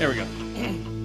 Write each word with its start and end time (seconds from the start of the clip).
There 0.00 0.08
we 0.08 0.14
go. 0.14 0.24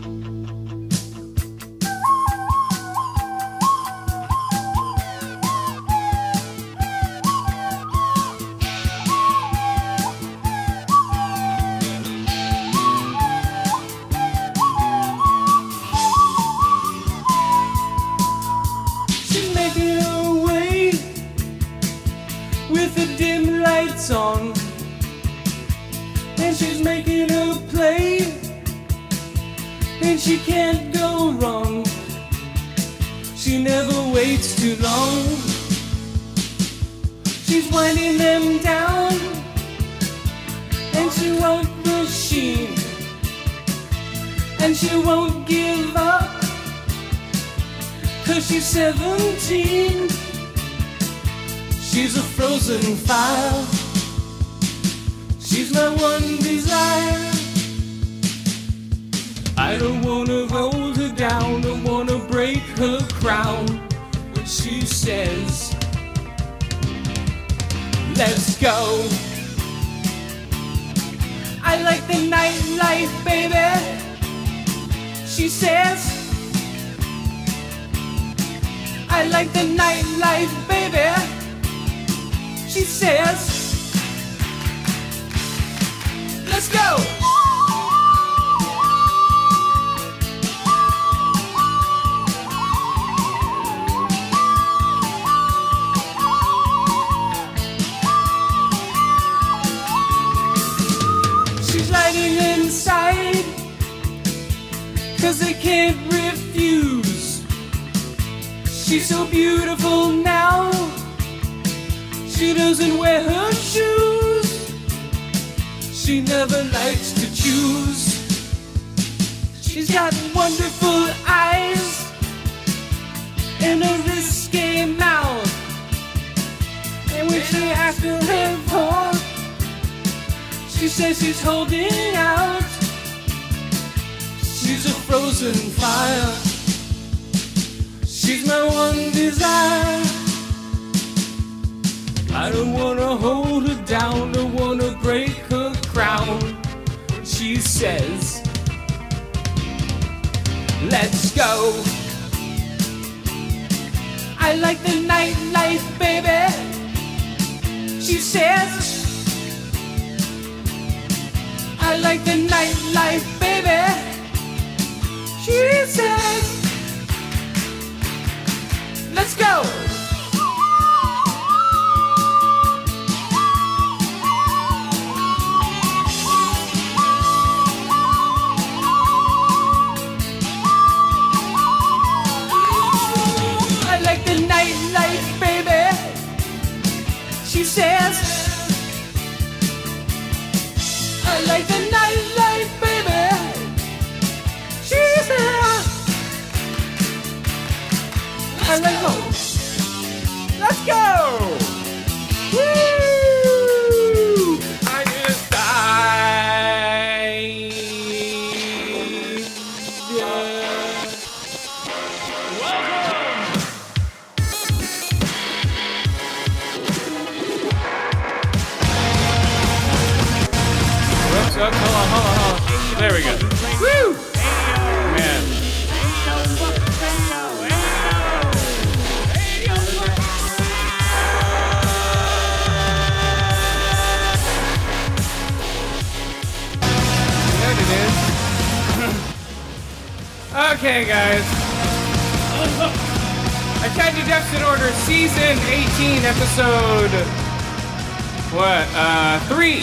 3. 249.66 249.82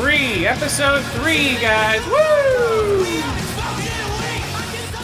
Three, 0.00 0.46
episode 0.48 1.04
three, 1.12 1.54
guys. 1.60 2.04
Woo! 2.06 3.04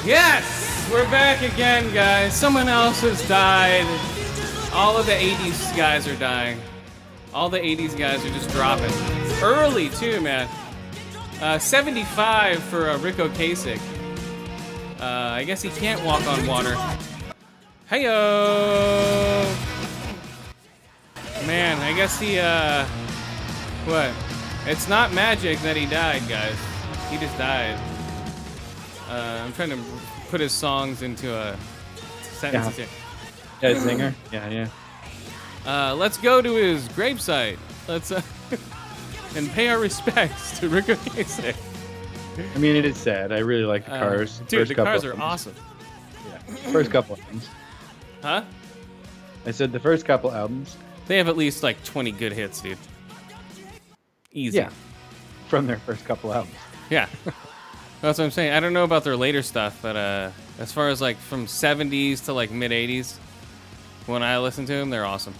Yes, 0.04 0.88
we're 0.90 1.08
back 1.08 1.40
again, 1.40 1.94
guys. 1.94 2.34
Someone 2.34 2.68
else 2.68 3.02
has 3.02 3.26
died. 3.28 3.86
All 4.72 4.96
of 4.96 5.06
the 5.06 5.12
80s 5.12 5.76
guys 5.76 6.08
are 6.08 6.16
dying. 6.16 6.60
All 7.32 7.48
the 7.48 7.60
80s 7.60 7.96
guys 7.96 8.24
are 8.24 8.30
just 8.30 8.50
dropping. 8.50 8.92
Early, 9.40 9.90
too, 9.90 10.20
man. 10.20 10.48
Uh, 11.40 11.60
75 11.60 12.60
for 12.60 12.90
uh, 12.90 12.98
Ric 12.98 13.14
Ocasek. 13.16 13.80
Uh, 14.98 15.04
I 15.04 15.44
guess 15.44 15.62
he 15.62 15.70
can't 15.70 16.04
walk 16.04 16.26
on 16.26 16.44
water. 16.44 16.74
Heyo! 17.88 19.69
Man, 21.50 21.78
I 21.80 21.92
guess 21.96 22.20
he, 22.20 22.38
uh. 22.38 22.84
What? 23.84 24.12
It's 24.70 24.88
not 24.88 25.12
magic 25.12 25.58
that 25.60 25.76
he 25.76 25.84
died, 25.84 26.22
guys. 26.28 26.54
He 27.10 27.18
just 27.18 27.36
died. 27.36 27.76
Uh, 29.08 29.42
I'm 29.44 29.52
trying 29.54 29.70
to 29.70 29.78
put 30.30 30.40
his 30.40 30.52
songs 30.52 31.02
into 31.02 31.34
a 31.34 31.56
sentence 32.22 32.78
Yeah. 32.78 32.84
here. 32.84 33.72
Yeah, 33.74 33.78
singer. 33.80 34.14
Yeah, 34.30 34.48
yeah. 34.48 34.68
Uh, 35.66 35.94
let's 35.96 36.18
go 36.18 36.40
to 36.40 36.54
his 36.54 36.86
gravesite. 36.90 37.58
Let's 37.88 38.12
uh, 38.12 38.22
and 39.34 39.50
pay 39.50 39.70
our 39.70 39.80
respects 39.80 40.56
to 40.60 40.68
Ric 40.68 40.84
Ocasek. 40.84 41.56
I 42.54 42.58
mean, 42.58 42.76
it 42.76 42.84
is 42.84 42.96
sad. 42.96 43.32
I 43.32 43.38
really 43.40 43.64
like 43.64 43.86
the 43.86 43.94
Uh, 43.94 43.98
Cars. 43.98 44.38
dude, 44.46 44.60
First 44.60 44.68
the 44.68 44.74
couple 44.76 44.92
cars 44.92 45.04
are 45.04 45.20
awesome. 45.20 45.54
Yeah. 46.28 46.38
First 46.70 46.92
couple 46.92 47.18
albums. 47.20 47.48
Huh? 48.22 48.44
I 49.46 49.50
said 49.50 49.72
the 49.72 49.80
first 49.80 50.04
couple 50.06 50.30
albums. 50.32 50.76
They 51.10 51.18
have 51.18 51.26
at 51.26 51.36
least 51.36 51.64
like 51.64 51.82
20 51.82 52.12
good 52.12 52.32
hits, 52.32 52.60
dude. 52.60 52.78
Easy. 54.32 54.58
Yeah. 54.58 54.70
From 55.48 55.66
their 55.66 55.78
first 55.78 56.04
couple 56.04 56.32
albums. 56.32 56.54
Yeah. 56.88 57.08
That's 58.00 58.16
what 58.16 58.20
I'm 58.20 58.30
saying. 58.30 58.52
I 58.52 58.60
don't 58.60 58.72
know 58.72 58.84
about 58.84 59.02
their 59.02 59.16
later 59.16 59.42
stuff, 59.42 59.76
but 59.82 59.96
uh, 59.96 60.30
as 60.60 60.70
far 60.70 60.88
as 60.88 61.00
like 61.00 61.16
from 61.16 61.46
70s 61.46 62.26
to 62.26 62.32
like 62.32 62.52
mid 62.52 62.70
80s, 62.70 63.16
when 64.06 64.22
I 64.22 64.38
listen 64.38 64.66
to 64.66 64.72
them, 64.72 64.90
they're 64.90 65.04
awesome. 65.04 65.34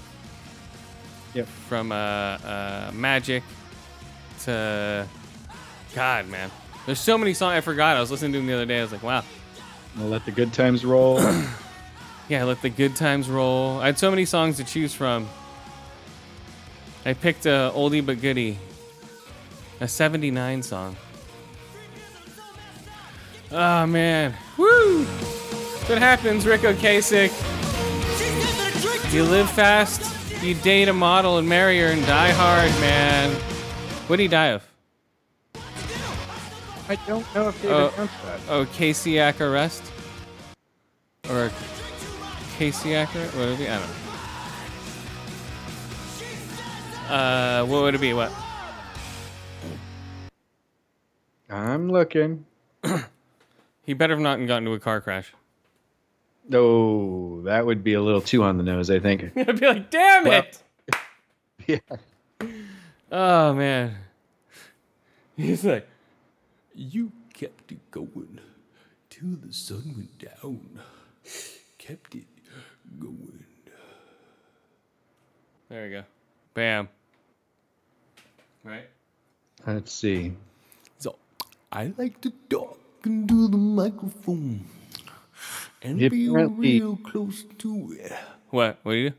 Yep. 1.35 1.47
From 1.47 1.93
uh, 1.93 1.95
uh, 1.95 2.91
Magic 2.93 3.45
to 4.47 5.07
God, 5.95 6.27
man. 6.27 6.51
There's 6.85 6.99
so 6.99 7.17
many 7.17 7.33
songs 7.33 7.53
I 7.59 7.61
forgot. 7.61 7.97
I 7.97 8.01
was 8.01 8.11
listening 8.11 8.33
to 8.33 8.39
them 8.39 8.49
the 8.49 8.55
other 8.55 8.67
day. 8.67 8.81
I 8.81 8.83
was 8.83 8.91
like, 8.91 9.05
wow. 9.05 9.23
We'll 9.97 10.09
let 10.09 10.25
the 10.25 10.33
good 10.33 10.53
times 10.53 10.85
roll. 10.85 11.21
Yeah, 12.29 12.45
let 12.45 12.63
the 12.63 12.71
good 12.71 12.95
times 12.95 13.29
roll. 13.29 13.81
I 13.81 13.87
had 13.87 13.99
so 13.99 14.09
many 14.09 14.25
songs 14.25 14.59
to 14.59 14.65
choose 14.65 14.95
from. 14.95 15.29
I 17.05 17.15
picked 17.15 17.47
a 17.47 17.73
oldie 17.75 18.05
but 18.05 18.21
goodie, 18.21 18.59
a 19.81 19.89
'79 19.89 20.63
song. 20.63 20.97
Oh 23.53 23.87
man, 23.87 24.35
woo! 24.57 25.05
What 25.05 25.99
happens, 25.99 26.47
Ric 26.47 26.61
Ocasek? 26.61 27.33
You 29.13 29.25
live 29.25 29.51
fast, 29.51 30.43
you 30.43 30.55
date 30.55 30.89
a 30.89 30.93
model 30.93 31.39
and 31.39 31.49
marry 31.49 31.81
her 31.81 31.87
and 31.87 32.05
die 32.07 32.31
hard, 32.31 32.71
man. 32.81 33.31
What 34.07 34.17
did 34.17 34.23
he 34.25 34.29
die 34.29 34.49
of? 34.49 34.67
I 36.89 36.97
don't 37.07 37.27
know 37.35 37.49
if 37.49 37.63
they 37.63 37.69
Oh. 37.69 37.89
announced 37.95 38.15
that. 38.25 38.41
Oh, 38.49 38.67
Casey-ac 38.73 39.43
arrest? 39.43 39.83
Or 41.29 41.51
Casey-ac 42.59 43.17
arrest? 43.19 43.35
What 43.37 43.49
would 43.49 43.61
it? 43.61 43.69
I 43.71 43.79
don't 43.79 43.89
know. 43.89 44.10
Uh, 47.11 47.65
what 47.67 47.83
would 47.83 47.95
it 47.95 48.01
be? 48.01 48.13
What? 48.13 48.33
I'm 51.49 51.91
looking. 51.91 52.45
He 53.83 53.95
better 53.95 54.13
have 54.13 54.21
not 54.23 54.37
gotten 54.47 54.65
into 54.69 54.73
a 54.73 54.79
car 54.79 55.01
crash. 55.01 55.33
Oh, 56.53 57.41
that 57.43 57.67
would 57.67 57.83
be 57.83 57.95
a 57.95 58.01
little 58.01 58.21
too 58.21 58.45
on 58.45 58.57
the 58.57 58.63
nose, 58.63 58.89
I 58.89 59.01
think. 59.01 59.33
I'd 59.37 59.59
be 59.59 59.67
like, 59.67 59.91
damn 59.91 60.25
Well- 60.25 60.45
it! 60.45 60.63
yeah. 61.67 62.49
Oh, 63.11 63.53
man. 63.55 63.97
He's 65.37 65.65
like, 65.65 65.89
you 66.73 67.11
kept 67.35 67.73
it 67.73 67.91
going 67.91 68.39
till 69.09 69.31
the 69.45 69.53
sun 69.53 69.95
went 69.97 70.19
down. 70.19 70.79
Kept 71.79 72.15
it 72.15 72.27
going. 73.01 73.45
There 75.69 75.85
we 75.85 75.91
go. 75.91 76.03
Bam. 76.55 76.89
Right? 78.65 78.89
Let's 79.67 79.93
see. 79.93 80.33
So 80.99 81.17
I 81.73 81.93
like 81.97 82.21
to 82.23 82.33
talk 82.49 82.79
into 83.05 83.49
the 83.49 83.57
microphone 83.57 84.65
and 85.83 86.01
Yep, 86.01 86.11
be 86.13 86.27
apparently- 86.27 86.81
real 86.81 86.97
close 86.97 87.45
to 87.59 87.97
it. 87.99 88.13
What? 88.51 88.79
What 88.83 88.93
do 88.93 88.99
you? 88.99 89.13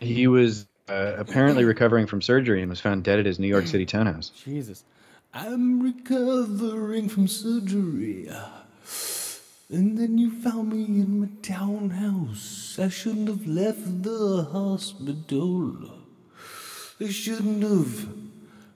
He 0.00 0.26
was 0.26 0.66
uh, 0.88 1.14
apparently 1.16 1.64
recovering 1.64 2.06
from 2.06 2.20
surgery 2.20 2.60
and 2.60 2.68
was 2.68 2.80
found 2.80 3.04
dead 3.04 3.18
at 3.18 3.26
his 3.26 3.38
New 3.38 3.46
York 3.48 3.66
City 3.66 3.86
townhouse. 3.86 4.30
Jesus. 4.30 4.84
I'm 5.32 5.80
recovering 5.82 7.08
from 7.08 7.26
surgery. 7.28 8.28
And 9.70 9.96
then 9.98 10.18
you 10.18 10.30
found 10.30 10.70
me 10.72 10.84
in 11.00 11.20
my 11.20 11.28
townhouse. 11.42 12.78
I 12.78 12.88
shouldn't 12.88 13.28
have 13.28 13.46
left 13.46 14.02
the 14.02 14.44
hospital. 14.52 16.03
They 16.98 17.10
shouldn't 17.10 17.62
have 17.62 18.08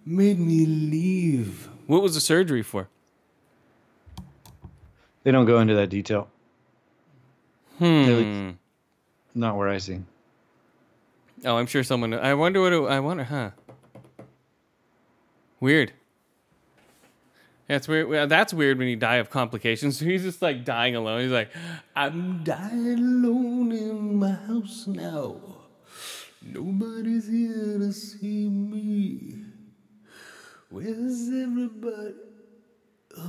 made 0.04 0.38
me 0.38 0.66
leave. 0.66 1.68
What 1.86 2.02
was 2.02 2.14
the 2.14 2.20
surgery 2.20 2.62
for? 2.62 2.88
They 5.22 5.30
don't 5.30 5.46
go 5.46 5.60
into 5.60 5.74
that 5.74 5.88
detail. 5.88 6.28
Hmm. 7.78 8.50
Not 9.34 9.56
where 9.56 9.68
I 9.68 9.78
see. 9.78 10.00
Oh, 11.44 11.56
I'm 11.56 11.66
sure 11.66 11.84
someone. 11.84 12.12
I 12.14 12.34
wonder 12.34 12.60
what. 12.60 12.72
It, 12.72 12.82
I 12.82 13.00
wonder, 13.00 13.24
huh? 13.24 13.50
Weird. 15.60 15.92
That's 17.68 17.86
weird. 17.86 18.28
That's 18.30 18.54
weird 18.54 18.78
when 18.78 18.88
you 18.88 18.96
die 18.96 19.16
of 19.16 19.30
complications. 19.30 20.00
He's 20.00 20.22
just 20.22 20.42
like 20.42 20.64
dying 20.64 20.96
alone. 20.96 21.20
He's 21.22 21.30
like, 21.30 21.50
I'm 21.94 22.42
dying 22.42 22.98
alone 22.98 23.72
in 23.72 24.16
my 24.18 24.32
house 24.32 24.86
now. 24.86 25.36
Nobody's 26.42 27.28
here 27.28 27.78
to 27.78 27.92
see 27.92 28.48
me. 28.48 29.44
Where's 30.70 31.28
everybody? 31.28 32.14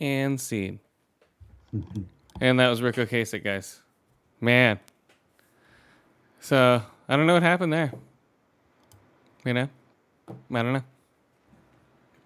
and 0.00 0.40
scene. 0.40 0.80
and 2.40 2.58
that 2.58 2.68
was 2.68 2.82
Ric 2.82 2.96
Ocasek, 2.96 3.44
guys. 3.44 3.80
Man. 4.40 4.80
So 6.40 6.82
I 7.08 7.16
don't 7.16 7.26
know 7.26 7.34
what 7.34 7.42
happened 7.42 7.72
there. 7.72 7.92
You 9.44 9.54
know, 9.54 9.68
I 10.28 10.62
don't 10.62 10.72
know. 10.72 10.84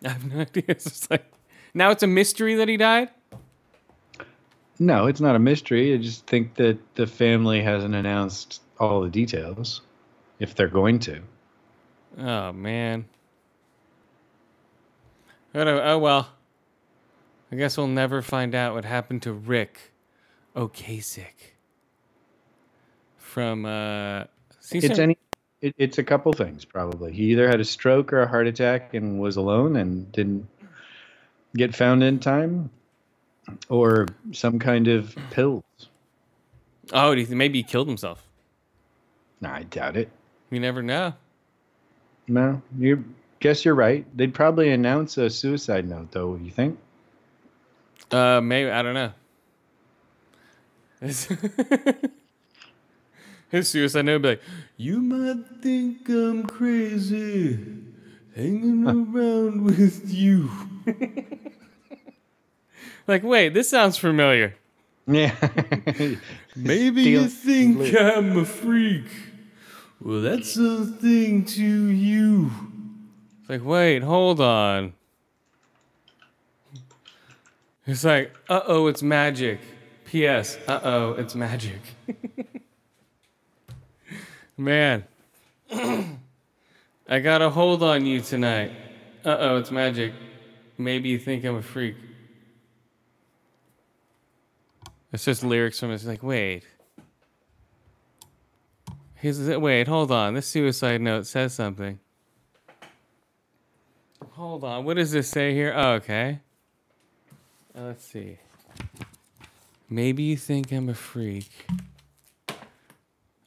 I 0.05 0.09
have 0.09 0.33
no 0.33 0.41
idea. 0.41 0.65
It's 0.69 0.85
just 0.85 1.11
like 1.11 1.31
now 1.75 1.91
it's 1.91 2.03
a 2.03 2.07
mystery 2.07 2.55
that 2.55 2.69
he 2.69 2.77
died. 2.77 3.11
No, 4.79 5.07
it's 5.07 5.21
not 5.21 5.37
a 5.37 5.39
mystery. 5.39 5.95
I 5.95 5.97
just 5.97 6.27
think 6.27 6.55
that 6.57 6.79
the 6.97 7.07
family 7.07 7.63
hasn't 7.63 7.95
announced 7.95 8.61
all 8.79 9.01
the 9.01 9.09
details, 9.09 9.81
if 10.39 10.55
they're 10.55 10.69
going 10.69 10.99
to. 11.01 11.21
Oh 12.19 12.53
man. 12.53 13.07
Oh 15.55 15.99
well. 15.99 16.29
I 17.51 17.57
guess 17.57 17.77
we'll 17.77 17.87
never 17.87 18.23
find 18.23 18.55
out 18.55 18.75
what 18.75 18.85
happened 18.85 19.23
to 19.23 19.33
Ric 19.33 19.93
Ocasek 20.55 21.55
from 23.17 23.67
uh 23.67 24.25
see, 24.61 24.79
It's 24.79 24.99
any. 24.99 25.19
It, 25.61 25.75
it's 25.79 25.99
a 25.99 26.05
couple 26.05 26.33
things 26.33 26.65
probably. 26.65 27.13
He 27.13 27.25
either 27.33 27.49
had 27.49 27.61
a 27.61 27.65
stroke 27.65 28.13
or 28.13 28.21
a 28.21 28.29
heart 28.29 28.47
attack 28.47 28.95
and 28.95 29.21
was 29.21 29.37
alone 29.37 29.77
and 29.77 30.11
didn't 30.13 30.47
get 31.55 31.75
found 31.75 32.03
in 32.03 32.19
time, 32.19 32.71
or 33.69 34.07
some 34.33 34.59
kind 34.59 34.89
of 34.89 35.17
pills. 35.31 35.65
Oh, 36.93 37.15
do 37.15 37.21
you 37.21 37.27
think 37.27 37.39
maybe 37.39 37.59
he 37.59 37.63
killed 37.63 37.89
himself? 37.89 38.27
No, 39.41 39.51
I 39.51 39.65
doubt 39.65 39.97
it. 39.97 40.11
You 40.51 40.61
never 40.61 40.83
know. 40.83 41.15
No, 42.29 42.63
you 42.79 43.05
guess 43.41 43.65
you're 43.65 43.75
right. 43.75 44.07
They'd 44.17 44.35
probably 44.35 44.71
announce 44.71 45.19
a 45.19 45.31
suicide 45.31 45.89
note, 45.89 46.11
though. 46.13 46.37
You 46.37 46.51
think? 46.51 46.79
Uh, 48.11 48.41
maybe 48.41 48.71
I 48.71 48.83
don't 48.83 48.95
know. 48.95 49.13
His, 51.01 51.29
his 53.51 53.69
suicide 53.69 54.07
note 54.07 54.15
would 54.15 54.23
be 54.23 54.29
like, 54.29 54.43
You 54.77 55.01
might 55.03 55.63
think 55.63 56.09
I'm 56.09 56.45
crazy 56.47 57.59
hanging 58.35 58.87
around 58.87 59.65
with 59.65 60.13
you. 60.13 60.51
like, 63.07 63.23
wait, 63.23 63.55
this 63.55 63.69
sounds 63.69 63.97
familiar. 63.97 64.55
Yeah. 65.07 65.35
Maybe 66.57 67.03
Steal- 67.03 67.23
you 67.23 67.29
think 67.29 67.97
I'm 67.99 68.39
a 68.39 68.45
freak. 68.45 69.07
Well, 70.01 70.21
that's 70.21 70.57
a 70.57 70.85
thing 70.85 71.45
to 71.45 71.63
you. 71.65 72.51
It's 73.41 73.51
like, 73.51 73.65
wait, 73.65 74.03
hold 74.03 74.41
on. 74.41 74.93
It's 77.87 78.05
like, 78.05 78.35
uh 78.49 78.63
oh, 78.67 78.89
it's 78.89 79.03
magic. 79.03 79.61
P.S. 80.07 80.59
Uh 80.67 80.81
oh, 80.83 81.13
it's 81.13 81.35
magic. 81.35 81.81
Man, 84.57 85.05
I 85.71 87.21
got 87.23 87.43
a 87.43 87.51
hold 87.51 87.83
on 87.83 88.07
you 88.07 88.21
tonight. 88.21 88.73
Uh 89.25 89.37
oh, 89.39 89.57
it's 89.59 89.71
magic. 89.71 90.13
Maybe 90.79 91.09
you 91.09 91.19
think 91.19 91.45
I'm 91.45 91.57
a 91.57 91.63
freak. 91.63 91.97
It's 95.17 95.25
just 95.25 95.43
lyrics 95.43 95.81
from 95.81 95.93
it. 95.93 95.95
It's 95.95 96.05
like, 96.05 96.23
wait. 96.23 96.63
He's, 99.15 99.41
wait, 99.41 99.89
hold 99.89 100.13
on. 100.13 100.35
This 100.35 100.47
suicide 100.47 101.01
note 101.01 101.27
says 101.27 101.55
something. 101.55 101.99
Hold 104.33 104.63
on. 104.63 104.85
What 104.85 104.99
does 104.99 105.13
this 105.13 105.27
say 105.27 105.55
here? 105.55 105.73
Oh, 105.75 105.93
okay. 105.93 106.41
Uh, 107.75 107.85
let's 107.85 108.05
see. 108.05 108.37
Maybe 109.89 110.23
you 110.23 110.37
think 110.37 110.71
I'm 110.71 110.91
a 110.91 110.95
freak. 110.95 111.51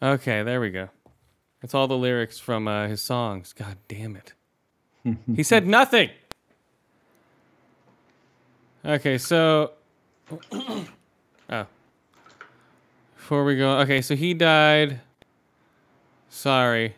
Okay, 0.01 0.41
there 0.41 0.59
we 0.59 0.71
go. 0.71 0.89
That's 1.61 1.75
all 1.75 1.88
the 1.88 1.97
lyrics 1.97 2.39
from 2.39 2.67
uh, 2.67 2.88
his 2.88 3.03
songs. 3.03 3.53
God 3.53 3.77
damn 3.88 4.15
it. 4.15 4.33
he 5.35 5.43
said 5.43 5.67
nothing. 5.67 6.09
Okay, 8.83 9.19
so 9.19 9.73
oh, 11.50 11.65
before 13.15 13.44
we 13.44 13.58
go, 13.58 13.79
okay, 13.79 14.01
so 14.01 14.15
he 14.15 14.34
died. 14.34 15.01
Sorry. 16.29 16.96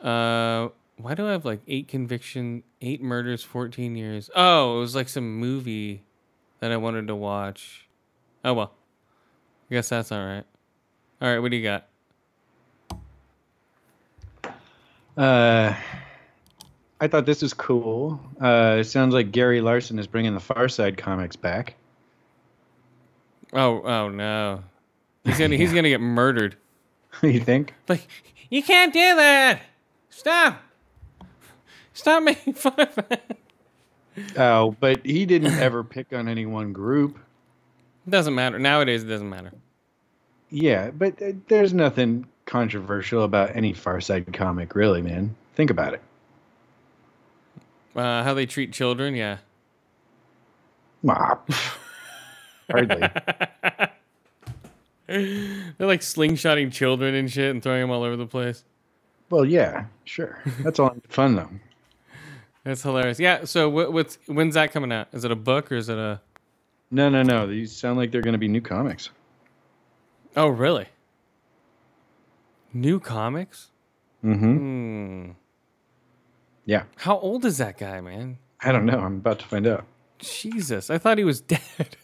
Uh, 0.00 0.68
why 0.96 1.14
do 1.14 1.26
I 1.26 1.32
have 1.32 1.44
like 1.44 1.60
eight 1.68 1.88
conviction, 1.88 2.62
eight 2.80 3.02
murders, 3.02 3.42
fourteen 3.42 3.96
years? 3.96 4.30
Oh, 4.34 4.78
it 4.78 4.80
was 4.80 4.94
like 4.94 5.08
some 5.08 5.36
movie 5.38 6.02
that 6.60 6.72
I 6.72 6.76
wanted 6.76 7.06
to 7.08 7.14
watch. 7.14 7.86
Oh 8.44 8.54
well, 8.54 8.72
I 9.70 9.74
guess 9.74 9.88
that's 9.88 10.12
all 10.12 10.24
right. 10.24 10.44
All 11.20 11.28
right, 11.28 11.38
what 11.38 11.50
do 11.50 11.56
you 11.56 11.62
got? 11.62 11.86
Uh, 15.16 15.74
I 17.00 17.08
thought 17.08 17.26
this 17.26 17.42
was 17.42 17.52
cool. 17.52 18.20
Uh, 18.40 18.78
it 18.80 18.84
sounds 18.84 19.12
like 19.12 19.32
Gary 19.32 19.60
Larson 19.60 19.98
is 19.98 20.06
bringing 20.06 20.32
the 20.34 20.40
Far 20.40 20.68
Side 20.68 20.96
comics 20.96 21.36
back. 21.36 21.74
Oh, 23.52 23.82
oh 23.82 24.08
no, 24.08 24.62
he's 25.24 25.38
gonna 25.38 25.56
he's 25.56 25.72
gonna 25.74 25.88
get 25.88 26.00
murdered. 26.00 26.56
you 27.22 27.40
think? 27.40 27.74
Like, 27.88 28.06
you 28.50 28.62
can't 28.62 28.92
do 28.92 29.16
that. 29.16 29.62
Stop. 30.10 30.62
Stop 31.92 32.22
making 32.22 32.54
fun 32.54 32.74
of 32.78 32.94
that. 32.94 33.36
Oh, 34.36 34.76
but 34.80 35.04
he 35.04 35.26
didn't 35.26 35.54
ever 35.58 35.82
pick 35.84 36.12
on 36.12 36.28
any 36.28 36.46
one 36.46 36.72
group. 36.72 37.18
It 38.06 38.10
doesn't 38.10 38.34
matter 38.34 38.58
nowadays. 38.58 39.02
It 39.02 39.08
doesn't 39.08 39.28
matter. 39.28 39.52
Yeah, 40.50 40.90
but 40.90 41.20
uh, 41.22 41.32
there's 41.48 41.72
nothing 41.72 42.26
controversial 42.46 43.22
about 43.22 43.54
any 43.54 43.72
Far 43.72 44.00
Side 44.00 44.32
comic, 44.32 44.74
really, 44.74 45.02
man. 45.02 45.34
Think 45.54 45.70
about 45.70 45.94
it. 45.94 46.02
Uh, 47.94 48.22
how 48.24 48.34
they 48.34 48.46
treat 48.46 48.72
children, 48.72 49.14
yeah. 49.14 49.38
Ah, 51.08 51.38
Hardly. 52.70 53.00
They're 55.06 55.86
like 55.86 56.00
slingshotting 56.00 56.72
children 56.72 57.14
and 57.14 57.30
shit 57.30 57.50
and 57.50 57.62
throwing 57.62 57.80
them 57.80 57.90
all 57.90 58.02
over 58.02 58.16
the 58.16 58.26
place. 58.26 58.64
Well, 59.28 59.44
yeah, 59.44 59.86
sure. 60.04 60.42
That's 60.60 60.78
all 60.78 60.94
fun 61.08 61.36
though. 61.36 61.50
That's 62.64 62.82
hilarious. 62.82 63.18
Yeah. 63.18 63.44
So 63.44 63.68
what, 63.68 63.92
what's 63.92 64.18
when's 64.26 64.54
that 64.54 64.72
coming 64.72 64.92
out? 64.92 65.08
Is 65.12 65.24
it 65.24 65.30
a 65.30 65.36
book 65.36 65.72
or 65.72 65.76
is 65.76 65.88
it 65.88 65.98
a? 65.98 66.20
No, 66.90 67.08
no, 67.08 67.22
no. 67.22 67.46
These 67.46 67.72
sound 67.74 67.98
like 67.98 68.10
they're 68.10 68.20
going 68.22 68.32
to 68.32 68.38
be 68.38 68.48
new 68.48 68.60
comics. 68.60 69.10
Oh, 70.36 70.48
really? 70.48 70.86
New 72.72 73.00
comics? 73.00 73.68
Mm-hmm. 74.24 74.56
Hmm. 74.56 75.30
Yeah. 76.66 76.84
How 76.96 77.18
old 77.18 77.44
is 77.44 77.58
that 77.58 77.78
guy, 77.78 78.00
man? 78.00 78.38
I 78.60 78.72
don't 78.72 78.86
know. 78.86 78.98
I'm 78.98 79.16
about 79.16 79.38
to 79.40 79.46
find 79.46 79.66
out. 79.66 79.86
Jesus, 80.18 80.90
I 80.90 80.98
thought 80.98 81.18
he 81.18 81.24
was 81.24 81.40
dead. 81.40 81.96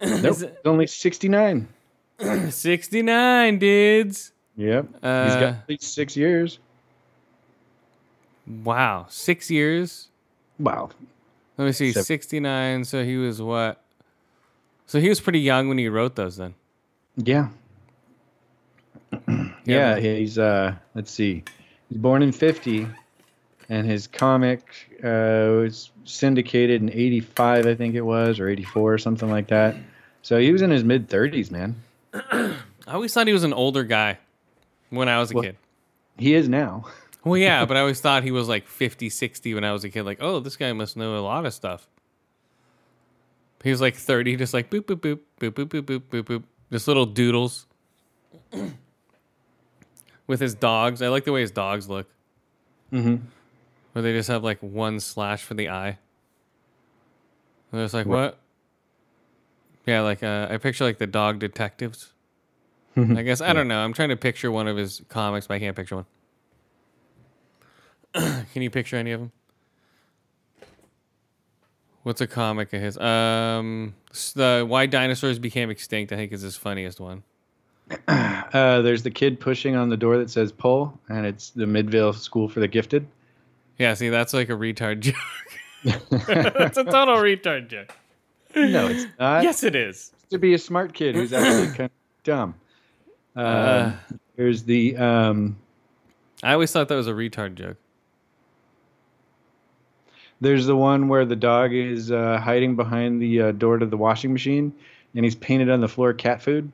Nope. 0.00 0.42
It- 0.42 0.60
only 0.64 0.86
69. 0.86 1.68
69 2.50 3.58
dudes. 3.58 4.32
Yep. 4.56 4.86
he's 4.92 5.00
got 5.02 5.42
at 5.42 5.68
least 5.68 5.94
six 5.94 6.16
years. 6.16 6.58
Wow, 8.64 9.06
six 9.08 9.50
years. 9.50 10.08
Wow. 10.58 10.90
Let 11.56 11.66
me 11.66 11.72
see, 11.72 11.92
Seven. 11.92 12.04
69. 12.04 12.84
So 12.84 13.04
he 13.04 13.16
was 13.16 13.40
what? 13.42 13.82
So 14.86 15.00
he 15.00 15.08
was 15.08 15.20
pretty 15.20 15.40
young 15.40 15.68
when 15.68 15.78
he 15.78 15.88
wrote 15.88 16.16
those 16.16 16.36
then. 16.36 16.54
Yeah. 17.16 17.48
Yeah, 19.26 19.48
yeah, 19.64 19.96
he's 19.98 20.38
uh 20.38 20.74
let's 20.94 21.10
see. 21.10 21.44
He's 21.88 21.98
born 21.98 22.22
in 22.22 22.32
50 22.32 22.86
and 23.68 23.86
his 23.86 24.06
comic 24.06 24.62
uh 25.04 25.60
was 25.62 25.90
syndicated 26.04 26.80
in 26.82 26.90
85 26.90 27.66
I 27.66 27.74
think 27.74 27.94
it 27.94 28.00
was 28.02 28.40
or 28.40 28.48
84 28.48 28.94
or 28.94 28.98
something 28.98 29.30
like 29.30 29.48
that. 29.48 29.76
So 30.22 30.38
he 30.38 30.52
was 30.52 30.62
in 30.62 30.70
his 30.70 30.84
mid 30.84 31.08
30s, 31.08 31.50
man. 31.50 31.76
I 32.14 32.54
always 32.88 33.12
thought 33.14 33.26
he 33.26 33.32
was 33.32 33.44
an 33.44 33.52
older 33.52 33.84
guy 33.84 34.18
when 34.90 35.08
I 35.08 35.18
was 35.18 35.30
a 35.30 35.34
Well- 35.34 35.44
kid. 35.44 35.56
He 36.18 36.34
is 36.34 36.48
now. 36.48 36.84
Well, 37.24 37.36
yeah, 37.36 37.64
but 37.66 37.76
I 37.76 37.80
always 37.84 38.00
thought 38.00 38.22
he 38.22 38.30
was 38.30 38.48
like 38.48 38.68
50, 38.68 39.10
60 39.10 39.52
when 39.54 39.64
I 39.64 39.72
was 39.72 39.82
a 39.84 39.90
kid. 39.90 40.04
Like, 40.04 40.18
oh, 40.22 40.38
this 40.38 40.56
guy 40.56 40.72
must 40.72 40.96
know 40.96 41.18
a 41.18 41.20
lot 41.20 41.44
of 41.44 41.52
stuff. 41.52 41.86
He 43.62 43.70
was 43.70 43.80
like 43.80 43.96
30, 43.96 44.36
just 44.36 44.54
like 44.54 44.70
boop, 44.70 44.82
boop, 44.82 45.00
boop, 45.00 45.18
boop, 45.40 45.50
boop, 45.50 45.66
boop, 45.68 45.82
boop, 45.82 46.00
boop, 46.10 46.22
boop. 46.22 46.42
Just 46.72 46.86
little 46.88 47.04
doodles 47.06 47.66
with 50.26 50.40
his 50.40 50.54
dogs. 50.54 51.02
I 51.02 51.08
like 51.08 51.24
the 51.24 51.32
way 51.32 51.40
his 51.40 51.50
dogs 51.50 51.88
look, 51.88 52.06
Mhm. 52.92 53.20
Where 53.98 54.02
they 54.04 54.16
just 54.16 54.28
have 54.28 54.44
like 54.44 54.60
one 54.60 55.00
slash 55.00 55.42
for 55.42 55.54
the 55.54 55.68
eye. 55.68 55.98
And 57.72 57.80
it's 57.80 57.92
like, 57.92 58.06
What? 58.06 58.16
what? 58.16 58.38
Yeah, 59.86 60.02
like 60.02 60.22
uh, 60.22 60.46
I 60.48 60.56
picture 60.58 60.84
like 60.84 60.98
the 60.98 61.06
dog 61.08 61.40
detectives. 61.40 62.12
I 62.96 63.22
guess 63.22 63.40
I 63.40 63.52
don't 63.52 63.66
know. 63.66 63.80
I'm 63.80 63.92
trying 63.92 64.10
to 64.10 64.16
picture 64.16 64.52
one 64.52 64.68
of 64.68 64.76
his 64.76 65.02
comics, 65.08 65.48
but 65.48 65.54
I 65.54 65.58
can't 65.58 65.74
picture 65.74 65.96
one. 65.96 66.06
Can 68.52 68.62
you 68.62 68.70
picture 68.70 68.94
any 68.96 69.10
of 69.10 69.18
them? 69.18 69.32
What's 72.04 72.20
a 72.20 72.28
comic 72.28 72.72
of 72.72 72.80
his? 72.80 72.96
Um, 72.98 73.96
the 74.36 74.64
Why 74.66 74.86
Dinosaurs 74.86 75.40
Became 75.40 75.70
Extinct. 75.70 76.12
I 76.12 76.16
think 76.16 76.30
is 76.30 76.42
his 76.42 76.56
funniest 76.56 77.00
one. 77.00 77.24
Uh, 78.08 78.80
there's 78.80 79.02
the 79.02 79.10
kid 79.10 79.38
pushing 79.38 79.76
on 79.76 79.90
the 79.90 79.96
door 79.96 80.16
that 80.16 80.30
says 80.30 80.52
pull 80.52 80.98
and 81.10 81.26
it's 81.26 81.50
the 81.50 81.66
Midvale 81.66 82.14
School 82.14 82.48
for 82.48 82.60
the 82.60 82.68
Gifted. 82.68 83.06
Yeah, 83.78 83.94
see, 83.94 84.08
that's 84.08 84.34
like 84.34 84.48
a 84.48 84.52
retard 84.54 85.00
joke. 85.00 85.14
that's 85.84 86.76
a 86.76 86.84
total 86.84 87.16
retard 87.16 87.68
joke. 87.68 87.94
No, 88.56 88.88
it's 88.88 89.06
not. 89.18 89.42
yes, 89.44 89.62
it 89.62 89.76
is. 89.76 90.12
to 90.30 90.38
be 90.38 90.54
a 90.54 90.58
smart 90.58 90.92
kid 90.94 91.14
who's 91.14 91.32
actually 91.32 91.68
kind 91.76 91.80
of 91.90 92.22
dumb. 92.24 92.54
Um, 93.36 93.44
Uh. 93.46 93.92
there's 94.36 94.64
the 94.64 94.96
um, 94.96 95.56
I 96.42 96.52
always 96.54 96.72
thought 96.72 96.88
that 96.88 96.94
was 96.96 97.06
a 97.06 97.12
retard 97.12 97.54
joke. 97.54 97.76
there's 100.40 100.66
the 100.66 100.76
one 100.76 101.08
where 101.08 101.24
the 101.24 101.36
dog 101.36 101.72
is 101.72 102.10
uh, 102.10 102.38
hiding 102.42 102.76
behind 102.76 103.20
the 103.20 103.40
uh, 103.42 103.52
door 103.52 103.78
to 103.78 103.86
the 103.86 103.96
washing 103.96 104.32
machine, 104.32 104.72
and 105.14 105.24
he's 105.24 105.34
painted 105.34 105.68
on 105.70 105.80
the 105.80 105.88
floor 105.88 106.12
cat 106.12 106.42
food, 106.42 106.70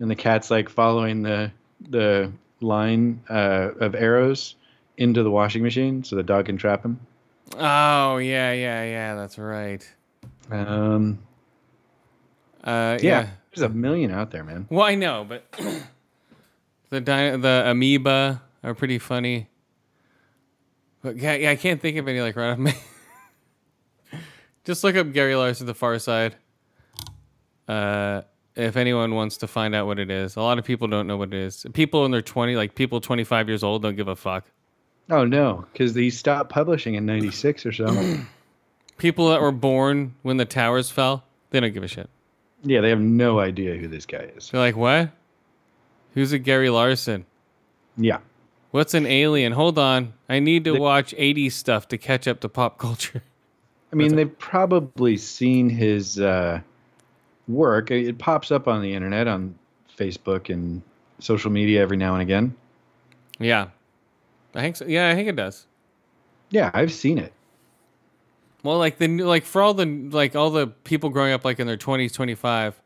and 0.00 0.10
the 0.10 0.14
cat's 0.16 0.50
like 0.50 0.68
following 0.68 1.22
the 1.22 1.50
the 1.90 2.30
line 2.60 3.20
uh, 3.28 3.70
of 3.80 3.94
arrows 3.94 4.54
into 4.98 5.22
the 5.22 5.30
washing 5.30 5.62
machine 5.62 6.02
so 6.04 6.16
the 6.16 6.22
dog 6.22 6.46
can 6.46 6.56
trap 6.56 6.84
him. 6.84 6.98
Oh 7.56 8.16
yeah, 8.18 8.52
yeah, 8.52 8.84
yeah. 8.84 9.14
That's 9.14 9.38
right. 9.38 9.86
Um, 10.50 11.18
Uh, 12.64 12.98
yeah, 13.00 13.20
yeah. 13.22 13.28
there's 13.54 13.62
a 13.62 13.68
million 13.72 14.10
out 14.10 14.30
there, 14.30 14.42
man. 14.44 14.66
Well, 14.70 14.84
I 14.86 14.94
know, 14.96 15.24
but 15.28 15.44
the 16.90 17.00
di- 17.00 17.36
the 17.36 17.64
amoeba 17.66 18.42
are 18.64 18.74
pretty 18.74 18.98
funny. 18.98 19.48
But 21.02 21.16
yeah, 21.18 21.34
yeah, 21.34 21.50
I 21.50 21.56
can't 21.56 21.80
think 21.80 21.96
of 21.98 22.08
any 22.08 22.20
like 22.20 22.34
right 22.36 22.50
off 22.50 22.58
my. 22.58 22.74
Just 24.64 24.82
look 24.82 24.96
up 24.96 25.12
Gary 25.12 25.36
Larson, 25.36 25.66
The 25.66 25.74
Far 25.74 25.98
Side. 26.00 26.34
Uh, 27.68 28.22
if 28.56 28.76
anyone 28.76 29.14
wants 29.14 29.36
to 29.38 29.46
find 29.46 29.74
out 29.74 29.86
what 29.86 29.98
it 30.00 30.10
is, 30.10 30.34
a 30.34 30.40
lot 30.40 30.58
of 30.58 30.64
people 30.64 30.88
don't 30.88 31.06
know 31.06 31.16
what 31.16 31.28
it 31.28 31.34
is. 31.34 31.64
People 31.72 32.04
in 32.04 32.10
their 32.10 32.22
twenty, 32.22 32.56
like 32.56 32.74
people 32.74 33.00
twenty 33.00 33.22
five 33.22 33.48
years 33.48 33.62
old, 33.62 33.82
don't 33.82 33.94
give 33.96 34.08
a 34.08 34.16
fuck. 34.16 34.44
Oh 35.10 35.24
no, 35.24 35.64
because 35.72 35.94
he 35.94 36.10
stopped 36.10 36.50
publishing 36.50 36.94
in 36.94 37.06
'96 37.06 37.66
or 37.66 37.72
so. 37.72 38.16
People 38.98 39.28
that 39.28 39.40
were 39.40 39.52
born 39.52 40.14
when 40.22 40.36
the 40.38 40.44
towers 40.44 40.90
fell, 40.90 41.22
they 41.50 41.60
don't 41.60 41.72
give 41.74 41.82
a 41.82 41.88
shit. 41.88 42.08
yeah, 42.62 42.80
they 42.80 42.88
have 42.88 43.00
no 43.00 43.38
idea 43.38 43.76
who 43.76 43.88
this 43.88 44.06
guy 44.06 44.30
is. 44.36 44.48
They're 44.50 44.60
like, 44.60 44.74
what? 44.76 45.10
Who's 46.14 46.32
a 46.32 46.38
Gary 46.38 46.70
Larson? 46.70 47.26
Yeah. 47.98 48.18
What's 48.70 48.94
an 48.94 49.04
alien? 49.06 49.52
Hold 49.52 49.78
on. 49.78 50.14
I 50.30 50.38
need 50.38 50.64
to 50.64 50.72
The- 50.72 50.80
watch 50.80 51.14
80s 51.16 51.52
stuff 51.52 51.88
to 51.88 51.98
catch 51.98 52.26
up 52.26 52.40
to 52.40 52.48
pop 52.48 52.78
culture. 52.78 53.22
I 53.92 53.96
mean, 53.96 54.16
they've 54.16 54.38
probably 54.38 55.16
seen 55.18 55.68
his 55.68 56.18
uh, 56.18 56.60
work. 57.48 57.90
It 57.90 58.18
pops 58.18 58.50
up 58.50 58.66
on 58.66 58.80
the 58.82 58.92
internet, 58.94 59.28
on 59.28 59.54
Facebook 59.96 60.48
and 60.52 60.82
social 61.20 61.50
media 61.50 61.80
every 61.82 61.96
now 61.98 62.14
and 62.14 62.22
again. 62.22 62.54
yeah. 63.38 63.68
I 64.56 64.62
think 64.62 64.76
so. 64.76 64.86
Yeah, 64.86 65.08
I 65.08 65.14
think 65.14 65.28
it 65.28 65.36
does. 65.36 65.66
Yeah, 66.50 66.70
I've 66.74 66.92
seen 66.92 67.18
it. 67.18 67.32
Well, 68.62 68.78
like 68.78 68.98
the 68.98 69.06
like 69.22 69.44
for 69.44 69.62
all 69.62 69.74
the 69.74 69.86
like 69.86 70.34
all 70.34 70.50
the 70.50 70.66
people 70.66 71.10
growing 71.10 71.32
up 71.32 71.44
like 71.44 71.60
in 71.60 71.66
their 71.68 71.76
20s, 71.76 72.12
25, 72.12 72.80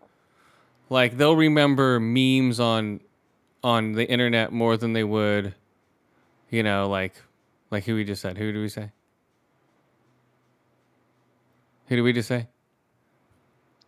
like 0.90 1.16
they'll 1.16 1.36
remember 1.36 1.98
memes 1.98 2.60
on 2.60 3.00
on 3.64 3.92
the 3.92 4.06
internet 4.06 4.52
more 4.52 4.76
than 4.76 4.92
they 4.92 5.04
would 5.04 5.54
you 6.50 6.62
know, 6.62 6.88
like 6.88 7.14
like 7.70 7.84
who 7.84 7.94
we 7.94 8.04
just 8.04 8.20
said. 8.20 8.36
Who 8.36 8.52
do 8.52 8.60
we 8.60 8.68
say? 8.68 8.90
Who 11.86 11.96
do 11.96 12.04
we 12.04 12.12
just 12.12 12.28
say? 12.28 12.48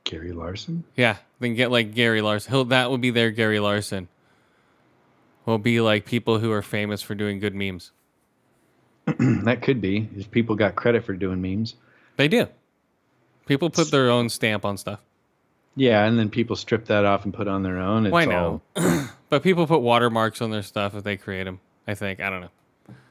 Gary 0.04 0.32
Larson. 0.32 0.84
Yeah, 0.96 1.16
then 1.40 1.54
get 1.54 1.70
like 1.70 1.94
Gary 1.94 2.22
Larson. 2.22 2.52
He'll 2.52 2.64
that 2.66 2.90
would 2.90 3.00
be 3.00 3.10
their 3.10 3.30
Gary 3.30 3.60
Larson. 3.60 4.08
Will 5.46 5.58
be 5.58 5.80
like 5.80 6.04
people 6.04 6.38
who 6.38 6.52
are 6.52 6.62
famous 6.62 7.02
for 7.02 7.14
doing 7.14 7.38
good 7.38 7.54
memes. 7.54 7.90
that 9.06 9.62
could 9.62 9.80
be 9.80 10.08
if 10.16 10.30
people 10.30 10.54
got 10.54 10.76
credit 10.76 11.04
for 11.04 11.14
doing 11.14 11.42
memes. 11.42 11.74
They 12.16 12.28
do. 12.28 12.46
People 13.46 13.70
put 13.70 13.90
their 13.90 14.10
own 14.10 14.28
stamp 14.28 14.64
on 14.64 14.76
stuff. 14.76 15.00
Yeah, 15.74 16.04
and 16.04 16.18
then 16.18 16.28
people 16.28 16.54
strip 16.54 16.86
that 16.86 17.04
off 17.04 17.24
and 17.24 17.32
put 17.32 17.48
on 17.48 17.62
their 17.62 17.78
own. 17.78 18.06
It's 18.06 18.12
Why 18.12 18.26
all- 18.26 18.62
no? 18.76 19.08
but 19.28 19.42
people 19.42 19.66
put 19.66 19.80
watermarks 19.80 20.40
on 20.42 20.50
their 20.50 20.62
stuff 20.62 20.94
if 20.94 21.02
they 21.02 21.16
create 21.16 21.44
them. 21.44 21.60
I 21.86 21.94
think. 21.94 22.20
I 22.20 22.30
don't 22.30 22.42
know. 22.42 22.50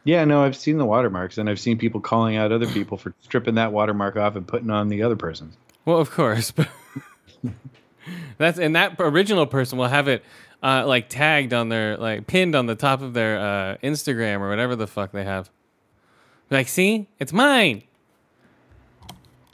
Yeah, 0.04 0.26
no, 0.26 0.44
I've 0.44 0.56
seen 0.56 0.78
the 0.78 0.86
watermarks, 0.86 1.38
and 1.38 1.50
I've 1.50 1.60
seen 1.60 1.78
people 1.78 2.00
calling 2.02 2.36
out 2.36 2.52
other 2.52 2.68
people 2.68 2.98
for 2.98 3.14
stripping 3.22 3.56
that 3.56 3.72
watermark 3.72 4.16
off 4.16 4.36
and 4.36 4.48
putting 4.48 4.70
on 4.70 4.88
the 4.88 5.04
other 5.04 5.16
person's. 5.16 5.56
Well, 5.86 6.00
of 6.00 6.12
course, 6.12 6.52
but 6.52 6.70
that's 8.38 8.58
and 8.58 8.76
that 8.76 8.96
original 9.00 9.46
person 9.46 9.78
will 9.78 9.88
have 9.88 10.08
it 10.08 10.24
uh, 10.64 10.86
like 10.88 11.10
tagged 11.10 11.54
on 11.54 11.70
their 11.70 11.98
like 11.98 12.28
pinned 12.28 12.56
on 12.56 12.66
the 12.68 12.76
top 12.76 13.02
of 13.02 13.14
their 13.14 13.40
uh, 13.40 13.78
Instagram 13.84 14.40
or 14.42 14.50
whatever 14.50 14.76
the 14.76 14.88
fuck 14.88 15.12
they 15.12 15.24
have. 15.24 15.50
Like, 16.50 16.68
see, 16.68 17.08
it's 17.20 17.32
mine. 17.34 17.84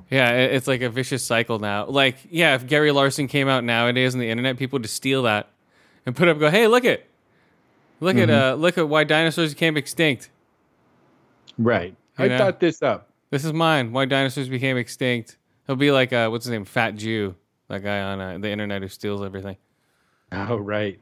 Yeah, 0.10 0.32
it- 0.32 0.54
it's 0.54 0.68
like 0.68 0.82
a 0.82 0.90
vicious 0.90 1.24
cycle 1.24 1.60
now. 1.60 1.86
Like, 1.86 2.18
yeah, 2.30 2.56
if 2.56 2.66
Gary 2.66 2.92
Larson 2.92 3.28
came 3.28 3.48
out 3.48 3.64
nowadays 3.64 4.14
on 4.14 4.20
the 4.20 4.30
internet, 4.30 4.58
people 4.58 4.78
would 4.78 4.84
just 4.84 4.96
steal 4.96 5.24
that 5.24 5.50
and 6.06 6.16
put 6.16 6.28
up, 6.28 6.40
go, 6.40 6.50
hey, 6.50 6.68
look 6.68 6.86
it, 6.86 7.08
look 8.00 8.16
at 8.18 8.30
uh, 8.30 8.56
look 8.56 8.78
at 8.78 8.88
why 8.88 9.04
dinosaurs 9.04 9.54
became 9.54 9.76
extinct. 9.78 10.30
Right. 11.58 11.96
I 12.18 12.28
know? 12.30 12.38
thought 12.38 12.60
this 12.60 12.82
up. 12.82 13.10
This 13.30 13.44
is 13.44 13.52
mine. 13.54 13.92
Why 13.92 14.06
dinosaurs 14.06 14.48
became 14.50 14.78
extinct. 14.78 15.38
He'll 15.68 15.76
be 15.76 15.92
like, 15.92 16.14
uh, 16.14 16.30
what's 16.30 16.46
his 16.46 16.52
name? 16.52 16.64
Fat 16.66 16.96
Jew, 16.96 17.36
that 17.68 17.84
guy 17.84 18.02
on 18.02 18.22
uh, 18.22 18.38
the 18.38 18.50
internet 18.50 18.82
who 18.82 18.88
steals 18.88 19.22
everything. 19.22 19.58
Oh, 20.32 20.58
right. 20.58 21.00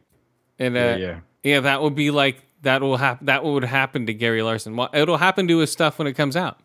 And 0.60 0.76
uh, 0.76 0.80
Yeah, 0.80 0.96
yeah, 0.98 1.20
yeah. 1.44 1.60
that 1.62 1.82
would 1.82 1.96
be 1.96 2.12
like 2.12 2.42
that 2.62 2.82
will 2.82 2.98
happen. 2.98 3.26
That 3.28 3.44
would 3.44 3.64
happen 3.64 4.06
to 4.08 4.14
Gary 4.14 4.42
Larson. 4.42 4.76
Well, 4.76 4.90
it'll 4.94 5.18
happen 5.18 5.48
to 5.48 5.60
his 5.60 5.72
stuff 5.72 5.98
when 6.00 6.08
it 6.08 6.14
comes 6.14 6.36
out. 6.36 6.60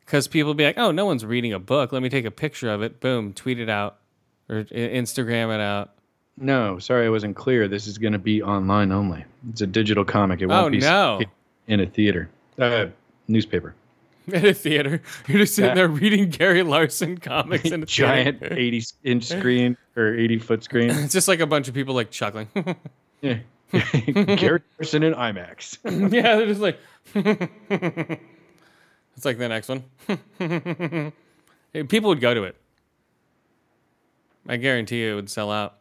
Because 0.00 0.26
people 0.28 0.48
will 0.48 0.54
be 0.54 0.64
like, 0.64 0.76
oh, 0.78 0.90
no 0.90 1.06
one's 1.06 1.24
reading 1.24 1.52
a 1.52 1.58
book. 1.60 1.92
Let 1.92 2.02
me 2.02 2.08
take 2.08 2.24
a 2.24 2.30
picture 2.32 2.68
of 2.70 2.82
it. 2.82 3.00
Boom, 3.00 3.32
tweet 3.32 3.60
it 3.60 3.68
out 3.68 3.98
or 4.48 4.64
Instagram 4.64 5.54
it 5.54 5.60
out. 5.60 5.94
No, 6.36 6.78
sorry, 6.78 7.06
I 7.06 7.10
wasn't 7.10 7.36
clear. 7.36 7.68
This 7.68 7.86
is 7.86 7.96
going 7.98 8.14
to 8.14 8.18
be 8.18 8.42
online 8.42 8.90
only. 8.92 9.24
It's 9.50 9.60
a 9.60 9.66
digital 9.66 10.04
comic. 10.04 10.40
It 10.40 10.46
won't 10.46 10.66
Oh, 10.66 10.70
be 10.70 10.78
no. 10.80 11.20
in 11.68 11.80
a 11.80 11.86
theater, 11.86 12.28
uh, 12.58 12.86
newspaper. 13.28 13.74
In 14.34 14.46
a 14.46 14.54
theater, 14.54 15.02
you're 15.28 15.38
just 15.38 15.54
sitting 15.54 15.70
Yeah. 15.70 15.74
there 15.74 15.88
reading 15.88 16.28
Gary 16.30 16.62
Larson 16.62 17.18
comics 17.18 17.64
in 17.70 17.82
a 17.82 17.86
Giant 17.86 18.40
theater. 18.40 18.56
80 18.56 18.84
inch 19.04 19.24
screen 19.38 19.76
or 19.96 20.14
80 20.14 20.38
foot 20.38 20.64
screen. 20.64 20.90
It's 20.90 21.12
just 21.12 21.28
like 21.28 21.40
a 21.40 21.46
bunch 21.46 21.68
of 21.68 21.74
people 21.74 21.94
like 21.94 22.10
chuckling. 22.10 22.48
Yeah. 23.20 23.38
Gary 23.72 24.62
Larson 24.78 25.02
in 25.02 25.14
IMAX. 25.14 25.78
yeah, 26.12 26.36
they're 26.36 26.46
just 26.46 26.60
like. 26.60 26.78
it's 29.16 29.24
like 29.24 29.38
the 29.38 29.48
next 29.48 29.68
one. 29.68 29.84
People 31.88 32.08
would 32.10 32.20
go 32.20 32.34
to 32.34 32.42
it. 32.44 32.56
I 34.48 34.56
guarantee 34.56 35.02
you 35.02 35.12
it 35.12 35.14
would 35.16 35.30
sell 35.30 35.50
out. 35.52 35.76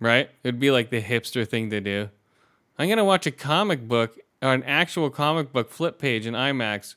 Right? 0.00 0.28
It 0.42 0.48
would 0.48 0.60
be 0.60 0.70
like 0.70 0.90
the 0.90 1.00
hipster 1.00 1.46
thing 1.48 1.70
to 1.70 1.80
do. 1.80 2.08
I'm 2.78 2.88
going 2.88 2.98
to 2.98 3.04
watch 3.04 3.26
a 3.26 3.30
comic 3.30 3.86
book 3.86 4.18
an 4.42 4.62
actual 4.64 5.10
comic 5.10 5.52
book 5.52 5.70
flip 5.70 5.98
page 5.98 6.26
in 6.26 6.34
IMAX. 6.34 6.94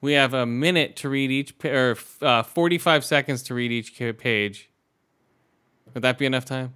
We 0.00 0.12
have 0.14 0.34
a 0.34 0.44
minute 0.46 0.96
to 0.96 1.08
read 1.08 1.30
each, 1.30 1.58
pa- 1.58 1.68
or 1.68 1.96
uh, 2.20 2.42
45 2.42 3.04
seconds 3.04 3.42
to 3.44 3.54
read 3.54 3.70
each 3.70 3.96
page. 4.18 4.68
Would 5.94 6.02
that 6.02 6.18
be 6.18 6.26
enough 6.26 6.44
time? 6.44 6.74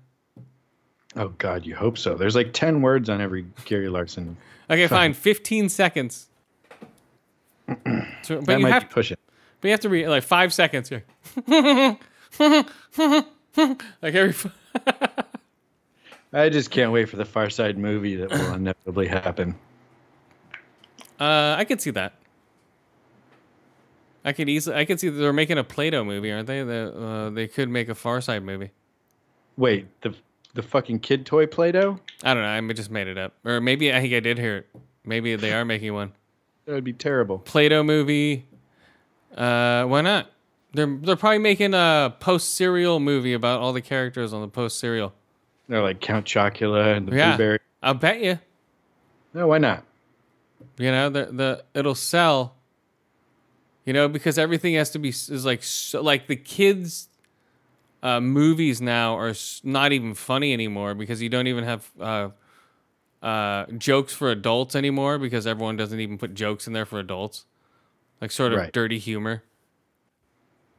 Oh, 1.16 1.28
God, 1.38 1.64
you 1.66 1.74
hope 1.74 1.98
so. 1.98 2.14
There's 2.14 2.36
like 2.36 2.52
10 2.52 2.82
words 2.82 3.08
on 3.08 3.20
every 3.20 3.46
Gary 3.64 3.88
Larson. 3.88 4.36
Okay, 4.68 4.88
fine. 4.88 5.12
15 5.14 5.68
seconds. 5.68 6.26
So- 7.68 7.74
but 7.74 8.46
That 8.46 8.56
you 8.58 8.62
might 8.64 8.72
have 8.72 8.88
be 8.88 8.92
pushing. 8.92 9.16
but 9.60 9.68
you 9.68 9.70
have 9.72 9.78
to 9.80 9.88
read 9.88 10.08
like 10.08 10.24
five 10.24 10.52
seconds 10.52 10.88
here. 10.88 11.04
like 11.46 11.96
every. 14.02 14.34
I 16.32 16.48
just 16.48 16.72
can't 16.72 16.90
wait 16.90 17.08
for 17.08 17.14
the 17.16 17.24
Far 17.24 17.48
Side 17.48 17.78
movie 17.78 18.16
that 18.16 18.30
will 18.30 18.54
inevitably 18.54 19.06
happen. 19.06 19.54
Uh, 21.18 21.54
I 21.58 21.64
could 21.64 21.80
see 21.80 21.90
that. 21.90 22.14
I 24.24 24.32
could 24.32 24.48
easily. 24.48 24.76
I 24.76 24.84
could 24.84 24.98
see 24.98 25.08
they're 25.08 25.32
making 25.32 25.56
a 25.58 25.64
Play-Doh 25.64 26.04
movie, 26.04 26.32
aren't 26.32 26.46
they? 26.48 26.62
The, 26.64 26.92
uh, 26.94 27.30
they 27.30 27.46
could 27.46 27.68
make 27.68 27.88
a 27.88 27.94
Far 27.94 28.20
Side 28.20 28.42
movie. 28.42 28.72
Wait, 29.56 29.86
the 30.02 30.14
the 30.54 30.62
fucking 30.62 30.98
kid 31.00 31.24
toy 31.24 31.46
Play-Doh? 31.46 32.00
I 32.24 32.34
don't 32.34 32.42
know. 32.42 32.48
I 32.70 32.72
just 32.72 32.90
made 32.90 33.06
it 33.06 33.16
up, 33.18 33.34
or 33.44 33.60
maybe 33.60 33.92
I 33.94 34.00
think 34.00 34.14
I 34.14 34.20
did 34.20 34.38
hear 34.38 34.56
it. 34.58 34.66
Maybe 35.04 35.36
they 35.36 35.52
are 35.52 35.64
making 35.64 35.94
one 35.94 36.12
That 36.64 36.72
would 36.72 36.82
be 36.84 36.92
terrible. 36.92 37.38
Play-Doh 37.38 37.84
movie. 37.84 38.46
Uh, 39.36 39.84
why 39.84 40.00
not? 40.00 40.30
They're 40.72 40.98
they're 41.00 41.16
probably 41.16 41.38
making 41.38 41.72
a 41.74 42.14
post 42.18 42.54
cereal 42.56 42.98
movie 43.00 43.32
about 43.32 43.60
all 43.60 43.72
the 43.72 43.80
characters 43.80 44.32
on 44.32 44.40
the 44.42 44.48
post 44.48 44.80
cereal. 44.80 45.14
They're 45.68 45.82
like 45.82 46.00
Count 46.00 46.26
Chocula 46.26 46.96
and 46.96 47.06
the 47.08 47.16
Yeah. 47.16 47.36
Blueberry. 47.36 47.58
I'll 47.82 47.94
bet 47.94 48.20
you. 48.20 48.40
No, 49.32 49.46
why 49.46 49.58
not? 49.58 49.84
You 50.78 50.90
know, 50.90 51.08
the 51.10 51.24
the 51.26 51.64
it'll 51.74 51.94
sell. 51.94 52.54
You 53.84 53.92
know, 53.92 54.08
because 54.08 54.36
everything 54.36 54.74
has 54.74 54.90
to 54.90 54.98
be 54.98 55.10
is 55.10 55.44
like 55.44 55.62
so, 55.62 56.02
like 56.02 56.26
the 56.26 56.34
kids 56.36 57.08
uh, 58.02 58.20
movies 58.20 58.80
now 58.80 59.16
are 59.16 59.32
not 59.62 59.92
even 59.92 60.14
funny 60.14 60.52
anymore 60.52 60.94
because 60.94 61.22
you 61.22 61.28
don't 61.28 61.46
even 61.46 61.64
have 61.64 61.90
uh, 62.00 62.28
uh, 63.22 63.66
jokes 63.78 64.12
for 64.12 64.30
adults 64.30 64.74
anymore 64.74 65.18
because 65.18 65.46
everyone 65.46 65.76
doesn't 65.76 66.00
even 66.00 66.18
put 66.18 66.34
jokes 66.34 66.66
in 66.66 66.72
there 66.72 66.86
for 66.86 66.98
adults, 66.98 67.46
like 68.20 68.30
sort 68.30 68.52
of 68.52 68.58
Right. 68.58 68.72
dirty 68.72 68.98
humor. 68.98 69.42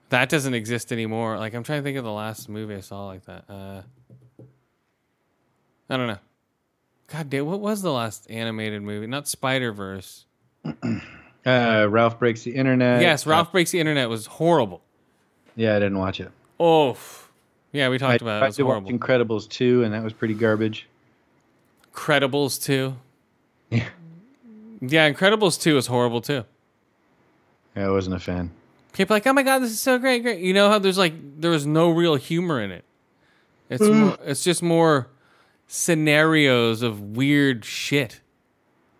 That 0.09 0.29
doesn't 0.29 0.53
exist 0.53 0.91
anymore. 0.91 1.37
Like 1.37 1.53
I'm 1.53 1.63
trying 1.63 1.79
to 1.79 1.83
think 1.83 1.97
of 1.97 2.03
the 2.05 2.11
last 2.11 2.47
movie 2.47 2.75
I 2.75 2.79
saw 2.81 3.07
like 3.07 3.25
that. 3.25 3.43
Uh, 3.49 3.81
I 5.89 5.97
don't 5.97 6.07
know. 6.07 6.19
God 7.07 7.29
damn, 7.29 7.45
what 7.45 7.59
was 7.59 7.81
the 7.81 7.91
last 7.91 8.29
animated 8.29 8.81
movie? 8.81 9.07
Not 9.07 9.27
Spider 9.27 9.71
Verse. 9.71 10.25
Uh, 11.45 11.87
Ralph 11.89 12.19
breaks 12.19 12.43
the 12.43 12.53
internet. 12.53 13.01
yes, 13.01 13.25
Ralph 13.25 13.53
Breaks 13.53 13.71
the 13.71 13.79
Internet 13.79 14.09
was 14.09 14.25
horrible. 14.25 14.81
Yeah, 15.55 15.77
I 15.77 15.79
didn't 15.79 15.97
watch 15.97 16.19
it. 16.19 16.29
Oh, 16.59 16.97
yeah, 17.71 17.87
we 17.87 17.95
I 17.95 17.97
talked 17.99 18.21
about 18.21 18.41
it. 18.41 18.45
It 18.45 18.47
was 18.47 18.57
horrible. 18.57 18.91
Incredibles 18.91 19.47
2, 19.47 19.83
and 19.85 19.93
that 19.93 20.03
was 20.03 20.11
pretty 20.11 20.33
garbage. 20.33 20.89
Credibles 21.93 22.61
too. 22.61 22.97
Yeah. 23.69 23.87
Yeah, 24.81 25.09
Incredibles 25.09 25.59
two 25.59 25.77
is 25.77 25.87
horrible 25.87 26.19
too. 26.21 26.43
Yeah, 27.75 27.87
I 27.87 27.89
wasn't 27.91 28.15
a 28.15 28.19
fan. 28.19 28.51
People 28.93 29.13
are 29.13 29.17
like, 29.17 29.27
oh 29.27 29.33
my 29.33 29.43
god, 29.43 29.59
this 29.59 29.71
is 29.71 29.79
so 29.79 29.97
great, 29.97 30.23
great. 30.23 30.39
You 30.41 30.53
know 30.53 30.69
how 30.69 30.79
there's 30.79 30.97
like 30.97 31.13
there 31.39 31.51
was 31.51 31.65
no 31.65 31.89
real 31.89 32.15
humor 32.15 32.61
in 32.61 32.71
it. 32.71 32.83
It's 33.69 33.83
more, 33.83 34.17
it's 34.25 34.43
just 34.43 34.61
more 34.61 35.07
scenarios 35.67 36.81
of 36.81 37.15
weird 37.17 37.63
shit. 37.65 38.21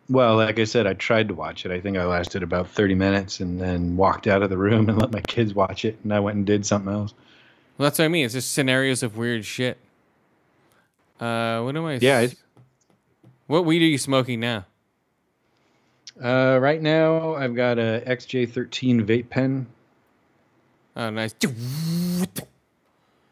Well, 0.10 0.38
like 0.38 0.58
I 0.60 0.64
said, 0.64 0.88
I 0.88 0.94
tried 0.94 1.28
to 1.28 1.34
watch 1.34 1.66
it. 1.66 1.72
I 1.72 1.82
think 1.82 1.98
I 1.98 2.06
lasted 2.06 2.42
about 2.44 2.70
30 2.70 2.96
minutes 2.96 3.40
and 3.42 3.60
then 3.60 3.98
walked 3.98 4.26
out 4.28 4.42
of 4.42 4.50
the 4.50 4.58
room 4.58 4.88
and 4.90 4.98
let 5.02 5.12
my 5.12 5.22
kids 5.22 5.54
watch 5.54 5.84
it, 5.86 5.98
and 6.04 6.14
I 6.14 6.20
went 6.20 6.38
and 6.38 6.46
did 6.46 6.66
something 6.66 6.92
else. 6.92 7.14
Well, 7.78 7.86
that's 7.88 8.00
what 8.00 8.06
I 8.06 8.08
mean. 8.08 8.26
It's 8.26 8.34
just 8.34 8.54
scenarios 8.54 9.04
of 9.04 9.18
weird 9.18 9.46
shit. 9.46 9.78
Uh, 11.20 11.62
what 11.62 11.76
am 11.76 11.86
I? 11.86 11.96
Yeah, 11.96 12.20
s- 12.22 12.36
What 13.48 13.66
weed 13.66 13.82
are 13.82 13.86
you 13.86 13.98
smoking 13.98 14.40
now? 14.40 14.66
Uh, 16.24 16.58
right 16.62 16.82
now, 16.82 17.36
I've 17.36 17.54
got 17.56 17.78
a 17.78 18.02
XJ13 18.08 19.06
vape 19.06 19.30
pen. 19.30 19.68
Oh, 20.96 21.10
nice. 21.12 21.36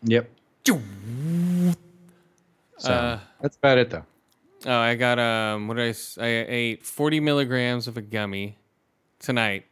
Yep. 0.04 0.30
So, 2.86 2.94
Uh, 2.94 3.20
that's 3.42 3.58
about 3.58 3.78
it, 3.78 3.90
though. 3.90 4.06
Oh, 4.66 4.78
I 4.80 4.96
got 4.96 5.20
um. 5.20 5.68
What 5.68 5.78
did 5.78 5.96
I? 6.18 6.24
I 6.24 6.28
ate 6.48 6.86
forty 6.86 7.20
milligrams 7.20 7.88
of 7.88 7.98
a 7.98 8.02
gummy 8.02 8.58
tonight. 9.20 9.66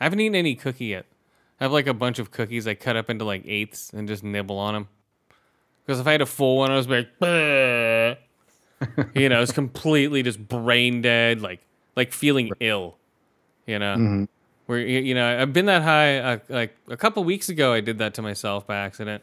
I 0.00 0.04
haven't 0.04 0.20
eaten 0.20 0.34
any 0.34 0.54
cookie 0.54 0.86
yet. 0.86 1.06
I 1.60 1.64
have 1.64 1.72
like 1.72 1.86
a 1.86 1.92
bunch 1.94 2.18
of 2.18 2.30
cookies 2.30 2.66
I 2.66 2.74
cut 2.74 2.96
up 2.96 3.10
into 3.10 3.24
like 3.24 3.42
eighths 3.46 3.90
and 3.92 4.08
just 4.08 4.24
nibble 4.24 4.56
on 4.58 4.74
them. 4.74 4.88
Because 5.84 6.00
if 6.00 6.06
I 6.06 6.12
had 6.12 6.22
a 6.22 6.26
full 6.26 6.56
one, 6.58 6.70
I 6.70 6.76
was 6.76 6.88
like, 6.88 7.08
you 9.14 9.28
know, 9.28 9.42
it's 9.42 9.52
completely 9.52 10.22
just 10.22 10.46
brain 10.48 11.02
dead, 11.02 11.42
like 11.42 11.60
like 11.96 12.12
feeling 12.12 12.50
ill. 12.60 12.96
You 13.66 13.78
know, 13.78 13.96
Mhm. 13.96 14.28
where 14.66 14.78
you 14.78 15.00
you 15.00 15.14
know 15.14 15.40
I've 15.40 15.52
been 15.52 15.66
that 15.66 15.82
high. 15.82 16.18
Uh, 16.18 16.38
like 16.48 16.76
a 16.88 16.96
couple 16.96 17.22
weeks 17.24 17.48
ago, 17.48 17.72
I 17.74 17.80
did 17.80 17.98
that 17.98 18.14
to 18.14 18.22
myself 18.22 18.66
by 18.66 18.76
accident. 18.76 19.22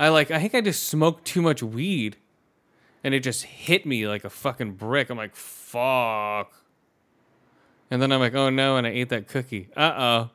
I 0.00 0.08
like 0.08 0.30
I 0.30 0.38
think 0.40 0.54
I 0.54 0.62
just 0.62 0.84
smoked 0.84 1.26
too 1.26 1.42
much 1.42 1.62
weed 1.62 2.16
and 3.04 3.12
it 3.12 3.20
just 3.20 3.44
hit 3.44 3.84
me 3.84 4.08
like 4.08 4.24
a 4.24 4.30
fucking 4.30 4.72
brick. 4.72 5.10
I'm 5.10 5.18
like, 5.18 5.36
fuck. 5.36 6.54
And 7.90 8.00
then 8.00 8.10
I'm 8.10 8.18
like, 8.18 8.34
oh 8.34 8.48
no, 8.48 8.78
and 8.78 8.86
I 8.86 8.90
ate 8.90 9.10
that 9.10 9.28
cookie. 9.28 9.68
Uh 9.76 9.92
oh. 9.98 10.30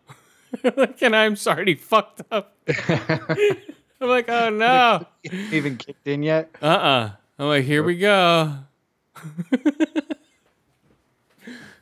like, 0.77 1.01
and 1.01 1.15
I'm 1.15 1.35
already 1.47 1.73
fucked 1.73 2.21
up. 2.29 2.55
I'm 2.87 4.07
like, 4.07 4.29
oh 4.29 4.51
no. 4.51 5.07
Even 5.23 5.77
kicked 5.77 6.07
in 6.07 6.21
yet? 6.21 6.51
Uh 6.61 6.65
uh 6.65 7.11
I'm 7.39 7.47
like, 7.47 7.65
here 7.65 7.81
we 7.81 7.97
go. 7.97 8.57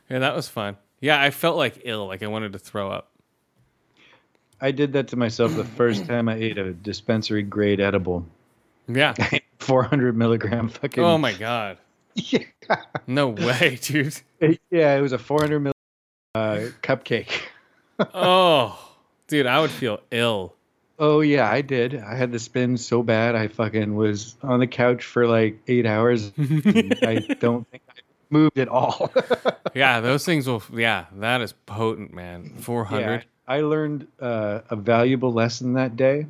yeah, 0.08 0.20
that 0.20 0.34
was 0.34 0.48
fun. 0.48 0.78
Yeah, 1.02 1.20
I 1.20 1.30
felt 1.30 1.58
like 1.58 1.82
ill, 1.84 2.06
like 2.06 2.22
I 2.22 2.28
wanted 2.28 2.54
to 2.54 2.58
throw 2.58 2.90
up. 2.90 3.10
I 4.64 4.70
did 4.70 4.94
that 4.94 5.08
to 5.08 5.16
myself 5.16 5.54
the 5.54 5.64
first 5.64 6.06
time 6.08 6.28
I 6.28 6.34
ate 6.36 6.56
a 6.58 6.72
dispensary 6.72 7.42
grade 7.42 7.80
edible. 7.80 8.24
Yeah. 8.88 9.14
400 9.58 10.16
milligram 10.16 10.68
fucking. 10.68 11.04
Oh 11.04 11.18
my 11.18 11.32
god. 11.32 11.78
Yeah. 12.16 12.44
No 13.08 13.28
way, 13.30 13.76
dude. 13.82 14.16
It- 14.40 14.60
yeah, 14.70 14.96
it 14.96 15.00
was 15.00 15.12
a 15.12 15.18
400 15.18 15.60
mil 15.60 15.72
uh, 16.34 16.68
cupcake. 16.82 17.30
Oh, 18.14 18.76
dude, 19.28 19.46
I 19.46 19.60
would 19.60 19.70
feel 19.70 20.00
ill. 20.10 20.54
Oh 20.98 21.20
yeah, 21.20 21.48
I 21.50 21.60
did. 21.60 21.94
I 21.96 22.14
had 22.16 22.32
the 22.32 22.38
spin 22.40 22.76
so 22.76 23.02
bad. 23.04 23.34
I 23.36 23.46
fucking 23.48 23.94
was 23.94 24.34
on 24.42 24.58
the 24.60 24.66
couch 24.66 25.04
for 25.04 25.26
like 25.28 25.60
eight 25.68 25.86
hours. 25.86 26.32
I 26.38 27.24
don't 27.40 27.68
think 27.70 27.82
I 27.88 27.92
moved 28.30 28.58
at 28.58 28.68
all. 28.68 29.12
Yeah, 29.74 30.00
those 30.00 30.24
things 30.24 30.46
will. 30.48 30.62
Yeah, 30.72 31.06
that 31.16 31.40
is 31.40 31.52
potent, 31.66 32.12
man. 32.14 32.54
Four 32.58 32.84
hundred. 32.84 33.26
I 33.46 33.60
learned 33.60 34.06
uh, 34.20 34.60
a 34.70 34.76
valuable 34.76 35.32
lesson 35.32 35.74
that 35.74 35.96
day. 35.96 36.26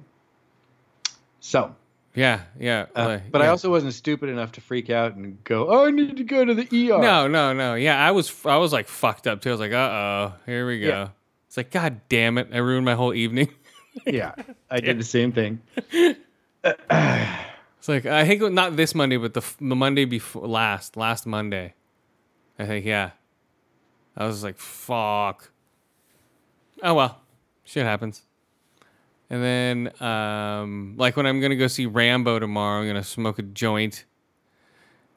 So, 1.40 1.74
Yeah, 2.14 2.40
yeah. 2.59 2.87
uh, 2.94 3.18
but 3.31 3.42
I 3.42 3.48
also 3.48 3.70
wasn't 3.70 3.94
stupid 3.94 4.29
enough 4.31 4.53
to 4.53 4.61
freak 4.61 4.88
out 4.90 5.14
and 5.14 5.42
go, 5.44 5.68
"Oh, 5.68 5.85
I 5.87 5.90
need 5.90 6.16
to 6.16 6.24
go 6.24 6.44
to 6.44 6.55
the 6.55 6.62
ER." 6.62 6.98
No, 7.00 7.29
no, 7.29 7.53
no. 7.53 7.74
Yeah, 7.74 8.03
I 8.03 8.12
was. 8.12 8.33
I 8.44 8.57
was 8.57 8.72
like 8.72 8.88
fucked 8.88 9.27
up 9.27 9.42
too. 9.42 9.50
I 9.50 9.53
was 9.53 9.61
like, 9.61 9.72
uh 9.72 9.77
oh, 9.77 10.35
here 10.46 10.66
we 10.66 10.81
go. 10.81 10.88
Yeah. 10.88 11.09
It's 11.46 11.57
like, 11.57 11.70
god 11.70 12.00
damn 12.09 12.38
it, 12.38 12.48
I 12.53 12.59
ruined 12.59 12.85
my 12.85 12.94
whole 12.94 13.14
evening. 13.14 13.48
yeah, 14.07 14.35
I 14.70 14.81
did 14.81 14.98
the 14.98 15.05
same 15.05 15.33
thing. 15.33 15.61
It's 16.64 17.88
like 17.90 18.07
I 18.07 18.27
think 18.27 18.50
not 18.55 18.77
this 18.77 18.94
Monday, 18.94 19.18
but 19.18 19.35
the 19.35 19.42
the 19.61 19.77
Monday 19.77 20.07
before 20.07 20.48
last, 20.48 20.96
last 20.96 21.27
Monday. 21.27 21.74
I 22.59 22.64
think 22.64 22.87
yeah. 22.87 23.11
I 24.16 24.27
was 24.27 24.42
like, 24.42 24.57
fuck. 24.57 25.50
Oh 26.82 26.94
well, 26.94 27.20
shit 27.64 27.84
happens. 27.84 28.22
And 29.30 29.42
then, 29.42 30.02
um, 30.02 30.94
like 30.96 31.16
when 31.16 31.26
I'm 31.26 31.40
gonna 31.40 31.56
go 31.56 31.66
see 31.66 31.87
Rambo 31.87 32.38
tomorrow, 32.38 32.80
I'm 32.80 32.87
gonna 32.87 33.02
smoke 33.02 33.38
a 33.38 33.42
joint, 33.42 34.04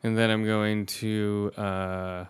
and 0.03 0.17
then 0.17 0.29
I'm 0.29 0.45
going 0.45 0.85
to, 0.85 1.51
uh, 1.57 2.25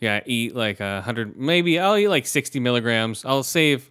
yeah, 0.00 0.20
eat 0.26 0.54
like 0.54 0.80
a 0.80 1.00
hundred, 1.02 1.36
maybe 1.36 1.78
I'll 1.78 1.96
eat 1.96 2.08
like 2.08 2.26
sixty 2.26 2.60
milligrams. 2.60 3.24
I'll 3.24 3.42
save 3.42 3.90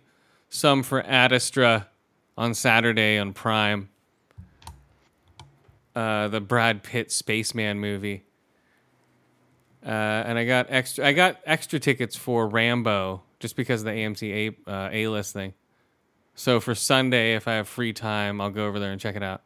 some 0.49 0.84
for 0.84 1.01
Ad 1.06 1.34
Astra 1.34 1.89
on 2.38 2.53
Saturday 2.53 3.17
on 3.17 3.34
Prime 3.34 3.89
uh, 5.95 6.27
the 6.27 6.41
Brad 6.41 6.84
Pitt 6.84 7.12
Spaceman 7.12 7.79
movie. 7.79 8.23
Uh, 9.86 9.89
and 9.89 10.38
I 10.38 10.45
got 10.45 10.67
extra. 10.69 11.06
I 11.06 11.13
got 11.13 11.39
extra 11.45 11.79
tickets 11.79 12.15
for 12.15 12.47
Rambo 12.47 13.23
just 13.43 13.56
because 13.58 13.82
of 13.82 13.86
the 13.88 13.91
AMC 13.91 14.56
A 14.67 14.71
uh, 14.71 14.89
A 14.89 15.10
list 15.10 15.34
thing. 15.34 15.53
So 16.34 16.62
for 16.62 16.73
Sunday, 16.73 17.36
if 17.36 17.45
I 17.45 17.56
have 17.56 17.67
free 17.67 17.91
time, 17.91 18.39
I'll 18.39 18.49
go 18.49 18.65
over 18.65 18.79
there 18.79 18.93
and 18.93 19.01
check 19.01 19.17
it 19.17 19.21
out. 19.21 19.41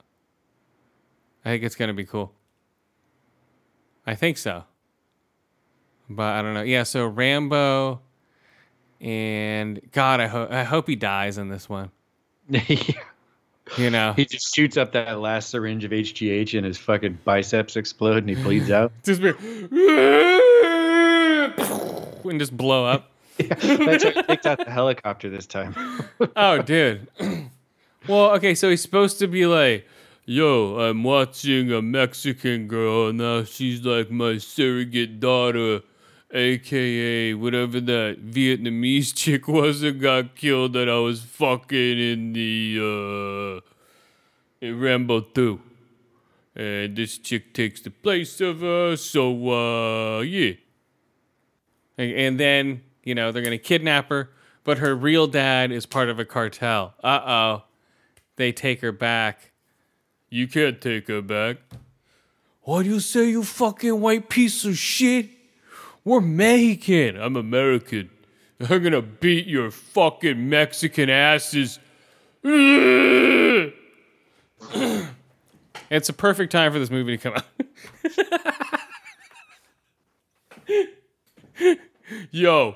I 1.43 1.49
think 1.49 1.63
it's 1.63 1.73
gonna 1.73 1.95
be 1.95 2.05
cool. 2.05 2.31
I 4.05 4.13
think 4.13 4.37
so. 4.37 4.65
But 6.07 6.35
I 6.35 6.43
don't 6.43 6.53
know. 6.53 6.61
Yeah. 6.61 6.83
So 6.83 7.07
Rambo, 7.07 8.01
and 9.01 9.81
God, 9.91 10.21
I 10.21 10.27
hope 10.27 10.51
I 10.51 10.63
hope 10.63 10.87
he 10.87 10.95
dies 10.95 11.39
in 11.39 11.49
this 11.49 11.67
one. 11.67 11.89
yeah. 12.49 12.75
You 13.77 13.89
know, 13.89 14.13
he 14.13 14.25
just 14.25 14.55
shoots 14.55 14.77
up 14.77 14.91
that 14.91 15.19
last 15.19 15.49
syringe 15.49 15.83
of 15.83 15.91
HGH 15.91 16.55
and 16.55 16.67
his 16.67 16.77
fucking 16.77 17.17
biceps 17.25 17.75
explode 17.75 18.19
and 18.19 18.29
he 18.29 18.35
bleeds 18.35 18.69
out. 18.79 18.91
just 19.03 19.23
be 19.23 19.29
and 22.29 22.39
just 22.39 22.55
blow 22.55 22.85
up. 22.85 23.11
That's 23.37 23.63
why 23.63 23.97
he 23.97 24.23
takes 24.23 24.45
out 24.45 24.59
the 24.65 24.71
helicopter 24.79 25.29
this 25.29 25.45
time. 25.45 25.75
Oh, 26.35 26.61
dude. 26.61 27.07
well, 28.07 28.31
okay, 28.35 28.55
so 28.55 28.69
he's 28.69 28.81
supposed 28.81 29.19
to 29.19 29.27
be 29.27 29.45
like, 29.45 29.87
yo, 30.25 30.79
I'm 30.79 31.03
watching 31.03 31.71
a 31.71 31.81
Mexican 31.81 32.67
girl. 32.67 33.09
and 33.09 33.17
Now 33.19 33.43
she's 33.43 33.83
like 33.85 34.09
my 34.11 34.37
surrogate 34.39 35.19
daughter, 35.19 35.81
aka 36.33 37.33
whatever 37.35 37.79
that 37.79 38.25
Vietnamese 38.25 39.13
chick 39.21 39.47
was 39.47 39.81
that 39.81 39.99
got 39.99 40.35
killed 40.35 40.73
that 40.73 40.89
I 40.89 40.97
was 40.99 41.21
fucking 41.21 41.99
in 41.99 42.33
the 42.33 43.61
uh 43.61 44.65
in 44.65 44.79
Rambo 44.79 45.21
2. 45.21 45.61
And 46.55 46.95
this 46.97 47.19
chick 47.19 47.53
takes 47.53 47.81
the 47.81 47.91
place 47.91 48.41
of 48.41 48.61
her, 48.61 48.95
so 48.95 49.29
uh 49.49 50.21
yeah. 50.21 50.53
And- 51.99 52.11
And 52.13 52.39
then, 52.39 52.81
you 53.07 53.15
know, 53.15 53.31
they're 53.31 53.41
going 53.41 53.57
to 53.57 53.57
kidnap 53.57 54.09
her, 54.09 54.31
but 54.65 54.79
her 54.79 54.93
real 54.93 55.27
dad 55.27 55.71
is 55.71 55.85
part 55.85 56.09
of 56.09 56.19
a 56.19 56.25
cartel. 56.25 56.93
Uh 57.01 57.21
oh. 57.25 57.63
They 58.35 58.51
take 58.51 58.81
her 58.81 58.91
back. 58.91 59.51
You 60.29 60.45
can't 60.45 60.81
take 60.81 61.07
her 61.07 61.21
back. 61.21 61.59
What 62.63 62.83
do 62.83 62.89
you 62.89 62.99
say, 62.99 63.29
you 63.29 63.43
fucking 63.43 64.01
white 64.01 64.27
piece 64.27 64.65
of 64.65 64.77
shit? 64.77 65.29
We're 66.03 66.19
Mexican. 66.19 67.15
I'm 67.15 67.37
American. 67.37 68.09
I'm 68.59 68.83
gonna 68.83 69.01
beat 69.01 69.47
your 69.47 69.71
fucking 69.71 70.49
Mexican 70.49 71.09
asses. 71.09 71.79
it's 72.43 73.69
a 76.09 76.13
perfect 76.13 76.51
time 76.51 76.73
for 76.73 76.79
this 76.79 76.91
movie 76.91 77.17
to 77.17 77.23
come 77.23 77.35
out. 77.35 77.45
Yo, 82.31 82.75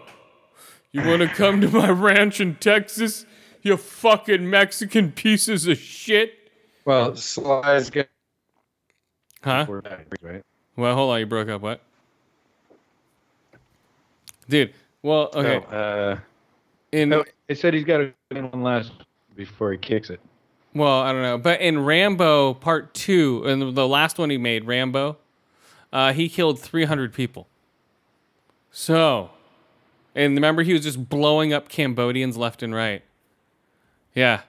you 0.92 1.04
want 1.04 1.22
to 1.22 1.28
come 1.28 1.62
to 1.62 1.70
my 1.70 1.90
ranch 1.90 2.40
in 2.40 2.56
Texas? 2.56 3.26
You 3.62 3.78
fucking 3.78 4.50
Mexican 4.50 5.12
pieces 5.12 5.68
of 5.68 5.78
shit. 5.78 6.34
Well, 6.86 7.16
Sly's 7.16 7.90
got 7.90 8.08
Huh? 9.44 9.66
right? 10.22 10.44
Well, 10.76 10.96
hold 10.96 11.12
on. 11.12 11.20
You 11.20 11.26
broke 11.26 11.50
up. 11.50 11.62
What? 11.62 11.82
Dude. 14.50 14.74
Well, 15.02 15.30
okay. 15.34 15.66
So, 15.70 15.76
uh, 15.76 16.20
in 16.92 17.10
no, 17.10 17.24
it 17.48 17.58
said 17.58 17.74
he's 17.74 17.84
got 17.86 17.98
to 17.98 18.14
one 18.42 18.62
last 18.62 18.92
before 19.36 19.72
he 19.72 19.78
kicks 19.78 20.10
it. 20.10 20.20
well, 20.76 21.02
I 21.02 21.12
don't 21.12 21.22
know, 21.22 21.38
but 21.38 21.62
in 21.62 21.84
Rambo 21.84 22.56
Part 22.56 22.94
Two, 22.94 23.44
and 23.46 23.76
the 23.76 23.88
last 23.88 24.20
one 24.20 24.30
he 24.30 24.38
made, 24.38 24.66
Rambo, 24.66 25.18
uh, 25.92 26.14
he 26.14 26.30
killed 26.30 26.60
300 26.60 27.14
people. 27.14 27.48
So, 28.72 29.32
and 30.16 30.36
remember, 30.36 30.64
he 30.64 30.74
was 30.74 30.84
just 30.84 31.10
blowing 31.10 31.54
up 31.54 31.70
Cambodians 31.70 32.38
left 32.38 32.64
and 32.64 32.74
right. 32.74 33.04
Yeah, 34.14 34.42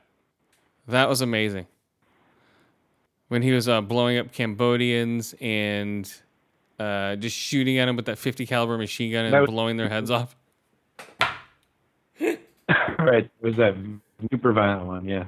that 0.88 1.08
was 1.08 1.20
amazing. 1.20 1.66
When 3.28 3.42
he 3.42 3.52
was 3.52 3.68
uh, 3.68 3.80
blowing 3.80 4.18
up 4.18 4.32
Cambodians 4.32 5.34
and 5.40 6.12
uh, 6.78 7.16
just 7.16 7.36
shooting 7.36 7.78
at 7.78 7.86
them 7.86 7.96
with 7.96 8.06
that 8.06 8.18
50 8.18 8.44
caliber 8.46 8.76
machine 8.76 9.12
gun 9.12 9.26
and 9.26 9.40
was- 9.40 9.48
blowing 9.48 9.76
their 9.76 9.88
heads 9.88 10.10
off. 10.10 10.36
right. 12.20 12.38
It 12.68 13.30
was 13.40 13.56
that 13.56 13.74
super 14.30 14.52
violent 14.52 14.86
one, 14.86 15.04
yeah. 15.08 15.24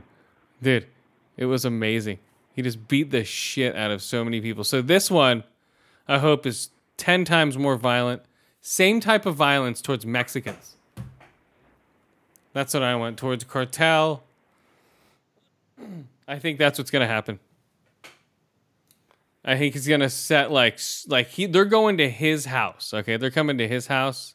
Dude, 0.62 0.86
it 1.36 1.46
was 1.46 1.64
amazing. 1.64 2.18
He 2.54 2.62
just 2.62 2.86
beat 2.88 3.10
the 3.10 3.24
shit 3.24 3.74
out 3.74 3.90
of 3.90 4.02
so 4.02 4.24
many 4.24 4.40
people. 4.40 4.64
So 4.64 4.80
this 4.82 5.10
one, 5.10 5.44
I 6.06 6.18
hope, 6.18 6.46
is 6.46 6.70
10 6.96 7.24
times 7.24 7.58
more 7.58 7.76
violent. 7.76 8.22
Same 8.66 8.98
type 8.98 9.26
of 9.26 9.34
violence 9.36 9.82
towards 9.82 10.06
Mexicans. 10.06 10.76
That's 12.54 12.72
what 12.72 12.82
I 12.82 12.96
want. 12.96 13.18
Towards 13.18 13.44
cartel. 13.44 14.22
I 16.26 16.38
think 16.38 16.58
that's 16.58 16.78
what's 16.78 16.90
gonna 16.90 17.06
happen. 17.06 17.40
I 19.44 19.58
think 19.58 19.74
he's 19.74 19.86
gonna 19.86 20.08
set 20.08 20.50
like 20.50 20.80
like 21.08 21.28
he 21.28 21.44
they're 21.44 21.66
going 21.66 21.98
to 21.98 22.08
his 22.08 22.46
house. 22.46 22.94
Okay, 22.94 23.18
they're 23.18 23.30
coming 23.30 23.58
to 23.58 23.68
his 23.68 23.88
house. 23.88 24.34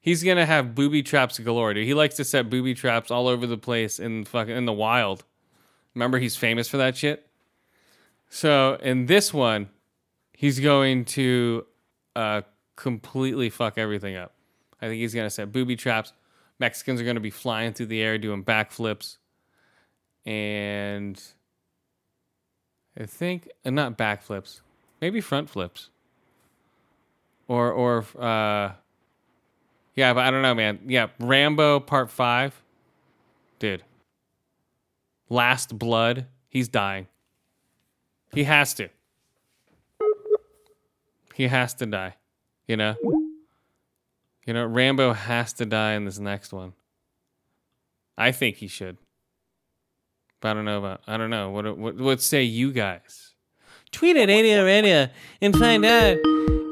He's 0.00 0.22
gonna 0.22 0.46
have 0.46 0.76
booby 0.76 1.02
traps 1.02 1.40
galore. 1.40 1.74
Dude. 1.74 1.84
He 1.84 1.94
likes 1.94 2.14
to 2.14 2.24
set 2.24 2.48
booby 2.48 2.74
traps 2.74 3.10
all 3.10 3.26
over 3.26 3.44
the 3.44 3.58
place 3.58 3.98
in 3.98 4.24
fucking 4.24 4.56
in 4.56 4.66
the 4.66 4.72
wild. 4.72 5.24
Remember, 5.96 6.20
he's 6.20 6.36
famous 6.36 6.68
for 6.68 6.76
that 6.76 6.96
shit. 6.96 7.26
So 8.30 8.78
in 8.80 9.06
this 9.06 9.34
one, 9.34 9.68
he's 10.32 10.60
going 10.60 11.06
to 11.06 11.66
uh, 12.14 12.42
completely 12.76 13.50
fuck 13.50 13.78
everything 13.78 14.16
up. 14.16 14.32
I 14.80 14.88
think 14.88 15.00
he's 15.00 15.14
gonna 15.14 15.30
set 15.30 15.52
booby 15.52 15.76
traps. 15.76 16.12
Mexicans 16.58 17.00
are 17.00 17.04
gonna 17.04 17.20
be 17.20 17.30
flying 17.30 17.72
through 17.72 17.86
the 17.86 18.02
air 18.02 18.18
doing 18.18 18.44
backflips, 18.44 19.18
and 20.24 21.20
I 22.98 23.06
think 23.06 23.48
uh, 23.64 23.70
not 23.70 23.98
backflips, 23.98 24.60
maybe 25.00 25.20
front 25.20 25.50
flips, 25.50 25.90
or 27.48 27.72
or 27.72 28.04
uh, 28.18 28.72
yeah, 29.94 30.12
but 30.12 30.24
I 30.24 30.30
don't 30.30 30.42
know, 30.42 30.54
man. 30.54 30.80
Yeah, 30.86 31.08
Rambo 31.18 31.80
Part 31.80 32.10
Five, 32.10 32.62
dude. 33.58 33.82
Last 35.28 35.78
Blood, 35.78 36.26
he's 36.48 36.68
dying. 36.68 37.06
He 38.32 38.44
has 38.44 38.74
to. 38.74 38.88
He 41.34 41.48
has 41.48 41.74
to 41.74 41.86
die. 41.86 42.14
You 42.66 42.76
know? 42.76 42.94
You 44.46 44.52
know, 44.52 44.66
Rambo 44.66 45.12
has 45.12 45.52
to 45.54 45.66
die 45.66 45.92
in 45.92 46.04
this 46.04 46.18
next 46.18 46.52
one. 46.52 46.74
I 48.16 48.32
think 48.32 48.56
he 48.56 48.68
should. 48.68 48.98
But 50.40 50.50
I 50.50 50.54
don't 50.54 50.64
know 50.66 50.78
about 50.78 51.00
I 51.06 51.16
don't 51.16 51.30
know. 51.30 51.50
What 51.50 51.78
what 51.78 51.96
what 51.96 52.20
say 52.20 52.42
you 52.42 52.72
guys? 52.72 53.32
Tweet 53.92 54.16
at 54.16 54.28
ADO 54.28 54.64
Radio 54.64 55.08
and 55.40 55.56
find 55.56 55.84
out 55.84 56.18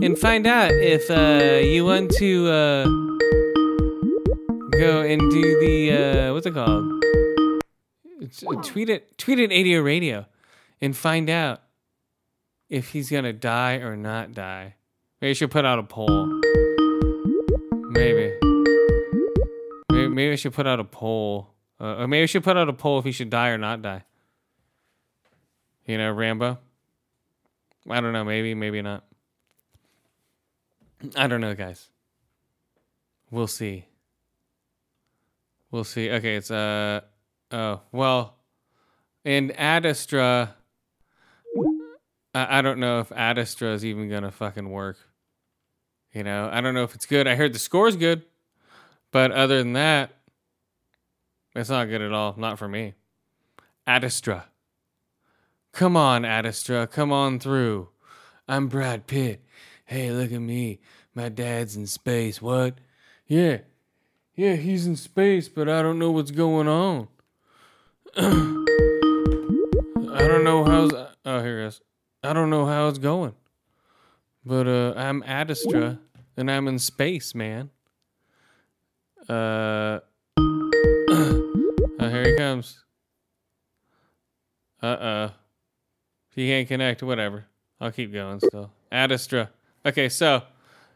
and 0.02 0.18
find 0.18 0.46
out 0.46 0.72
if 0.72 1.10
uh, 1.10 1.58
you 1.64 1.84
want 1.84 2.10
to 2.18 2.48
uh, 2.48 2.84
go 4.78 5.02
and 5.02 5.20
do 5.30 5.60
the 5.60 5.92
uh, 5.92 6.34
what's 6.34 6.46
it 6.46 6.52
called? 6.52 7.02
Uh, 8.46 8.62
tweet 8.62 8.90
it 8.90 9.16
tweet 9.16 9.38
at 9.38 9.50
ADO 9.50 9.80
Radio 9.80 10.26
and 10.80 10.96
find 10.96 11.30
out 11.30 11.62
if 12.68 12.90
he's 12.90 13.08
gonna 13.10 13.32
die 13.32 13.76
or 13.76 13.96
not 13.96 14.34
die. 14.34 14.74
Maybe 15.22 15.34
should 15.34 15.52
put 15.52 15.64
out 15.64 15.78
a 15.78 15.84
poll. 15.84 16.40
Maybe. 17.90 18.32
Maybe, 19.92 20.08
maybe 20.08 20.36
should 20.36 20.52
put 20.52 20.66
out 20.66 20.80
a 20.80 20.84
poll. 20.84 21.54
Uh, 21.80 21.98
or 21.98 22.08
maybe 22.08 22.24
I 22.24 22.26
should 22.26 22.42
put 22.42 22.56
out 22.56 22.68
a 22.68 22.72
poll 22.72 22.98
if 22.98 23.04
he 23.04 23.12
should 23.12 23.30
die 23.30 23.50
or 23.50 23.58
not 23.58 23.82
die. 23.82 24.02
You 25.86 25.96
know, 25.96 26.10
Rambo. 26.10 26.58
I 27.88 28.00
don't 28.00 28.12
know. 28.12 28.24
Maybe, 28.24 28.56
maybe 28.56 28.82
not. 28.82 29.04
I 31.14 31.28
don't 31.28 31.40
know, 31.40 31.54
guys. 31.54 31.88
We'll 33.30 33.46
see. 33.46 33.86
We'll 35.70 35.84
see. 35.84 36.10
Okay, 36.10 36.34
it's 36.34 36.50
uh 36.50 37.00
oh 37.52 37.80
well, 37.92 38.38
in 39.24 39.52
Ad 39.52 39.86
Astra. 39.86 40.56
I, 42.34 42.58
I 42.58 42.62
don't 42.62 42.78
know 42.78 42.98
if 42.98 43.12
Ad 43.12 43.38
Astra 43.38 43.72
is 43.72 43.84
even 43.84 44.10
gonna 44.10 44.32
fucking 44.32 44.68
work. 44.68 44.98
You 46.12 46.24
know, 46.24 46.50
I 46.52 46.60
don't 46.60 46.74
know 46.74 46.84
if 46.84 46.94
it's 46.94 47.06
good. 47.06 47.26
I 47.26 47.36
heard 47.36 47.54
the 47.54 47.58
score's 47.58 47.96
good, 47.96 48.22
but 49.10 49.30
other 49.30 49.58
than 49.58 49.72
that, 49.72 50.10
it's 51.54 51.70
not 51.70 51.86
good 51.86 52.02
at 52.02 52.12
all. 52.12 52.34
Not 52.36 52.58
for 52.58 52.68
me. 52.68 52.94
Ad 53.86 54.04
Astra. 54.04 54.46
Come 55.72 55.96
on, 55.96 56.24
Ad 56.24 56.44
Astra. 56.44 56.86
Come 56.86 57.12
on 57.12 57.38
through. 57.38 57.88
I'm 58.46 58.68
Brad 58.68 59.06
Pitt. 59.06 59.42
Hey, 59.84 60.10
look 60.10 60.32
at 60.32 60.40
me. 60.40 60.80
My 61.14 61.28
dad's 61.28 61.76
in 61.76 61.86
space. 61.86 62.40
What? 62.42 62.78
Yeah. 63.26 63.58
Yeah, 64.34 64.56
he's 64.56 64.86
in 64.86 64.96
space, 64.96 65.48
but 65.48 65.68
I 65.68 65.82
don't 65.82 65.98
know 65.98 66.10
what's 66.10 66.30
going 66.30 66.68
on. 66.68 67.08
I 68.16 68.22
don't 70.26 70.44
know 70.44 70.64
how's. 70.64 70.92
Oh, 71.24 71.42
here 71.42 71.62
it 71.62 71.66
is. 71.66 71.80
I 72.22 72.32
don't 72.32 72.50
know 72.50 72.66
how 72.66 72.88
it's 72.88 72.98
going. 72.98 73.34
But 74.44 74.66
uh, 74.66 74.94
I'm 74.96 75.22
Ad 75.24 75.50
Astra, 75.50 76.00
and 76.36 76.50
I'm 76.50 76.66
in 76.66 76.78
space, 76.78 77.34
man. 77.34 77.70
Uh. 79.28 80.00
oh, 80.36 81.50
here 82.00 82.24
he 82.24 82.36
comes. 82.36 82.82
Uh 84.82 84.86
uh. 84.86 85.30
You 86.34 86.48
can't 86.48 86.66
connect, 86.66 87.02
whatever. 87.02 87.44
I'll 87.80 87.92
keep 87.92 88.12
going 88.12 88.40
still. 88.40 88.70
Ad 88.90 89.12
Astra. 89.12 89.50
Okay, 89.86 90.08
so 90.08 90.42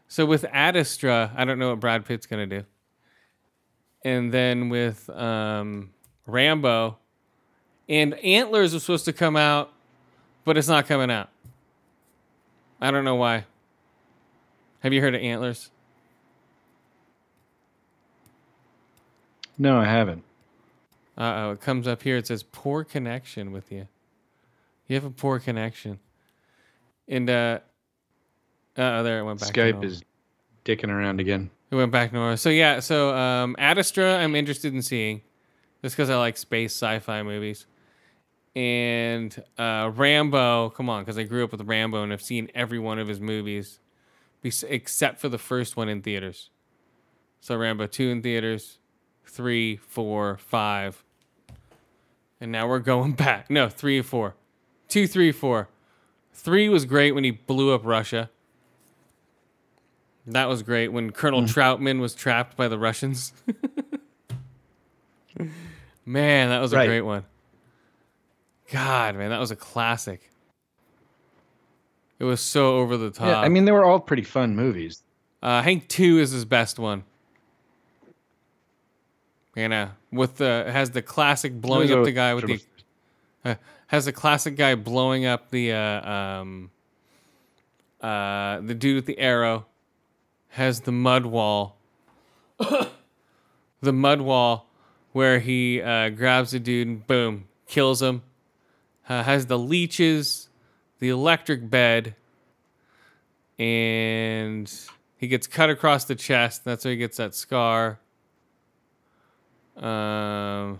so 0.09 0.25
with 0.25 0.43
Adastra, 0.43 1.31
I 1.35 1.45
don't 1.45 1.59
know 1.59 1.69
what 1.69 1.79
Brad 1.79 2.05
Pitt's 2.05 2.25
gonna 2.25 2.47
do. 2.47 2.63
And 4.03 4.33
then 4.33 4.69
with 4.69 5.09
um, 5.09 5.91
Rambo, 6.25 6.97
and 7.87 8.13
Antlers 8.15 8.73
was 8.73 8.83
supposed 8.83 9.05
to 9.05 9.13
come 9.13 9.35
out, 9.35 9.71
but 10.43 10.57
it's 10.57 10.67
not 10.67 10.85
coming 10.87 11.11
out. 11.11 11.29
I 12.79 12.91
don't 12.91 13.05
know 13.05 13.15
why. 13.15 13.45
Have 14.81 14.93
you 14.93 15.01
heard 15.01 15.15
of 15.15 15.21
Antlers? 15.21 15.71
No, 19.57 19.77
I 19.79 19.85
haven't. 19.85 20.23
Uh 21.17 21.33
oh, 21.37 21.51
it 21.51 21.61
comes 21.61 21.87
up 21.87 22.03
here. 22.03 22.17
It 22.17 22.27
says 22.27 22.43
poor 22.43 22.83
connection 22.83 23.51
with 23.51 23.71
you. 23.71 23.87
You 24.87 24.95
have 24.95 25.03
a 25.03 25.09
poor 25.09 25.39
connection. 25.39 25.99
And 27.07 27.29
uh 27.29 27.59
oh, 28.77 29.03
there 29.03 29.19
it 29.19 29.23
went 29.23 29.39
back. 29.39 29.51
Skype 29.51 29.83
is 29.83 30.03
dicking 30.63 30.89
around 30.89 31.19
again. 31.19 31.49
It 31.71 31.75
went 31.75 31.91
back 31.91 32.11
to 32.11 32.15
normal. 32.15 32.37
So 32.37 32.49
yeah, 32.49 32.79
so 32.79 33.15
um 33.15 33.55
Ad 33.57 33.79
Astra 33.79 34.17
I'm 34.17 34.35
interested 34.35 34.73
in 34.73 34.83
seeing. 34.83 35.21
Just 35.81 35.95
because 35.95 36.09
I 36.09 36.17
like 36.17 36.37
space 36.37 36.73
sci-fi 36.73 37.23
movies. 37.23 37.65
And 38.57 39.43
uh 39.59 39.91
Rambo, 39.93 40.71
come 40.71 40.89
on, 40.89 41.03
because 41.03 41.19
I 41.19 41.23
grew 41.23 41.43
up 41.43 41.51
with 41.51 41.61
Rambo 41.61 42.01
and 42.01 42.11
I've 42.11 42.23
seen 42.23 42.49
every 42.55 42.79
one 42.79 42.97
of 42.97 43.07
his 43.07 43.19
movies. 43.19 43.79
Except 44.43 45.19
for 45.19 45.29
the 45.29 45.37
first 45.37 45.77
one 45.77 45.89
in 45.89 46.01
theaters. 46.01 46.49
So 47.41 47.55
Rambo 47.55 47.85
2 47.85 48.09
in 48.09 48.21
theaters, 48.23 48.79
three, 49.25 49.75
four, 49.75 50.37
five. 50.37 51.03
And 52.41 52.51
now 52.51 52.67
we're 52.67 52.79
going 52.79 53.11
back. 53.13 53.51
No, 53.51 53.69
three 53.69 53.97
and 53.97 54.05
four. 54.05 54.33
Two, 54.87 55.05
three, 55.05 55.31
four. 55.31 55.67
Three 56.33 56.67
was 56.69 56.85
great 56.85 57.11
when 57.13 57.23
he 57.25 57.31
blew 57.31 57.75
up 57.75 57.85
Russia. 57.85 58.29
That 60.25 60.47
was 60.49 60.63
great 60.63 60.87
when 60.89 61.11
Colonel 61.11 61.43
Trautman 61.43 61.99
was 61.99 62.15
trapped 62.15 62.55
by 62.57 62.67
the 62.69 62.79
Russians. 62.79 63.33
man, 66.05 66.49
that 66.49 66.59
was 66.59 66.73
a 66.73 66.77
Right. 66.77 66.87
great 66.87 67.01
one. 67.01 67.23
God, 68.71 69.15
man, 69.15 69.29
that 69.29 69.39
was 69.39 69.51
a 69.51 69.55
classic. 69.55 70.29
It 72.19 72.23
was 72.23 72.41
so 72.41 72.77
over 72.77 72.97
the 72.97 73.11
top. 73.11 73.27
Yeah, 73.27 73.39
I 73.39 73.49
mean 73.49 73.65
they 73.65 73.71
were 73.71 73.85
all 73.85 73.99
pretty 73.99 74.23
fun 74.23 74.55
movies. 74.55 75.03
Uh, 75.41 75.61
Hank 75.61 75.87
Two 75.87 76.19
is 76.19 76.31
his 76.31 76.45
best 76.45 76.79
one. 76.79 77.03
You 79.55 79.69
know, 79.69 79.89
with 80.11 80.37
the 80.37 80.65
has 80.71 80.91
the 80.91 81.01
classic 81.01 81.53
blowing 81.53 81.91
up 81.91 82.03
the 82.03 82.11
guy 82.11 82.33
with 82.33 82.47
the 82.47 82.61
uh, 83.45 83.55
has 83.87 84.05
the 84.05 84.11
classic 84.11 84.55
guy 84.55 84.75
blowing 84.75 85.25
up 85.25 85.49
the 85.49 85.73
uh, 85.73 86.09
um 86.09 86.71
uh 88.01 88.59
the 88.61 88.75
dude 88.75 88.95
with 88.95 89.05
the 89.05 89.17
arrow 89.17 89.65
has 90.49 90.81
the 90.81 90.91
mud 90.91 91.25
wall 91.25 91.77
the 92.59 93.93
mud 93.93 94.21
wall 94.21 94.67
where 95.13 95.39
he 95.39 95.81
uh, 95.81 96.09
grabs 96.09 96.51
the 96.51 96.59
dude 96.59 96.87
and 96.87 97.07
boom 97.07 97.47
kills 97.67 98.01
him 98.01 98.21
uh, 99.07 99.23
has 99.23 99.45
the 99.45 99.57
leeches 99.57 100.47
the 100.99 101.09
electric 101.09 101.69
bed 101.69 102.15
and 103.59 104.71
he 105.17 105.27
gets 105.27 105.47
cut 105.47 105.69
across 105.69 106.05
the 106.05 106.15
chest. 106.15 106.63
That's 106.63 106.85
where 106.85 106.91
he 106.91 106.97
gets 106.97 107.17
that 107.17 107.33
scar. 107.33 107.99
Um, 109.75 110.79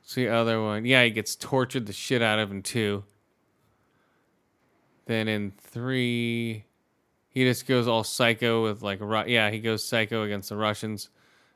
what's 0.00 0.14
the 0.14 0.28
other 0.28 0.62
one? 0.62 0.84
Yeah, 0.84 1.04
he 1.04 1.10
gets 1.10 1.36
tortured 1.36 1.86
the 1.86 1.92
shit 1.92 2.22
out 2.22 2.38
of 2.38 2.50
in 2.50 2.62
two. 2.62 3.04
Then 5.06 5.28
in 5.28 5.52
three, 5.58 6.64
he 7.28 7.44
just 7.44 7.66
goes 7.66 7.86
all 7.86 8.04
psycho 8.04 8.62
with 8.62 8.82
like, 8.82 9.00
yeah, 9.26 9.50
he 9.50 9.60
goes 9.60 9.86
psycho 9.86 10.22
against 10.22 10.48
the 10.48 10.56
Russians. 10.56 11.10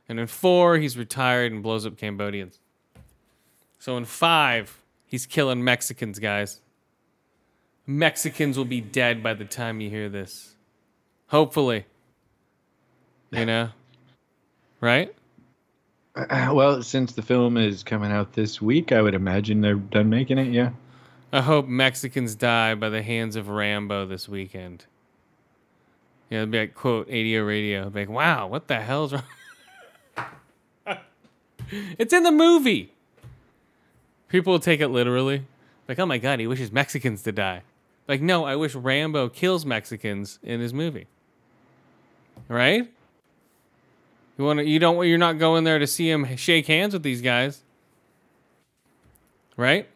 And 0.09 0.19
in 0.19 0.27
four, 0.27 0.79
he's 0.79 0.97
retired 0.97 1.53
and 1.53 1.63
blows 1.63 1.87
up 1.87 1.97
Cambodians. 1.97 2.61
So 3.79 3.97
in 3.97 4.07
five, 4.07 4.78
he's 5.09 5.27
killing 5.27 5.65
Mexicans, 5.65 6.21
guys. 6.21 6.61
Mexicans 7.87 8.57
will 8.57 8.65
be 8.65 8.81
dead 8.81 9.23
by 9.23 9.35
the 9.35 9.45
time 9.45 9.81
you 9.81 9.91
hear 9.91 10.09
this. 10.09 10.55
Hopefully. 11.29 11.87
You 13.31 13.47
know? 13.47 13.71
Right? 14.81 15.15
Uh, 16.15 16.51
well, 16.53 16.83
since 16.83 17.13
the 17.13 17.23
film 17.23 17.57
is 17.57 17.83
coming 17.83 18.13
out 18.13 18.35
this 18.35 18.61
week, 18.63 18.93
I 18.93 19.03
would 19.03 19.15
imagine 19.15 19.61
they're 19.61 19.75
done 19.75 20.11
making 20.11 20.39
it. 20.39 20.53
Yeah. 20.53 20.71
I 21.33 21.43
hope 21.43 21.67
Mexicans 21.67 22.35
die 22.35 22.75
by 22.75 22.89
the 22.89 23.03
hands 23.03 23.37
of 23.37 23.49
Rambo 23.49 24.07
this 24.07 24.29
weekend. 24.29 24.87
Yeah, 26.31 26.39
it'd 26.39 26.51
be 26.51 26.61
like, 26.61 26.75
quote, 26.75 27.09
ADO 27.09 27.43
radio. 27.43 27.83
It'd 27.83 27.95
be 27.95 28.01
like, 28.01 28.09
wow, 28.09 28.47
what 28.47 28.69
the 28.69 28.81
hell's 28.81 29.15
wrong? 29.15 29.23
it's 31.71 32.13
in 32.13 32.23
the 32.23 32.33
movie. 32.33 32.95
People 34.29 34.59
take 34.59 34.81
it 34.81 34.89
literally. 34.89 35.47
Like, 35.89 35.99
oh 35.99 36.07
my 36.07 36.19
God, 36.19 36.41
he 36.41 36.47
wishes 36.47 36.71
Mexicans 36.71 37.23
to 37.23 37.33
die. 37.33 37.63
Like, 38.07 38.21
no, 38.21 38.45
I 38.45 38.57
wish 38.57 38.75
Rambo 38.75 39.29
kills 39.31 39.65
Mexicans 39.65 40.39
in 40.43 40.61
his 40.61 40.73
movie. 40.73 41.07
Right? 42.49 42.91
You 44.37 44.45
want 44.45 44.61
to, 44.61 44.65
you 44.67 44.79
don't, 44.79 45.07
you're 45.07 45.19
not 45.19 45.39
going 45.39 45.65
there 45.65 45.79
to 45.79 45.87
see 45.87 46.09
him 46.11 46.37
shake 46.37 46.67
hands 46.67 46.93
with 46.93 47.03
these 47.03 47.23
guys. 47.23 47.63
Right? 49.57 49.89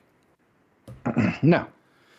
No. 1.42 1.66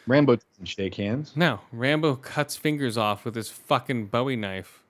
Rambo 0.05 0.35
doesn't 0.35 0.65
shake 0.65 0.95
hands. 0.95 1.31
No, 1.35 1.61
Rambo 1.71 2.15
cuts 2.17 2.57
fingers 2.57 2.97
off 2.97 3.23
with 3.23 3.35
his 3.35 3.49
fucking 3.49 4.07
Bowie 4.07 4.35
knife. 4.35 4.83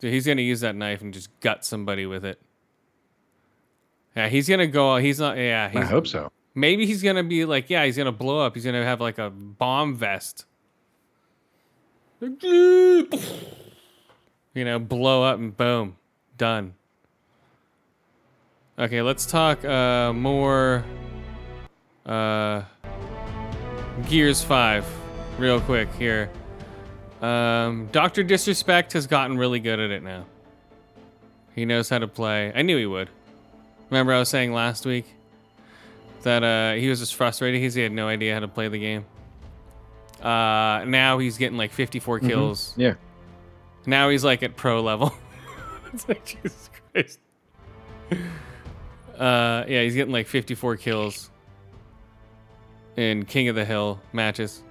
Dude, 0.00 0.12
he's 0.12 0.26
gonna 0.26 0.42
use 0.42 0.60
that 0.60 0.74
knife 0.74 1.00
and 1.00 1.14
just 1.14 1.28
gut 1.40 1.64
somebody 1.64 2.06
with 2.06 2.24
it. 2.24 2.40
Yeah, 4.16 4.28
he's 4.28 4.48
gonna 4.48 4.66
go. 4.66 4.96
He's 4.96 5.18
not. 5.20 5.36
Yeah, 5.36 5.70
I 5.74 5.84
hope 5.84 6.06
so. 6.06 6.32
maybe 6.54 6.86
he's 6.86 7.02
gonna 7.02 7.22
be 7.22 7.44
like, 7.44 7.70
yeah, 7.70 7.84
he's 7.84 7.96
gonna 7.96 8.12
blow 8.12 8.40
up. 8.40 8.54
He's 8.54 8.64
gonna 8.64 8.84
have 8.84 9.00
like 9.00 9.18
a 9.18 9.30
bomb 9.30 9.94
vest. 9.96 10.44
You 12.20 13.06
know, 14.64 14.78
blow 14.78 15.22
up 15.22 15.38
and 15.38 15.56
boom, 15.56 15.96
done. 16.36 16.74
Okay, 18.78 19.02
let's 19.02 19.26
talk 19.26 19.64
uh, 19.64 20.12
more 20.12 20.84
uh, 22.06 22.62
Gears 24.08 24.42
5 24.42 24.86
real 25.38 25.60
quick 25.60 25.92
here. 25.94 26.30
Um, 27.20 27.88
Dr. 27.92 28.22
Disrespect 28.22 28.92
has 28.92 29.06
gotten 29.06 29.36
really 29.36 29.60
good 29.60 29.80
at 29.80 29.90
it 29.90 30.02
now. 30.02 30.24
He 31.54 31.64
knows 31.64 31.88
how 31.88 31.98
to 31.98 32.06
play. 32.08 32.52
I 32.54 32.62
knew 32.62 32.76
he 32.78 32.86
would. 32.86 33.10
Remember 33.90 34.12
I 34.12 34.18
was 34.18 34.28
saying 34.28 34.52
last 34.52 34.84
week 34.86 35.06
that 36.22 36.42
uh, 36.42 36.78
he 36.78 36.88
was 36.88 36.98
just 37.00 37.14
frustrated 37.14 37.60
because 37.60 37.74
he 37.74 37.82
had 37.82 37.92
no 37.92 38.08
idea 38.08 38.34
how 38.34 38.40
to 38.40 38.48
play 38.48 38.68
the 38.68 38.78
game. 38.78 39.04
Uh, 40.20 40.84
now 40.86 41.18
he's 41.18 41.38
getting 41.38 41.56
like 41.56 41.72
54 41.72 42.20
kills. 42.20 42.74
Yeah. 42.76 42.94
Now 43.86 44.08
he's 44.10 44.24
like 44.24 44.42
at 44.42 44.56
pro 44.56 44.82
level. 44.82 45.14
it's 45.92 46.08
like 46.08 46.24
Jesus 46.24 46.70
Christ. 46.92 47.20
Uh, 49.16 49.64
yeah, 49.66 49.82
he's 49.82 49.94
getting 49.94 50.12
like 50.12 50.26
54 50.26 50.76
kills 50.76 51.30
in 52.96 53.24
King 53.24 53.48
of 53.48 53.54
the 53.54 53.64
Hill 53.64 54.00
matches, 54.12 54.62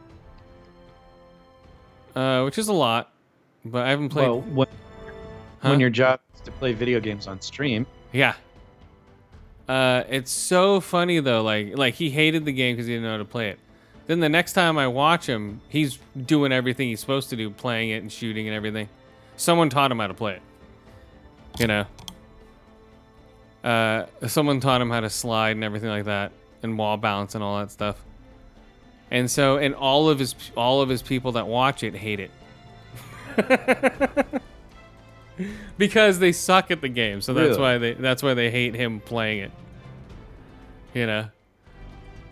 uh, 2.15 2.43
which 2.43 2.57
is 2.57 2.67
a 2.67 2.73
lot. 2.73 3.11
But 3.65 3.85
I 3.85 3.89
haven't 3.89 4.09
played. 4.09 4.27
Well, 4.27 4.41
when, 4.41 4.67
Huh? 5.59 5.69
when 5.71 5.79
your 5.79 5.89
job 5.89 6.19
is 6.35 6.41
to 6.41 6.51
play 6.51 6.73
video 6.73 6.99
games 6.99 7.25
on 7.27 7.41
stream, 7.41 7.87
Yeah. 8.13 8.35
Uh, 9.67 10.03
it's 10.07 10.31
so 10.31 10.79
funny 10.79 11.19
though. 11.19 11.41
Like, 11.41 11.77
like 11.77 11.95
he 11.95 12.09
hated 12.09 12.45
the 12.45 12.53
game 12.53 12.75
because 12.75 12.87
he 12.87 12.93
didn't 12.93 13.03
know 13.03 13.11
how 13.11 13.17
to 13.17 13.25
play 13.25 13.49
it. 13.49 13.59
Then 14.05 14.21
the 14.21 14.29
next 14.29 14.53
time 14.53 14.77
I 14.77 14.87
watch 14.87 15.25
him, 15.27 15.59
he's 15.67 15.99
doing 16.25 16.53
everything 16.53 16.87
he's 16.87 17.01
supposed 17.01 17.29
to 17.31 17.35
do, 17.35 17.49
playing 17.49 17.89
it 17.89 18.01
and 18.01 18.11
shooting 18.11 18.47
and 18.47 18.55
everything. 18.55 18.87
Someone 19.35 19.69
taught 19.69 19.91
him 19.91 19.99
how 19.99 20.07
to 20.07 20.13
play 20.13 20.35
it. 20.35 20.41
You 21.59 21.67
know. 21.67 21.85
Uh, 23.63 24.05
someone 24.27 24.61
taught 24.61 24.79
him 24.79 24.89
how 24.89 25.01
to 25.01 25.09
slide 25.09 25.51
and 25.51 25.63
everything 25.63 25.89
like 25.89 26.05
that, 26.05 26.31
and 26.63 26.77
wall 26.77 26.95
balance 26.95 27.35
and 27.35 27.43
all 27.43 27.59
that 27.59 27.69
stuff. 27.69 27.97
And 29.11 29.29
so, 29.29 29.57
and 29.57 29.75
all 29.75 30.07
of 30.07 30.19
his 30.19 30.35
all 30.55 30.81
of 30.81 30.87
his 30.87 31.01
people 31.01 31.33
that 31.33 31.47
watch 31.47 31.83
it 31.83 31.93
hate 31.93 32.21
it. 32.21 32.31
because 35.77 36.19
they 36.19 36.31
suck 36.31 36.71
at 36.71 36.81
the 36.81 36.89
game. 36.89 37.21
So 37.21 37.33
that's 37.33 37.49
Really? 37.57 37.61
why 37.61 37.77
they 37.77 37.93
that's 37.93 38.23
why 38.23 38.33
they 38.33 38.49
hate 38.51 38.75
him 38.75 38.99
playing 38.99 39.39
it. 39.39 39.51
You 40.93 41.05
know. 41.07 41.29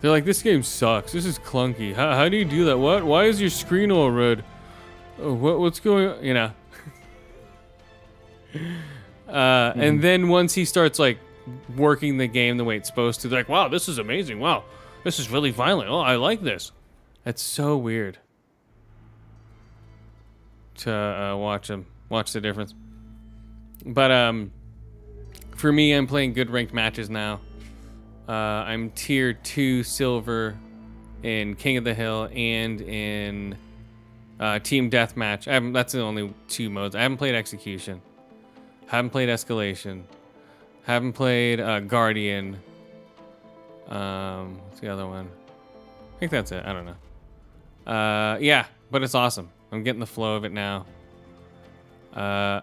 They're 0.00 0.10
like, 0.10 0.24
this 0.26 0.42
game 0.42 0.62
sucks. 0.62 1.12
This 1.12 1.24
is 1.24 1.38
clunky. 1.38 1.94
How, 1.94 2.14
how 2.14 2.28
do 2.28 2.36
you 2.36 2.44
do 2.44 2.66
that? 2.66 2.78
What? 2.78 3.04
Why 3.04 3.24
is 3.24 3.40
your 3.40 3.48
screen 3.50 3.90
all 3.90 4.10
red? 4.10 4.44
Oh, 5.20 5.32
what 5.32 5.58
what's 5.58 5.80
going 5.80 6.08
on? 6.08 6.22
You 6.22 6.34
know. 6.34 6.50
uh, 9.28 9.72
And 9.76 10.02
then 10.02 10.28
once 10.28 10.54
he 10.54 10.64
starts 10.64 10.98
like 10.98 11.18
working 11.76 12.18
the 12.18 12.26
game 12.26 12.56
the 12.56 12.64
way 12.64 12.76
it's 12.76 12.88
supposed 12.88 13.20
to, 13.22 13.28
they're 13.28 13.40
like, 13.40 13.48
wow, 13.48 13.68
this 13.68 13.88
is 13.88 13.98
amazing. 13.98 14.38
Wow, 14.40 14.64
this 15.04 15.18
is 15.18 15.30
really 15.30 15.50
violent. 15.50 15.88
Oh, 15.88 16.00
I 16.00 16.16
like 16.16 16.42
this. 16.42 16.72
That's 17.24 17.42
so 17.42 17.76
weird 17.76 18.18
to 20.78 20.92
uh, 20.92 21.36
watch 21.36 21.68
him 21.70 21.86
watch 22.08 22.32
the 22.32 22.40
difference. 22.40 22.74
But 23.86 24.10
um, 24.10 24.50
for 25.54 25.72
me, 25.72 25.92
I'm 25.92 26.06
playing 26.06 26.32
good 26.32 26.50
ranked 26.50 26.74
matches 26.74 27.08
now. 27.08 27.40
Uh, 28.28 28.32
I'm 28.32 28.90
tier 28.90 29.32
two 29.32 29.84
silver 29.84 30.58
in 31.22 31.54
King 31.54 31.76
of 31.76 31.84
the 31.84 31.94
Hill 31.94 32.28
and 32.34 32.80
in 32.80 33.56
uh, 34.40 34.58
Team 34.58 34.90
Deathmatch. 34.90 35.46
I 35.46 35.54
haven't, 35.54 35.72
that's 35.72 35.92
the 35.92 36.00
only 36.00 36.34
two 36.48 36.68
modes. 36.68 36.96
I 36.96 37.02
haven't 37.02 37.18
played 37.18 37.36
Execution. 37.36 38.02
Haven't 38.86 39.10
played 39.10 39.28
Escalation. 39.28 40.02
Haven't 40.82 41.12
played 41.12 41.60
uh, 41.60 41.80
Guardian. 41.80 42.58
Um, 43.88 44.58
what's 44.66 44.80
the 44.80 44.88
other 44.88 45.06
one? 45.06 45.30
I 46.16 46.18
think 46.18 46.32
that's 46.32 46.50
it. 46.50 46.64
I 46.66 46.72
don't 46.72 46.86
know. 46.86 47.92
Uh, 47.92 48.38
yeah, 48.40 48.66
but 48.90 49.04
it's 49.04 49.14
awesome. 49.14 49.48
I'm 49.70 49.84
getting 49.84 50.00
the 50.00 50.06
flow 50.06 50.34
of 50.34 50.44
it 50.44 50.52
now. 50.52 50.86
Uh, 52.12 52.62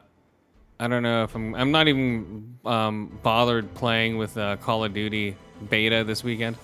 I 0.80 0.88
don't 0.88 1.04
know 1.04 1.24
if 1.24 1.36
I'm. 1.36 1.56
I'm 1.56 1.72
not 1.72 1.88
even 1.88 2.58
um, 2.66 3.20
bothered 3.24 3.74
playing 3.76 4.18
with 4.18 4.38
uh, 4.38 4.58
Call 4.58 4.84
of 4.84 4.94
Duty 4.94 5.36
beta 5.70 6.04
this 6.04 6.24
weekend. 6.24 6.58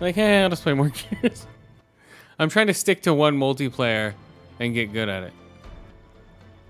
Like, 0.00 0.14
hey, 0.14 0.42
I'll 0.42 0.50
just 0.50 0.62
play 0.62 0.74
more 0.74 0.90
Gears. 1.22 1.46
I'm 2.38 2.48
trying 2.48 2.66
to 2.66 2.74
stick 2.74 3.02
to 3.02 3.14
one 3.14 3.38
multiplayer 3.38 4.14
and 4.58 4.74
get 4.74 4.92
good 4.92 5.08
at 5.08 5.22
it. 5.22 5.32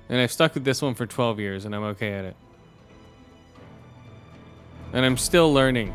And 0.08 0.20
I've 0.20 0.32
stuck 0.32 0.54
with 0.54 0.64
this 0.64 0.82
one 0.82 0.94
for 0.94 1.06
12 1.06 1.40
years, 1.40 1.64
and 1.64 1.74
I'm 1.74 1.84
okay 1.84 2.12
at 2.12 2.24
it. 2.26 2.36
And 4.92 5.06
I'm 5.06 5.16
still 5.16 5.52
learning. 5.52 5.94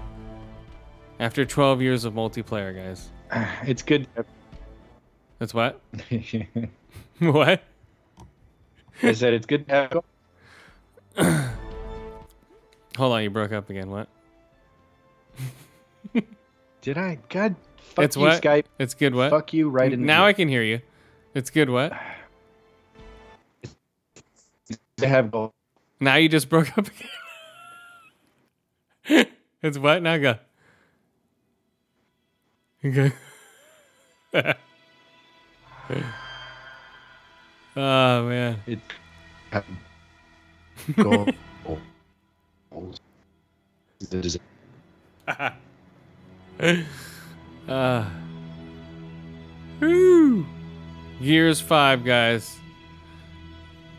After 1.19 1.45
12 1.45 1.82
years 1.82 2.06
of 2.06 2.13
multiplayer, 2.13 2.76
guys. 2.76 3.10
it's 3.67 3.84
good. 3.84 4.08
That's 5.39 5.54
what? 5.54 5.82
What? 7.19 7.63
I 9.02 9.12
said 9.13 9.34
it's 9.34 9.47
good 9.47 9.67
to 9.67 9.73
have. 9.73 10.04
Hold 12.97 13.13
on, 13.13 13.23
you 13.23 13.30
broke 13.32 13.51
up 13.51 13.69
again. 13.69 13.89
What? 13.89 14.08
Did 16.82 16.97
I? 16.97 17.17
God, 17.30 17.56
fuck 17.77 18.06
it's 18.06 18.15
you, 18.15 18.21
what? 18.21 18.41
Skype. 18.41 18.65
It's 18.77 18.93
good. 18.93 19.15
What? 19.15 19.32
Fuck 19.32 19.51
you 19.53 19.69
right 19.69 19.91
in 19.91 20.01
the 20.01 20.06
now 20.06 20.25
I 20.25 20.34
can 20.34 20.47
hear 20.47 20.62
you. 20.62 20.82
It's 21.34 21.49
good. 21.49 21.69
What? 21.69 21.91
to 24.97 25.08
have 25.08 25.32
gold. 25.32 25.53
Now 25.99 26.15
you 26.15 26.30
just 26.30 26.49
broke 26.49 26.77
up 26.77 26.88
again. 29.08 29.25
it's 29.63 29.80
what? 29.80 30.03
Now 30.03 30.17
go. 30.17 30.36
Okay. 32.86 33.12
oh 37.75 38.27
man. 38.30 38.60
It 38.67 38.80
gold. 40.95 41.31
Uh, 47.67 48.05
whew. 49.79 50.45
Gears 51.21 51.59
5, 51.59 52.05
guys. 52.05 52.57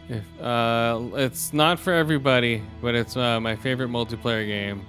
If, 0.09 0.25
uh, 0.41 1.01
it's 1.15 1.53
not 1.53 1.79
for 1.79 1.93
everybody, 1.93 2.63
but 2.81 2.95
it's 2.95 3.17
uh, 3.17 3.39
my 3.41 3.57
favorite 3.57 3.91
multiplayer 3.91 4.47
game. 4.47 4.87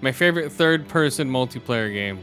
My 0.00 0.10
favorite 0.10 0.50
third 0.50 0.88
person 0.88 1.30
multiplayer 1.30 1.92
game. 1.92 2.18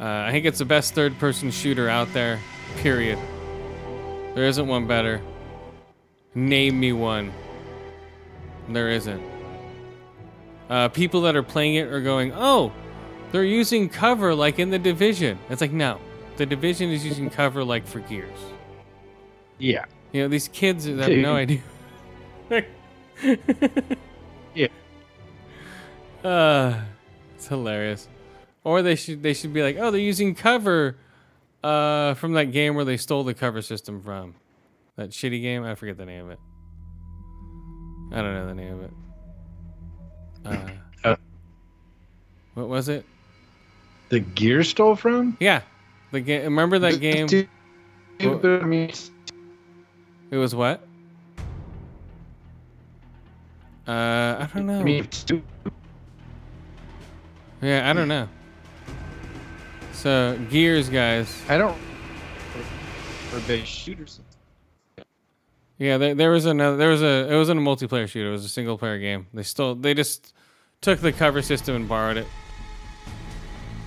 Uh, 0.00 0.24
I 0.26 0.30
think 0.30 0.46
it's 0.46 0.58
the 0.58 0.64
best 0.64 0.94
third 0.94 1.18
person 1.18 1.50
shooter 1.50 1.90
out 1.90 2.10
there, 2.14 2.40
period. 2.78 3.18
There 4.34 4.46
isn't 4.46 4.66
one 4.66 4.86
better. 4.86 5.20
Name 6.34 6.78
me 6.78 6.92
one. 6.92 7.32
There 8.68 8.88
isn't. 8.88 9.22
Uh, 10.68 10.88
people 10.88 11.22
that 11.22 11.34
are 11.34 11.42
playing 11.42 11.74
it 11.74 11.88
are 11.88 12.00
going, 12.00 12.32
oh, 12.34 12.72
they're 13.32 13.44
using 13.44 13.88
cover 13.88 14.34
like 14.34 14.58
in 14.58 14.70
the 14.70 14.78
division. 14.78 15.38
It's 15.48 15.60
like 15.60 15.72
no, 15.72 15.98
the 16.36 16.46
division 16.46 16.90
is 16.90 17.04
using 17.04 17.28
cover 17.40 17.64
like 17.64 17.86
for 17.86 18.00
Gears. 18.00 18.38
yeah. 19.58 19.84
You 20.12 20.22
know 20.22 20.28
these 20.28 20.48
kids 20.48 20.86
have 20.86 20.96
no 21.10 21.34
idea. 21.44 21.62
Yeah. 24.54 24.66
Uh, 26.24 26.82
it's 27.34 27.46
hilarious. 27.48 28.06
Or 28.62 28.82
they 28.82 28.94
should 28.94 29.22
they 29.22 29.32
should 29.32 29.54
be 29.54 29.62
like, 29.62 29.78
oh, 29.78 29.90
they're 29.90 29.98
using 30.00 30.34
cover, 30.34 30.96
uh, 31.64 32.12
from 32.14 32.34
that 32.34 32.46
game 32.52 32.74
where 32.74 32.84
they 32.84 32.98
stole 32.98 33.24
the 33.24 33.32
cover 33.32 33.62
system 33.62 34.02
from, 34.02 34.34
that 34.96 35.10
shitty 35.10 35.40
game. 35.40 35.64
I 35.64 35.74
forget 35.74 35.96
the 35.96 36.06
name 36.06 36.26
of 36.26 36.30
it. 36.32 36.38
I 38.12 38.16
don't 38.22 38.34
know 38.34 38.46
the 38.46 38.54
name 38.54 38.74
of 38.74 38.82
it. 38.82 38.90
Uh, 40.44 40.70
Uh. 41.12 41.16
what 42.54 42.68
was 42.68 42.88
it? 42.90 43.06
The 44.10 44.20
gear 44.20 44.62
stole 44.64 44.96
from? 44.96 45.36
Yeah, 45.40 45.62
the 46.12 46.20
game. 46.20 46.42
Remember 46.42 46.78
that 46.80 47.00
game? 47.00 47.26
Dude, 47.26 47.48
Well- 48.20 48.36
but 48.38 49.10
It 50.30 50.36
was 50.36 50.54
what? 50.54 50.82
Uh, 53.88 54.46
I 54.46 54.48
don't 54.54 54.66
know. 54.66 54.84
Yeah, 57.62 57.88
I 57.90 57.92
don't 57.92 58.08
know. 58.08 58.28
So 59.92 60.38
Gears, 60.50 60.88
guys. 60.88 61.42
I 61.48 61.56
don't. 61.58 61.76
For 63.30 63.40
base 63.48 63.66
shooters. 63.66 64.20
Yeah, 65.80 65.96
there, 65.96 66.14
there 66.14 66.30
was 66.30 66.44
another. 66.44 66.76
There 66.76 66.90
was 66.90 67.00
a. 67.00 67.32
It 67.32 67.36
wasn't 67.36 67.58
a 67.58 67.62
multiplayer 67.62 68.06
shooter. 68.06 68.28
It 68.28 68.32
was 68.32 68.44
a 68.44 68.50
single 68.50 68.76
player 68.76 68.98
game. 68.98 69.26
They 69.32 69.42
stole. 69.42 69.74
They 69.74 69.94
just 69.94 70.34
took 70.82 71.00
the 71.00 71.10
cover 71.10 71.40
system 71.40 71.74
and 71.74 71.88
borrowed 71.88 72.18
it, 72.18 72.26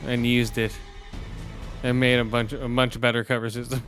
and 0.07 0.25
used 0.25 0.57
it, 0.57 0.75
and 1.83 1.99
made 1.99 2.17
a 2.17 2.25
bunch 2.25 2.51
a 2.51 2.67
much 2.67 2.99
better 2.99 3.23
cover 3.23 3.47
system. 3.51 3.83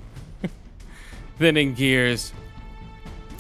than 1.40 1.58
in 1.58 1.74
Gears. 1.74 2.32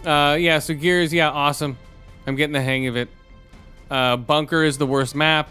Uh, 0.03 0.35
yeah, 0.39 0.57
so 0.57 0.73
Gears, 0.73 1.13
yeah, 1.13 1.29
awesome. 1.29 1.77
I'm 2.25 2.35
getting 2.35 2.53
the 2.53 2.61
hang 2.61 2.87
of 2.87 2.97
it. 2.97 3.09
Uh, 3.91 4.17
Bunker 4.17 4.63
is 4.63 4.79
the 4.79 4.87
worst 4.87 5.13
map. 5.13 5.47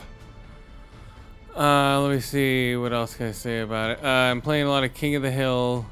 Uh, 1.57 2.01
let 2.01 2.13
me 2.13 2.21
see. 2.21 2.75
What 2.75 2.93
else 2.93 3.15
can 3.15 3.27
I 3.27 3.33
say 3.33 3.61
about 3.61 3.93
it? 3.93 4.05
Uh, 4.05 4.09
I'm 4.09 4.41
playing 4.41 4.67
a 4.67 4.71
lot 4.71 4.83
of 4.83 4.93
King 4.93 5.15
of 5.15 5.23
the 5.23 5.31
Hill. 5.31 5.87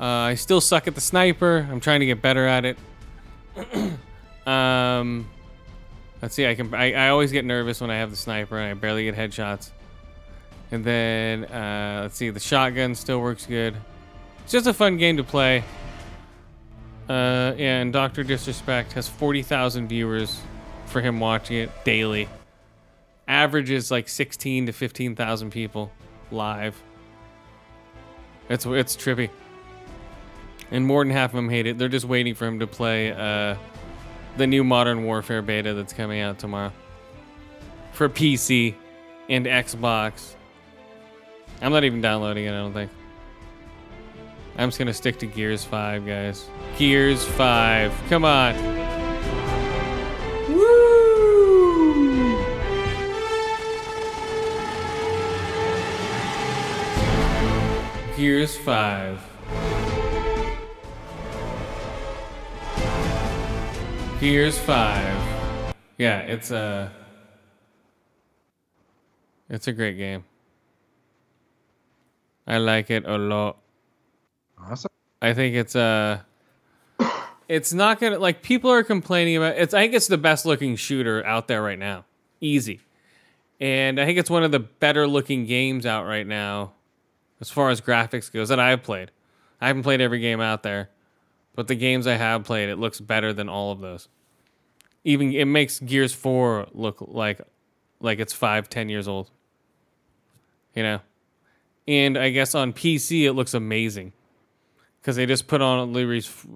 Uh, 0.00 0.04
I 0.04 0.34
still 0.34 0.60
suck 0.60 0.86
at 0.86 0.94
the 0.94 1.00
sniper. 1.00 1.66
I'm 1.70 1.80
trying 1.80 2.00
to 2.00 2.06
get 2.06 2.22
better 2.22 2.46
at 2.46 2.64
it. 2.64 2.78
um, 4.46 5.28
let's 6.22 6.34
see. 6.34 6.46
I 6.46 6.54
can. 6.54 6.72
I, 6.72 6.92
I 6.92 7.08
always 7.08 7.32
get 7.32 7.44
nervous 7.44 7.80
when 7.80 7.90
I 7.90 7.96
have 7.96 8.10
the 8.10 8.16
sniper 8.16 8.58
and 8.58 8.70
I 8.70 8.74
barely 8.74 9.04
get 9.04 9.16
headshots. 9.16 9.70
And 10.70 10.84
then 10.84 11.44
uh, 11.46 12.00
let's 12.02 12.16
see. 12.16 12.30
The 12.30 12.40
shotgun 12.40 12.94
still 12.94 13.20
works 13.20 13.46
good. 13.46 13.74
It's 14.44 14.52
just 14.52 14.66
a 14.66 14.74
fun 14.74 14.96
game 14.98 15.16
to 15.16 15.24
play. 15.24 15.64
Uh, 17.08 17.54
and 17.58 17.92
Doctor 17.92 18.22
Disrespect 18.22 18.92
has 18.92 19.08
40,000 19.08 19.88
viewers 19.88 20.40
for 20.86 21.00
him 21.00 21.20
watching 21.20 21.56
it 21.56 21.70
daily. 21.84 22.28
Average 23.26 23.70
is 23.70 23.90
like 23.90 24.08
16 24.08 24.66
to 24.66 24.72
15,000 24.72 25.50
people 25.50 25.90
live. 26.30 26.80
It's 28.48 28.64
it's 28.64 28.96
trippy. 28.96 29.30
And 30.70 30.86
more 30.86 31.02
than 31.04 31.12
half 31.12 31.30
of 31.30 31.36
them 31.36 31.48
hate 31.48 31.66
it. 31.66 31.78
They're 31.78 31.88
just 31.88 32.04
waiting 32.04 32.34
for 32.34 32.46
him 32.46 32.58
to 32.60 32.66
play 32.66 33.12
uh, 33.12 33.56
the 34.36 34.46
new 34.46 34.64
Modern 34.64 35.04
Warfare 35.04 35.42
beta 35.42 35.74
that's 35.74 35.92
coming 35.92 36.20
out 36.20 36.38
tomorrow 36.38 36.72
for 37.92 38.08
PC 38.08 38.74
and 39.28 39.46
Xbox. 39.46 40.34
I'm 41.60 41.72
not 41.72 41.84
even 41.84 42.00
downloading 42.00 42.44
it, 42.44 42.50
I 42.50 42.58
don't 42.58 42.72
think. 42.72 42.90
I'm 44.56 44.68
just 44.68 44.78
gonna 44.78 44.94
stick 44.94 45.18
to 45.20 45.26
Gears 45.26 45.64
5, 45.64 46.06
guys. 46.06 46.48
Gears 46.76 47.24
5. 47.24 47.92
Come 48.08 48.24
on. 48.24 48.54
Woo! 50.48 50.98
Gears 58.16 58.56
5. 58.56 59.20
Gears 64.20 64.58
5. 64.58 65.74
Yeah, 65.96 66.18
it's 66.20 66.50
a 66.50 66.90
It's 69.48 69.68
a 69.68 69.72
great 69.72 69.96
game. 69.96 70.24
I 72.46 72.58
like 72.58 72.90
it 72.90 73.04
a 73.06 73.16
lot. 73.16 73.58
Awesome. 74.58 74.90
I 75.22 75.34
think 75.34 75.54
it's 75.54 75.76
uh 75.76 76.20
it's 77.48 77.72
not 77.72 78.00
gonna 78.00 78.18
like 78.18 78.42
people 78.42 78.70
are 78.72 78.82
complaining 78.82 79.36
about 79.36 79.56
it's 79.56 79.72
I 79.72 79.82
think 79.82 79.94
it's 79.94 80.08
the 80.08 80.18
best 80.18 80.44
looking 80.44 80.74
shooter 80.74 81.24
out 81.24 81.46
there 81.46 81.62
right 81.62 81.78
now. 81.78 82.04
Easy. 82.40 82.80
And 83.60 84.00
I 84.00 84.04
think 84.04 84.18
it's 84.18 84.30
one 84.30 84.42
of 84.42 84.50
the 84.50 84.60
better 84.60 85.06
looking 85.06 85.46
games 85.46 85.86
out 85.86 86.06
right 86.06 86.26
now 86.26 86.72
as 87.40 87.50
far 87.50 87.70
as 87.70 87.80
graphics 87.80 88.32
goes 88.32 88.48
that 88.48 88.58
I've 88.58 88.82
played. 88.82 89.12
I 89.60 89.68
haven't 89.68 89.82
played 89.84 90.00
every 90.00 90.20
game 90.20 90.40
out 90.40 90.62
there, 90.62 90.90
but 91.58 91.66
the 91.66 91.74
games 91.74 92.06
I 92.06 92.14
have 92.14 92.44
played, 92.44 92.68
it 92.68 92.76
looks 92.76 93.00
better 93.00 93.32
than 93.32 93.48
all 93.48 93.72
of 93.72 93.80
those. 93.80 94.06
Even 95.02 95.32
it 95.32 95.46
makes 95.46 95.80
Gears 95.80 96.14
4 96.14 96.68
look 96.72 96.98
like 97.00 97.40
like 97.98 98.20
it's 98.20 98.32
five, 98.32 98.70
ten 98.70 98.88
years 98.88 99.08
old. 99.08 99.28
You 100.72 100.84
know? 100.84 101.00
And 101.88 102.16
I 102.16 102.30
guess 102.30 102.54
on 102.54 102.72
PC 102.72 103.24
it 103.24 103.32
looks 103.32 103.54
amazing 103.54 104.12
because 105.00 105.16
they 105.16 105.26
just 105.26 105.48
put 105.48 105.60
on 105.60 105.96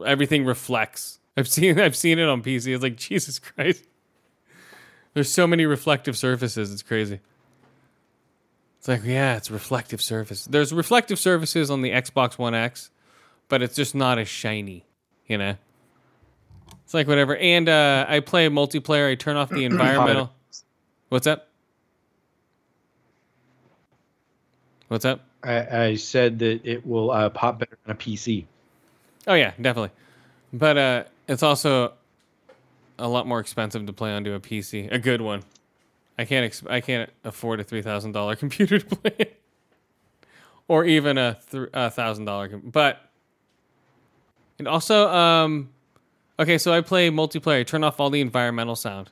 everything 0.07 0.45
reflects. 0.45 1.19
I've 1.37 1.49
seen 1.49 1.81
I've 1.81 1.97
seen 1.97 2.21
it 2.21 2.29
on 2.29 2.41
PC. 2.41 2.73
It's 2.73 2.85
like 2.85 2.95
Jesus 3.11 3.41
Christ. 3.41 3.85
There's 5.15 5.33
so 5.33 5.49
many 5.49 5.67
reflective 5.67 6.17
surfaces. 6.17 6.73
It's 6.73 6.83
crazy. 6.83 7.19
It's 8.79 8.87
like 8.87 9.03
yeah, 9.03 9.37
it's 9.37 9.51
reflective 9.51 10.01
surface. 10.01 10.45
There's 10.45 10.73
reflective 10.73 11.19
surfaces 11.19 11.73
on 11.73 11.83
the 11.83 11.91
Xbox 11.91 12.39
One 12.39 12.55
X, 12.55 12.93
but 13.49 13.63
it's 13.63 13.75
just 13.75 13.97
not 13.97 14.21
as 14.21 14.29
shiny. 14.29 14.87
You 15.33 15.39
know. 15.39 15.57
It's 16.85 16.93
like 16.93 17.09
whatever. 17.09 17.35
And 17.37 17.71
uh, 17.71 18.05
I 18.07 18.21
play 18.21 18.51
multiplayer. 18.51 19.11
I 19.11 19.15
turn 19.15 19.37
off 19.37 19.49
the 19.49 19.65
environmental. 19.65 20.31
What's 21.09 21.27
up? 21.27 21.49
What's 24.89 25.07
up? 25.07 25.25
I, 25.43 25.85
I 25.85 25.95
said 25.95 26.39
that 26.41 26.67
it 26.67 26.87
will 26.87 27.11
uh, 27.11 27.31
pop 27.31 27.61
better 27.61 27.79
on 27.87 27.93
a 27.93 27.95
PC. 27.95 28.45
Oh 29.27 29.33
yeah, 29.33 29.53
definitely. 29.59 29.93
But 30.53 30.77
uh, 30.77 31.05
it's 31.27 31.43
also 31.43 31.95
a 32.99 33.09
lot 33.09 33.27
more 33.27 33.41
expensive 33.41 33.87
to 33.87 33.93
play 33.95 34.13
onto 34.13 34.35
a 34.35 34.41
PC, 34.41 34.93
a 34.93 34.99
good 34.99 35.23
one. 35.23 35.45
I 36.19 36.27
can't 36.27 36.45
ex- 36.45 36.67
I 36.69 36.83
can't 36.83 37.09
afford 37.25 37.59
a 37.59 37.65
three 37.65 37.81
thousand 37.81 38.13
dollar 38.13 38.37
computer 38.45 38.81
to 38.81 38.97
play 38.97 39.13
it, 39.19 39.41
or 40.69 40.85
even 40.85 41.17
a 41.17 41.39
thousand 41.91 42.27
dollar. 42.27 42.49
But 42.59 43.01
and 44.63 44.69
also, 44.69 45.09
um, 45.09 45.71
okay, 46.39 46.59
so 46.59 46.73
I 46.73 46.81
play 46.81 47.11
multiplayer. 47.11 47.67
Turn 47.67 47.85
off 47.85 48.01
all 48.01 48.11
the 48.11 48.21
environmental 48.21 48.77
sound, 48.77 49.11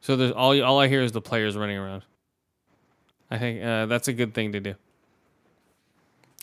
so 0.00 0.16
there's 0.16 0.32
all 0.32 0.60
all 0.62 0.80
I 0.80 0.88
hear 0.88 1.02
is 1.02 1.12
the 1.12 1.20
players 1.20 1.56
running 1.56 1.76
around. 1.76 2.02
I 3.30 3.38
think 3.38 3.62
uh, 3.62 3.86
that's 3.86 4.08
a 4.08 4.12
good 4.12 4.34
thing 4.34 4.52
to 4.52 4.60
do 4.60 4.74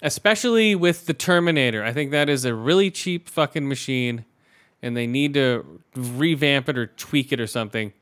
especially 0.03 0.75
with 0.75 1.05
the 1.05 1.13
Terminator. 1.13 1.83
I 1.83 1.93
think 1.93 2.11
that 2.11 2.29
is 2.29 2.45
a 2.45 2.53
really 2.53 2.91
cheap 2.91 3.29
fucking 3.29 3.67
machine, 3.67 4.25
and 4.81 4.95
they 4.95 5.07
need 5.07 5.33
to 5.33 5.81
revamp 5.95 6.69
it 6.69 6.77
or 6.77 6.87
tweak 6.87 7.31
it 7.31 7.39
or 7.39 7.47
something 7.47 7.93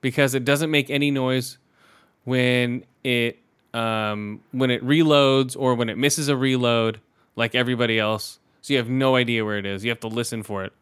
because 0.00 0.34
it 0.34 0.44
doesn't 0.44 0.70
make 0.70 0.88
any 0.88 1.10
noise 1.10 1.58
when 2.24 2.84
it 3.02 3.40
um, 3.74 4.40
when 4.52 4.70
it 4.70 4.82
reloads 4.86 5.56
or 5.58 5.74
when 5.74 5.88
it 5.88 5.98
misses 5.98 6.28
a 6.28 6.36
reload 6.36 7.00
like 7.36 7.54
everybody 7.54 7.98
else. 7.98 8.38
So 8.68 8.74
you 8.74 8.78
have 8.78 8.88
no 8.88 9.16
idea 9.16 9.44
where 9.44 9.58
it 9.58 9.66
is. 9.66 9.84
You 9.84 9.90
have 9.90 10.00
to 10.00 10.08
listen 10.08 10.42
for 10.42 10.62
it. 10.64 10.72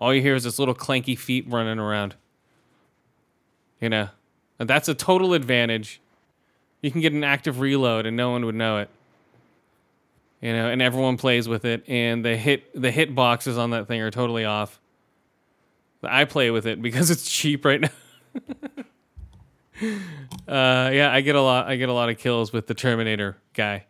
All 0.00 0.14
you 0.14 0.22
hear 0.22 0.34
is 0.34 0.44
this 0.44 0.58
little 0.58 0.74
clanky 0.74 1.18
feet 1.18 1.44
running 1.48 1.78
around. 1.78 2.14
You 3.80 3.88
know, 3.88 4.08
and 4.58 4.68
that's 4.68 4.88
a 4.88 4.94
total 4.94 5.34
advantage. 5.34 6.00
You 6.82 6.90
can 6.90 7.00
get 7.00 7.12
an 7.12 7.24
active 7.24 7.60
reload 7.60 8.06
and 8.06 8.16
no 8.16 8.30
one 8.30 8.46
would 8.46 8.54
know 8.54 8.78
it 8.78 8.90
you 10.40 10.52
know, 10.54 10.68
and 10.68 10.80
everyone 10.80 11.16
plays 11.16 11.48
with 11.48 11.64
it, 11.64 11.84
and 11.86 12.24
the 12.24 12.36
hit 12.36 12.80
the 12.80 12.90
hit 12.90 13.14
boxes 13.14 13.58
on 13.58 13.70
that 13.70 13.88
thing 13.88 14.00
are 14.00 14.10
totally 14.10 14.44
off. 14.44 14.80
I 16.02 16.24
play 16.24 16.50
with 16.50 16.66
it 16.66 16.80
because 16.80 17.10
it's 17.10 17.28
cheap 17.30 17.64
right 17.64 17.80
now. 17.82 17.90
uh, 20.48 20.90
yeah, 20.90 21.10
I 21.12 21.20
get 21.20 21.34
a 21.34 21.42
lot. 21.42 21.66
I 21.68 21.76
get 21.76 21.90
a 21.90 21.92
lot 21.92 22.08
of 22.08 22.16
kills 22.16 22.52
with 22.52 22.66
the 22.66 22.74
Terminator 22.74 23.36
guy. 23.52 23.84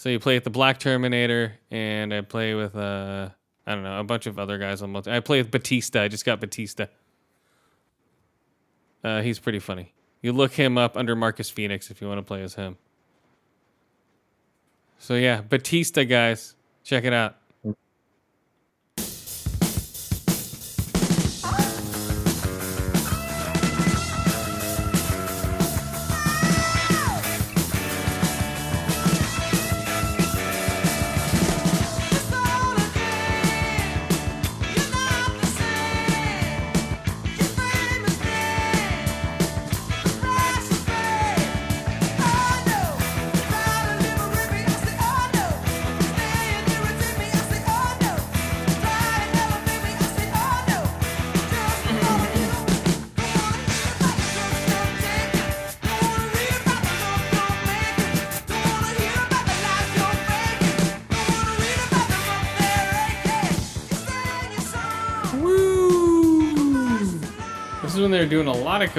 So 0.00 0.08
you 0.08 0.18
play 0.18 0.34
with 0.34 0.44
the 0.44 0.50
Black 0.50 0.78
Terminator, 0.78 1.58
and 1.70 2.14
I 2.14 2.22
play 2.22 2.54
with 2.54 2.74
uh, 2.74 3.28
I 3.66 3.74
don't 3.74 3.84
know 3.84 4.00
a 4.00 4.02
bunch 4.02 4.24
of 4.24 4.38
other 4.38 4.56
guys 4.56 4.80
on 4.80 4.92
multi. 4.92 5.10
I 5.10 5.20
play 5.20 5.42
with 5.42 5.50
Batista. 5.50 6.00
I 6.00 6.08
just 6.08 6.24
got 6.24 6.40
Batista. 6.40 6.86
Uh, 9.04 9.20
he's 9.20 9.38
pretty 9.38 9.58
funny. 9.58 9.92
You 10.22 10.32
look 10.32 10.52
him 10.52 10.78
up 10.78 10.96
under 10.96 11.14
Marcus 11.14 11.50
Fenix 11.50 11.90
if 11.90 12.00
you 12.00 12.08
want 12.08 12.16
to 12.16 12.22
play 12.22 12.42
as 12.42 12.54
him. 12.54 12.78
So 14.98 15.16
yeah, 15.16 15.42
Batista 15.42 16.04
guys, 16.04 16.54
check 16.82 17.04
it 17.04 17.12
out. 17.12 17.36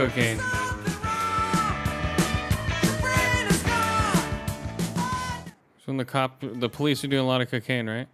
Cocaine. 0.01 0.39
So 0.39 0.45
when 5.85 5.97
the 5.97 6.05
cop, 6.05 6.41
the 6.41 6.69
police 6.69 7.03
are 7.03 7.07
doing 7.07 7.21
a 7.21 7.27
lot 7.27 7.41
of 7.41 7.51
cocaine, 7.51 7.87
right? 7.87 8.07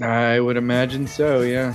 I 0.00 0.38
would 0.38 0.56
imagine 0.56 1.08
so. 1.08 1.40
Yeah. 1.40 1.74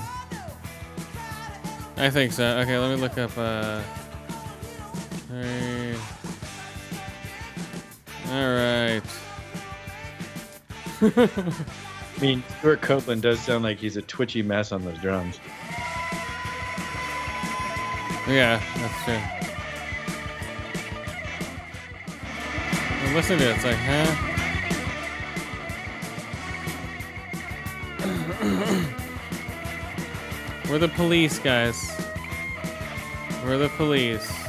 I 1.97 2.09
think 2.09 2.31
so. 2.31 2.59
Okay, 2.59 2.77
let 2.77 2.95
me 2.95 3.01
look 3.01 3.17
up. 3.17 3.37
Uh, 3.37 3.81
three. 5.27 5.95
All 8.29 8.55
right. 8.55 9.01
I 12.17 12.21
mean, 12.21 12.41
Stewart 12.59 12.81
Copeland 12.81 13.21
does 13.21 13.41
sound 13.41 13.65
like 13.65 13.79
he's 13.79 13.97
a 13.97 14.01
twitchy 14.01 14.43
mess 14.43 14.71
on 14.71 14.85
those 14.85 14.97
drums. 14.99 15.41
Yeah, 18.27 18.61
that's 18.75 19.03
true. 19.03 19.19
Well, 23.03 23.13
listen 23.15 23.37
to 23.39 23.49
it. 23.49 23.55
It's 23.55 23.65
like, 23.65 23.77
huh? 23.77 24.27
We're 30.69 30.79
the 30.79 30.87
police, 30.87 31.39
guys. 31.39 31.99
We're 33.43 33.57
the 33.57 33.69
police. 33.69 34.40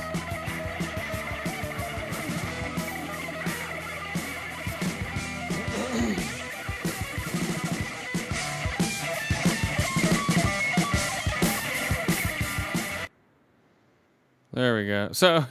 There 14.52 14.76
we 14.76 14.86
go. 14.86 15.08
So, 15.12 15.46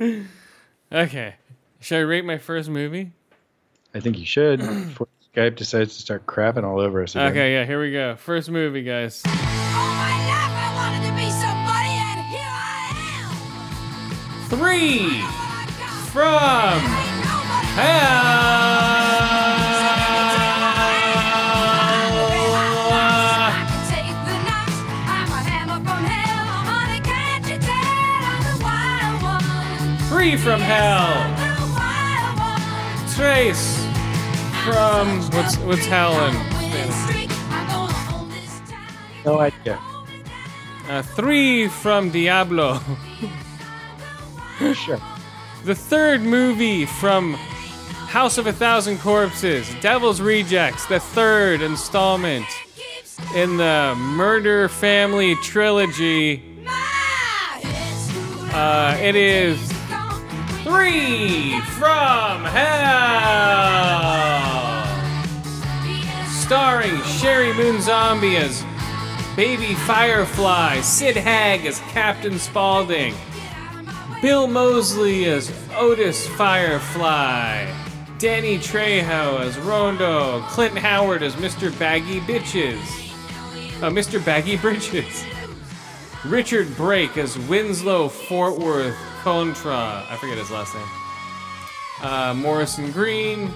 okay. 0.92 1.34
Should 1.80 1.98
I 1.98 2.00
rate 2.00 2.24
my 2.24 2.38
first 2.38 2.70
movie? 2.70 3.12
I 3.94 4.00
think 4.00 4.18
you 4.18 4.24
should 4.24 4.60
before 4.60 5.08
Skype 5.34 5.56
decides 5.56 5.96
to 5.96 6.02
start 6.02 6.26
crapping 6.26 6.64
all 6.64 6.80
over 6.80 7.02
us. 7.02 7.14
Again. 7.14 7.26
Okay, 7.30 7.52
yeah, 7.52 7.64
here 7.64 7.80
we 7.80 7.92
go. 7.92 8.16
First 8.16 8.50
movie, 8.50 8.82
guys. 8.82 9.22
All 9.26 9.32
my 9.32 10.16
life 10.26 10.52
I 10.56 10.72
wanted 10.74 11.06
to 11.06 11.14
be 11.14 11.30
somebody, 11.30 11.90
and 11.90 12.20
here 12.32 12.48
I 12.48 12.88
am. 13.20 14.48
Three 14.48 15.20
oh 15.22 15.28
I 15.30 15.66
from 16.12 16.80
hell. 17.76 18.73
From 30.44 30.60
hell. 30.60 31.08
The 31.56 31.72
wild 31.72 32.38
one. 32.38 33.08
Trace 33.14 33.82
from 34.62 35.22
what's 35.32 35.56
what's 35.60 35.86
hell 35.86 36.12
in 36.26 36.34
No 39.24 39.40
idea. 39.40 39.80
Uh, 40.86 41.00
three 41.00 41.68
from 41.68 42.10
Diablo. 42.10 42.80
Sure. 44.74 45.00
The 45.64 45.74
third 45.74 46.20
movie 46.22 46.86
from 46.86 47.34
House 47.34 48.38
of 48.38 48.46
a 48.46 48.52
Thousand 48.52 48.98
Corpses, 48.98 49.68
Devil's 49.80 50.20
Rejects, 50.20 50.86
the 50.86 51.00
third 51.00 51.60
installment 51.60 52.46
in 53.34 53.56
the 53.56 53.94
Murder 53.98 54.68
Family 54.68 55.34
trilogy. 55.42 56.64
Uh, 58.52 58.96
it 59.00 59.16
is 59.16 59.73
Three 60.64 61.60
from 61.72 62.42
Hell! 62.42 62.64
Starring 66.26 66.94
Sheri 67.02 67.54
Moon 67.54 67.82
Zombie 67.82 68.38
as 68.38 68.64
Baby 69.36 69.74
Firefly, 69.74 70.80
Sid 70.80 71.16
Haig 71.18 71.66
as 71.66 71.80
Captain 71.92 72.38
Spaulding, 72.38 73.14
Bill 74.22 74.46
Moseley 74.46 75.26
as 75.26 75.52
Otis 75.74 76.26
Firefly, 76.28 77.70
Danny 78.16 78.56
Trejo 78.56 79.40
as 79.40 79.58
Rondo, 79.58 80.40
Clint 80.48 80.78
Howard 80.78 81.22
as 81.22 81.34
Mr. 81.34 81.78
Baggy 81.78 82.20
Bitches, 82.20 82.80
uh, 83.82 83.90
Mr. 83.90 84.24
Baggy 84.24 84.56
Britches, 84.62 85.26
Richard 86.24 86.74
Brake 86.74 87.18
as 87.18 87.38
Winslow 87.38 88.08
Foxworth 88.08 88.96
Contra, 89.24 90.04
I 90.10 90.18
forget 90.20 90.36
his 90.36 90.50
last 90.50 90.74
name, 90.74 90.86
uh, 92.02 92.34
Morrison 92.34 92.92
Green, 92.92 93.50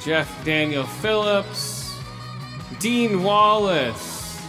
Jeff 0.00 0.44
Daniel 0.44 0.82
Phillips, 0.82 1.96
Dean 2.80 3.22
Wallace, 3.22 4.42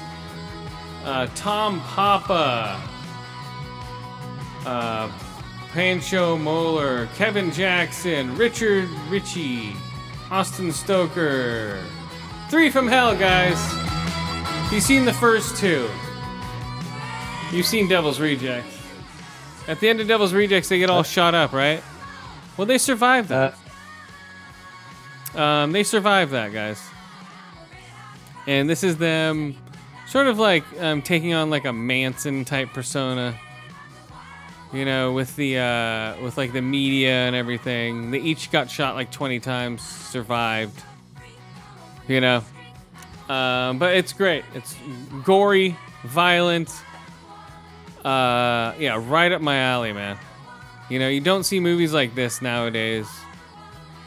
uh, 1.05 1.27
Tom 1.35 1.79
Papa, 1.81 2.81
uh, 4.65 5.11
Pancho 5.73 6.37
Moler, 6.37 7.07
Kevin 7.13 7.51
Jackson, 7.51 8.35
Richard 8.35 8.89
Ritchie, 9.09 9.75
Austin 10.31 10.71
Stoker. 10.71 11.77
Three 12.49 12.71
from 12.71 12.87
hell, 12.87 13.15
guys. 13.15 13.59
You've 14.73 14.81
seen 14.81 15.05
the 15.05 15.13
first 15.13 15.55
two. 15.57 15.87
You've 17.51 17.67
seen 17.67 17.87
Devil's 17.87 18.19
Rejects. 18.19 18.72
At 19.67 19.79
the 19.79 19.87
end 19.89 20.01
of 20.01 20.07
Devil's 20.07 20.33
Rejects, 20.33 20.69
they 20.69 20.77
get 20.79 20.89
all 20.89 21.03
shot 21.03 21.33
up, 21.33 21.53
right? 21.53 21.81
Well, 22.57 22.67
they 22.67 22.77
survived 22.77 23.29
that. 23.29 23.55
Uh, 25.35 25.41
Um, 25.41 25.71
they 25.71 25.83
survived 25.83 26.31
that, 26.33 26.53
guys. 26.53 26.79
And 28.45 28.69
this 28.69 28.83
is 28.83 28.97
them 28.97 29.55
sort 30.05 30.27
of 30.27 30.37
like 30.37 30.63
um, 30.79 31.01
taking 31.01 31.33
on 31.33 31.49
like 31.49 31.65
a 31.65 31.73
Manson 31.73 32.45
type 32.45 32.69
persona. 32.73 33.33
You 34.71 34.85
know, 34.85 35.11
with 35.13 35.35
the 35.35 35.57
uh, 35.59 36.21
with 36.21 36.37
like 36.37 36.51
the 36.51 36.61
media 36.61 37.11
and 37.27 37.35
everything. 37.35 38.11
They 38.11 38.19
each 38.19 38.51
got 38.51 38.69
shot 38.69 38.95
like 38.95 39.11
20 39.11 39.39
times, 39.39 39.81
survived. 39.81 40.81
You 42.07 42.21
know, 42.21 42.43
um, 43.29 43.79
but 43.79 43.95
it's 43.95 44.13
great. 44.13 44.43
It's 44.53 44.75
gory, 45.23 45.77
violent. 46.03 46.69
Uh, 48.03 48.73
yeah, 48.79 49.01
right 49.07 49.31
up 49.31 49.41
my 49.41 49.57
alley, 49.57 49.93
man. 49.93 50.17
You 50.89 50.99
know, 50.99 51.07
you 51.07 51.21
don't 51.21 51.43
see 51.43 51.59
movies 51.59 51.93
like 51.93 52.15
this 52.15 52.41
nowadays 52.41 53.07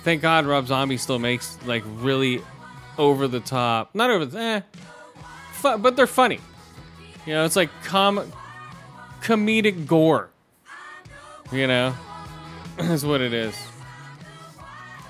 thank 0.07 0.23
God 0.23 0.47
Rob 0.47 0.69
Zombie 0.69 0.99
still 0.99 1.19
makes 1.19 1.59
like 1.67 1.83
really 1.97 2.41
over 2.97 3.27
the 3.27 3.41
top, 3.41 3.93
not 3.93 4.09
over 4.09 4.25
the, 4.25 4.39
eh, 4.39 4.61
fu- 5.51 5.79
but 5.79 5.97
they're 5.97 6.07
funny. 6.07 6.39
You 7.27 7.35
know, 7.35 7.45
it's 7.45 7.57
like 7.57 7.71
com- 7.83 8.31
comedic 9.21 9.85
gore. 9.89 10.31
You 11.51 11.67
know, 11.67 11.93
is 12.79 13.05
what 13.05 13.21
it 13.21 13.33
is. 13.33 13.57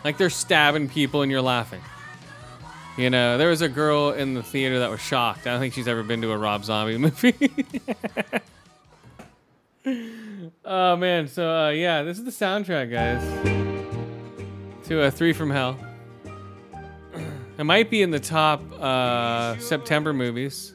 Like 0.02 0.16
they're 0.16 0.30
stabbing 0.30 0.88
people 0.88 1.20
and 1.20 1.30
you're 1.30 1.42
laughing. 1.42 1.82
You 2.96 3.10
know, 3.10 3.36
there 3.36 3.50
was 3.50 3.60
a 3.60 3.68
girl 3.68 4.12
in 4.12 4.32
the 4.32 4.42
theater 4.42 4.78
that 4.78 4.90
was 4.90 5.00
shocked. 5.00 5.46
I 5.46 5.50
don't 5.50 5.60
think 5.60 5.74
she's 5.74 5.88
ever 5.88 6.02
been 6.02 6.22
to 6.22 6.32
a 6.32 6.38
Rob 6.38 6.64
Zombie 6.64 6.96
movie. 7.06 7.50
Oh 10.64 10.96
man, 10.96 11.28
so 11.28 11.48
uh, 11.48 11.68
yeah, 11.70 12.02
this 12.02 12.18
is 12.18 12.24
the 12.24 12.30
soundtrack, 12.30 12.90
guys 12.90 13.56
to 14.86 15.02
a 15.02 15.10
three 15.10 15.32
from 15.32 15.50
hell. 15.50 15.76
It 17.58 17.64
might 17.64 17.88
be 17.88 18.02
in 18.02 18.10
the 18.10 18.20
top 18.20 18.60
uh, 18.78 19.56
September 19.56 20.12
movies 20.12 20.74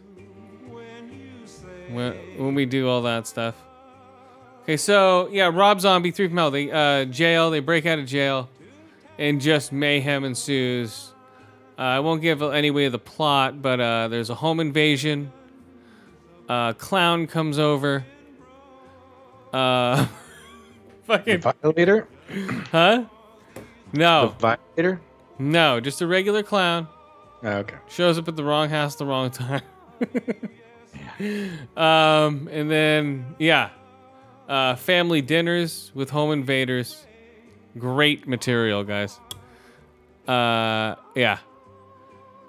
when, 1.91 2.13
when 2.37 2.55
we 2.55 2.65
do 2.65 2.89
all 2.89 3.03
that 3.03 3.27
stuff. 3.27 3.53
Okay, 4.63 4.77
so 4.77 5.29
yeah, 5.31 5.51
Rob 5.53 5.79
Zombie, 5.79 6.09
three 6.09 6.27
from 6.27 6.37
hell. 6.37 6.49
They 6.49 6.71
uh, 6.71 7.05
jail. 7.05 7.51
They 7.51 7.59
break 7.59 7.85
out 7.85 7.99
of 7.99 8.07
jail, 8.07 8.49
and 9.19 9.39
just 9.39 9.71
mayhem 9.71 10.23
ensues. 10.23 11.13
Uh, 11.77 11.83
I 11.83 11.99
won't 11.99 12.23
give 12.23 12.41
any 12.41 12.69
away 12.69 12.89
the 12.89 12.97
plot, 12.97 13.61
but 13.61 13.79
uh, 13.79 14.07
there's 14.07 14.31
a 14.31 14.35
home 14.35 14.59
invasion. 14.59 15.31
Uh, 16.49 16.73
clown 16.73 17.27
comes 17.27 17.59
over. 17.59 18.03
Uh, 19.53 20.07
fucking 21.03 21.41
Violator? 21.41 22.07
huh? 22.71 23.05
No. 23.93 24.29
The 24.39 24.39
Violator? 24.39 25.01
No, 25.39 25.79
just 25.79 26.01
a 26.01 26.07
regular 26.07 26.43
clown. 26.43 26.87
Oh, 27.43 27.49
okay. 27.49 27.77
Shows 27.89 28.17
up 28.17 28.27
at 28.27 28.35
the 28.35 28.43
wrong 28.43 28.69
house, 28.69 28.95
the 28.95 29.05
wrong 29.05 29.31
time. 29.31 29.61
um, 31.77 32.47
and 32.51 32.69
then 32.69 33.35
yeah, 33.39 33.71
uh, 34.47 34.75
family 34.75 35.21
dinners 35.21 35.91
with 35.95 36.09
home 36.09 36.31
invaders. 36.31 37.05
Great 37.77 38.27
material, 38.27 38.83
guys. 38.83 39.19
Uh, 40.27 40.95
yeah. 41.15 41.39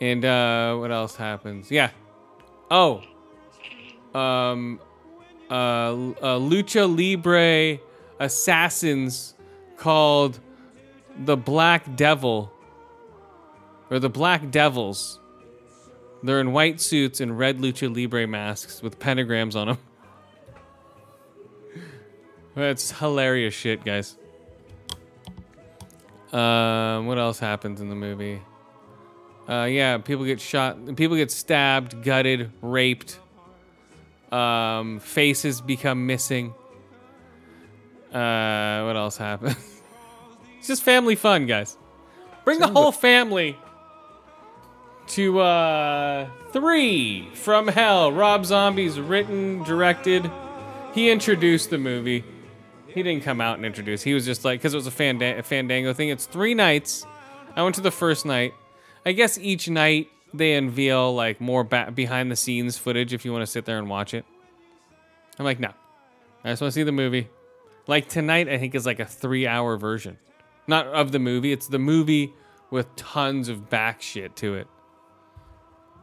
And 0.01 0.25
uh, 0.25 0.77
what 0.77 0.91
else 0.91 1.17
happens? 1.17 1.71
Yeah. 1.71 1.91
Oh. 2.71 3.03
Um. 4.15 4.81
Uh, 5.53 5.55
uh, 5.55 6.39
lucha 6.39 6.89
libre 6.89 7.79
assassins 8.19 9.35
called 9.77 10.41
the 11.27 11.37
Black 11.37 11.95
Devil 11.95 12.51
or 13.91 13.99
the 13.99 14.09
Black 14.09 14.51
Devils. 14.51 15.21
They're 16.23 16.41
in 16.41 16.53
white 16.53 16.81
suits 16.81 17.21
and 17.21 17.39
red 17.39 17.59
lucha 17.59 17.95
libre 17.95 18.27
masks 18.27 18.81
with 18.81 18.99
pentagrams 18.99 19.55
on 19.55 19.67
them. 19.69 19.79
That's 22.55 22.93
hilarious 22.93 23.53
shit, 23.53 23.85
guys. 23.85 24.17
Um, 26.33 27.07
what 27.07 27.19
else 27.19 27.39
happens 27.39 27.83
in 27.83 27.91
the 27.91 27.95
movie? 27.95 28.41
Uh, 29.47 29.65
yeah, 29.65 29.99
people 29.99 30.25
get 30.25 30.41
shot. 30.41 30.97
People 30.97 31.19
get 31.19 31.31
stabbed, 31.31 32.03
gutted, 32.03 32.51
raped. 32.63 33.19
Um, 34.33 34.99
faces 34.99 35.61
become 35.61 36.07
missing. 36.07 36.55
Uh, 38.12 38.83
what 38.85 38.97
else 38.97 39.16
happens? 39.16 39.57
it's 40.59 40.68
just 40.68 40.83
family 40.83 41.14
fun, 41.14 41.47
guys. 41.47 41.76
Bring 42.45 42.59
the 42.59 42.68
whole 42.68 42.93
family 42.93 43.57
to 45.09 45.41
uh 45.41 46.28
three 46.53 47.28
from 47.35 47.68
hell. 47.68 48.12
Rob 48.12 48.45
Zombie's 48.45 48.99
written, 48.99 49.62
directed. 49.64 50.30
He 50.95 51.11
introduced 51.11 51.70
the 51.70 51.78
movie. 51.78 52.24
He 52.87 53.03
didn't 53.03 53.22
come 53.22 53.41
out 53.41 53.57
and 53.57 53.64
introduce. 53.64 54.03
He 54.03 54.12
was 54.12 54.24
just 54.24 54.45
like 54.45 54.61
because 54.61 54.74
it 54.74 54.76
was 54.76 54.87
a, 54.87 54.91
fanda- 54.91 55.39
a 55.39 55.43
Fandango 55.43 55.93
thing. 55.93 56.11
It's 56.11 56.26
three 56.26 56.55
nights. 56.55 57.07
I 57.57 57.62
went 57.62 57.74
to 57.76 57.80
the 57.80 57.91
first 57.91 58.26
night. 58.26 58.55
I 59.05 59.12
guess 59.12 59.39
each 59.39 59.68
night 59.68 60.11
they 60.35 60.55
unveil 60.55 61.14
like 61.14 61.41
more 61.41 61.64
ba- 61.64 61.93
behind 61.95 62.30
the 62.30 62.37
scenes 62.37 62.78
footage 62.78 63.12
if 63.12 63.24
you 63.24 63.33
want 63.33 63.43
to 63.43 63.47
sit 63.51 63.64
there 63.64 63.78
and 63.78 63.89
watch 63.89 64.14
it. 64.14 64.24
I'm 65.39 65.45
like, 65.45 65.61
no, 65.61 65.72
I 66.45 66.51
just 66.51 66.62
want 66.62 66.72
to 66.72 66.74
see 66.74 66.83
the 66.83 66.93
movie. 66.93 67.28
Like 67.87 68.09
tonight, 68.09 68.49
I 68.49 68.59
think 68.59 68.74
is 68.74 68.87
like 68.87 69.01
a 69.01 69.05
three-hour 69.05 69.76
version, 69.76 70.18
not 70.66 70.87
of 70.87 71.12
the 71.12 71.18
movie. 71.18 71.53
It's 71.53 71.66
the 71.68 71.78
movie 71.78 72.33
with 72.70 72.95
tons 72.97 73.49
of 73.49 73.68
back 73.68 74.01
shit 74.01 74.37
to 74.37 74.55
it. 74.55 74.66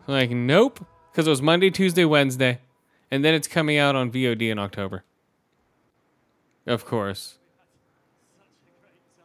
I'm 0.07 0.13
like, 0.13 0.31
nope, 0.31 0.85
because 1.11 1.27
it 1.27 1.29
was 1.29 1.41
Monday, 1.41 1.69
Tuesday, 1.69 2.05
Wednesday, 2.05 2.59
and 3.11 3.23
then 3.23 3.33
it's 3.33 3.47
coming 3.47 3.77
out 3.77 3.95
on 3.95 4.11
VOD 4.11 4.51
in 4.51 4.59
October. 4.59 5.03
Of 6.65 6.85
course. 6.85 7.37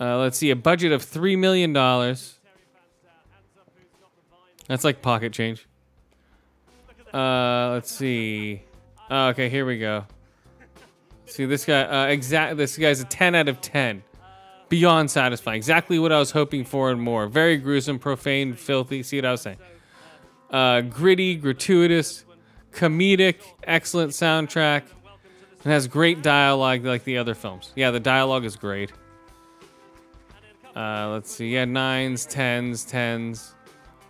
Uh, 0.01 0.19
let's 0.19 0.39
see, 0.39 0.51
a 0.51 0.57
budget 0.57 0.93
of 0.93 1.03
three 1.03 1.37
million 1.37 1.73
dollars. 1.73 2.34
That's 4.69 4.85
like 4.85 5.03
pocket 5.03 5.33
change. 5.33 5.67
Uh, 7.13 7.71
let's 7.73 7.91
see. 7.91 8.63
Oh, 9.11 9.29
okay, 9.29 9.49
here 9.49 9.67
we 9.67 9.79
go. 9.79 10.05
See 11.27 11.45
this 11.45 11.65
guy. 11.65 11.83
Uh, 11.83 12.07
exact. 12.07 12.57
This 12.57 12.77
guy's 12.77 13.01
a 13.01 13.05
10 13.05 13.35
out 13.35 13.49
of 13.49 13.61
10. 13.61 14.03
Beyond 14.69 15.11
satisfying. 15.11 15.57
Exactly 15.57 15.99
what 15.99 16.11
I 16.11 16.19
was 16.19 16.33
hoping 16.33 16.65
for 16.65 16.91
and 16.91 17.01
more. 17.01 17.27
Very 17.29 17.57
gruesome, 17.57 17.99
profane, 17.99 18.55
filthy. 18.55 19.03
See 19.03 19.19
what 19.19 19.27
I 19.27 19.31
was 19.33 19.43
saying? 19.43 19.59
Uh, 20.51 20.81
gritty, 20.81 21.37
gratuitous, 21.37 22.25
comedic, 22.73 23.37
excellent 23.65 24.13
soundtrack, 24.13 24.83
and 25.63 25.73
has 25.73 25.87
great 25.87 26.23
dialogue 26.23 26.85
like 26.85 27.05
the 27.05 27.19
other 27.19 27.35
films. 27.35 27.73
Yeah, 27.77 27.91
the 27.91 28.01
dialogue 28.01 28.45
is 28.45 28.57
great. 28.57 28.93
Uh, 30.75 31.11
let's 31.13 31.31
see. 31.31 31.55
Yeah, 31.55 31.67
nines, 31.67 32.27
tens, 32.27 32.85
tens, 32.85 33.55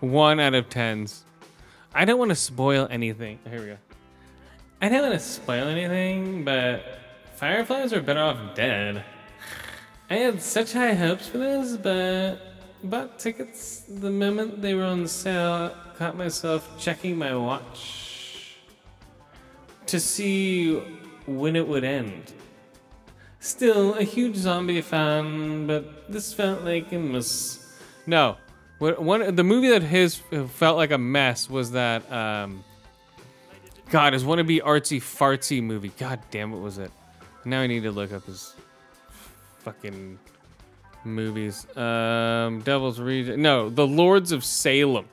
one 0.04 0.40
out 0.40 0.54
of 0.54 0.68
tens. 0.68 1.24
I 1.94 2.04
don't 2.04 2.18
want 2.18 2.30
to 2.30 2.36
spoil 2.36 2.86
anything. 2.90 3.38
Here 3.48 3.60
we 3.60 3.66
go. 3.66 3.76
I 4.80 4.88
don't 4.88 5.02
want 5.02 5.14
to 5.14 5.20
spoil 5.20 5.68
anything, 5.68 6.44
but 6.44 6.82
Fireflies 7.36 7.92
are 7.92 8.00
better 8.00 8.20
off 8.20 8.54
dead. 8.54 9.04
I 10.10 10.14
had 10.14 10.42
such 10.42 10.72
high 10.72 10.94
hopes 10.94 11.28
for 11.28 11.38
this, 11.38 11.76
but 11.76 12.36
bought 12.82 13.18
tickets 13.18 13.80
the 13.88 14.10
moment 14.10 14.60
they 14.60 14.74
were 14.74 14.84
on 14.84 15.08
sale. 15.08 15.74
Caught 15.96 16.16
myself 16.16 16.68
checking 16.78 17.16
my 17.16 17.34
watch 17.34 18.56
to 19.86 20.00
see 20.00 20.76
when 21.26 21.56
it 21.56 21.66
would 21.66 21.84
end. 21.84 22.32
Still 23.40 23.94
a 23.94 24.02
huge 24.02 24.36
zombie 24.36 24.80
fan, 24.80 25.66
but 25.66 26.10
this 26.10 26.32
felt 26.32 26.62
like 26.62 26.92
a 26.92 26.98
mess. 26.98 27.78
No, 28.06 28.36
what 28.84 29.02
one 29.02 29.34
the 29.34 29.44
movie 29.44 29.68
that 29.68 29.82
his 29.82 30.20
felt 30.50 30.76
like 30.76 30.90
a 30.90 30.98
mess 30.98 31.48
was 31.48 31.72
that 31.72 32.10
um. 32.12 32.64
God, 33.90 34.14
his 34.14 34.24
wannabe 34.24 34.62
artsy 34.62 34.98
fartsy 34.98 35.62
movie. 35.62 35.92
God 35.98 36.18
damn, 36.30 36.50
what 36.50 36.62
was 36.62 36.78
it? 36.78 36.90
Now 37.44 37.60
I 37.60 37.66
need 37.66 37.82
to 37.82 37.92
look 37.92 38.12
up 38.12 38.24
his 38.24 38.54
fucking 39.58 40.18
movies. 41.04 41.66
Um, 41.76 42.60
Devil's 42.62 42.98
Reject. 42.98 43.38
No, 43.38 43.68
The 43.68 43.86
Lords 43.86 44.32
of 44.32 44.42
Salem. 44.42 45.06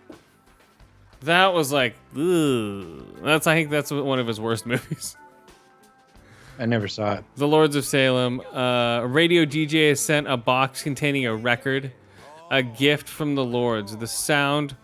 That 1.22 1.53
was 1.53 1.72
like, 1.72 1.95
ugh. 2.15 3.05
That's 3.22 3.45
I 3.45 3.55
think 3.55 3.69
that's 3.69 3.91
one 3.91 4.19
of 4.19 4.28
his 4.28 4.39
worst 4.39 4.65
movies. 4.65 5.15
I 6.57 6.65
never 6.65 6.88
saw 6.88 7.15
it. 7.15 7.26
The 7.36 7.47
Lords 7.47 7.76
of 7.76 7.86
Salem. 7.86 8.41
Uh, 8.53 9.01
a 9.01 9.07
radio 9.07 9.45
DJ 9.45 9.89
has 9.89 9.99
sent 9.99 10.28
a 10.28 10.38
box 10.38 10.82
containing 10.82 11.26
a 11.26 11.36
record, 11.36 11.91
a 12.52 12.62
gift 12.62 13.10
from 13.10 13.34
the 13.34 13.43
Lords. 13.43 13.97
The 13.97 14.06
sound 14.06 14.76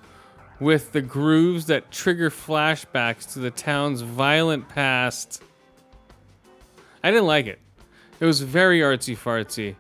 with 0.59 0.93
the 0.93 1.01
grooves 1.01 1.67
that 1.67 1.91
trigger 1.91 2.31
flashbacks 2.31 3.33
to 3.33 3.39
the 3.39 3.51
town's 3.51 4.01
violent 4.01 4.67
past. 4.69 5.43
I 7.03 7.11
didn't 7.11 7.27
like 7.27 7.45
it. 7.45 7.59
It 8.19 8.25
was 8.25 8.41
very 8.41 8.79
artsy 8.79 9.15
fartsy. 9.15 9.75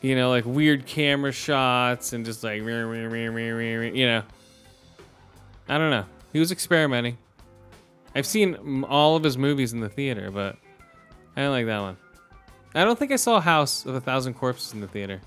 You 0.00 0.14
know, 0.14 0.30
like 0.30 0.46
weird 0.46 0.86
camera 0.86 1.32
shots 1.32 2.12
and 2.12 2.24
just 2.24 2.42
like, 2.44 2.62
you 2.62 4.06
know. 4.06 4.22
I 5.68 5.76
don't 5.76 5.90
know. 5.90 6.06
He 6.32 6.38
was 6.38 6.52
experimenting. 6.52 7.18
I've 8.14 8.26
seen 8.26 8.84
all 8.84 9.16
of 9.16 9.24
his 9.24 9.36
movies 9.36 9.72
in 9.72 9.80
the 9.80 9.88
theater, 9.88 10.30
but 10.30 10.56
I 11.36 11.40
didn't 11.40 11.50
like 11.50 11.66
that 11.66 11.80
one. 11.80 11.96
I 12.74 12.84
don't 12.84 12.98
think 12.98 13.10
I 13.12 13.16
saw 13.16 13.40
House 13.40 13.84
of 13.84 13.94
a 13.96 14.00
Thousand 14.00 14.34
Corpses 14.34 14.72
in 14.72 14.80
the 14.80 14.88
theater. 14.88 15.20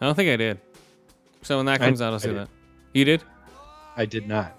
I 0.00 0.06
don't 0.06 0.14
think 0.14 0.30
I 0.30 0.36
did. 0.36 0.60
So 1.42 1.56
when 1.58 1.66
that 1.66 1.80
I- 1.80 1.84
comes 1.84 2.00
out, 2.02 2.12
I'll 2.12 2.18
see 2.18 2.32
that. 2.32 2.48
You 2.92 3.04
did? 3.04 3.22
I 3.96 4.04
did 4.06 4.26
not. 4.28 4.52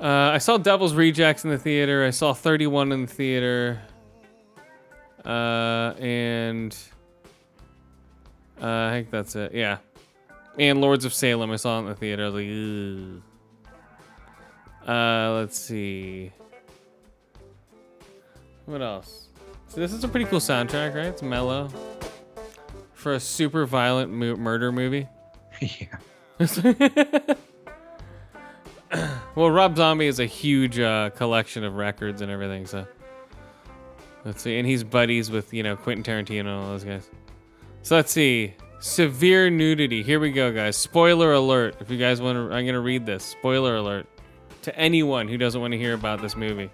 Uh, 0.00 0.30
I 0.32 0.38
saw 0.38 0.58
Devil's 0.58 0.94
Rejects 0.94 1.44
in 1.44 1.50
the 1.50 1.58
theater. 1.58 2.04
I 2.04 2.10
saw 2.10 2.32
31 2.32 2.92
in 2.92 3.02
the 3.02 3.06
theater. 3.12 3.80
Uh, 5.24 5.94
and 5.98 6.76
uh, 8.62 8.66
I 8.66 8.90
think 8.92 9.10
that's 9.10 9.34
it. 9.34 9.52
Yeah. 9.54 9.78
And 10.58 10.80
Lords 10.80 11.04
of 11.04 11.12
Salem, 11.12 11.50
I 11.50 11.56
saw 11.56 11.76
it 11.78 11.80
in 11.82 11.86
the 11.86 11.94
theater. 11.94 12.24
I 12.24 12.28
was 12.28 12.34
like, 12.34 13.22
Ugh. 14.86 14.88
Uh, 14.88 15.32
let's 15.40 15.58
see. 15.58 16.32
What 18.66 18.82
else? 18.82 19.28
So 19.68 19.80
this 19.80 19.92
is 19.92 20.04
a 20.04 20.08
pretty 20.08 20.26
cool 20.26 20.40
soundtrack, 20.40 20.94
right? 20.94 21.06
It's 21.06 21.22
mellow 21.22 21.68
for 22.98 23.14
a 23.14 23.20
super 23.20 23.64
violent 23.64 24.12
mu- 24.12 24.36
murder 24.36 24.72
movie. 24.72 25.08
yeah. 25.60 25.98
Well, 29.34 29.50
Rob 29.50 29.76
Zombie 29.76 30.06
is 30.06 30.18
a 30.18 30.24
huge 30.24 30.80
uh, 30.80 31.10
collection 31.10 31.62
of 31.62 31.74
records 31.74 32.22
and 32.22 32.32
everything. 32.32 32.66
So 32.66 32.86
let's 34.24 34.42
see, 34.42 34.58
and 34.58 34.66
he's 34.66 34.82
buddies 34.82 35.30
with 35.30 35.52
you 35.52 35.62
know 35.62 35.76
Quentin 35.76 36.02
Tarantino 36.02 36.40
and 36.40 36.48
all 36.48 36.68
those 36.68 36.84
guys. 36.84 37.08
So 37.82 37.96
let's 37.96 38.10
see, 38.10 38.54
severe 38.80 39.50
nudity. 39.50 40.02
Here 40.02 40.18
we 40.18 40.32
go, 40.32 40.50
guys. 40.52 40.76
Spoiler 40.76 41.34
alert! 41.34 41.76
If 41.80 41.90
you 41.90 41.98
guys 41.98 42.20
want 42.20 42.36
to, 42.36 42.52
I'm 42.52 42.66
gonna 42.66 42.80
read 42.80 43.06
this. 43.06 43.22
Spoiler 43.24 43.76
alert 43.76 44.06
to 44.62 44.76
anyone 44.76 45.28
who 45.28 45.36
doesn't 45.36 45.60
want 45.60 45.72
to 45.72 45.78
hear 45.78 45.92
about 45.94 46.20
this 46.20 46.34
movie. 46.34 46.70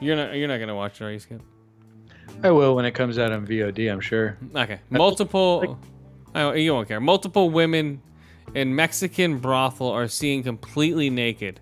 You're 0.00 0.16
not. 0.16 0.34
You're 0.34 0.48
not 0.48 0.58
gonna 0.58 0.76
watch 0.76 1.00
it, 1.00 1.04
are 1.04 1.12
you, 1.12 1.20
Skip? 1.20 1.40
I 2.42 2.50
will 2.50 2.76
when 2.76 2.84
it 2.84 2.92
comes 2.92 3.18
out 3.18 3.32
on 3.32 3.46
VOD. 3.46 3.90
I'm 3.90 4.00
sure. 4.00 4.38
Okay. 4.54 4.80
Multiple. 4.90 5.78
oh, 6.34 6.52
you 6.52 6.72
won't 6.72 6.88
care. 6.88 7.00
Multiple 7.00 7.50
women 7.50 8.00
in 8.54 8.74
Mexican 8.74 9.38
brothel 9.38 9.88
are 9.88 10.08
seen 10.08 10.42
completely 10.42 11.10
naked. 11.10 11.60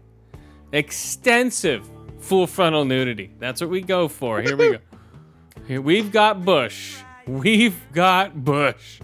Extensive 0.73 1.89
full 2.19 2.47
frontal 2.47 2.85
nudity. 2.85 3.33
That's 3.39 3.61
what 3.61 3.71
we 3.71 3.81
go 3.81 4.09
for. 4.09 4.43
Here 4.43 4.57
we 4.57 4.73
go. 4.73 4.79
Here 5.67 5.81
we've 5.81 6.13
got 6.13 6.45
Bush. 6.45 6.99
We've 7.27 7.77
got 7.93 8.45
Bush. 8.45 9.01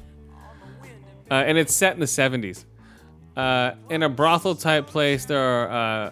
Uh, 1.30 1.34
and 1.34 1.56
it's 1.56 1.74
set 1.74 1.94
in 1.94 2.00
the 2.00 2.06
70s. 2.06 2.66
Uh, 3.36 3.72
in 3.88 4.02
a 4.02 4.08
brothel 4.08 4.54
type 4.54 4.86
place, 4.86 5.24
there 5.24 5.40
are 5.40 5.70
uh, 5.70 6.10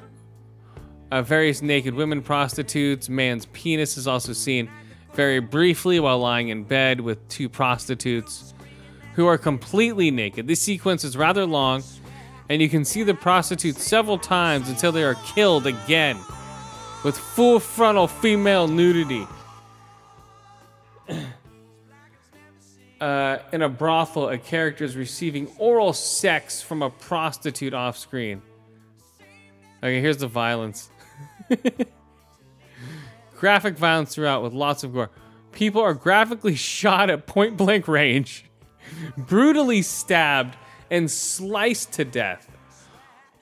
uh, 1.12 1.22
various 1.22 1.60
naked 1.60 1.94
women 1.94 2.22
prostitutes. 2.22 3.08
Man's 3.08 3.46
penis 3.46 3.96
is 3.96 4.08
also 4.08 4.32
seen 4.32 4.70
very 5.14 5.40
briefly 5.40 6.00
while 6.00 6.18
lying 6.18 6.48
in 6.48 6.64
bed 6.64 7.00
with 7.00 7.26
two 7.28 7.48
prostitutes 7.48 8.54
who 9.14 9.26
are 9.26 9.38
completely 9.38 10.10
naked. 10.10 10.46
This 10.46 10.60
sequence 10.60 11.04
is 11.04 11.16
rather 11.16 11.44
long, 11.44 11.82
and 12.48 12.62
you 12.62 12.68
can 12.68 12.84
see 12.84 13.02
the 13.02 13.14
prostitutes 13.14 13.82
several 13.82 14.18
times 14.18 14.68
until 14.68 14.92
they 14.92 15.04
are 15.04 15.16
killed 15.34 15.66
again 15.66 16.16
with 17.04 17.16
full 17.16 17.58
frontal 17.60 18.06
female 18.06 18.68
nudity. 18.68 19.26
uh, 23.00 23.38
in 23.52 23.62
a 23.62 23.68
brothel, 23.68 24.28
a 24.28 24.38
character 24.38 24.84
is 24.84 24.96
receiving 24.96 25.48
oral 25.58 25.92
sex 25.92 26.62
from 26.62 26.82
a 26.82 26.90
prostitute 26.90 27.74
off 27.74 27.98
screen. 27.98 28.42
Okay, 29.82 30.00
here's 30.00 30.18
the 30.18 30.28
violence. 30.28 30.90
Graphic 33.40 33.78
violence 33.78 34.14
throughout 34.14 34.42
with 34.42 34.52
lots 34.52 34.84
of 34.84 34.92
gore. 34.92 35.08
People 35.52 35.80
are 35.80 35.94
graphically 35.94 36.54
shot 36.56 37.08
at 37.08 37.26
point 37.26 37.56
blank 37.56 37.88
range, 37.88 38.44
brutally 39.16 39.80
stabbed, 39.80 40.58
and 40.90 41.10
sliced 41.10 41.92
to 41.92 42.04
death. 42.04 42.50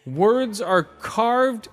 Words 0.07 0.61
are 0.61 0.85
carved 0.85 1.69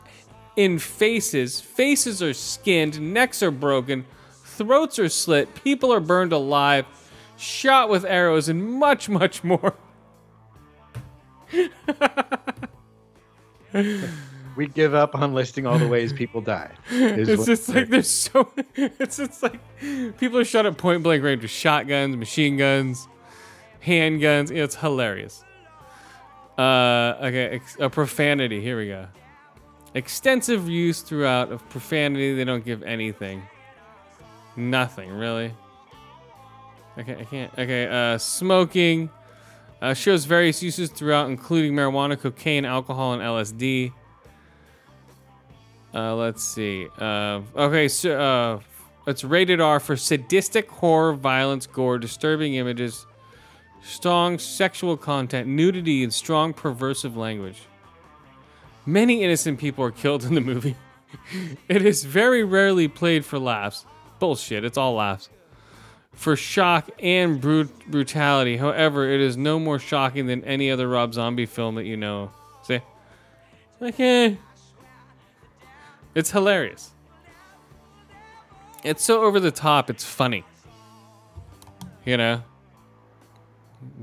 in 0.56 0.80
faces, 0.80 1.62
faces 1.62 2.24
are 2.24 2.34
skinned, 2.34 3.00
necks 3.00 3.44
are 3.44 3.52
broken, 3.52 4.06
throats 4.44 4.98
are 4.98 5.10
slit, 5.10 5.54
people 5.64 5.94
are 5.94 6.00
burned 6.00 6.34
alive, 6.34 6.88
shot 7.38 7.90
with 7.90 8.06
arrows, 8.06 8.50
and 8.50 8.68
much, 8.68 9.08
much 9.08 9.44
more. 9.44 9.76
We 14.56 14.68
give 14.68 14.94
up 14.94 15.16
on 15.16 15.34
listing 15.34 15.68
all 15.68 15.78
the 15.78 15.88
ways 15.88 16.14
people 16.14 16.42
die. 16.42 16.72
It's 16.90 17.46
just 17.46 17.70
like 17.70 17.90
there's 17.90 18.10
so. 18.10 18.50
It's 18.76 19.18
just 19.18 19.44
like 19.44 19.60
people 20.18 20.40
are 20.40 20.46
shot 20.46 20.66
at 20.66 20.78
point 20.78 21.04
blank 21.04 21.24
range 21.24 21.42
with 21.42 21.52
shotguns, 21.52 22.16
machine 22.16 22.58
guns, 22.58 23.08
handguns. 23.86 24.52
It's 24.52 24.76
hilarious. 24.76 25.44
Uh, 26.58 27.16
okay, 27.22 27.46
ex- 27.56 27.78
a 27.80 27.90
profanity. 27.90 28.62
Here 28.62 28.78
we 28.78 28.88
go. 28.88 29.08
Extensive 29.94 30.70
use 30.70 31.02
throughout 31.02 31.52
of 31.52 31.68
profanity. 31.70 32.34
They 32.34 32.46
don't 32.46 32.64
give 32.64 32.84
anything. 32.84 33.44
Nothing 34.56 35.12
really. 35.12 35.54
Okay, 36.98 37.18
I 37.20 37.24
can't. 37.26 37.52
Okay, 37.58 37.88
uh, 37.88 38.18
smoking. 38.18 39.10
Uh, 39.82 39.94
shows 39.94 40.24
various 40.26 40.64
uses 40.64 40.90
throughout, 40.90 41.30
including 41.30 41.74
marijuana, 41.74 42.20
cocaine, 42.20 42.64
alcohol, 42.64 43.14
and 43.14 43.22
LSD. 43.22 43.92
Uh, 45.96 46.14
let's 46.14 46.44
see. 46.44 46.88
Uh, 47.00 47.42
okay, 47.56 47.88
so 47.88 48.20
uh, 48.20 48.60
it's 49.08 49.24
rated 49.24 49.62
R 49.62 49.80
for 49.80 49.96
sadistic 49.96 50.70
horror, 50.70 51.14
violence, 51.14 51.66
gore, 51.68 51.98
disturbing 51.98 52.56
images, 52.56 53.06
strong 53.82 54.38
sexual 54.38 54.98
content, 54.98 55.48
nudity, 55.48 56.04
and 56.04 56.14
strong 56.14 56.54
perversive 56.54 57.16
language. 57.16 57.62
Many 58.86 59.24
innocent 59.24 59.58
people 59.58 59.86
are 59.86 59.92
killed 59.92 60.26
in 60.26 60.36
the 60.36 60.42
movie. 60.42 60.76
it 61.70 61.86
is 61.86 62.04
very 62.04 62.44
rarely 62.44 62.90
played 62.90 63.24
for 63.24 63.40
laughs. 63.40 63.86
Bullshit, 64.20 64.66
it's 64.66 64.78
all 64.78 64.96
laughs. 64.96 65.30
For 66.12 66.36
shock 66.36 66.90
and 67.00 67.40
brut- 67.40 67.88
brutality. 67.88 68.58
However, 68.58 69.08
it 69.10 69.22
is 69.22 69.38
no 69.38 69.60
more 69.60 69.80
shocking 69.80 70.28
than 70.28 70.44
any 70.44 70.72
other 70.72 70.88
Rob 70.90 71.14
Zombie 71.14 71.46
film 71.46 71.76
that 71.76 71.86
you 71.86 71.98
know. 71.98 72.32
See? 72.64 72.82
Okay. 73.82 74.38
It's 76.16 76.32
hilarious. 76.32 76.92
It's 78.84 79.04
so 79.04 79.24
over 79.24 79.40
the 79.40 79.52
top, 79.52 79.90
it's 79.90 80.04
funny. 80.04 80.44
You 82.06 82.18
know? 82.18 82.44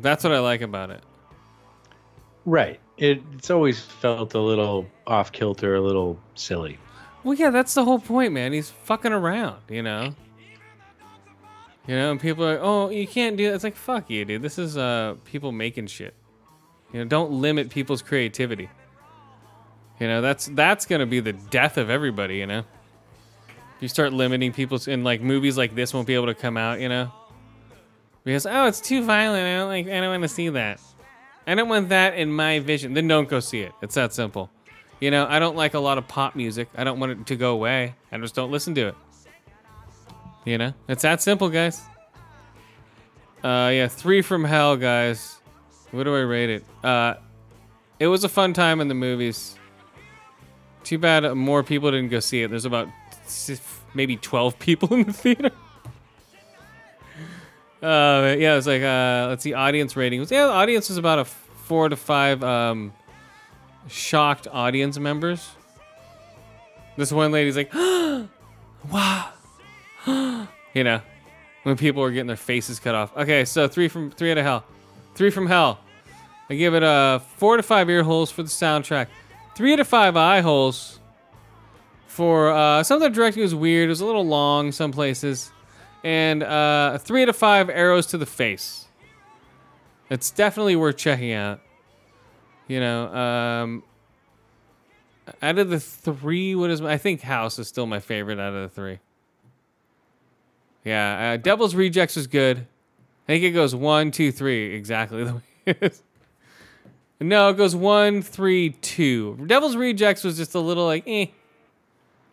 That's 0.00 0.22
what 0.22 0.32
I 0.32 0.38
like 0.40 0.60
about 0.60 0.90
it. 0.90 1.02
right. 2.44 2.78
It, 2.98 3.22
it's 3.32 3.50
always 3.50 3.80
felt 3.80 4.34
a 4.34 4.38
little 4.38 4.86
off 5.08 5.32
kilter, 5.32 5.74
a 5.74 5.80
little 5.80 6.20
silly. 6.34 6.78
Well, 7.24 7.34
yeah, 7.34 7.50
that's 7.50 7.74
the 7.74 7.84
whole 7.84 7.98
point, 7.98 8.32
man. 8.32 8.52
He's 8.52 8.70
fucking 8.70 9.12
around, 9.12 9.62
you 9.68 9.82
know? 9.82 10.14
You 11.88 11.96
know, 11.96 12.12
and 12.12 12.20
people 12.20 12.44
are 12.44 12.52
like, 12.52 12.60
oh, 12.62 12.90
you 12.90 13.08
can't 13.08 13.36
do 13.36 13.48
that. 13.48 13.54
It's 13.54 13.64
like, 13.64 13.74
fuck 13.74 14.08
you, 14.08 14.24
dude. 14.24 14.42
This 14.42 14.58
is 14.58 14.76
uh, 14.76 15.16
people 15.24 15.50
making 15.50 15.88
shit. 15.88 16.14
You 16.92 17.00
know, 17.00 17.06
don't 17.06 17.32
limit 17.32 17.70
people's 17.70 18.02
creativity. 18.02 18.68
You 20.00 20.08
know, 20.08 20.20
that's 20.20 20.46
that's 20.46 20.86
gonna 20.86 21.06
be 21.06 21.20
the 21.20 21.32
death 21.32 21.78
of 21.78 21.90
everybody, 21.90 22.36
you 22.36 22.46
know? 22.46 22.64
You 23.80 23.88
start 23.88 24.12
limiting 24.12 24.52
people's 24.52 24.88
in 24.88 25.04
like 25.04 25.20
movies 25.20 25.56
like 25.56 25.74
this 25.74 25.92
won't 25.92 26.06
be 26.06 26.14
able 26.14 26.26
to 26.26 26.34
come 26.34 26.56
out, 26.56 26.80
you 26.80 26.88
know? 26.88 27.12
Because 28.24 28.46
oh, 28.46 28.66
it's 28.66 28.80
too 28.80 29.04
violent. 29.04 29.44
I 29.44 29.56
don't 29.58 29.68
like 29.68 29.86
I 29.86 30.00
don't 30.00 30.10
want 30.10 30.22
to 30.22 30.28
see 30.28 30.48
that. 30.50 30.80
I 31.46 31.54
don't 31.54 31.68
want 31.68 31.88
that 31.88 32.14
in 32.14 32.32
my 32.32 32.60
vision. 32.60 32.94
Then 32.94 33.08
don't 33.08 33.28
go 33.28 33.40
see 33.40 33.60
it. 33.60 33.72
It's 33.82 33.96
that 33.96 34.12
simple. 34.12 34.50
You 35.00 35.10
know, 35.10 35.26
I 35.28 35.40
don't 35.40 35.56
like 35.56 35.74
a 35.74 35.80
lot 35.80 35.98
of 35.98 36.06
pop 36.06 36.36
music. 36.36 36.68
I 36.76 36.84
don't 36.84 37.00
want 37.00 37.12
it 37.12 37.26
to 37.26 37.36
go 37.36 37.52
away. 37.54 37.96
I 38.12 38.18
just 38.18 38.36
don't 38.36 38.52
listen 38.52 38.74
to 38.76 38.88
it. 38.88 38.94
You 40.44 40.58
know, 40.58 40.74
it's 40.88 41.02
that 41.02 41.20
simple, 41.20 41.48
guys. 41.48 41.80
Uh, 43.42 43.70
yeah, 43.72 43.88
three 43.88 44.22
from 44.22 44.44
hell, 44.44 44.76
guys. 44.76 45.40
What 45.90 46.04
do 46.04 46.14
I 46.14 46.20
rate 46.20 46.50
it? 46.50 46.64
Uh, 46.84 47.14
it 47.98 48.06
was 48.06 48.22
a 48.22 48.28
fun 48.28 48.52
time 48.52 48.80
in 48.80 48.86
the 48.86 48.94
movies. 48.94 49.56
Too 50.84 50.98
bad 50.98 51.24
uh, 51.24 51.34
more 51.34 51.62
people 51.62 51.90
didn't 51.90 52.10
go 52.10 52.20
see 52.20 52.42
it. 52.42 52.50
There's 52.50 52.64
about 52.64 52.88
maybe 53.94 54.16
12 54.16 54.58
people 54.58 54.92
in 54.94 55.04
the 55.04 55.12
theater. 55.12 55.50
Uh, 57.82 58.36
yeah, 58.38 58.52
it 58.52 58.54
was 58.54 58.66
like 58.68 58.80
uh, 58.80 59.26
let's 59.28 59.42
see, 59.42 59.54
audience 59.54 59.96
rating 59.96 60.20
was 60.20 60.30
yeah, 60.30 60.46
the 60.46 60.52
audience 60.52 60.88
was 60.88 60.98
about 60.98 61.18
a 61.18 61.24
four 61.24 61.88
to 61.88 61.96
five 61.96 62.40
um, 62.44 62.92
shocked 63.88 64.46
audience 64.52 65.00
members. 65.00 65.50
This 66.96 67.10
one 67.10 67.32
lady's 67.32 67.56
like, 67.56 67.74
wow, 68.92 69.30
you 70.06 70.84
know, 70.84 71.00
when 71.64 71.76
people 71.76 72.02
were 72.02 72.12
getting 72.12 72.28
their 72.28 72.36
faces 72.36 72.78
cut 72.78 72.94
off. 72.94 73.16
Okay, 73.16 73.44
so 73.44 73.66
three 73.66 73.88
from 73.88 74.12
three 74.12 74.30
out 74.30 74.38
of 74.38 74.44
hell, 74.44 74.64
three 75.16 75.30
from 75.30 75.46
hell. 75.46 75.80
I 76.50 76.54
give 76.54 76.74
it 76.74 76.82
a 76.82 77.22
four 77.36 77.56
to 77.56 77.62
five 77.62 77.88
ear 77.88 78.02
holes 78.02 78.30
for 78.30 78.42
the 78.42 78.48
soundtrack, 78.48 79.06
three 79.54 79.72
out 79.72 79.80
of 79.80 79.88
five 79.88 80.16
eye 80.16 80.40
holes 80.40 80.98
for 82.06 82.50
uh, 82.50 82.82
some 82.82 82.96
of 82.96 83.02
the 83.02 83.10
directing 83.10 83.42
was 83.42 83.54
weird. 83.54 83.86
It 83.86 83.88
was 83.88 84.00
a 84.00 84.06
little 84.06 84.26
long 84.26 84.70
some 84.70 84.92
places, 84.92 85.50
and 86.04 86.42
uh, 86.42 86.98
three 86.98 87.22
out 87.22 87.28
of 87.28 87.36
five 87.36 87.70
arrows 87.70 88.06
to 88.08 88.18
the 88.18 88.26
face. 88.26 88.86
It's 90.10 90.30
definitely 90.30 90.76
worth 90.76 90.98
checking 90.98 91.32
out. 91.32 91.60
You 92.68 92.80
know, 92.80 93.14
um, 93.14 93.82
out 95.40 95.58
of 95.58 95.70
the 95.70 95.80
three, 95.80 96.54
what 96.54 96.70
is 96.70 96.82
my, 96.82 96.92
I 96.92 96.98
think 96.98 97.22
House 97.22 97.58
is 97.58 97.66
still 97.68 97.86
my 97.86 98.00
favorite 98.00 98.38
out 98.38 98.52
of 98.54 98.62
the 98.62 98.68
three. 98.68 98.98
Yeah, 100.84 101.32
uh, 101.32 101.36
Devil's 101.38 101.74
Rejects 101.74 102.16
was 102.16 102.26
good. 102.26 102.58
I 102.58 103.26
think 103.26 103.44
it 103.44 103.50
goes 103.52 103.74
one, 103.74 104.10
two, 104.10 104.32
three, 104.32 104.74
exactly 104.74 105.24
the 105.24 105.34
way 105.34 105.40
it 105.66 105.78
is. 105.80 106.02
No, 107.22 107.48
it 107.50 107.56
goes 107.56 107.76
one, 107.76 108.22
three, 108.22 108.70
two. 108.70 109.38
Devil's 109.46 109.76
Rejects 109.76 110.24
was 110.24 110.36
just 110.36 110.54
a 110.54 110.60
little 110.60 110.86
like, 110.86 111.04
eh. 111.06 111.26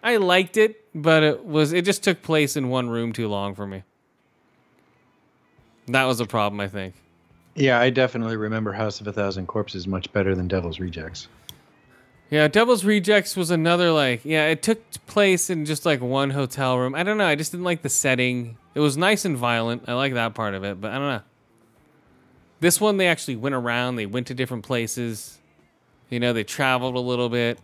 I 0.01 0.17
liked 0.17 0.57
it, 0.57 0.85
but 0.95 1.23
it 1.23 1.45
was 1.45 1.73
it 1.73 1.83
just 1.83 2.03
took 2.03 2.21
place 2.21 2.55
in 2.55 2.69
one 2.69 2.89
room 2.89 3.11
too 3.11 3.27
long 3.27 3.53
for 3.53 3.67
me. 3.67 3.83
That 5.87 6.05
was 6.05 6.19
a 6.19 6.25
problem, 6.25 6.59
I 6.61 6.67
think. 6.67 6.95
Yeah, 7.55 7.79
I 7.79 7.89
definitely 7.89 8.37
remember 8.37 8.71
House 8.71 9.01
of 9.01 9.07
a 9.07 9.11
Thousand 9.11 9.47
Corpses 9.47 9.87
much 9.87 10.11
better 10.13 10.35
than 10.35 10.47
Devil's 10.47 10.79
Rejects. 10.79 11.27
Yeah, 12.29 12.47
Devil's 12.47 12.85
Rejects 12.85 13.35
was 13.35 13.51
another 13.51 13.91
like 13.91 14.23
yeah, 14.23 14.47
it 14.47 14.61
took 14.61 14.79
place 15.07 15.49
in 15.49 15.65
just 15.65 15.85
like 15.85 15.99
one 15.99 16.29
hotel 16.29 16.77
room. 16.77 16.95
I 16.95 17.03
don't 17.03 17.17
know, 17.17 17.27
I 17.27 17.35
just 17.35 17.51
didn't 17.51 17.65
like 17.65 17.81
the 17.81 17.89
setting. 17.89 18.57
It 18.75 18.79
was 18.79 18.95
nice 18.95 19.25
and 19.25 19.35
violent. 19.35 19.83
I 19.87 19.93
like 19.93 20.13
that 20.13 20.35
part 20.35 20.53
of 20.53 20.63
it, 20.63 20.79
but 20.79 20.91
I 20.91 20.93
don't 20.93 21.09
know. 21.09 21.21
This 22.60 22.82
one 22.82 22.97
they 22.97 23.07
actually 23.07 23.36
went 23.38 23.55
around, 23.55 23.95
they 23.95 24.05
went 24.05 24.28
to 24.28 24.34
different 24.34 24.64
places. 24.66 25.38
You 26.10 26.20
know, 26.20 26.34
they 26.34 26.43
traveled 26.43 26.95
a 26.95 26.99
little 26.99 27.30
bit. 27.30 27.60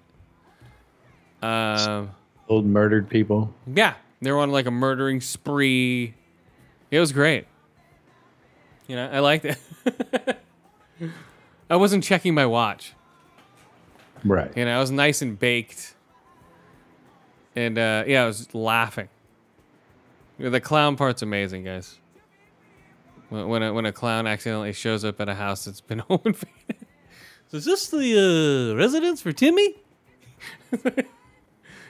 Um 1.42 2.12
Old 2.48 2.66
murdered 2.66 3.10
people. 3.10 3.54
Yeah, 3.68 3.96
they 4.22 4.32
were 4.32 4.40
on 4.40 4.52
like 4.52 4.68
a 4.68 4.72
murdering 4.72 5.20
spree. 5.20 6.14
It 6.92 7.00
was 7.00 7.12
great. 7.12 7.48
You 8.88 8.96
know, 8.96 9.10
I 9.12 9.20
liked 9.20 9.46
it. 9.46 9.58
I 11.70 11.76
wasn't 11.76 12.04
checking 12.04 12.36
my 12.36 12.46
watch. 12.46 12.94
Right. 14.24 14.56
You 14.56 14.66
know, 14.66 14.78
I 14.78 14.80
was 14.80 14.92
nice 14.92 15.22
and 15.22 15.38
baked. 15.38 15.96
And 17.56 17.78
uh, 17.78 18.04
yeah, 18.06 18.24
I 18.24 18.28
was 18.28 18.54
laughing. 18.54 19.10
The 20.38 20.60
clown 20.60 20.98
part's 20.98 21.22
amazing, 21.22 21.64
guys. 21.64 22.00
When 23.30 23.48
when 23.48 23.64
a, 23.64 23.74
when 23.74 23.86
a 23.86 23.92
clown 23.92 24.28
accidentally 24.28 24.74
shows 24.74 25.04
up 25.04 25.20
at 25.20 25.30
a 25.30 25.36
house 25.36 25.66
that's 25.66 25.82
been 25.82 26.00
home 26.00 26.22
invaded. 26.26 26.88
So 27.48 27.58
is 27.58 27.66
this 27.66 27.88
the 27.88 28.74
uh, 28.74 28.76
residence 28.78 29.22
for 29.22 29.32
Timmy? 29.32 29.76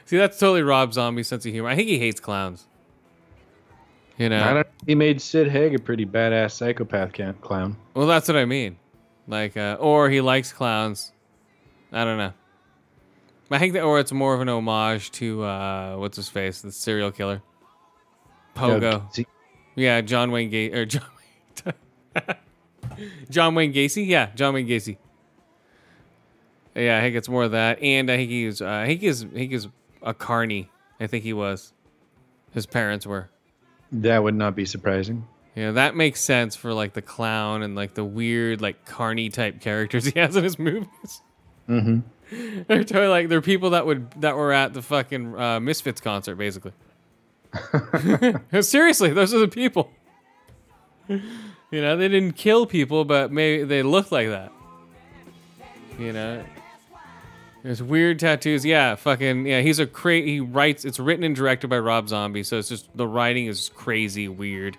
See, 0.05 0.17
that's 0.17 0.37
totally 0.37 0.61
Rob 0.61 0.93
Zombie's 0.93 1.27
sense 1.27 1.45
of 1.45 1.51
humor. 1.51 1.69
I 1.69 1.75
think 1.75 1.87
he 1.87 1.97
hates 1.97 2.19
clowns. 2.19 2.67
You 4.17 4.29
know, 4.29 4.43
I 4.43 4.53
don't, 4.53 4.67
he 4.85 4.95
made 4.95 5.21
Sid 5.21 5.49
Haig 5.49 5.75
a 5.75 5.79
pretty 5.79 6.05
badass 6.05 6.51
psychopath 6.51 7.13
ca- 7.13 7.33
clown. 7.41 7.75
Well, 7.93 8.07
that's 8.07 8.27
what 8.27 8.37
I 8.37 8.45
mean. 8.45 8.77
Like, 9.27 9.57
uh, 9.57 9.77
or 9.79 10.09
he 10.09 10.21
likes 10.21 10.53
clowns. 10.53 11.11
I 11.91 12.05
don't 12.05 12.17
know. 12.17 12.33
I 13.51 13.59
think 13.59 13.73
that, 13.73 13.81
or 13.81 13.99
it's 13.99 14.11
more 14.11 14.33
of 14.33 14.41
an 14.41 14.49
homage 14.49 15.11
to 15.13 15.43
uh, 15.43 15.95
what's 15.97 16.15
his 16.15 16.29
face, 16.29 16.61
the 16.61 16.71
serial 16.71 17.11
killer, 17.11 17.41
Pogo. 18.55 19.25
Yeah, 19.75 20.01
John 20.01 20.31
Wayne 20.31 20.49
Gate 20.49 20.73
or 20.73 20.85
John 20.85 21.03
Wayne, 21.03 21.14
John 23.29 23.55
Wayne 23.55 23.73
Gacy? 23.73 24.05
Yeah, 24.07 24.29
John 24.35 24.53
Wayne 24.53 24.67
Gacy. 24.67 24.97
Yeah, 26.75 26.97
I 26.97 27.01
think 27.01 27.15
it's 27.15 27.29
more 27.29 27.43
of 27.43 27.51
that. 27.51 27.81
And 27.81 28.11
I 28.11 28.17
think 28.17 28.29
he's 28.29 28.61
uh, 28.61 28.69
I 28.69 28.87
think 28.87 29.01
he's 29.01 29.23
I 29.23 29.27
think 29.27 29.51
he's 29.51 29.67
a 30.01 30.13
carny. 30.13 30.69
I 30.99 31.07
think 31.07 31.23
he 31.23 31.33
was. 31.33 31.73
His 32.53 32.65
parents 32.65 33.05
were. 33.05 33.29
That 33.91 34.23
would 34.23 34.35
not 34.35 34.55
be 34.55 34.65
surprising. 34.65 35.27
Yeah, 35.55 35.71
that 35.71 35.95
makes 35.95 36.19
sense 36.19 36.55
for 36.55 36.73
like 36.73 36.93
the 36.93 37.01
clown 37.01 37.63
and 37.63 37.75
like 37.75 37.93
the 37.93 38.03
weird 38.03 38.61
like 38.61 38.85
carny 38.85 39.29
type 39.29 39.61
characters 39.61 40.05
he 40.13 40.19
has 40.19 40.35
in 40.35 40.43
his 40.43 40.59
movies. 40.59 41.21
Mm-hmm. 41.69 41.99
They're 42.67 42.83
totally 42.83 43.07
like 43.07 43.29
they're 43.29 43.41
people 43.41 43.71
that 43.71 43.85
would 43.85 44.11
that 44.21 44.35
were 44.35 44.51
at 44.51 44.73
the 44.73 44.81
fucking 44.81 45.39
uh, 45.39 45.59
Misfits 45.59 46.01
concert, 46.01 46.35
basically. 46.35 46.71
Seriously, 48.61 49.13
those 49.13 49.33
are 49.33 49.39
the 49.39 49.47
people. 49.47 49.91
You 51.71 51.81
know, 51.81 51.97
they 51.97 52.07
didn't 52.07 52.33
kill 52.33 52.65
people, 52.67 53.03
but 53.03 53.31
maybe 53.31 53.63
they 53.63 53.83
look 53.83 54.11
like 54.11 54.29
that. 54.29 54.51
You 55.99 56.13
know, 56.13 56.45
there's 57.63 57.81
weird 57.81 58.19
tattoos. 58.19 58.63
Yeah, 58.63 58.95
fucking 58.95 59.45
yeah. 59.47 59.61
He's 59.61 59.79
a 59.79 59.87
cra- 59.87 60.21
He 60.21 60.39
writes. 60.39 60.85
It's 60.85 60.99
written 60.99 61.23
and 61.25 61.35
directed 61.35 61.67
by 61.69 61.79
Rob 61.79 62.07
Zombie, 62.07 62.43
so 62.43 62.59
it's 62.59 62.69
just 62.69 62.95
the 62.95 63.07
writing 63.07 63.47
is 63.47 63.69
crazy 63.75 64.27
weird. 64.27 64.77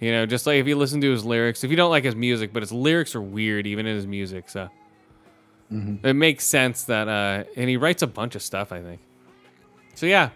You 0.00 0.10
know, 0.10 0.26
just 0.26 0.46
like 0.46 0.56
if 0.56 0.66
you 0.66 0.74
listen 0.76 1.00
to 1.02 1.10
his 1.10 1.24
lyrics, 1.24 1.62
if 1.62 1.70
you 1.70 1.76
don't 1.76 1.90
like 1.90 2.04
his 2.04 2.16
music, 2.16 2.52
but 2.52 2.62
his 2.62 2.72
lyrics 2.72 3.14
are 3.14 3.22
weird 3.22 3.66
even 3.66 3.86
in 3.86 3.94
his 3.94 4.06
music, 4.06 4.48
so 4.48 4.70
it 6.02 6.14
makes 6.14 6.44
sense 6.44 6.84
that 6.84 7.08
uh 7.08 7.44
and 7.56 7.68
he 7.68 7.76
writes 7.76 8.02
a 8.02 8.06
bunch 8.06 8.34
of 8.34 8.42
stuff, 8.42 8.72
I 8.72 8.80
think. 8.80 9.00
So 9.94 10.06
yeah. 10.06 10.30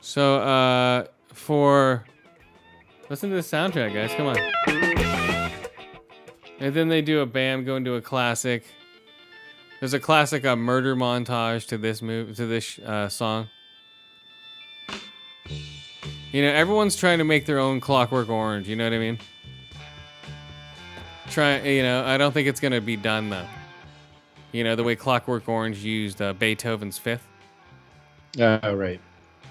So 0.00 0.40
uh 0.40 1.04
for 1.32 2.04
listen 3.10 3.30
to 3.30 3.36
the 3.36 3.42
soundtrack, 3.42 3.94
guys. 3.94 4.12
Come 4.14 4.26
on. 4.26 4.38
And 6.60 6.74
then 6.74 6.88
they 6.88 7.02
do 7.02 7.20
a 7.20 7.26
bam, 7.26 7.64
go 7.64 7.76
into 7.76 7.94
a 7.94 8.00
classic. 8.00 8.64
There's 9.80 9.94
a 9.94 10.00
classic 10.00 10.44
uh, 10.44 10.56
murder 10.56 10.96
montage 10.96 11.66
to 11.68 11.78
this 11.78 12.02
move 12.02 12.36
to 12.36 12.46
this 12.46 12.78
uh, 12.80 13.08
song. 13.08 13.48
You 16.32 16.42
know, 16.42 16.48
everyone's 16.48 16.96
trying 16.96 17.18
to 17.18 17.24
make 17.24 17.46
their 17.46 17.58
own 17.58 17.80
Clockwork 17.80 18.28
Orange. 18.28 18.68
You 18.68 18.76
know 18.76 18.84
what 18.84 18.92
I 18.92 18.98
mean? 18.98 19.18
Try, 21.30 21.60
you 21.60 21.82
know, 21.82 22.04
I 22.04 22.18
don't 22.18 22.32
think 22.32 22.48
it's 22.48 22.60
gonna 22.60 22.80
be 22.80 22.96
done 22.96 23.30
though. 23.30 23.46
You 24.52 24.64
know, 24.64 24.74
the 24.74 24.82
way 24.82 24.96
Clockwork 24.96 25.48
Orange 25.48 25.78
used 25.78 26.20
uh, 26.20 26.32
Beethoven's 26.32 26.98
Fifth. 26.98 27.26
Oh, 28.38 28.74
right. 28.74 29.00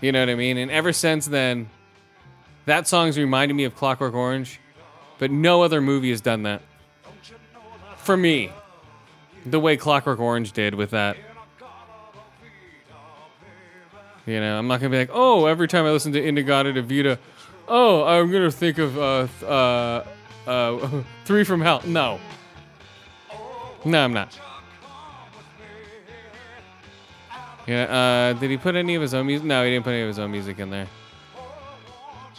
You 0.02 0.12
know 0.12 0.20
what 0.20 0.30
I 0.30 0.36
mean? 0.36 0.58
And 0.58 0.70
ever 0.70 0.92
since 0.92 1.28
then, 1.28 1.70
that 2.68 2.86
song's 2.86 3.18
reminded 3.18 3.54
me 3.56 3.64
of 3.64 3.76
Clockwork 3.76 4.14
Orange, 4.14 4.60
but 5.18 5.32
no 5.32 5.64
other 5.64 5.82
movie 5.82 6.10
has 6.12 6.22
done 6.22 6.44
that. 6.44 6.62
For 7.96 8.16
me, 8.16 8.52
the 9.46 9.60
way 9.60 9.78
Clockwork 9.78 10.20
Orange 10.20 10.52
did 10.52 10.76
with 10.76 10.92
that. 10.92 11.16
You 14.26 14.42
know, 14.42 14.60
I'm 14.60 14.68
not 14.68 14.82
gonna 14.82 14.90
be 14.90 14.98
like, 14.98 15.10
oh, 15.14 15.46
every 15.46 15.70
time 15.70 15.86
I 15.86 15.92
listen 15.92 16.12
to 16.12 16.22
In-A-Gadda-Da-Vida, 16.22 17.18
oh, 17.70 18.04
I'm 18.04 18.30
gonna 18.30 18.52
think 18.52 18.78
of 18.78 18.98
uh, 18.98 19.28
uh, 19.46 20.04
uh, 20.46 21.04
Three 21.26 21.46
from 21.46 21.62
Hell. 21.62 21.82
No, 21.86 22.20
no, 23.86 24.04
I'm 24.04 24.12
not. 24.12 24.38
Yeah, 27.66 28.34
uh, 28.34 28.40
did 28.40 28.52
he 28.52 28.58
put 28.58 28.76
any 28.76 28.96
of 28.96 29.02
his 29.02 29.14
own 29.14 29.28
music? 29.28 29.48
No, 29.48 29.64
he 29.64 29.72
didn't 29.72 29.86
put 29.86 29.92
any 29.92 30.02
of 30.02 30.10
his 30.10 30.20
own 30.20 30.32
music 30.32 30.60
in 30.60 30.70
there. 30.70 30.88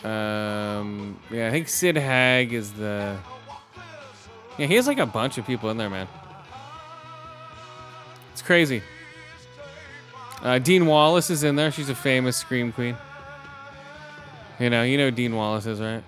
Um, 0.05 1.19
yeah, 1.31 1.49
I 1.49 1.51
think 1.51 1.69
Sid 1.69 1.97
Haig 1.97 2.53
is 2.53 2.73
the. 2.73 3.17
Yeah, 4.57 4.67
he 4.67 4.75
has 4.75 4.87
like 4.87 4.99
a 4.99 5.07
bunch 5.07 5.39
of 5.39 5.47
people 5.47 5.71
in 5.71 5.77
there, 5.77 5.91
man. 5.91 6.09
It's 8.33 8.43
crazy. 8.43 8.83
Uh, 10.43 10.59
Dean 10.59 10.87
Wallace 10.87 11.31
is 11.31 11.43
in 11.43 11.57
there. 11.57 11.71
She's 11.73 11.89
a 11.89 11.95
famous 11.95 12.37
scream 12.37 12.73
queen. 12.73 12.97
You 14.61 14.71
know, 14.71 14.83
you 14.85 14.97
know 14.97 15.07
who 15.07 15.11
Dean 15.11 15.35
Wallace 15.35 15.67
is, 15.67 15.81
right? 15.81 16.03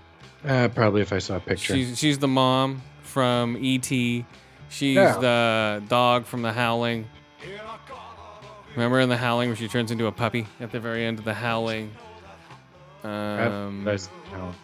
Uh, 0.44 0.68
probably 0.68 1.00
if 1.02 1.12
I 1.12 1.18
saw 1.18 1.36
a 1.36 1.40
picture. 1.40 1.74
She's 1.74 1.98
she's 1.98 2.18
the 2.18 2.28
mom 2.28 2.82
from 3.02 3.56
E.T. 3.60 4.24
She's 4.68 4.94
Yeah. 4.96 5.18
the 5.18 5.82
dog 5.88 6.26
from 6.26 6.42
The 6.42 6.52
Howling. 6.52 7.06
Remember 8.76 9.00
in 9.00 9.08
The 9.08 9.16
Howling 9.16 9.48
where 9.48 9.56
she 9.56 9.66
turns 9.66 9.90
into 9.90 10.06
a 10.06 10.12
puppy 10.12 10.46
at 10.60 10.70
the 10.70 10.78
very 10.78 11.04
end 11.04 11.18
of 11.18 11.24
The 11.24 11.34
Howling? 11.34 11.90
Um, 13.02 13.84
That's- 13.84 14.08
oh. 14.34 14.54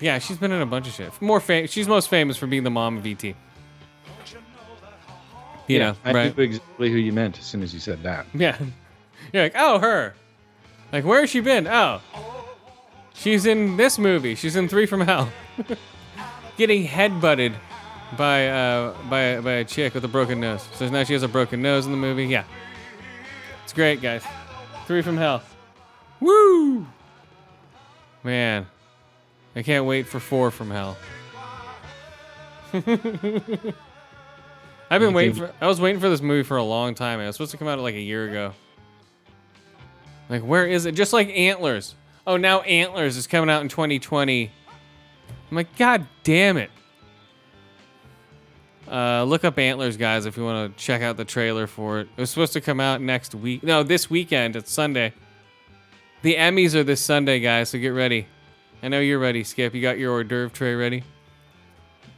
yeah, 0.00 0.18
she's 0.18 0.36
been 0.38 0.52
in 0.52 0.60
a 0.62 0.66
bunch 0.66 0.86
of 0.88 0.94
shit. 0.94 1.20
More 1.22 1.40
fam- 1.40 1.66
She's 1.66 1.86
most 1.88 2.08
famous 2.08 2.36
for 2.36 2.46
being 2.46 2.64
the 2.64 2.70
mom 2.70 2.96
of 2.98 3.06
E.T. 3.06 3.34
You 5.68 5.78
know, 5.80 5.96
I 6.04 6.12
right? 6.12 6.36
knew 6.36 6.44
exactly 6.44 6.90
who 6.90 6.96
you 6.96 7.12
meant 7.12 7.38
as 7.38 7.44
soon 7.44 7.62
as 7.62 7.74
you 7.74 7.80
said 7.80 8.02
that. 8.04 8.26
Yeah. 8.34 8.56
You're 9.32 9.42
like, 9.42 9.54
oh, 9.56 9.80
her. 9.80 10.14
Like, 10.92 11.04
where 11.04 11.20
has 11.22 11.30
she 11.30 11.40
been? 11.40 11.66
Oh, 11.66 12.00
she's 13.14 13.46
in 13.46 13.76
this 13.76 13.98
movie. 13.98 14.36
She's 14.36 14.54
in 14.54 14.68
Three 14.68 14.86
from 14.86 15.00
Hell. 15.00 15.28
Getting 16.56 16.86
headbutted 16.86 17.54
by 18.16 18.46
uh 18.48 18.94
by 19.10 19.40
by 19.40 19.52
a 19.52 19.64
chick 19.64 19.92
with 19.94 20.04
a 20.04 20.08
broken 20.08 20.40
nose. 20.40 20.66
So 20.74 20.88
now 20.88 21.02
she 21.02 21.12
has 21.14 21.24
a 21.24 21.28
broken 21.28 21.60
nose 21.60 21.84
in 21.86 21.90
the 21.90 21.98
movie. 21.98 22.26
Yeah. 22.26 22.44
It's 23.64 23.72
great, 23.72 24.00
guys. 24.00 24.22
Three 24.86 25.02
from 25.02 25.16
Hell. 25.16 25.42
Woo! 26.20 26.86
Man, 28.26 28.66
I 29.54 29.62
can't 29.62 29.84
wait 29.84 30.08
for 30.08 30.18
Four 30.18 30.50
from 30.50 30.72
Hell. 30.72 30.96
I've 32.74 32.82
been 35.00 35.14
waiting 35.14 35.34
for. 35.34 35.52
I 35.60 35.68
was 35.68 35.80
waiting 35.80 36.00
for 36.00 36.08
this 36.08 36.20
movie 36.20 36.42
for 36.42 36.56
a 36.56 36.62
long 36.64 36.96
time. 36.96 37.20
It 37.20 37.26
was 37.28 37.36
supposed 37.36 37.52
to 37.52 37.56
come 37.56 37.68
out 37.68 37.78
like 37.78 37.94
a 37.94 38.00
year 38.00 38.28
ago. 38.28 38.52
Like, 40.28 40.42
where 40.42 40.66
is 40.66 40.86
it? 40.86 40.96
Just 40.96 41.12
like 41.12 41.28
Antlers. 41.28 41.94
Oh, 42.26 42.36
now 42.36 42.62
Antlers 42.62 43.16
is 43.16 43.28
coming 43.28 43.48
out 43.48 43.62
in 43.62 43.68
2020. 43.68 44.50
I'm 45.48 45.56
like, 45.56 45.76
God 45.76 46.04
damn 46.24 46.56
it. 46.56 46.72
Uh, 48.90 49.22
look 49.22 49.44
up 49.44 49.56
Antlers, 49.56 49.96
guys, 49.96 50.26
if 50.26 50.36
you 50.36 50.42
want 50.42 50.76
to 50.76 50.84
check 50.84 51.00
out 51.00 51.16
the 51.16 51.24
trailer 51.24 51.68
for 51.68 52.00
it. 52.00 52.08
It 52.16 52.20
was 52.20 52.30
supposed 52.30 52.54
to 52.54 52.60
come 52.60 52.80
out 52.80 53.00
next 53.00 53.36
week. 53.36 53.62
No, 53.62 53.84
this 53.84 54.10
weekend. 54.10 54.56
It's 54.56 54.72
Sunday. 54.72 55.12
The 56.26 56.34
Emmys 56.34 56.74
are 56.74 56.82
this 56.82 57.00
Sunday, 57.00 57.38
guys, 57.38 57.68
so 57.68 57.78
get 57.78 57.90
ready. 57.90 58.26
I 58.82 58.88
know 58.88 58.98
you're 58.98 59.20
ready, 59.20 59.44
Skip. 59.44 59.76
You 59.76 59.80
got 59.80 59.96
your 59.96 60.10
hors 60.10 60.24
d'oeuvre 60.24 60.50
tray 60.50 60.74
ready? 60.74 61.04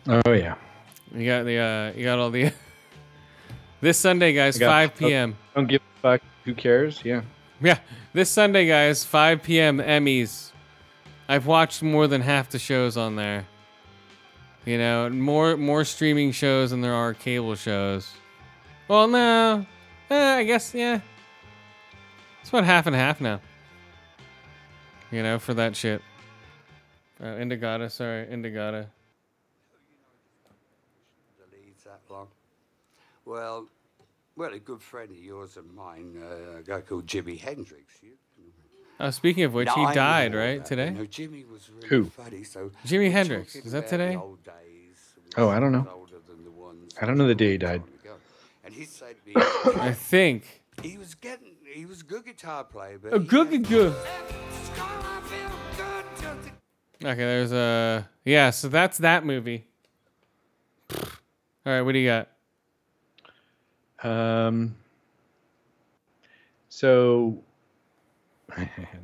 Oh 0.07 0.33
yeah. 0.33 0.55
You 1.15 1.27
got 1.27 1.45
the, 1.45 1.59
uh, 1.59 1.93
you 1.95 2.05
got 2.05 2.19
all 2.19 2.31
the. 2.31 2.51
this 3.83 3.99
Sunday, 3.99 4.33
guys, 4.33 4.57
got- 4.57 4.93
5 4.93 4.97
p.m. 4.97 5.37
Don't 5.55 5.67
give 5.67 5.83
a 5.83 6.01
fuck. 6.01 6.23
Who 6.47 6.55
cares? 6.55 7.03
Yeah. 7.05 7.21
Yeah, 7.61 7.81
this 8.15 8.31
Sunday, 8.31 8.67
guys, 8.67 9.05
5 9.05 9.43
p.m. 9.43 9.77
Emmys. 9.77 10.53
I've 11.29 11.45
watched 11.45 11.83
more 11.83 12.07
than 12.07 12.23
half 12.23 12.49
the 12.49 12.59
shows 12.59 12.97
on 12.97 13.17
there. 13.17 13.45
You 14.65 14.79
know, 14.79 15.11
more 15.11 15.59
more 15.59 15.85
streaming 15.85 16.33
shows 16.33 16.71
than 16.71 16.81
there 16.81 16.95
are 16.95 17.13
cable 17.13 17.57
shows. 17.57 18.11
Well, 18.89 19.07
no, 19.07 19.67
eh, 20.09 20.37
I 20.37 20.45
guess 20.45 20.73
yeah. 20.73 21.01
It's 22.41 22.49
about 22.49 22.65
half 22.65 22.87
and 22.87 22.97
half 22.97 23.21
now. 23.21 23.43
You 25.11 25.23
know, 25.23 25.39
for 25.39 25.55
that 25.55 25.75
shit. 25.77 26.03
Uh, 27.21 27.25
Indigata, 27.27 27.91
sorry, 27.91 28.27
Indigata. 28.27 28.87
the 31.39 31.57
leads 31.57 31.85
that 31.85 32.01
long. 32.11 32.29
Well, 33.25 33.67
well, 34.37 34.53
a 34.53 34.59
good 34.59 34.81
friend 34.83 35.11
of 35.11 35.17
yours 35.19 35.57
and 35.57 35.75
mine, 35.75 36.15
uh, 36.23 36.59
a 36.59 36.63
guy 36.63 36.81
called 36.83 37.07
Jimi 37.07 37.39
Hendrix. 37.41 37.95
You, 38.03 38.11
Oh, 39.01 39.11
speaking 39.11 39.45
of 39.45 39.55
which, 39.55 39.69
he 39.73 39.81
I 39.81 39.95
died 39.95 40.35
right 40.35 40.59
that, 40.59 40.67
today. 40.67 40.87
You 40.87 40.91
know, 40.99 41.07
Jimmy 41.07 41.45
was 41.45 41.71
really 41.71 41.87
Who? 41.89 42.05
funny. 42.07 42.43
So 42.43 42.73
Jimi 42.85 43.13
Hendrix. 43.13 43.55
Is 43.55 43.71
that 43.71 43.87
today? 43.87 44.17
Old 44.17 44.43
days, 44.43 45.15
Oh, 45.37 45.49
I 45.49 45.61
don't 45.61 45.71
know. 45.71 45.87
older 45.95 46.17
than 46.29 46.43
the 46.43 46.51
ones 46.51 46.95
I 47.01 47.07
don't 47.07 47.17
know 47.17 47.29
the 47.29 47.35
day 47.37 47.53
he 47.53 47.59
died. 47.59 47.83
And 48.65 48.75
he 48.75 48.85
said 48.85 49.15
me, 49.25 49.35
I 49.37 49.93
think. 49.93 50.63
he 50.83 50.99
was 50.99 51.15
getting, 51.15 51.53
he 51.73 51.87
was 51.87 52.01
a 52.01 52.05
good 52.05 52.25
guitar 52.25 52.65
player, 52.65 52.99
but 53.03 53.13
A 53.15 53.19
good, 53.19 53.53
had- 53.53 53.65
good, 53.69 53.69
good. 53.69 53.95
Okay, 57.05 57.15
there's 57.17 57.53
a 57.53 58.09
yeah. 58.25 58.51
So 58.51 58.69
that's 58.69 58.99
that 58.99 59.25
movie. 59.25 59.67
All 60.93 60.99
right, 61.65 61.83
what 61.83 61.93
do 61.93 61.99
you 62.01 62.09
got? 62.09 62.29
Um. 64.09 64.75
So, 66.69 67.39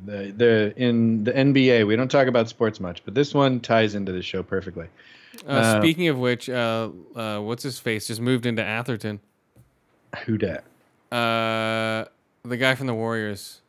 the 0.05 0.33
the 0.35 0.73
in 0.75 1.23
the 1.23 1.31
NBA, 1.31 1.87
we 1.87 1.95
don't 1.95 2.11
talk 2.11 2.27
about 2.27 2.49
sports 2.49 2.79
much, 2.79 3.01
but 3.05 3.13
this 3.13 3.33
one 3.33 3.59
ties 3.61 3.95
into 3.95 4.11
the 4.11 4.21
show 4.21 4.43
perfectly. 4.43 4.87
Uh, 5.47 5.51
Uh, 5.51 5.81
speaking 5.81 6.07
of 6.09 6.17
which, 6.17 6.49
uh, 6.49 6.89
uh, 7.15 7.39
what's 7.39 7.63
his 7.63 7.79
face 7.79 8.07
just 8.07 8.19
moved 8.21 8.45
into 8.45 8.63
Atherton. 8.63 9.19
Who 10.25 10.37
dat? 10.37 10.63
Uh, 11.11 12.05
the 12.49 12.57
guy 12.57 12.75
from 12.75 12.87
the 12.87 12.93
Warriors. 12.93 13.61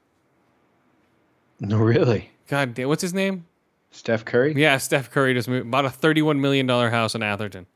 No, 1.61 1.79
really. 1.79 2.31
God 2.49 2.75
damn, 2.75 2.89
what's 2.89 3.03
his 3.03 3.15
name? 3.15 3.47
Steph 3.91 4.25
Curry. 4.25 4.55
Yeah, 4.55 4.77
Steph 4.79 5.11
Curry 5.11 5.35
just 5.35 5.49
moved, 5.49 5.71
bought 5.71 5.87
a 5.87 5.89
$31 5.89 6.39
million 6.39 6.69
house 6.69 7.15
in 7.15 7.23
Atherton. 7.23 7.67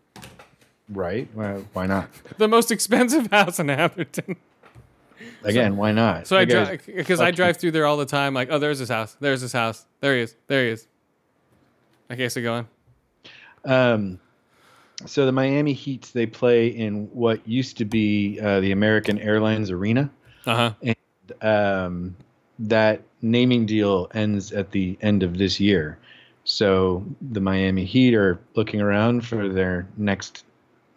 Right. 0.88 1.28
Well, 1.34 1.64
why 1.72 1.86
not? 1.86 2.11
The 2.36 2.48
most 2.48 2.70
expensive 2.70 3.26
house 3.30 3.59
in 3.59 3.70
Atherton. 3.70 4.36
Again, 5.42 5.76
why 5.76 5.92
not? 5.92 6.26
So 6.26 6.36
I 6.36 6.44
That 6.44 6.66
drive 6.66 6.86
because 6.86 7.20
I 7.20 7.30
drive 7.30 7.57
through 7.57 7.70
there 7.70 7.86
all 7.86 7.96
the 7.96 8.07
time. 8.07 8.34
Like, 8.34 8.48
oh, 8.51 8.59
there's 8.59 8.78
his 8.78 8.88
house. 8.88 9.16
There's 9.20 9.40
his 9.40 9.53
house. 9.53 9.86
There 10.01 10.14
he 10.16 10.22
is. 10.22 10.36
There 10.46 10.64
he 10.64 10.70
is. 10.72 10.86
Okay, 12.11 12.28
so 12.28 12.42
go 12.42 12.55
on. 12.55 12.68
Um, 13.64 14.20
so 15.07 15.26
the 15.26 15.32
Miami 15.32 15.72
Heat 15.72 16.11
they 16.12 16.26
play 16.26 16.68
in 16.68 17.07
what 17.12 17.46
used 17.46 17.78
to 17.78 17.84
be 17.84 18.38
uh, 18.40 18.61
the 18.61 18.72
American 18.72 19.18
Airlines 19.18 19.70
Arena. 19.70 20.11
Uh 20.47 20.72
huh. 20.82 20.95
Um, 21.43 22.16
that 22.59 23.03
naming 23.22 23.66
deal 23.66 24.11
ends 24.14 24.53
at 24.53 24.70
the 24.70 24.99
end 25.01 25.22
of 25.22 25.38
this 25.38 25.61
year. 25.61 25.99
So 26.45 27.05
the 27.20 27.41
Miami 27.41 27.84
Heat 27.84 28.14
are 28.14 28.41
looking 28.55 28.80
around 28.80 29.26
for 29.26 29.49
their 29.49 29.86
next 29.97 30.45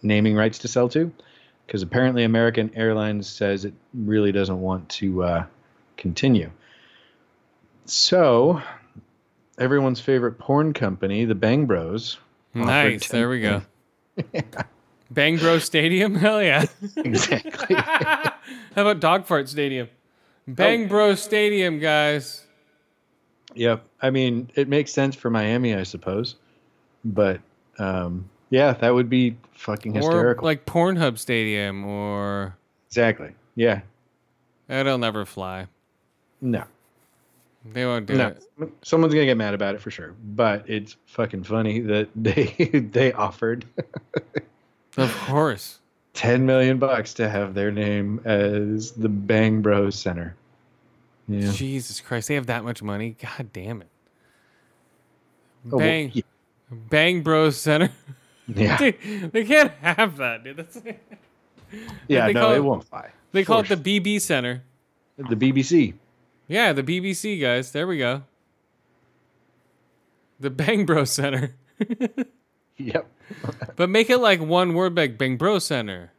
naming 0.01 0.35
rights 0.35 0.57
to 0.59 0.67
sell 0.67 0.89
to, 0.89 1.11
because 1.65 1.81
apparently 1.81 2.23
American 2.23 2.71
Airlines 2.75 3.27
says 3.27 3.65
it 3.65 3.73
really 3.93 4.31
doesn't 4.31 4.59
want 4.59 4.87
to 4.89 5.23
uh, 5.23 5.45
continue. 5.97 6.49
So 7.85 8.61
everyone's 9.57 9.99
favorite 9.99 10.39
porn 10.39 10.73
company, 10.73 11.25
the 11.25 11.35
Bang 11.35 11.65
Bros, 11.65 12.17
Nice. 12.53 13.09
10 13.09 13.19
There 13.19 13.29
we 13.29 13.41
go. 13.41 13.61
Bang 15.11 15.37
Bro 15.37 15.59
Stadium? 15.59 16.15
Hell 16.15 16.41
yeah. 16.41 16.65
exactly. 16.97 17.75
How 18.75 18.81
about 18.81 18.99
Dog 18.99 19.25
Fart 19.25 19.47
Stadium? 19.49 19.89
Bang 20.47 20.87
Bro 20.87 21.15
Stadium, 21.15 21.79
guys. 21.79 22.45
Yep. 23.55 23.83
I 24.01 24.09
mean, 24.09 24.49
it 24.55 24.67
makes 24.67 24.91
sense 24.91 25.15
for 25.15 25.29
Miami, 25.29 25.75
I 25.75 25.83
suppose. 25.83 26.35
But 27.05 27.39
um, 27.79 28.29
yeah, 28.49 28.73
that 28.73 28.93
would 28.93 29.09
be 29.09 29.37
fucking 29.53 29.93
hysterical. 29.93 30.43
Or 30.43 30.49
like 30.49 30.65
Pornhub 30.65 31.17
Stadium, 31.17 31.85
or 31.85 32.55
exactly. 32.87 33.31
Yeah. 33.55 33.81
it'll 34.69 34.97
never 34.97 35.25
fly. 35.25 35.67
No. 36.41 36.63
They 37.71 37.85
won't 37.85 38.05
do 38.07 38.15
No. 38.17 38.27
it. 38.27 38.43
Someone's 38.81 39.13
gonna 39.13 39.25
get 39.25 39.37
mad 39.37 39.53
about 39.53 39.75
it 39.75 39.81
for 39.81 39.89
sure. 39.91 40.13
But 40.35 40.69
it's 40.69 40.97
fucking 41.05 41.43
funny 41.43 41.79
that 41.81 42.09
they 42.15 42.45
they 42.91 43.13
offered 43.13 43.65
Of 44.97 45.15
course. 45.27 45.79
Ten 46.13 46.45
million 46.45 46.77
bucks 46.77 47.13
to 47.15 47.29
have 47.29 47.53
their 47.53 47.71
name 47.71 48.21
as 48.25 48.91
the 48.91 49.09
Bang 49.09 49.61
Bros 49.61 49.99
Center. 49.99 50.35
Yeah. 51.27 51.51
Jesus 51.51 52.01
Christ, 52.01 52.27
they 52.27 52.35
have 52.35 52.47
that 52.47 52.63
much 52.63 52.81
money. 52.83 53.15
God 53.21 53.51
damn 53.53 53.81
it. 53.81 53.87
Oh, 55.67 55.69
well, 55.77 55.79
Bang, 55.79 56.11
yeah. 56.13 56.23
Bang 56.71 57.21
Bros 57.23 57.57
Center. 57.57 57.89
Yeah. 58.47 58.77
Dude, 59.01 59.31
they 59.31 59.45
can't 59.45 59.71
have 59.81 60.17
that, 60.17 60.43
dude. 60.43 60.57
That's, 60.57 60.77
Yeah, 62.07 62.27
no, 62.27 62.51
it 62.51 62.57
it- 62.57 62.59
won't 62.63 62.83
fly. 62.83 63.09
they 63.31 63.43
call 63.45 63.61
it 63.61 63.69
the 63.69 63.77
BB 63.99 64.19
Center. 64.21 64.61
the 65.17 65.35
BBC. 65.35 65.93
Yeah, 66.47 66.73
the 66.73 66.83
BBC 66.83 67.39
guys. 67.41 67.71
There 67.71 67.87
we 67.87 67.97
go. 67.97 68.23
The 70.39 70.49
Bang 70.49 70.85
Bros 70.85 71.11
Center. 71.11 71.55
Yep. 72.77 73.07
But 73.75 73.89
make 73.89 74.09
it 74.09 74.19
like 74.19 74.41
one 74.41 74.73
word 74.73 74.95
like 74.95 75.17
Bang 75.17 75.37
Bro 75.37 75.59
Center. 75.59 76.11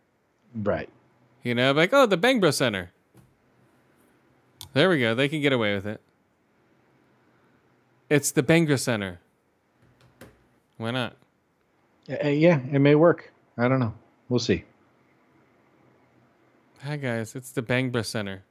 Right. 0.54 0.88
You 1.42 1.54
know, 1.54 1.72
like, 1.72 1.92
oh, 1.92 2.06
the 2.06 2.16
Bang 2.16 2.40
Bro 2.40 2.52
Center. 2.52 2.90
There 4.72 4.88
we 4.88 4.98
go. 5.00 5.14
They 5.14 5.28
can 5.28 5.40
get 5.40 5.52
away 5.52 5.74
with 5.74 5.86
it. 5.86 6.00
It's 8.10 8.30
the 8.30 8.42
Bang 8.42 8.66
Bro 8.66 8.76
Center. 8.76 9.20
Why 10.76 10.90
not? 10.90 11.16
Uh, 12.10 12.28
yeah, 12.28 12.60
it 12.72 12.80
may 12.80 12.94
work. 12.94 13.32
I 13.56 13.68
don't 13.68 13.80
know. 13.80 13.94
We'll 14.28 14.40
see. 14.40 14.64
Hi, 16.82 16.96
guys. 16.96 17.34
It's 17.34 17.50
the 17.50 17.62
Bang 17.62 17.90
Bro 17.90 18.02
Center. 18.02 18.42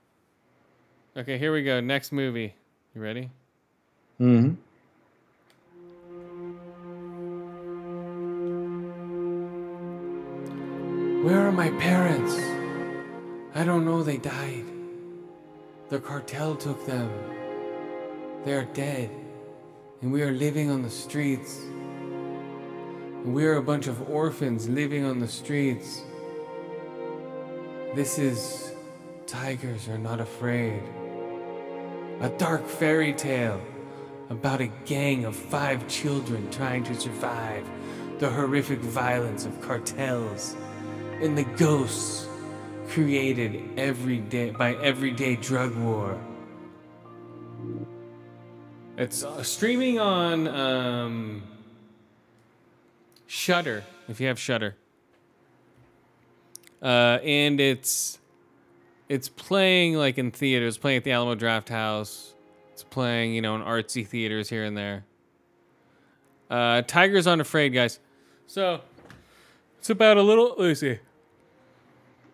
Okay, 1.16 1.38
here 1.38 1.54
we 1.54 1.64
go. 1.64 1.80
Next 1.80 2.12
movie. 2.12 2.56
You 2.96 3.02
ready? 3.02 3.30
hmm 4.18 4.54
Where 11.24 11.48
are 11.48 11.54
my 11.54 11.70
parents? 11.70 12.36
I 13.56 13.64
don't 13.64 13.86
know. 13.86 14.04
They 14.04 14.18
died. 14.18 14.66
The 15.88 16.02
cartel 16.02 16.54
took 16.54 16.86
them. 16.86 17.10
They 18.44 18.52
are 18.52 18.66
dead. 18.66 19.10
And 20.02 20.12
we 20.12 20.22
are 20.22 20.34
living 20.34 20.70
on 20.70 20.82
the 20.82 20.90
streets. 20.90 21.62
We 23.24 23.46
are 23.46 23.56
a 23.56 23.64
bunch 23.64 23.88
of 23.88 24.10
orphans 24.10 24.68
living 24.68 25.06
on 25.06 25.20
the 25.20 25.28
streets. 25.30 26.02
This 27.96 28.20
is 28.20 28.74
Tigers 29.26 29.88
Are 29.88 29.98
Not 29.98 30.20
Afraid. 30.20 30.84
A 32.20 32.28
dark 32.38 32.68
fairy 32.68 33.14
tale 33.14 33.62
about 34.30 34.60
a 34.60 34.68
gang 34.84 35.24
of 35.24 35.38
five 35.38 35.88
children 35.88 36.52
trying 36.52 36.84
to 36.84 36.96
survive 37.00 37.66
the 38.20 38.30
horrific 38.30 38.80
violence 38.80 39.46
of 39.46 39.62
cartels 39.62 40.58
and 41.22 41.38
the 41.38 41.44
ghosts 41.58 42.28
created 42.90 43.62
every 43.78 44.18
day 44.18 44.52
by 44.52 44.76
everyday 44.76 45.36
drug 45.36 45.76
war. 45.76 46.20
It's 48.98 49.24
uh, 49.24 49.42
streaming 49.44 50.00
on 50.00 50.48
um, 50.48 51.44
Shudder 53.26 53.84
if 54.08 54.20
you 54.20 54.28
have 54.28 54.40
Shudder, 54.40 54.76
uh, 56.82 57.20
and 57.24 57.60
it's 57.60 58.20
it's 59.10 59.30
playing 59.30 59.96
like 59.96 60.18
in 60.18 60.32
theaters, 60.32 60.78
playing 60.78 60.98
at 60.98 61.04
the 61.04 61.12
Alamo 61.12 61.36
Drafthouse. 61.36 62.34
It's 62.72 62.84
playing, 62.84 63.34
you 63.34 63.42
know, 63.42 63.56
in 63.56 63.62
artsy 63.62 64.06
theaters 64.06 64.50
here 64.50 64.64
and 64.64 64.76
there. 64.76 65.06
Uh, 66.50 66.82
Tigers 66.84 67.26
afraid, 67.42 67.74
guys. 67.74 68.00
So 68.46 68.82
it's 69.84 69.90
about 69.90 70.16
a 70.16 70.22
little. 70.22 70.56
Let 70.58 70.68
me 70.70 70.76
see. 70.76 71.00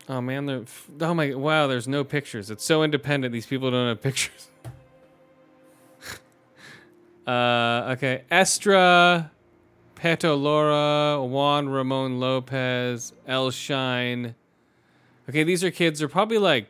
Oh 0.08 0.22
man, 0.22 0.46
there. 0.46 0.66
Oh 1.02 1.16
my. 1.16 1.34
Wow, 1.34 1.66
there's 1.66 1.88
no 1.88 2.04
pictures. 2.04 2.52
It's 2.52 2.64
so 2.64 2.84
independent. 2.84 3.34
These 3.34 3.48
people 3.48 3.72
don't 3.72 3.88
have 3.88 4.04
pictures. 4.04 4.50
uh, 7.28 7.96
okay, 7.96 8.22
Estra, 8.30 9.32
Peto 9.96 10.36
Laura, 10.36 11.26
Juan 11.26 11.70
Ramon 11.70 12.20
Lopez, 12.20 13.14
El 13.26 13.50
Shine. 13.50 14.36
Okay, 15.28 15.44
these 15.44 15.64
are 15.64 15.72
kids. 15.72 15.98
They're 15.98 16.08
probably 16.08 16.38
like 16.38 16.68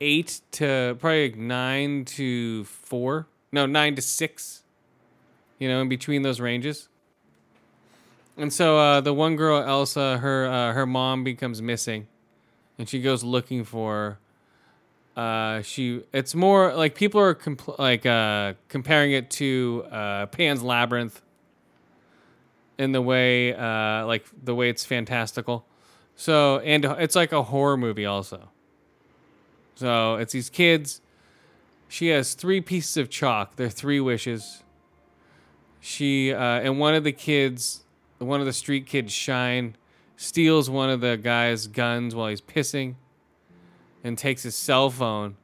eight 0.00 0.40
to 0.50 0.96
probably 0.98 1.28
like 1.28 1.38
nine 1.38 2.04
to 2.06 2.64
four. 2.64 3.28
No, 3.52 3.66
nine 3.66 3.94
to 3.94 4.02
six. 4.02 4.64
You 5.60 5.68
know, 5.68 5.80
in 5.80 5.88
between 5.88 6.22
those 6.22 6.40
ranges. 6.40 6.88
And 8.36 8.52
so 8.52 8.78
uh, 8.78 9.00
the 9.00 9.12
one 9.14 9.36
girl, 9.36 9.62
Elsa, 9.62 10.18
her 10.18 10.46
uh, 10.46 10.72
her 10.72 10.86
mom 10.86 11.24
becomes 11.24 11.60
missing, 11.62 12.08
and 12.78 12.88
she 12.88 13.00
goes 13.00 13.24
looking 13.24 13.64
for. 13.64 13.92
her. 13.94 14.18
Uh, 15.14 15.60
she 15.62 16.02
it's 16.12 16.34
more 16.34 16.74
like 16.74 16.94
people 16.94 17.20
are 17.20 17.34
compl- 17.34 17.78
like 17.78 18.06
uh, 18.06 18.54
comparing 18.68 19.12
it 19.12 19.30
to 19.30 19.84
uh, 19.90 20.26
Pan's 20.26 20.62
Labyrinth. 20.62 21.20
In 22.78 22.92
the 22.92 23.02
way, 23.02 23.54
uh, 23.54 24.06
like 24.06 24.26
the 24.42 24.54
way 24.54 24.70
it's 24.70 24.84
fantastical, 24.84 25.66
so 26.16 26.58
and 26.60 26.84
it's 26.84 27.14
like 27.14 27.30
a 27.30 27.42
horror 27.44 27.76
movie 27.76 28.06
also. 28.06 28.48
So 29.76 30.16
it's 30.16 30.32
these 30.32 30.50
kids. 30.50 31.00
She 31.88 32.08
has 32.08 32.34
three 32.34 32.60
pieces 32.62 32.96
of 32.96 33.10
chalk. 33.10 33.56
They're 33.56 33.68
three 33.68 34.00
wishes. 34.00 34.62
She 35.80 36.32
uh, 36.32 36.38
and 36.38 36.80
one 36.80 36.94
of 36.94 37.04
the 37.04 37.12
kids, 37.12 37.81
one 38.22 38.40
of 38.40 38.46
the 38.46 38.52
street 38.52 38.86
kids, 38.86 39.12
Shine, 39.12 39.76
steals 40.16 40.70
one 40.70 40.90
of 40.90 41.00
the 41.00 41.16
guy's 41.16 41.66
guns 41.66 42.14
while 42.14 42.28
he's 42.28 42.40
pissing, 42.40 42.94
and 44.04 44.16
takes 44.16 44.42
his 44.42 44.54
cell 44.54 44.90
phone. 44.90 45.36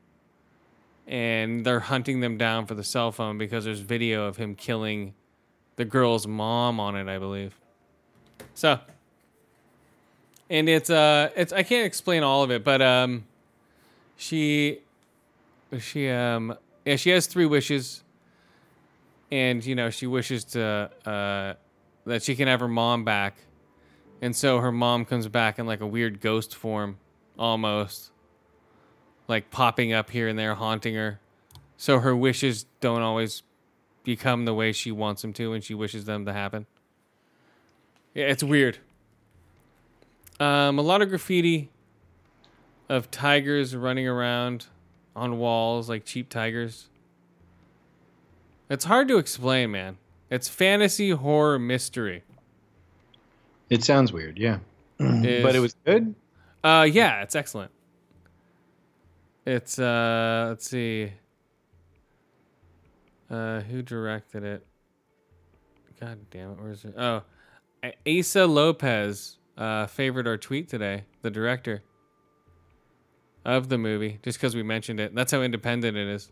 And 1.06 1.64
they're 1.64 1.80
hunting 1.80 2.20
them 2.20 2.36
down 2.36 2.66
for 2.66 2.74
the 2.74 2.84
cell 2.84 3.12
phone 3.12 3.38
because 3.38 3.64
there's 3.64 3.80
video 3.80 4.26
of 4.26 4.36
him 4.36 4.54
killing 4.54 5.14
the 5.76 5.84
girl's 5.84 6.26
mom 6.26 6.78
on 6.78 6.96
it, 6.96 7.08
I 7.08 7.18
believe. 7.18 7.58
So, 8.54 8.78
and 10.50 10.68
it's 10.68 10.90
uh, 10.90 11.30
it's 11.34 11.52
I 11.52 11.62
can't 11.62 11.86
explain 11.86 12.22
all 12.22 12.42
of 12.42 12.50
it, 12.50 12.62
but 12.62 12.82
um, 12.82 13.24
she, 14.16 14.80
she 15.78 16.10
um, 16.10 16.56
yeah, 16.84 16.96
she 16.96 17.10
has 17.10 17.26
three 17.26 17.46
wishes 17.46 18.02
and 19.30 19.64
you 19.64 19.74
know 19.74 19.90
she 19.90 20.06
wishes 20.06 20.44
to 20.44 20.90
uh, 21.04 21.54
that 22.08 22.22
she 22.22 22.34
can 22.34 22.48
have 22.48 22.60
her 22.60 22.68
mom 22.68 23.04
back, 23.04 23.36
and 24.20 24.34
so 24.34 24.58
her 24.58 24.72
mom 24.72 25.04
comes 25.04 25.28
back 25.28 25.58
in 25.58 25.66
like 25.66 25.80
a 25.80 25.86
weird 25.86 26.20
ghost 26.20 26.54
form, 26.54 26.98
almost, 27.38 28.10
like 29.28 29.50
popping 29.50 29.92
up 29.92 30.10
here 30.10 30.28
and 30.28 30.38
there, 30.38 30.54
haunting 30.54 30.94
her. 30.94 31.20
So 31.76 32.00
her 32.00 32.16
wishes 32.16 32.66
don't 32.80 33.02
always 33.02 33.42
become 34.02 34.46
the 34.46 34.54
way 34.54 34.72
she 34.72 34.90
wants 34.90 35.22
them 35.22 35.32
to 35.34 35.52
and 35.52 35.62
she 35.62 35.74
wishes 35.74 36.06
them 36.06 36.24
to 36.24 36.32
happen. 36.32 36.66
Yeah, 38.14 38.24
it's 38.24 38.42
weird. 38.42 38.78
Um, 40.40 40.78
a 40.78 40.82
lot 40.82 41.02
of 41.02 41.08
graffiti 41.08 41.68
of 42.88 43.10
tigers 43.10 43.76
running 43.76 44.08
around 44.08 44.66
on 45.14 45.38
walls 45.38 45.88
like 45.88 46.04
cheap 46.04 46.28
tigers. 46.28 46.88
It's 48.70 48.84
hard 48.84 49.08
to 49.08 49.18
explain, 49.18 49.70
man. 49.70 49.98
It's 50.30 50.48
fantasy 50.48 51.10
horror 51.10 51.58
mystery. 51.58 52.22
It 53.70 53.84
sounds 53.84 54.12
weird, 54.12 54.38
yeah. 54.38 54.58
but 54.98 55.54
it 55.54 55.60
was 55.60 55.74
good. 55.84 56.14
Uh, 56.62 56.88
yeah, 56.90 57.22
it's 57.22 57.34
excellent. 57.34 57.70
It's 59.46 59.78
uh, 59.78 60.46
let's 60.48 60.68
see. 60.68 61.12
Uh, 63.30 63.60
who 63.60 63.82
directed 63.82 64.42
it? 64.42 64.66
God 66.00 66.18
damn 66.30 66.52
it, 66.52 66.60
where's 66.60 66.84
it? 66.84 66.94
Oh, 66.96 67.22
Issa 68.04 68.46
Lopez 68.46 69.38
uh, 69.56 69.86
favored 69.86 70.26
our 70.26 70.36
tweet 70.36 70.68
today. 70.68 71.04
The 71.22 71.30
director 71.30 71.82
of 73.44 73.68
the 73.68 73.78
movie, 73.78 74.18
just 74.22 74.38
because 74.38 74.54
we 74.54 74.62
mentioned 74.62 75.00
it. 75.00 75.14
That's 75.14 75.32
how 75.32 75.42
independent 75.42 75.96
it 75.96 76.08
is. 76.08 76.30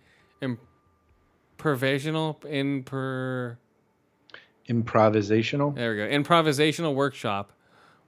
improvisational 0.42 2.40
imper. 2.42 3.58
Improvisational. 4.68 5.76
There 5.76 5.92
we 5.92 5.98
go. 5.98 6.08
Improvisational 6.08 6.94
workshop 6.96 7.52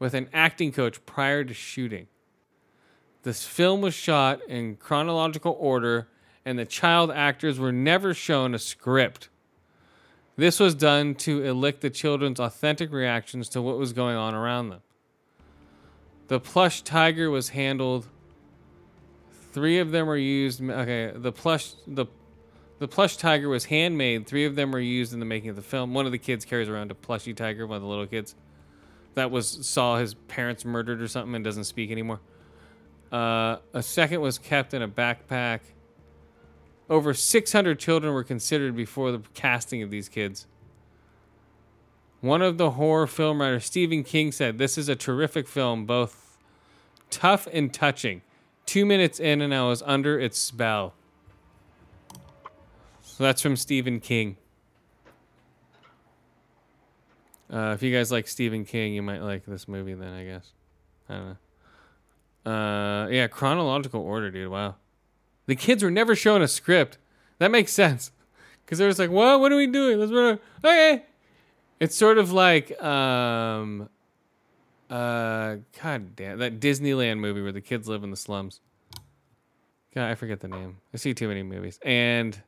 with 0.02 0.16
an 0.16 0.28
acting 0.34 0.72
coach 0.72 1.06
prior 1.06 1.44
to 1.44 1.54
shooting. 1.54 2.08
This 3.22 3.46
film 3.46 3.82
was 3.82 3.94
shot 3.94 4.42
in 4.50 4.78
chronological 4.78 5.56
order, 5.60 6.08
and 6.44 6.58
the 6.58 6.66
child 6.66 7.12
actors 7.12 7.60
were 7.60 7.72
never 7.72 8.16
shown 8.16 8.56
a 8.56 8.60
script. 8.60 9.30
This 10.36 10.60
was 10.60 10.74
done 10.74 11.14
to 11.16 11.44
elicit 11.44 11.82
the 11.82 11.92
children's 11.92 12.40
authentic 12.40 12.92
reactions 12.92 13.48
to 13.50 13.62
what 13.62 13.78
was 13.78 13.94
going 13.94 14.16
on 14.16 14.34
around 14.34 14.70
them. 14.70 14.82
The 16.30 16.40
plush 16.40 16.82
tiger 16.82 17.30
was 17.30 17.50
handled. 17.50 18.08
Three 19.52 19.78
of 19.78 19.92
them 19.92 20.08
were 20.08 20.18
used. 20.18 20.64
Okay, 20.64 21.12
the 21.14 21.32
plush 21.32 21.74
the 21.86 22.08
the 22.80 22.88
plush 22.88 23.18
tiger 23.18 23.50
was 23.50 23.66
handmade. 23.66 24.26
Three 24.26 24.46
of 24.46 24.56
them 24.56 24.72
were 24.72 24.80
used 24.80 25.14
in 25.14 25.20
the 25.20 25.28
making 25.28 25.52
of 25.52 25.56
the 25.56 25.62
film. 25.62 25.94
One 25.94 26.08
of 26.08 26.12
the 26.12 26.18
kids 26.18 26.44
carries 26.44 26.70
around 26.70 26.90
a 26.90 26.96
plushy 26.96 27.36
tiger, 27.36 27.68
one 27.68 27.76
of 27.76 27.84
the 27.84 27.88
little 27.88 28.08
kids 28.08 28.34
that 29.16 29.32
was 29.32 29.66
saw 29.66 29.98
his 29.98 30.14
parents 30.14 30.66
murdered 30.66 31.02
or 31.02 31.08
something 31.08 31.36
and 31.36 31.44
doesn't 31.44 31.66
speak 31.66 31.92
anymore. 31.92 32.20
Uh, 33.12 33.58
a 33.74 33.84
second 33.84 34.22
was 34.22 34.38
kept 34.38 34.74
in 34.74 34.82
a 34.82 34.88
backpack. 34.88 35.60
Over 36.90 37.14
600 37.14 37.80
children 37.80 38.14
were 38.14 38.24
considered 38.24 38.76
before 38.76 39.12
the 39.12 39.22
casting 39.34 39.82
of 39.82 39.92
these 39.92 40.10
kids. 40.10 40.48
One 42.22 42.42
of 42.42 42.58
the 42.58 42.72
horror 42.72 43.08
film 43.08 43.42
writers, 43.42 43.66
Stephen 43.66 44.04
King, 44.04 44.32
said, 44.32 44.58
This 44.58 44.78
is 44.78 44.88
a 44.88 44.96
terrific 44.96 45.48
film, 45.48 45.86
both 45.86 46.38
tough 47.10 47.48
and 47.52 47.74
touching. 47.74 48.22
Two 48.66 48.86
minutes 48.86 49.20
in, 49.20 49.42
and 49.42 49.54
I 49.54 49.64
was 49.64 49.82
under 49.82 50.20
its 50.20 50.38
spell. 50.38 50.94
So 53.02 53.24
that's 53.24 53.42
from 53.42 53.56
Stephen 53.56 54.00
King. 54.00 54.38
Uh, 57.52 57.74
if 57.74 57.84
you 57.84 57.94
guys 57.94 58.12
like 58.12 58.28
Stephen 58.28 58.64
King, 58.64 58.94
you 58.94 59.02
might 59.02 59.22
like 59.22 59.46
this 59.46 59.68
movie 59.68 59.94
then, 59.94 60.14
I 60.14 60.24
guess. 60.24 60.52
I 61.10 61.14
don't 61.14 61.38
know. 62.46 62.52
Uh, 62.52 63.08
yeah, 63.10 63.28
chronological 63.28 64.02
order, 64.02 64.32
dude. 64.32 64.50
Wow. 64.50 64.76
The 65.48 65.56
kids 65.56 65.84
were 65.84 65.92
never 65.92 66.16
shown 66.16 66.42
a 66.42 66.48
script. 66.48 66.98
That 67.40 67.52
makes 67.52 67.74
sense. 67.74 68.12
Because 68.64 68.80
they're 68.80 68.90
just 68.90 69.00
like, 69.00 69.10
what? 69.10 69.42
What 69.42 69.52
are 69.52 69.58
we 69.58 69.68
doing? 69.68 70.00
Let's 70.00 70.14
run. 70.14 70.40
Okay. 70.64 71.04
It's 71.82 71.94
sort 71.94 72.18
of 72.18 72.32
like, 72.32 72.82
um, 72.82 73.90
uh, 74.90 75.58
God 75.84 76.16
damn, 76.16 76.40
that 76.40 76.62
Disneyland 76.62 77.20
movie 77.20 77.42
where 77.42 77.52
the 77.52 77.60
kids 77.60 77.90
live 77.90 78.06
in 78.06 78.12
the 78.12 78.16
slums. 78.16 78.62
God, 79.94 80.10
I 80.10 80.16
forget 80.16 80.40
the 80.40 80.48
name. 80.48 80.78
I 80.94 80.98
see 80.98 81.14
too 81.14 81.28
many 81.28 81.44
movies. 81.44 81.80
And 81.84 82.42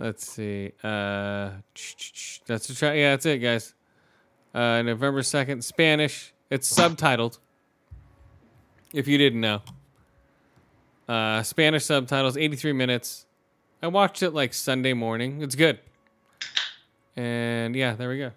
let's 0.00 0.26
see. 0.26 0.72
Uh, 0.82 1.50
that's 2.46 2.74
try. 2.76 2.94
Yeah, 2.94 3.10
that's 3.10 3.26
it, 3.26 3.38
guys. 3.38 3.74
Uh, 4.52 4.82
November 4.82 5.22
second, 5.22 5.62
Spanish. 5.64 6.32
It's 6.50 6.72
subtitled. 6.72 7.38
If 8.92 9.06
you 9.06 9.18
didn't 9.18 9.40
know. 9.40 9.62
Uh, 11.08 11.42
Spanish 11.42 11.84
subtitles, 11.84 12.36
83 12.36 12.72
minutes. 12.72 13.26
I 13.82 13.86
watched 13.86 14.22
it 14.22 14.30
like 14.30 14.52
Sunday 14.52 14.92
morning. 14.92 15.42
It's 15.42 15.54
good. 15.54 15.78
And 17.16 17.74
yeah, 17.74 17.94
there 17.94 18.08
we 18.08 18.18
go. 18.18 18.32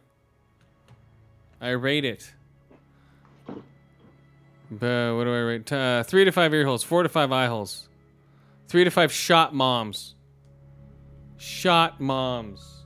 I 1.60 1.70
rate 1.70 2.06
it. 2.06 2.32
But 4.70 5.16
what 5.16 5.26
do 5.26 5.34
I 5.34 5.40
rate? 5.40 5.72
Uh, 5.72 6.04
three 6.04 6.26
to 6.26 6.32
five 6.32 6.54
ear 6.54 6.66
holes, 6.66 6.84
four 6.84 7.04
to 7.04 7.10
five 7.10 7.32
eye 7.32 7.48
holes, 7.48 7.88
three 8.68 8.84
to 8.84 8.90
five 8.90 9.12
shot 9.12 9.54
moms. 9.54 10.16
Shot 11.44 12.00
moms. 12.00 12.86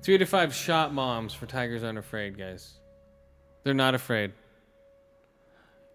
Three 0.00 0.16
to 0.16 0.24
five 0.24 0.54
shot 0.54 0.94
moms 0.94 1.34
for 1.34 1.44
Tigers 1.44 1.84
Aren't 1.84 1.98
Afraid, 1.98 2.38
guys. 2.38 2.80
They're 3.64 3.74
not 3.74 3.94
afraid. 3.94 4.32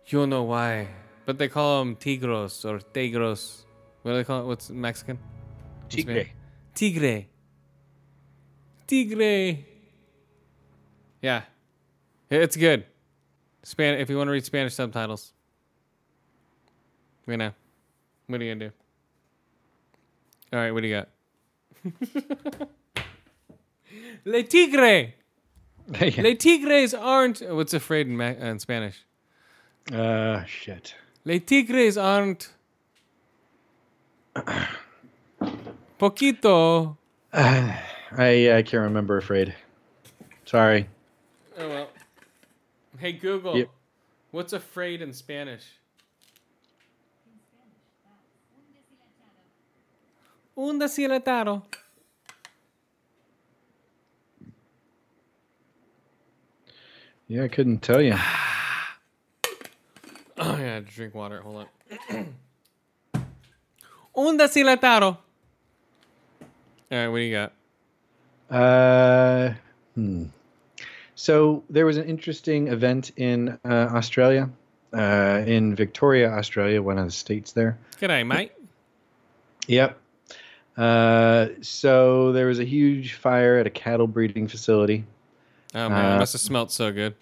You'll 0.05 0.27
know 0.27 0.43
why. 0.43 0.89
But 1.25 1.39
they 1.39 1.47
call 1.47 1.79
them 1.79 1.95
tigros 1.95 2.63
or 2.65 2.77
tigros. 2.93 3.63
What 4.03 4.11
do 4.11 4.17
they 4.17 4.23
call 4.23 4.41
it? 4.41 4.45
What's 4.45 4.69
Mexican? 4.69 5.17
Tigre. 5.89 6.27
Tigre. 6.75 7.25
Tigre. 8.85 9.65
Yeah. 11.23 11.41
It's 12.29 12.57
good. 12.57 12.85
Span 13.63 13.95
if 13.95 14.07
you 14.11 14.17
want 14.17 14.27
to 14.27 14.33
read 14.33 14.45
Spanish 14.45 14.75
subtitles. 14.75 15.33
You 17.25 17.37
know. 17.37 17.53
What 18.27 18.39
are 18.39 18.43
you 18.43 18.53
gonna 18.53 18.69
do? 18.69 18.75
Alright, 20.55 20.71
what 20.75 20.81
do 20.81 20.87
you 20.87 20.95
got? 20.95 21.09
Le 24.25 24.43
tigre! 24.43 25.13
Le 25.89 26.35
tigres 26.35 26.93
aren't 26.93 27.41
what's 27.53 27.73
afraid 27.73 28.07
in, 28.07 28.17
Ma- 28.17 28.25
in 28.39 28.59
Spanish? 28.59 29.05
uh, 29.93 30.43
shit. 30.45 30.95
Le 31.23 31.39
tigres 31.39 31.97
aren't 31.97 32.49
poquito. 35.99 36.97
I 37.33 37.77
I 38.17 38.61
can't 38.63 38.83
remember. 38.83 39.17
Afraid. 39.17 39.55
Sorry. 40.45 40.87
Oh 41.57 41.67
well. 41.69 41.89
Hey 42.99 43.11
Google, 43.13 43.57
Yep. 43.57 43.69
what's 44.31 44.53
afraid 44.53 45.01
in 45.01 45.13
Spanish? 45.13 45.63
Un 50.57 50.79
deshidratado. 50.79 51.61
Yeah, 57.27 57.43
I 57.43 57.47
couldn't 57.47 57.83
tell 57.83 58.01
you. 58.01 58.15
Oh, 58.15 58.17
yeah, 60.37 60.53
I 60.53 60.57
had 60.57 60.87
to 60.87 60.93
drink 60.93 61.13
water. 61.13 61.41
Hold 61.41 61.67
on. 62.09 62.35
Un 64.15 64.37
deshidratado. 64.37 65.17
All 66.89 66.97
right, 66.97 67.07
what 67.07 67.17
do 67.17 67.23
you 67.23 67.35
got? 67.35 67.53
Uh, 68.49 69.53
hmm. 69.93 70.23
So 71.13 71.63
there 71.69 71.85
was 71.85 71.97
an 71.97 72.05
interesting 72.05 72.69
event 72.69 73.11
in 73.17 73.59
uh, 73.63 73.89
Australia, 73.93 74.49
uh, 74.93 75.43
in 75.45 75.75
Victoria, 75.75 76.31
Australia, 76.31 76.81
one 76.81 76.97
of 76.97 77.05
the 77.05 77.11
states 77.11 77.51
there. 77.51 77.77
G'day, 77.99 78.25
mate. 78.25 78.53
Yep. 79.67 79.99
Uh, 80.77 81.47
so 81.61 82.31
there 82.31 82.47
was 82.47 82.59
a 82.59 82.63
huge 82.65 83.13
fire 83.13 83.57
at 83.57 83.65
a 83.67 83.69
cattle 83.69 84.07
breeding 84.07 84.47
facility. 84.47 85.03
Oh, 85.73 85.89
man, 85.89 86.05
it 86.05 86.15
Uh, 86.15 86.19
must 86.19 86.33
have 86.33 86.41
smelled 86.41 86.71
so 86.71 86.91
good. 86.91 87.15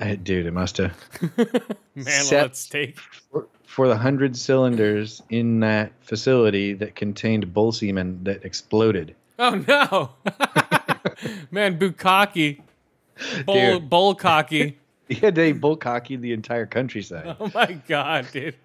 Uh, 0.00 0.14
dude, 0.22 0.46
it 0.46 0.52
must 0.52 0.78
have. 0.78 0.96
Man, 1.94 2.24
let's 2.32 2.66
take. 2.68 2.98
For, 2.98 3.46
for 3.66 3.88
the 3.88 3.96
hundred 3.96 4.36
cylinders 4.36 5.22
in 5.28 5.60
that 5.60 5.92
facility 6.00 6.72
that 6.74 6.94
contained 6.96 7.52
bull 7.52 7.72
semen 7.72 8.24
that 8.24 8.44
exploded. 8.44 9.14
Oh, 9.38 9.50
no. 9.68 10.10
man, 11.50 11.78
Bukaki. 11.78 12.60
Bull, 13.44 13.80
bull 13.80 14.14
cocky. 14.14 14.78
Yeah, 15.08 15.30
they 15.30 15.52
bullcocked 15.52 16.08
the 16.22 16.32
entire 16.32 16.64
countryside. 16.64 17.36
Oh, 17.38 17.50
my 17.52 17.78
God, 17.86 18.28
dude. 18.32 18.56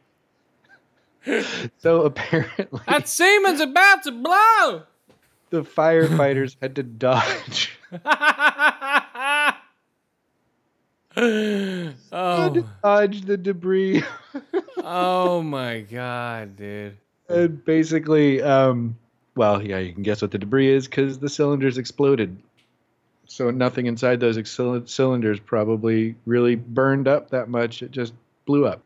So 1.79 2.03
apparently, 2.03 2.79
That 2.87 3.07
semen's 3.07 3.59
about 3.61 4.03
to 4.03 4.11
blow. 4.11 4.83
the 5.49 5.63
firefighters 5.63 6.55
had 6.61 6.75
to 6.75 6.83
dodge. 6.83 7.77
oh, 11.15 12.65
dodge 12.83 13.21
the 13.21 13.37
debris. 13.37 14.03
oh 14.83 15.41
my 15.43 15.81
god, 15.81 16.55
dude. 16.57 16.97
and 17.29 17.63
basically, 17.65 18.41
um, 18.41 18.97
well, 19.35 19.61
yeah, 19.65 19.79
you 19.79 19.93
can 19.93 20.03
guess 20.03 20.21
what 20.21 20.31
the 20.31 20.37
debris 20.37 20.69
is 20.71 20.87
because 20.87 21.19
the 21.19 21.29
cylinders 21.29 21.77
exploded. 21.77 22.37
So 23.25 23.51
nothing 23.51 23.87
inside 23.87 24.19
those 24.19 24.37
excel- 24.37 24.85
cylinders 24.87 25.39
probably 25.39 26.15
really 26.25 26.55
burned 26.55 27.07
up 27.07 27.31
that 27.31 27.49
much. 27.49 27.81
It 27.81 27.91
just 27.91 28.13
blew 28.45 28.65
up. 28.65 28.81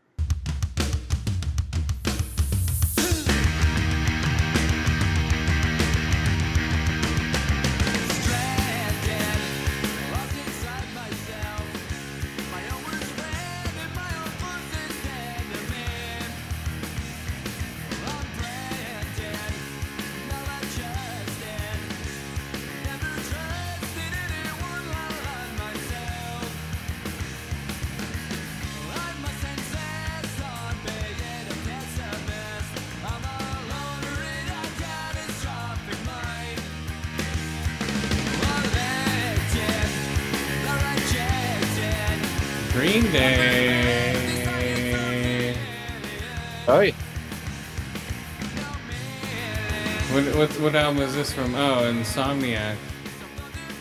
What, 50.71 50.79
album 50.79 51.03
is 51.03 51.13
this 51.13 51.33
from? 51.33 51.53
Oh, 51.53 51.81
Insomniac. 51.81 52.77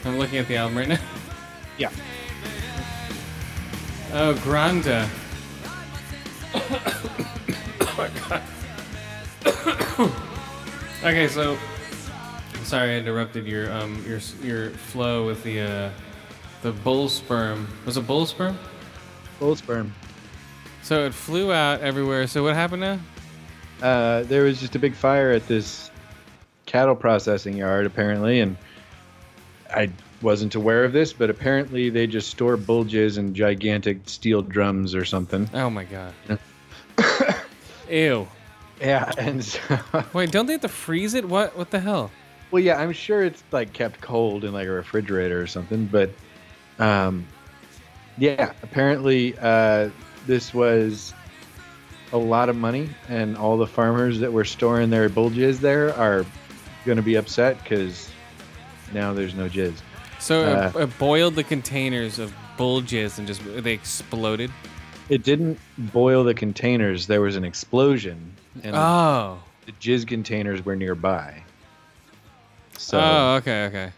I'm 0.05 0.19
looking 0.19 0.39
at 0.39 0.49
the 0.49 0.57
album 0.57 0.77
right 0.77 0.89
now. 0.89 0.99
Yeah. 1.79 1.93
Oh, 4.12 4.35
Granda. 4.43 5.09
oh 6.53 7.95
my 7.97 8.11
god. 8.29 8.43
okay, 11.05 11.29
so 11.29 11.57
sorry 12.65 12.97
I 12.97 12.99
interrupted 12.99 13.47
your 13.47 13.73
um 13.73 14.05
your 14.05 14.19
your 14.43 14.71
flow 14.71 15.25
with 15.25 15.45
the 15.45 15.61
uh 15.61 15.91
the 16.62 16.73
bull 16.73 17.09
sperm. 17.09 17.69
Was 17.87 17.99
it 17.99 18.07
bull 18.09 18.27
sperm? 18.27 18.59
Bull 19.39 19.55
sperm. 19.55 19.95
So 20.83 21.07
it 21.07 21.15
flew 21.15 21.53
out 21.53 21.83
everywhere. 21.83 22.27
So 22.27 22.43
what 22.43 22.57
happened 22.57 22.81
now? 22.81 22.99
Uh, 23.81 24.25
there 24.25 24.43
was 24.43 24.59
just 24.59 24.75
a 24.75 24.81
big 24.81 24.97
fire 24.97 25.31
at 25.31 25.47
this 25.47 25.90
cattle 26.70 26.94
processing 26.94 27.56
yard, 27.56 27.84
apparently, 27.84 28.38
and 28.38 28.56
I 29.74 29.90
wasn't 30.22 30.55
aware 30.55 30.84
of 30.84 30.92
this, 30.92 31.12
but 31.12 31.28
apparently 31.28 31.90
they 31.90 32.06
just 32.06 32.30
store 32.30 32.56
bulges 32.56 33.18
in 33.18 33.34
gigantic 33.34 34.09
steel 34.09 34.40
drums 34.40 34.94
or 34.94 35.05
something. 35.05 35.51
Oh 35.52 35.68
my 35.68 35.84
god. 35.84 36.14
Ew. 37.90 38.28
Yeah, 38.80 39.10
and 39.18 39.44
so, 39.44 39.60
Wait, 40.12 40.30
don't 40.30 40.47
they 40.47 40.52
have 40.52 40.62
to 40.62 40.68
freeze 40.68 41.14
it? 41.14 41.28
What 41.28 41.56
what 41.59 41.70
the 41.70 41.80
hell? 41.80 42.10
well, 42.52 42.62
yeah, 42.62 42.80
I'm 42.80 42.92
sure 42.92 43.24
it's 43.24 43.42
like 43.51 43.72
kept 43.72 44.01
cold 44.01 44.44
in 44.44 44.52
like 44.52 44.68
a 44.68 44.72
refrigerator 44.72 45.40
or 45.40 45.47
something, 45.47 45.86
but 45.86 46.10
um, 46.78 47.26
yeah, 48.16 48.52
apparently 48.62 49.36
uh, 49.38 49.90
this 50.26 50.55
was 50.55 51.14
a 52.12 52.18
lot 52.18 52.48
of 52.48 52.56
money, 52.56 52.88
and 53.09 53.36
all 53.36 53.56
the 53.56 53.66
farmers 53.66 54.20
that 54.20 54.32
were 54.32 54.44
storing 54.44 54.90
their 54.90 55.09
bulges 55.09 55.60
there 55.60 55.94
are 55.97 56.24
going 56.85 56.97
to 56.97 57.02
be 57.02 57.16
upset 57.16 57.62
because 57.62 58.11
now 58.93 59.12
there's 59.12 59.35
no 59.35 59.48
jizz. 59.48 59.74
So 60.19 60.43
Uh, 60.44 60.73
it, 60.74 60.81
it 60.82 60.98
boiled 60.98 61.35
the 61.35 61.44
containers 61.44 62.19
of 62.19 62.32
bull 62.57 62.82
jizz 62.82 63.19
and 63.19 63.27
just 63.27 63.43
they 63.62 63.73
exploded. 63.73 64.51
It 65.09 65.23
didn't 65.24 65.59
boil 65.78 66.23
the 66.24 66.35
containers. 66.35 67.07
There 67.07 67.20
was 67.20 67.36
an 67.36 67.44
explosion, 67.44 68.32
and 68.62 68.77
Oh. 68.77 69.39
the 69.66 69.73
jizz 69.73 70.07
containers 70.07 70.65
were 70.65 70.77
nearby. 70.77 71.43
So, 72.78 72.98
oh, 73.01 73.35
okay, 73.36 73.65
okay. 73.66 73.93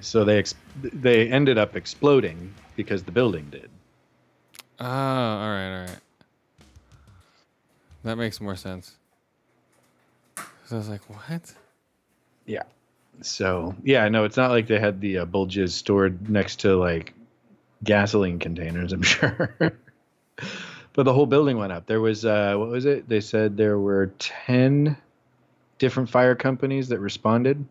so 0.00 0.24
they 0.24 0.38
ex- 0.38 0.54
they 0.82 1.30
ended 1.30 1.58
up 1.58 1.76
exploding 1.76 2.52
because 2.76 3.02
the 3.04 3.12
building 3.12 3.46
did. 3.50 3.70
Oh, 4.80 4.84
all 4.86 5.48
right, 5.48 5.72
all 5.74 5.80
right. 5.86 5.98
That 8.04 8.16
makes 8.16 8.40
more 8.40 8.56
sense. 8.56 8.96
So 10.66 10.76
I 10.76 10.78
was 10.78 10.88
like, 10.88 11.08
what? 11.08 11.54
Yeah. 12.46 12.62
So 13.22 13.74
yeah, 13.82 14.08
no, 14.08 14.24
it's 14.24 14.36
not 14.36 14.50
like 14.50 14.66
they 14.66 14.78
had 14.78 15.00
the 15.00 15.18
uh, 15.18 15.26
jizz 15.26 15.70
stored 15.70 16.28
next 16.28 16.60
to 16.60 16.76
like 16.76 17.14
gasoline 17.84 18.38
containers. 18.38 18.92
I'm 18.92 19.02
sure. 19.02 19.54
but 20.92 21.02
the 21.02 21.12
whole 21.12 21.26
building 21.26 21.58
went 21.58 21.72
up. 21.72 21.86
There 21.86 22.00
was 22.00 22.24
uh, 22.24 22.54
what 22.56 22.68
was 22.68 22.84
it? 22.84 23.08
They 23.08 23.20
said 23.20 23.56
there 23.56 23.78
were 23.78 24.12
ten 24.18 24.96
different 25.78 26.08
fire 26.10 26.34
companies 26.34 26.88
that 26.88 27.00
responded, 27.00 27.64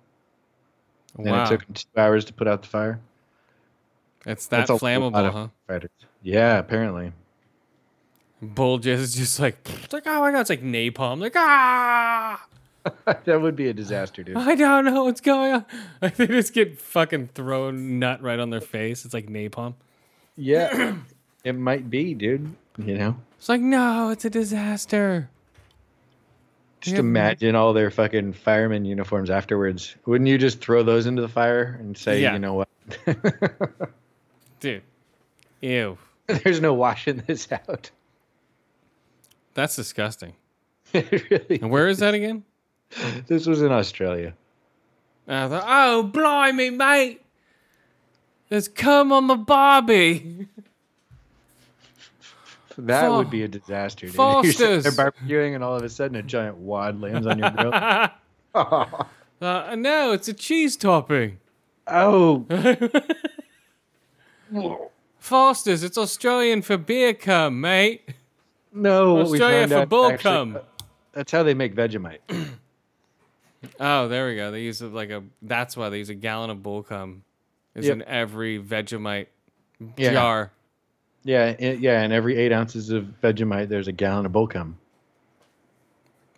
Wow. 1.15 1.26
and 1.43 1.53
it 1.53 1.57
took 1.60 1.73
two 1.73 1.88
hours 1.97 2.26
to 2.26 2.34
put 2.34 2.47
out 2.47 2.61
the 2.61 2.68
fire. 2.68 2.99
it's 4.26 4.47
that 4.47 4.68
That's 4.68 4.81
flammable, 4.81 5.31
huh? 5.31 5.47
Fighters. 5.68 5.89
Yeah, 6.23 6.57
apparently. 6.57 7.11
Bulges 8.41 9.15
just 9.15 9.39
like, 9.39 9.57
it's 9.84 9.93
like, 9.93 10.03
oh 10.07 10.19
my 10.22 10.31
god, 10.31 10.41
it's 10.41 10.49
like 10.49 10.61
napalm. 10.64 11.19
Like, 11.19 11.35
ah! 11.35 12.45
that 13.06 13.41
would 13.41 13.56
be 13.56 13.68
a 13.70 13.74
disaster, 13.74 14.24
dude. 14.24 14.38
I 14.38 14.56
don't 14.56 14.86
know 14.86 15.03
what's 15.06 15.22
going 15.22 15.53
on. 15.53 15.66
Like 16.02 16.16
they 16.16 16.28
just 16.28 16.53
get 16.53 16.80
fucking 16.80 17.30
thrown 17.34 17.99
nut 17.99 18.22
right 18.22 18.40
on 18.40 18.49
their 18.49 18.62
face. 18.62 19.06
It's 19.06 19.14
like 19.14 19.28
napalm. 19.28 19.74
Yeah, 20.38 20.95
it 21.44 21.53
might 21.53 21.90
be, 21.90 22.14
dude. 22.14 22.53
You 22.78 22.98
know, 22.98 23.16
It's 23.38 23.48
like, 23.48 23.62
no, 23.62 24.10
it's 24.10 24.26
a 24.26 24.30
disaster. 24.30 25.30
just 26.82 26.98
imagine 26.98 27.56
all 27.56 27.72
their 27.72 27.90
fucking 27.90 28.34
fireman 28.34 28.84
uniforms 28.84 29.30
afterwards. 29.30 29.95
Wouldn't 30.06 30.28
you 30.28 30.38
just 30.38 30.60
throw 30.60 30.84
those 30.84 31.06
into 31.06 31.22
the 31.22 31.30
fire 31.30 31.78
and 31.80 31.98
say, 31.98 32.22
Yeah. 32.22 32.34
you 32.34 32.40
know 32.40 32.53
what? 32.56 32.68
Dude. 34.60 34.84
Ew. 35.62 35.98
There's 36.28 36.60
no 36.60 36.74
washing 36.74 37.24
this 37.28 37.49
out. 37.52 37.90
That's 39.53 39.76
disgusting. 39.76 40.34
Really. 40.94 41.60
And 41.62 41.70
where 41.72 41.88
is 41.88 41.99
that 41.99 42.14
again? 42.14 42.44
This 43.28 43.45
was 43.45 43.62
in 43.62 43.72
Australia. 43.72 44.34
And 45.28 45.38
I 45.38 45.60
thought, 45.60 45.66
oh, 45.68 46.03
blimey, 46.03 46.70
mate. 46.70 47.22
There's 48.49 48.68
cum 48.68 49.12
on 49.12 49.28
the 49.28 49.36
Barbie. 49.36 50.48
That 52.78 53.07
Fo- 53.07 53.18
would 53.20 53.30
be 53.30 53.44
a 53.44 53.48
disaster, 53.48 54.06
dude. 54.07 54.16
You're 54.18 54.52
sitting 54.52 54.82
there 54.82 54.91
barbecuing, 54.91 55.56
and 55.56 55.64
all 55.64 55.78
of 55.78 55.84
a 55.84 55.88
sudden, 55.90 56.18
a 56.18 56.22
giant 56.22 56.57
wad 56.57 56.99
lands 56.99 57.26
on 57.26 57.40
your 57.40 57.49
grill. 57.52 57.74
Uh, 59.41 59.76
no, 59.78 60.12
it's 60.12 60.28
a 60.28 60.34
cheese 60.34 60.76
topping. 60.76 61.40
oh, 61.88 62.45
Foster's, 65.20 65.84
it's 65.84 65.98
Australian 65.98 66.62
for 66.62 66.78
beer 66.78 67.14
cum, 67.14 67.62
mate. 67.62 68.10
no! 68.74 69.14
what 69.16 69.28
we 69.28 69.41
Australia 69.41 69.60
found 69.62 69.72
for 69.72 69.78
out 69.78 69.90
bull 69.90 70.06
actually- 70.12 70.32
cum. 70.32 70.60
That's 71.14 71.32
how 71.32 71.44
they 71.44 71.53
make 71.53 71.76
Vegemite. 71.76 72.20
Oh, 73.79 74.07
there 74.07 74.27
we 74.27 74.35
go. 74.35 74.51
They 74.51 74.61
use 74.61 74.81
like 74.81 75.09
a. 75.09 75.23
That's 75.41 75.75
why 75.77 75.89
they 75.89 75.97
use 75.99 76.09
a 76.09 76.15
gallon 76.15 76.49
of 76.49 76.61
bull 76.63 76.83
cum. 76.83 77.23
Is 77.75 77.85
Yep. 77.87 77.93
in 77.93 78.03
every 78.03 78.59
Vegemite 78.59 79.27
Yeah. 79.97 80.13
jar. 80.13 80.51
Yeah, 81.23 81.55
i- 81.59 81.63
yeah, 81.79 82.01
and 82.01 82.13
every 82.13 82.37
eight 82.37 82.51
ounces 82.53 82.89
of 82.91 83.05
Vegemite, 83.21 83.67
there's 83.67 83.87
a 83.87 83.91
gallon 83.91 84.25
of 84.25 84.31
bull 84.31 84.47
cum. 84.47 84.77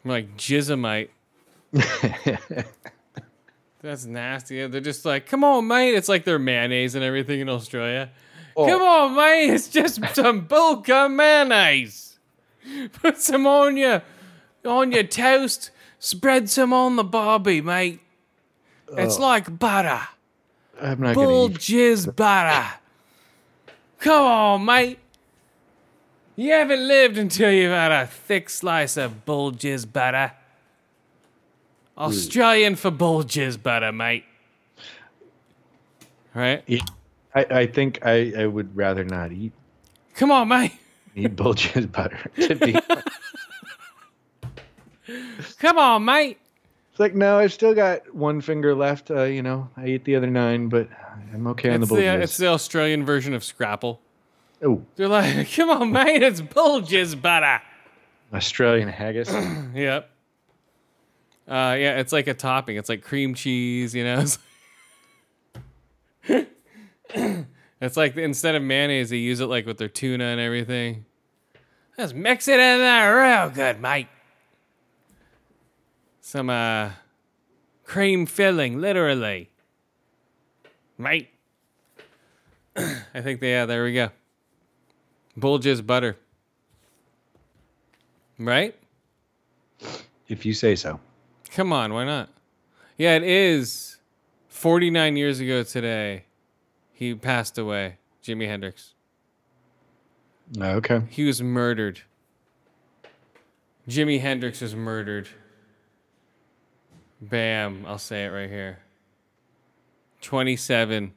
Like 0.05 0.35
jizzamite. 0.37 1.09
That's 3.81 4.05
nasty. 4.05 4.65
They're 4.67 4.81
just 4.81 5.05
like, 5.05 5.27
come 5.27 5.43
on, 5.43 5.67
mate. 5.67 5.93
It's 5.93 6.09
like 6.09 6.25
their 6.25 6.39
mayonnaise 6.39 6.95
and 6.95 7.03
everything 7.03 7.39
in 7.41 7.49
Australia. 7.49 8.09
Oh. 8.55 8.65
Come 8.65 8.81
on, 8.81 9.15
mate. 9.15 9.53
It's 9.53 9.67
just 9.67 10.01
some 10.15 10.41
bull 10.47 10.77
cum 10.81 11.15
mayonnaise. 11.15 12.17
Put 13.01 13.17
some 13.17 13.45
on 13.45 13.77
your 13.77 14.01
on 14.65 14.91
your 14.91 15.03
toast. 15.03 15.71
Spread 15.99 16.49
some 16.49 16.73
on 16.73 16.95
the 16.95 17.03
barbie, 17.03 17.61
mate. 17.61 18.01
It's 18.93 19.17
oh. 19.17 19.21
like 19.21 19.59
butter. 19.59 20.01
I'm 20.81 21.01
not 21.01 21.15
Bull 21.15 21.49
jizz 21.49 22.15
butter. 22.15 22.67
Come 23.99 24.23
on, 24.25 24.65
mate. 24.65 24.99
You 26.35 26.51
haven't 26.51 26.87
lived 26.87 27.17
until 27.17 27.51
you've 27.51 27.71
had 27.71 27.91
a 27.91 28.05
thick 28.05 28.49
slice 28.49 28.95
of 28.95 29.25
bull 29.25 29.51
jizz 29.51 29.91
butter. 29.91 30.33
Australian 31.97 32.75
for 32.75 32.91
bull 32.91 33.23
jizz 33.23 33.61
butter, 33.61 33.91
mate. 33.91 34.23
Right? 36.35 36.63
I, 37.33 37.45
I 37.49 37.65
think 37.65 38.05
I, 38.05 38.33
I 38.37 38.45
would 38.45 38.75
rather 38.75 39.03
not 39.03 39.31
eat 39.31 39.51
Come 40.13 40.31
on, 40.31 40.47
mate. 40.47 40.73
eat 41.15 41.35
bull 41.35 41.55
jizz 41.55 41.91
butter. 41.91 42.19
To 42.41 42.55
be, 42.55 42.73
Come 45.59 45.77
on, 45.77 46.05
mate. 46.05 46.37
it's 46.91 46.99
like 46.99 47.15
no, 47.15 47.39
I've 47.39 47.53
still 47.53 47.73
got 47.73 48.13
one 48.13 48.41
finger 48.41 48.75
left. 48.75 49.11
Uh, 49.11 49.23
you 49.23 49.41
know, 49.41 49.69
I 49.77 49.85
ate 49.85 50.05
the 50.05 50.15
other 50.15 50.29
nine, 50.29 50.69
but 50.69 50.89
I'm 51.33 51.47
okay 51.47 51.73
on 51.73 51.81
the 51.81 51.87
bull 51.87 51.97
the, 51.97 52.05
it's 52.05 52.37
the 52.37 52.47
Australian 52.47 53.05
version 53.05 53.33
of 53.33 53.43
Scrapple. 53.43 54.01
oh, 54.63 54.83
They're 54.95 55.07
like, 55.07 55.51
come 55.55 55.69
on, 55.69 55.91
mate. 55.91 56.23
It's 56.23 56.41
bulges 56.41 57.15
butter. 57.15 57.61
Australian 58.33 58.89
haggis. 58.89 59.29
Yep. 59.73 60.09
Uh, 61.47 61.77
yeah, 61.79 61.99
it's 61.99 62.11
like 62.11 62.27
a 62.27 62.33
topping. 62.33 62.75
It's 62.75 62.89
like 62.89 63.01
cream 63.01 63.33
cheese, 63.33 63.95
you 63.95 64.03
know. 64.03 64.19
It's, 64.19 64.37
it's 67.81 67.95
like 67.95 68.17
instead 68.17 68.55
of 68.55 68.63
mayonnaise, 68.63 69.09
they 69.11 69.17
use 69.17 69.39
it 69.39 69.45
like 69.45 69.65
with 69.65 69.77
their 69.77 69.87
tuna 69.87 70.25
and 70.25 70.41
everything. 70.41 71.05
Just 71.97 72.13
mix 72.15 72.49
it 72.49 72.59
in 72.59 72.79
there 72.79 73.15
real 73.21 73.49
good, 73.49 73.79
mate. 73.79 74.07
Some 76.27 76.49
uh, 76.49 76.89
cream 77.85 78.25
filling, 78.25 78.81
literally, 78.81 79.49
mate. 80.97 81.29
I 82.75 83.21
think 83.21 83.39
they, 83.39 83.51
yeah, 83.51 83.65
there 83.65 83.85
we 83.85 83.93
go. 83.93 84.09
Bulges 85.37 85.81
butter. 85.81 86.17
Right? 88.37 88.75
if 90.27 90.45
you 90.45 90.53
say 90.53 90.75
so. 90.75 90.99
Come 91.51 91.71
on, 91.71 91.93
why 91.93 92.03
not? 92.03 92.27
Yeah, 92.97 93.15
it 93.15 93.23
is 93.23 93.95
49 94.49 95.15
years 95.15 95.39
ago 95.39 95.63
today. 95.63 96.25
He 96.91 97.15
passed 97.15 97.57
away, 97.57 97.99
Jimi 98.21 98.47
Hendrix. 98.47 98.95
Okay. 100.59 101.03
He 101.09 101.23
was 101.23 101.41
murdered. 101.41 102.01
Jimi 103.87 104.19
Hendrix 104.19 104.59
was 104.59 104.75
murdered. 104.75 105.29
Bam, 107.19 107.85
I'll 107.87 107.97
say 107.97 108.25
it 108.25 108.29
right 108.29 108.49
here. 108.49 108.79
27. 110.21 111.13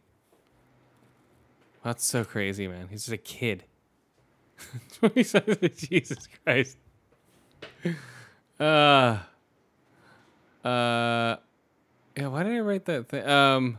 That's 1.84 2.04
so 2.04 2.24
crazy, 2.24 2.68
man. 2.68 2.88
He's 2.90 3.04
just 3.04 3.12
a 3.12 3.18
kid. 3.18 3.64
27, 4.98 5.70
Jesus 5.76 6.28
Christ. 6.44 6.76
Uh, 8.58 9.18
uh, 10.64 11.36
yeah, 12.16 12.26
why 12.26 12.42
did 12.42 12.54
I 12.54 12.60
write 12.60 12.84
that 12.86 13.08
thing? 13.08 13.26
Um, 13.26 13.78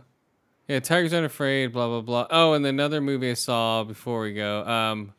yeah, 0.68 0.80
Tigers 0.80 1.14
Aren't 1.14 1.26
Afraid, 1.26 1.74
blah, 1.74 1.88
blah, 1.88 2.02
blah. 2.02 2.28
Oh, 2.32 2.54
and 2.54 2.66
another 2.66 3.02
movie 3.02 3.32
I 3.32 3.36
saw 3.36 3.84
before 3.84 4.22
we 4.22 4.34
go. 4.34 4.66
Um, 4.66 5.14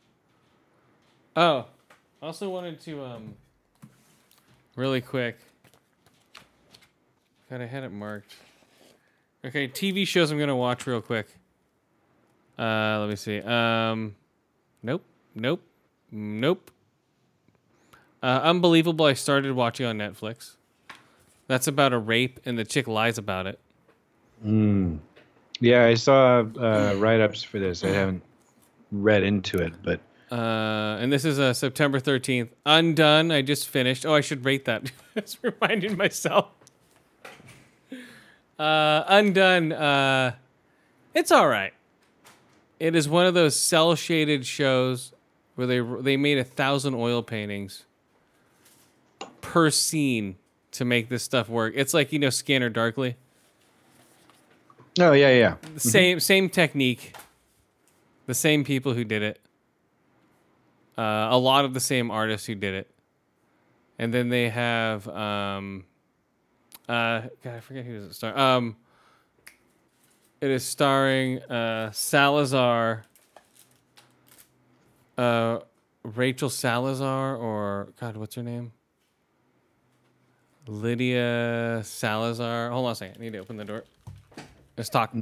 oh, 1.36 1.66
I 2.20 2.26
also 2.26 2.48
wanted 2.48 2.80
to, 2.82 3.04
um, 3.04 3.34
really 4.76 5.00
quick. 5.00 5.38
God, 7.52 7.60
I 7.60 7.66
had 7.66 7.84
it 7.84 7.92
marked. 7.92 8.34
Okay, 9.44 9.68
TV 9.68 10.06
shows 10.06 10.30
I'm 10.30 10.38
gonna 10.38 10.56
watch 10.56 10.86
real 10.86 11.02
quick. 11.02 11.28
Uh, 12.58 12.96
let 12.98 13.10
me 13.10 13.16
see. 13.16 13.42
Um, 13.42 14.14
nope, 14.82 15.04
nope, 15.34 15.60
nope. 16.10 16.70
Uh, 18.22 18.40
Unbelievable. 18.42 19.04
I 19.04 19.12
started 19.12 19.52
watching 19.52 19.84
on 19.84 19.98
Netflix. 19.98 20.52
That's 21.46 21.66
about 21.66 21.92
a 21.92 21.98
rape, 21.98 22.40
and 22.46 22.58
the 22.58 22.64
chick 22.64 22.88
lies 22.88 23.18
about 23.18 23.46
it. 23.46 23.60
Yeah, 25.60 25.84
I 25.84 25.92
saw 25.92 26.46
uh, 26.58 26.94
write-ups 26.96 27.42
for 27.42 27.58
this. 27.58 27.84
I 27.84 27.88
haven't 27.88 28.22
read 28.92 29.24
into 29.24 29.58
it, 29.58 29.74
but 29.84 30.00
Uh, 30.34 30.96
and 30.98 31.12
this 31.12 31.26
is 31.26 31.38
uh, 31.38 31.52
September 31.52 32.00
13th. 32.00 32.48
Undone. 32.64 33.30
I 33.30 33.42
just 33.42 33.68
finished. 33.68 34.06
Oh, 34.06 34.14
I 34.14 34.22
should 34.22 34.46
rate 34.46 34.64
that. 34.64 34.90
just 35.14 35.38
reminding 35.42 35.98
myself. 35.98 36.48
Uh, 38.62 39.04
Undone. 39.08 39.72
Uh, 39.72 40.34
it's 41.14 41.32
all 41.32 41.48
right. 41.48 41.72
It 42.78 42.94
is 42.94 43.08
one 43.08 43.26
of 43.26 43.34
those 43.34 43.58
cell 43.58 43.96
shaded 43.96 44.46
shows 44.46 45.12
where 45.56 45.66
they 45.66 45.80
they 45.80 46.16
made 46.16 46.38
a 46.38 46.44
thousand 46.44 46.94
oil 46.94 47.24
paintings 47.24 47.84
per 49.40 49.68
scene 49.70 50.36
to 50.70 50.84
make 50.84 51.08
this 51.08 51.24
stuff 51.24 51.48
work. 51.48 51.74
It's 51.76 51.92
like 51.92 52.12
you 52.12 52.20
know 52.20 52.30
Scanner 52.30 52.68
Darkly. 52.68 53.16
oh 55.00 55.10
yeah, 55.10 55.32
yeah. 55.32 55.56
Same 55.76 56.20
same 56.20 56.48
technique. 56.48 57.16
The 58.26 58.34
same 58.34 58.62
people 58.62 58.94
who 58.94 59.02
did 59.02 59.22
it. 59.22 59.40
Uh, 60.96 61.26
a 61.30 61.38
lot 61.38 61.64
of 61.64 61.74
the 61.74 61.80
same 61.80 62.12
artists 62.12 62.46
who 62.46 62.54
did 62.54 62.74
it. 62.74 62.90
And 63.98 64.14
then 64.14 64.28
they 64.28 64.50
have 64.50 65.08
um 65.08 65.84
uh 66.88 67.22
God, 67.42 67.56
I 67.56 67.60
forget 67.60 67.84
who 67.84 68.04
it 68.04 68.14
star. 68.14 68.36
Um 68.36 68.76
it 70.40 70.50
is 70.50 70.64
starring 70.64 71.38
uh 71.42 71.90
Salazar 71.92 73.04
uh 75.16 75.60
Rachel 76.02 76.50
Salazar 76.50 77.36
or 77.36 77.88
God, 78.00 78.16
what's 78.16 78.34
her 78.34 78.42
name? 78.42 78.72
Lydia 80.66 81.80
Salazar. 81.84 82.70
Hold 82.70 82.86
on 82.86 82.92
a 82.92 82.94
second. 82.94 83.16
I 83.18 83.24
need 83.24 83.32
to 83.32 83.38
open 83.38 83.56
the 83.56 83.64
door. 83.64 83.84
Let's 84.76 84.88
talk. 84.88 85.14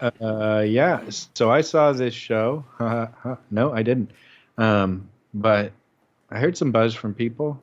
Uh, 0.00 0.64
yeah. 0.66 1.02
So 1.34 1.50
I 1.50 1.60
saw 1.60 1.92
this 1.92 2.14
show. 2.14 2.64
no, 3.50 3.72
I 3.72 3.82
didn't. 3.82 4.10
Um, 4.58 5.08
but 5.32 5.72
I 6.30 6.38
heard 6.38 6.56
some 6.56 6.70
buzz 6.70 6.94
from 6.94 7.14
people. 7.14 7.60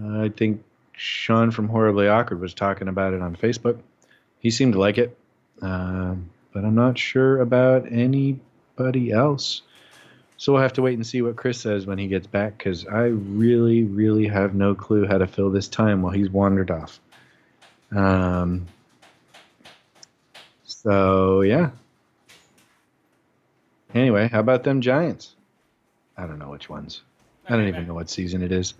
Uh, 0.00 0.22
I 0.22 0.28
think 0.28 0.62
Sean 1.00 1.50
from 1.50 1.66
Horribly 1.66 2.08
Awkward 2.08 2.40
was 2.40 2.52
talking 2.52 2.86
about 2.86 3.14
it 3.14 3.22
on 3.22 3.34
Facebook. 3.34 3.80
He 4.38 4.50
seemed 4.50 4.74
to 4.74 4.78
like 4.78 4.98
it, 4.98 5.16
um, 5.62 6.28
but 6.52 6.62
I'm 6.62 6.74
not 6.74 6.98
sure 6.98 7.40
about 7.40 7.90
anybody 7.90 9.10
else. 9.10 9.62
So 10.36 10.52
we'll 10.52 10.60
have 10.60 10.74
to 10.74 10.82
wait 10.82 10.98
and 10.98 11.06
see 11.06 11.22
what 11.22 11.36
Chris 11.36 11.58
says 11.58 11.86
when 11.86 11.96
he 11.96 12.06
gets 12.06 12.26
back, 12.26 12.58
because 12.58 12.86
I 12.86 13.04
really, 13.04 13.84
really 13.84 14.26
have 14.26 14.54
no 14.54 14.74
clue 14.74 15.06
how 15.06 15.16
to 15.16 15.26
fill 15.26 15.50
this 15.50 15.68
time 15.68 16.02
while 16.02 16.12
he's 16.12 16.28
wandered 16.28 16.70
off. 16.70 17.00
Um, 17.96 18.66
so 20.64 21.40
yeah. 21.40 21.70
Anyway, 23.94 24.28
how 24.28 24.40
about 24.40 24.64
them 24.64 24.82
Giants? 24.82 25.34
I 26.18 26.26
don't 26.26 26.38
know 26.38 26.50
which 26.50 26.68
ones. 26.68 27.00
I 27.48 27.56
don't 27.56 27.68
even 27.68 27.86
know 27.86 27.94
what 27.94 28.10
season 28.10 28.42
it 28.42 28.52
is. 28.52 28.74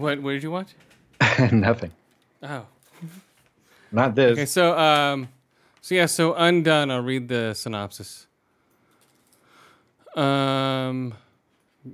What 0.00 0.20
what 0.22 0.32
did 0.32 0.42
you 0.42 0.50
watch? 0.50 0.74
Nothing. 1.52 1.92
Oh. 2.42 2.64
Not 3.92 4.14
this. 4.14 4.32
Okay, 4.32 4.46
so 4.46 4.76
um 4.78 5.28
so 5.82 5.94
yeah, 5.94 6.06
so 6.06 6.34
undone, 6.34 6.90
I'll 6.90 7.02
read 7.02 7.28
the 7.28 7.54
synopsis. 7.54 8.26
Um 10.16 11.14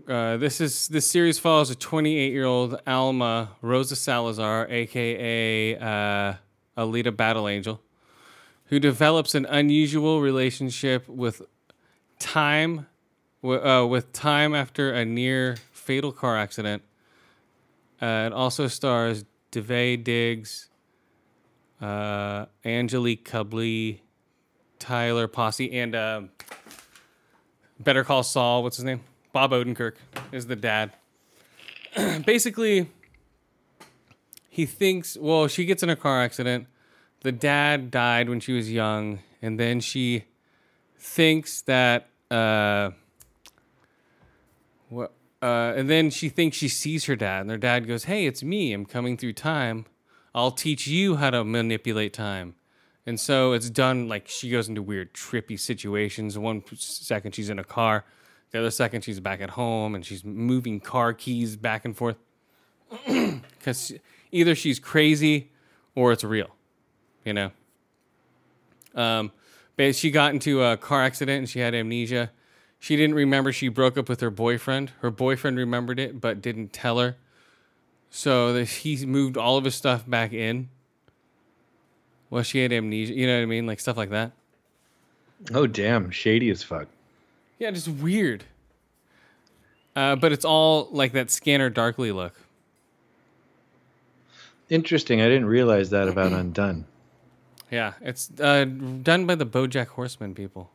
Uh, 0.09 0.37
this 0.37 0.61
is 0.61 0.89
this 0.89 1.09
series 1.09 1.39
follows 1.39 1.71
a 1.71 1.75
28 1.77 2.33
year 2.33 2.45
old 2.45 2.81
Alma 2.89 3.51
Rosa 3.63 3.95
Salazar, 3.95 4.67
aka 4.69 5.77
uh, 5.77 6.35
Alita 6.77 7.17
Battle 7.17 7.47
Angel, 7.49 7.81
who 8.65 8.81
develops 8.81 9.37
an 9.37 9.47
unusual 9.47 10.21
relationship 10.21 11.09
with 11.09 11.41
time, 12.19 12.87
wi- 13.43 13.63
uh, 13.63 13.87
with 13.87 14.13
time 14.13 14.57
after 14.57 14.91
a 14.93 15.05
near 15.05 15.57
fatal 15.71 16.11
car 16.11 16.37
accident. 16.37 16.83
Uh, 18.01 18.27
it 18.27 18.33
also 18.33 18.67
stars 18.67 19.25
Daveed 19.53 20.05
Diggs, 20.05 20.69
uh, 21.81 22.47
Angelique 22.65 23.25
Cubley, 23.25 24.03
Tyler 24.79 25.29
Posse, 25.29 25.73
and 25.73 25.95
um 25.95 26.31
Better 27.79 28.05
Call 28.05 28.23
Saul. 28.23 28.63
What's 28.63 28.77
his 28.77 28.85
name? 28.85 29.01
Bob 29.33 29.51
Odenkirk 29.53 29.95
is 30.33 30.47
the 30.47 30.57
dad. 30.57 30.93
Basically, 32.25 32.89
he 34.49 34.65
thinks. 34.67 35.17
Well, 35.19 35.47
she 35.49 35.65
gets 35.65 35.83
in 35.83 35.91
a 35.91 35.97
car 35.97 36.23
accident. 36.23 36.69
The 37.21 37.33
dad 37.33 37.91
died 37.91 38.29
when 38.29 38.41
she 38.41 38.53
was 38.53 38.71
young, 38.71 39.21
and 39.43 39.61
then 39.61 39.81
she 39.81 40.25
thinks 40.99 41.63
that. 41.63 42.09
Uh? 42.31 42.91
Uh, 45.47 45.73
and 45.77 45.89
then 45.89 46.11
she 46.11 46.29
thinks 46.29 46.57
she 46.57 46.69
sees 46.69 47.05
her 47.05 47.15
dad, 47.15 47.43
and 47.43 47.51
her 47.53 47.57
dad 47.57 47.87
goes, 47.87 48.05
"Hey, 48.05 48.27
it's 48.27 48.43
me. 48.43 48.73
I'm 48.73 48.85
coming 48.85 49.17
through 49.17 49.35
time. 49.35 49.87
I'll 50.35 50.51
teach 50.51 50.89
you 50.89 51.17
how 51.17 51.31
to 51.31 51.45
manipulate 51.45 52.13
time." 52.13 52.57
And 53.07 53.21
so 53.21 53.53
it's 53.53 53.71
done 53.71 54.09
like 54.09 54.27
she 54.27 54.51
goes 54.51 54.69
into 54.69 54.83
weird, 54.83 55.15
trippy 55.15 55.57
situations. 55.57 56.37
One 56.37 56.65
second 56.75 57.37
she's 57.37 57.49
in 57.49 57.61
a 57.61 57.65
car, 57.65 58.05
the 58.51 58.59
other 58.59 58.73
second 58.73 59.03
she's 59.03 59.21
back 59.21 59.41
at 59.41 59.51
home, 59.51 59.95
and 59.95 60.05
she's 60.05 60.25
moving 60.25 60.81
car 60.81 61.13
keys 61.13 61.55
back 61.55 61.85
and 61.85 61.97
forth. 61.97 62.17
Because 63.07 63.93
either 64.33 64.57
she's 64.57 64.81
crazy 64.81 65.53
or 65.95 66.11
it's 66.11 66.25
real, 66.25 66.51
you 67.25 67.33
know. 67.33 67.53
Um, 68.97 69.31
but 69.77 69.95
she 69.95 70.11
got 70.11 70.33
into 70.33 70.65
a 70.65 70.77
car 70.77 71.05
accident 71.05 71.39
and 71.39 71.49
she 71.49 71.61
had 71.61 71.73
amnesia. 71.73 72.33
She 72.79 72.97
didn't 72.97 73.15
remember 73.17 73.53
she 73.53 73.69
broke 73.69 73.97
up 73.97 74.09
with 74.09 74.21
her 74.21 74.31
boyfriend. 74.31 74.93
Her 75.01 75.11
boyfriend 75.11 75.57
remembered 75.57 75.99
it 75.99 76.21
but 76.21 76.41
didn't 76.43 76.73
tell 76.73 76.99
her. 76.99 77.17
So 78.11 78.53
that 78.53 78.65
he 78.65 79.05
moved 79.05 79.37
all 79.37 79.57
of 79.57 79.65
his 79.65 79.75
stuff 79.75 80.09
back 80.09 80.33
in. 80.33 80.69
Well, 82.31 82.43
she 82.43 82.61
had 82.61 82.73
amnesia. 82.73 83.15
You 83.15 83.27
know 83.27 83.37
what 83.37 83.43
I 83.43 83.47
mean? 83.47 83.67
Like 83.67 83.81
stuff 83.81 83.97
like 83.97 84.11
that. 84.11 84.33
Oh 85.53 85.67
damn, 85.67 86.11
shady 86.11 86.51
as 86.51 86.63
fuck. 86.63 86.89
Yeah, 87.59 87.71
just 87.71 87.89
weird. 87.89 88.45
Uh, 89.95 90.17
but 90.17 90.33
it's 90.33 90.45
all 90.45 90.89
like 90.91 91.13
that 91.13 91.31
Scanner 91.31 91.71
Darkly 91.71 92.13
look. 92.13 92.35
Interesting. 94.69 95.21
I 95.21 95.29
didn't 95.29 95.47
realize 95.47 95.91
that 95.91 96.09
about 96.09 96.33
Undone. 96.33 96.85
Yeah, 97.71 97.95
it's 98.01 98.31
uh, 98.41 98.65
done 98.65 99.27
by 99.27 99.35
the 99.35 99.47
BoJack 99.47 99.89
Horseman 99.89 100.35
people. 100.35 100.71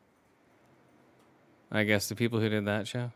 I 1.72 1.84
guess 1.84 2.10
the 2.10 2.16
people 2.16 2.40
who 2.40 2.50
did 2.50 2.66
that 2.66 2.88
show. 2.88 3.12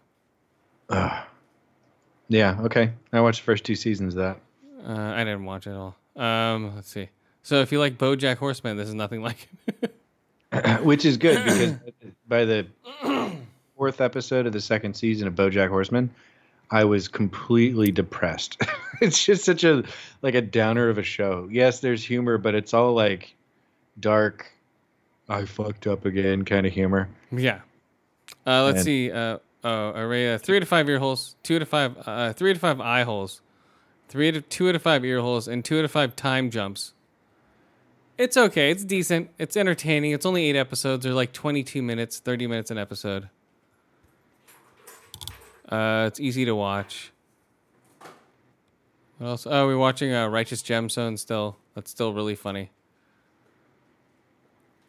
Yeah. 2.28 2.58
Okay. 2.62 2.92
I 3.12 3.22
watched 3.22 3.42
the 3.42 3.46
first 3.46 3.64
two 3.64 3.76
seasons 3.76 4.16
of 4.16 4.22
that. 4.22 4.40
Uh, 4.88 5.14
I 5.16 5.24
didn't 5.24 5.46
watch 5.46 5.68
it 5.68 5.74
all. 5.74 5.96
Um, 6.16 6.76
let's 6.76 6.90
see. 6.90 7.10
So 7.44 7.62
if 7.62 7.72
you 7.72 7.80
like 7.80 7.98
BoJack 7.98 8.38
Horseman, 8.38 8.78
this 8.78 8.88
is 8.88 8.94
nothing 8.94 9.22
like 9.22 9.48
it. 9.68 9.96
which 10.82 11.06
is 11.06 11.18
good 11.18 11.44
because 11.44 11.76
by 12.28 12.46
the 12.46 12.68
fourth 13.76 14.02
episode 14.02 14.46
of 14.46 14.54
the 14.54 14.62
second 14.62 14.96
season 14.96 15.28
of 15.28 15.36
BoJack 15.36 15.70
Horseman, 15.70 16.10
I 16.72 16.84
was 16.86 17.08
completely 17.08 17.92
depressed. 17.92 18.62
it's 19.02 19.24
just 19.24 19.44
such 19.44 19.64
a 19.64 19.84
like 20.22 20.36
a 20.36 20.42
downer 20.42 20.90
of 20.90 20.98
a 20.98 21.04
show. 21.04 21.48
Yes, 21.52 21.80
there's 21.80 22.04
humor, 22.04 22.38
but 22.38 22.56
it's 22.56 22.74
all 22.74 22.94
like 22.94 23.36
dark. 24.00 24.52
I 25.28 25.46
fucked 25.46 25.88
up 25.88 26.06
again 26.06 26.46
kind 26.46 26.66
of 26.66 26.74
humor. 26.74 27.10
yeah. 27.32 27.62
Uh, 28.46 28.64
let's 28.66 28.78
And- 28.78 28.86
see. 28.86 29.12
Uh, 29.12 29.38
oh, 29.64 29.90
array 29.92 30.34
of 30.34 30.42
three 30.42 30.60
to 30.60 30.66
five 30.66 30.88
ear 30.90 31.00
holes, 31.00 31.36
two 31.44 31.60
to 31.60 31.66
five, 31.66 31.96
uh, 32.08 32.34
three 32.34 32.54
to 32.54 32.60
five 32.60 32.80
eye 32.80 33.04
holes, 33.04 33.42
three 34.08 34.32
to 34.32 34.42
two 34.42 34.72
to 34.72 34.80
five 34.80 35.04
ear 35.04 35.20
holes, 35.22 35.48
and 35.48 35.64
two 35.66 35.82
to 35.82 35.88
five 35.88 36.16
time 36.16 36.50
jumps. 36.52 36.94
It's 38.18 38.38
okay. 38.38 38.72
It's 38.72 38.86
decent. 38.86 39.30
It's 39.38 39.58
entertaining. 39.58 40.12
It's 40.12 40.26
only 40.26 40.46
eight 40.46 40.56
episodes. 40.56 41.04
They're 41.04 41.14
like 41.14 41.34
22 41.34 41.82
minutes, 41.82 42.20
30 42.20 42.48
minutes 42.48 42.72
an 42.72 42.78
episode. 42.78 43.30
Uh, 45.68 46.06
it's 46.08 46.20
easy 46.20 46.46
to 46.46 46.56
watch. 46.56 47.12
What 49.18 49.28
else? 49.28 49.48
Oh, 49.50 49.66
we're 49.68 49.78
watching 49.78 50.14
uh, 50.14 50.28
Righteous 50.28 50.62
Gemstone 50.62 51.18
still. 51.18 51.58
That's 51.74 51.90
still 51.92 52.14
really 52.14 52.36
funny. 52.36 52.72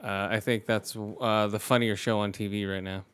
Uh, 0.02 0.28
I 0.30 0.40
think 0.40 0.66
that's 0.66 0.96
uh, 1.20 1.46
the 1.48 1.58
funnier 1.58 1.96
show 1.96 2.20
on 2.20 2.32
TV 2.32 2.70
right 2.70 2.82
now. 2.82 3.04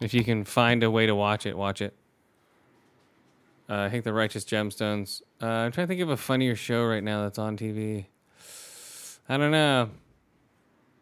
If 0.00 0.12
you 0.14 0.24
can 0.24 0.44
find 0.44 0.82
a 0.82 0.90
way 0.90 1.06
to 1.06 1.14
watch 1.14 1.46
it, 1.46 1.56
watch 1.56 1.80
it. 1.80 1.94
Uh, 3.68 3.82
I 3.82 3.88
think 3.88 4.04
the 4.04 4.12
Righteous 4.12 4.44
Gemstones. 4.44 5.22
Uh, 5.40 5.46
I'm 5.46 5.72
trying 5.72 5.86
to 5.86 5.88
think 5.88 6.02
of 6.02 6.10
a 6.10 6.16
funnier 6.16 6.54
show 6.54 6.84
right 6.84 7.02
now 7.02 7.22
that's 7.22 7.38
on 7.38 7.56
TV. 7.56 8.06
I 9.28 9.36
don't 9.36 9.50
know. 9.50 9.88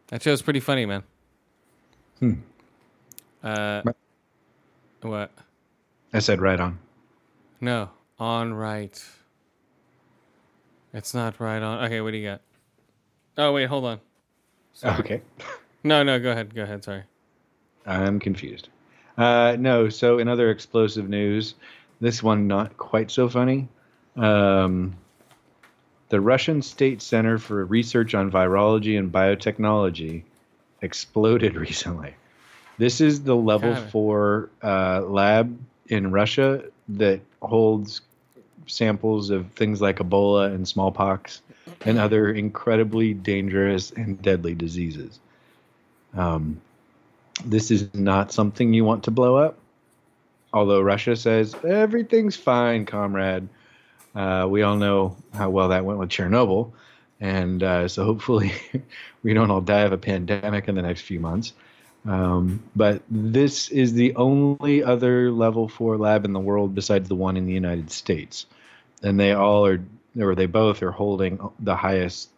That 0.09 0.23
show's 0.23 0.43
pretty 0.43 0.61
funny, 0.61 0.87
man. 0.87 1.03
Hmm. 2.21 2.35
Uh, 3.43 3.83
what? 5.01 5.31
I 6.13 6.21
said 6.21 6.41
right 6.41 6.61
on. 6.61 6.79
No, 7.61 7.91
on 8.21 8.55
right. 8.55 9.03
It's 10.93 11.15
not 11.15 11.41
right 11.41 11.63
on. 11.63 11.85
Okay, 11.87 12.01
what 12.01 12.13
do 12.13 12.19
you 12.19 12.29
got? 12.29 12.43
Oh 13.39 13.53
wait, 13.53 13.67
hold 13.67 13.85
on. 13.85 14.01
Okay. 14.85 15.23
No, 15.85 16.03
no, 16.03 16.21
go 16.21 16.31
ahead. 16.31 16.55
Go 16.55 16.63
ahead. 16.63 16.85
Sorry. 16.85 17.03
I'm 17.87 18.21
confused. 18.21 18.69
Uh, 19.17 19.57
no, 19.59 19.89
so 19.89 20.19
in 20.19 20.29
other 20.29 20.51
explosive 20.51 21.09
news, 21.09 21.55
this 22.01 22.23
one 22.23 22.47
not 22.47 22.77
quite 22.77 23.11
so 23.11 23.29
funny. 23.29 23.69
Um, 24.17 24.97
the 26.09 26.21
Russian 26.21 26.63
State 26.63 27.01
Center 27.01 27.39
for 27.39 27.65
Research 27.65 28.15
on 28.15 28.31
Virology 28.31 28.99
and 28.99 29.13
Biotechnology 29.13 30.23
exploded 30.83 31.57
recently. 31.69 32.15
This 32.79 33.01
is 33.01 33.23
the 33.23 33.37
level 33.37 33.75
four 33.75 34.51
uh, 34.63 35.03
lab 35.03 35.59
in 35.89 36.11
Russia 36.11 36.65
that 36.89 37.21
holds 37.41 38.01
samples 38.67 39.31
of 39.31 39.51
things 39.53 39.81
like 39.81 39.99
Ebola 39.99 40.55
and 40.55 40.67
smallpox 40.67 41.43
and 41.85 41.99
other 41.99 42.31
incredibly 42.33 43.15
dangerous 43.15 43.91
and 43.91 44.21
deadly 44.23 44.55
diseases. 44.55 45.21
Um, 46.15 46.61
this 47.45 47.71
is 47.71 47.93
not 47.95 48.33
something 48.33 48.73
you 48.73 48.85
want 48.85 49.05
to 49.05 49.11
blow 49.11 49.37
up. 49.37 49.59
Although 50.53 50.83
Russia 50.83 51.17
says 51.17 51.55
everything's 51.65 52.37
fine, 52.37 52.85
comrade. 52.85 53.49
Uh, 54.15 54.47
we 54.49 54.63
all 54.63 54.77
know 54.77 55.17
how 55.33 55.49
well 55.51 55.69
that 55.69 55.85
went 55.85 55.99
with 55.99 56.11
Chernobyl. 56.11 56.73
And 57.21 57.63
uh, 57.63 57.89
so 57.89 58.05
hopefully 58.05 58.53
we 59.23 59.33
don't 59.33 59.51
all 59.51 59.61
die 59.61 59.83
of 59.83 59.93
a 59.93 59.99
pandemic 59.99 60.69
in 60.69 60.75
the 60.75 60.83
next 60.83 61.03
few 61.03 61.21
months. 61.21 61.53
Um, 62.05 62.63
but 62.75 63.03
this 63.09 63.71
is 63.71 63.93
the 63.93 64.15
only 64.17 64.83
other 64.83 65.31
level 65.31 65.69
four 65.69 65.97
lab 65.97 66.25
in 66.25 66.33
the 66.33 66.41
world 66.41 66.75
besides 66.75 67.09
the 67.09 67.15
one 67.15 67.37
in 67.37 67.47
the 67.47 67.53
United 67.53 67.91
States. 67.91 68.47
And 69.03 69.19
they 69.19 69.33
all 69.33 69.67
are, 69.67 69.81
or 70.19 70.35
they 70.35 70.47
both 70.47 70.83
are 70.83 70.91
holding 70.91 71.39
the 71.61 71.77
highest, 71.77 72.29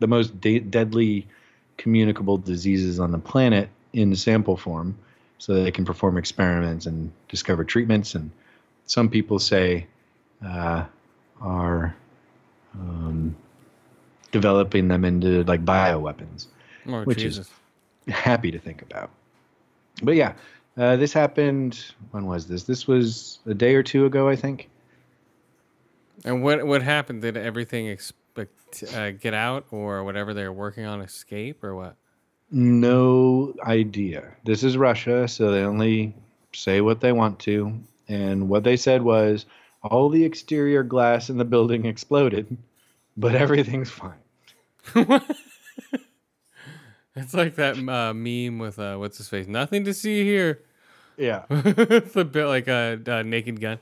the 0.00 0.08
most 0.08 0.40
de- 0.40 0.58
deadly 0.58 1.28
communicable 1.76 2.38
diseases 2.38 3.00
on 3.00 3.12
the 3.12 3.18
planet 3.18 3.68
in 3.94 4.14
sample 4.14 4.56
form 4.56 4.96
so 5.38 5.54
that 5.54 5.62
they 5.62 5.70
can 5.70 5.84
perform 5.84 6.18
experiments 6.18 6.84
and 6.86 7.10
discover 7.28 7.64
treatments. 7.64 8.14
And 8.14 8.30
some 8.86 9.08
people 9.08 9.38
say 9.38 9.86
uh, 10.44 10.84
are 11.40 11.94
um, 12.74 13.34
developing 14.32 14.88
them 14.88 15.04
into 15.04 15.44
like 15.44 15.64
bioweapons. 15.64 16.46
Oh, 16.86 17.04
Which 17.04 17.22
is- 17.22 17.48
Happy 18.08 18.50
to 18.50 18.58
think 18.58 18.82
about. 18.82 19.08
But 20.02 20.16
yeah, 20.16 20.34
uh, 20.76 20.96
this 20.96 21.14
happened. 21.14 21.82
When 22.10 22.26
was 22.26 22.46
this? 22.46 22.64
This 22.64 22.86
was 22.86 23.38
a 23.46 23.54
day 23.54 23.74
or 23.76 23.82
two 23.82 24.04
ago, 24.04 24.28
I 24.28 24.36
think. 24.36 24.68
And 26.22 26.42
what 26.42 26.66
what 26.66 26.82
happened? 26.82 27.22
Did 27.22 27.38
everything 27.38 27.86
expect, 27.86 28.84
uh, 28.94 29.12
get 29.12 29.32
out 29.32 29.64
or 29.70 30.04
whatever 30.04 30.34
they 30.34 30.42
were 30.44 30.52
working 30.52 30.84
on 30.84 31.00
escape 31.00 31.64
or 31.64 31.74
what? 31.74 31.96
No 32.54 33.52
idea. 33.64 34.32
This 34.44 34.62
is 34.62 34.76
Russia, 34.76 35.26
so 35.26 35.50
they 35.50 35.62
only 35.62 36.14
say 36.52 36.80
what 36.80 37.00
they 37.00 37.10
want 37.10 37.40
to. 37.40 37.80
And 38.06 38.48
what 38.48 38.62
they 38.62 38.76
said 38.76 39.02
was 39.02 39.44
all 39.82 40.08
the 40.08 40.24
exterior 40.24 40.84
glass 40.84 41.28
in 41.28 41.36
the 41.36 41.44
building 41.44 41.84
exploded, 41.84 42.56
but 43.16 43.34
everything's 43.44 43.90
fine. 43.90 44.20
It's 47.16 47.32
like 47.32 47.54
that 47.54 47.76
uh, 47.76 48.12
meme 48.12 48.58
with 48.58 48.76
uh, 48.78 48.96
what's 48.96 49.18
his 49.18 49.28
face? 49.28 49.46
Nothing 49.46 49.84
to 49.84 49.94
see 49.94 50.24
here. 50.24 50.62
Yeah. 51.16 51.44
it's 51.50 52.16
a 52.16 52.24
bit 52.24 52.46
like 52.46 52.66
a, 52.66 53.00
a 53.06 53.22
naked 53.22 53.60
gun. 53.60 53.78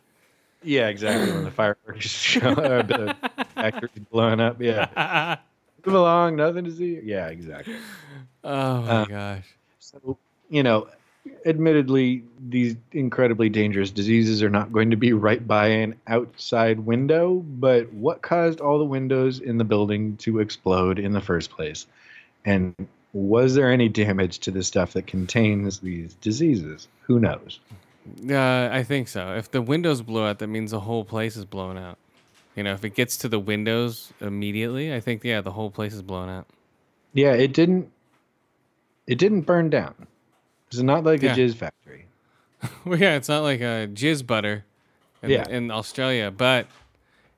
Yeah, 0.62 0.88
exactly. 0.88 1.32
When 1.32 1.44
the 1.44 1.50
fireworks 1.50 2.06
show, 2.06 2.54
the 2.54 3.16
factory's 3.54 3.92
blowing 4.10 4.38
up. 4.38 4.60
Yeah. 4.60 5.38
Move 5.86 5.94
along, 5.96 6.36
nothing 6.36 6.64
to 6.64 6.72
see. 6.72 7.00
Yeah, 7.02 7.28
exactly. 7.28 7.76
Oh 8.44 8.82
my 8.82 8.90
Uh, 8.90 9.04
gosh. 9.04 9.46
So, 9.78 10.18
you 10.50 10.64
know, 10.64 10.88
admittedly, 11.46 12.24
these 12.48 12.74
incredibly 12.90 13.48
dangerous 13.48 13.90
diseases 13.92 14.42
are 14.42 14.50
not 14.50 14.72
going 14.72 14.90
to 14.90 14.96
be 14.96 15.12
right 15.12 15.46
by 15.46 15.68
an 15.68 15.94
outside 16.08 16.80
window, 16.80 17.34
but 17.34 17.92
what 17.92 18.22
caused 18.22 18.60
all 18.60 18.78
the 18.78 18.84
windows 18.84 19.38
in 19.38 19.58
the 19.58 19.64
building 19.64 20.16
to 20.18 20.40
explode 20.40 20.98
in 20.98 21.12
the 21.12 21.20
first 21.20 21.50
place? 21.50 21.86
And 22.44 22.74
was 23.12 23.54
there 23.54 23.70
any 23.70 23.88
damage 23.88 24.40
to 24.40 24.50
the 24.50 24.64
stuff 24.64 24.94
that 24.94 25.06
contains 25.06 25.78
these 25.78 26.14
diseases? 26.14 26.88
Who 27.02 27.20
knows? 27.20 27.60
Uh, 28.28 28.68
I 28.72 28.82
think 28.82 29.08
so. 29.08 29.34
If 29.36 29.50
the 29.50 29.62
windows 29.62 30.02
blew 30.02 30.24
out, 30.24 30.40
that 30.40 30.48
means 30.48 30.72
the 30.72 30.80
whole 30.80 31.04
place 31.04 31.36
is 31.36 31.44
blown 31.44 31.78
out. 31.78 31.98
You 32.56 32.62
know, 32.62 32.72
if 32.74 32.84
it 32.84 32.94
gets 32.94 33.16
to 33.18 33.28
the 33.28 33.38
windows 33.38 34.12
immediately, 34.20 34.92
I 34.94 35.00
think 35.00 35.24
yeah, 35.24 35.40
the 35.40 35.52
whole 35.52 35.70
place 35.70 35.94
is 35.94 36.02
blown 36.02 36.28
out. 36.28 36.46
Yeah, 37.14 37.32
it 37.32 37.52
didn't. 37.54 37.90
It 39.06 39.18
didn't 39.18 39.42
burn 39.42 39.70
down. 39.70 39.94
It's 40.68 40.78
not 40.80 41.04
like 41.04 41.22
Yeah. 41.22 41.32
a 41.32 41.36
jizz 41.36 41.54
factory. 41.56 42.06
Well, 42.84 42.98
yeah, 42.98 43.16
it's 43.16 43.28
not 43.28 43.42
like 43.42 43.60
a 43.60 43.88
jizz 43.92 44.26
butter 44.26 44.64
in, 45.22 45.30
Yeah. 45.30 45.48
in 45.48 45.70
Australia, 45.70 46.30
but 46.30 46.66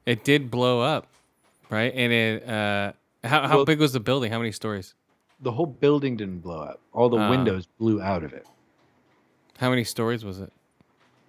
it 0.05 0.23
did 0.25 0.51
blow 0.51 0.81
up, 0.83 1.07
right? 1.71 1.93
And 1.95 2.13
it, 2.13 2.49
uh, 2.49 2.93
how, 3.25 3.47
how 3.49 3.57
Well- 3.57 3.65
big 3.65 3.79
was 3.81 3.93
the 3.95 4.01
building? 4.01 4.31
How 4.33 4.39
many 4.39 4.53
stories? 4.53 4.95
The 5.41 5.53
whole 5.53 5.67
building 5.67 6.17
didn't 6.17 6.41
blow 6.41 6.61
up. 6.61 6.81
All 6.93 7.09
the 7.09 7.17
Ah. 7.19 7.31
windows 7.31 7.67
blew 7.79 8.01
out 8.03 8.23
of 8.23 8.33
it. 8.33 8.47
How 9.59 9.71
many 9.71 9.85
stories 9.85 10.25
was 10.25 10.41
it? 10.41 10.53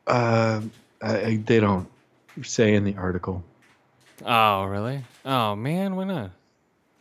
Um, 0.07 0.72
I, 1.02 1.22
I, 1.22 1.36
they 1.38 1.60
don't 1.60 1.88
say 2.44 2.74
in 2.76 2.84
the 2.84 2.95
article. 2.95 3.44
Oh, 4.26 4.64
really? 4.65 5.03
Oh 5.23 5.56
man, 5.56 5.95
why 5.95 6.03
not? 6.06 6.31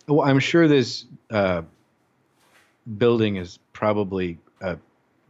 Well, 0.07 0.21
I'm 0.29 0.39
sure 0.39 0.69
this 0.69 1.07
uh, 1.31 1.63
building 2.99 3.37
is 3.37 3.59
probably 3.73 4.39
a 4.61 4.77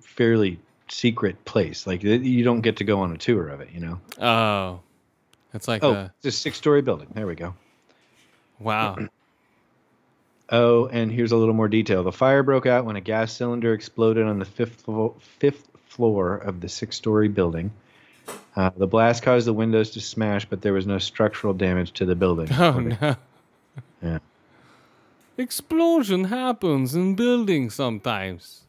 fairly 0.00 0.58
secret 0.88 1.44
place. 1.44 1.86
Like 1.86 2.02
you 2.02 2.42
don't 2.44 2.60
get 2.62 2.78
to 2.78 2.84
go 2.84 3.00
on 3.00 3.12
a 3.12 3.16
tour 3.18 3.48
of 3.48 3.60
it, 3.60 3.70
you 3.72 3.80
know. 3.80 4.00
Oh, 4.20 4.80
it's 5.52 5.68
like 5.68 5.84
Oh, 5.84 5.92
the 5.92 6.10
it's 6.24 6.36
a 6.36 6.38
six-story 6.40 6.82
building. 6.82 7.08
There 7.14 7.26
we 7.26 7.36
go. 7.36 7.54
wow. 8.58 8.98
Oh, 10.50 10.88
and 10.88 11.10
here's 11.10 11.32
a 11.32 11.36
little 11.38 11.54
more 11.54 11.68
detail. 11.68 12.02
The 12.02 12.12
fire 12.12 12.42
broke 12.42 12.66
out 12.66 12.84
when 12.84 12.96
a 12.96 13.00
gas 13.00 13.32
cylinder 13.32 13.72
exploded 13.72 14.26
on 14.26 14.38
the 14.38 14.44
fifth 14.44 14.84
fifth 15.38 15.68
floor 15.88 16.36
of 16.36 16.60
the 16.60 16.68
six-story 16.68 17.28
building. 17.28 17.72
Uh, 18.56 18.70
the 18.76 18.86
blast 18.86 19.22
caused 19.22 19.46
the 19.46 19.52
windows 19.52 19.90
to 19.90 20.00
smash, 20.00 20.44
but 20.44 20.62
there 20.62 20.72
was 20.72 20.86
no 20.86 20.98
structural 20.98 21.52
damage 21.52 21.92
to 21.92 22.04
the 22.04 22.14
building. 22.14 22.48
Oh 22.52 22.78
no. 22.78 23.16
Yeah. 24.02 24.18
Explosion 25.36 26.24
happens 26.24 26.94
in 26.94 27.16
buildings 27.16 27.74
sometimes. 27.74 28.62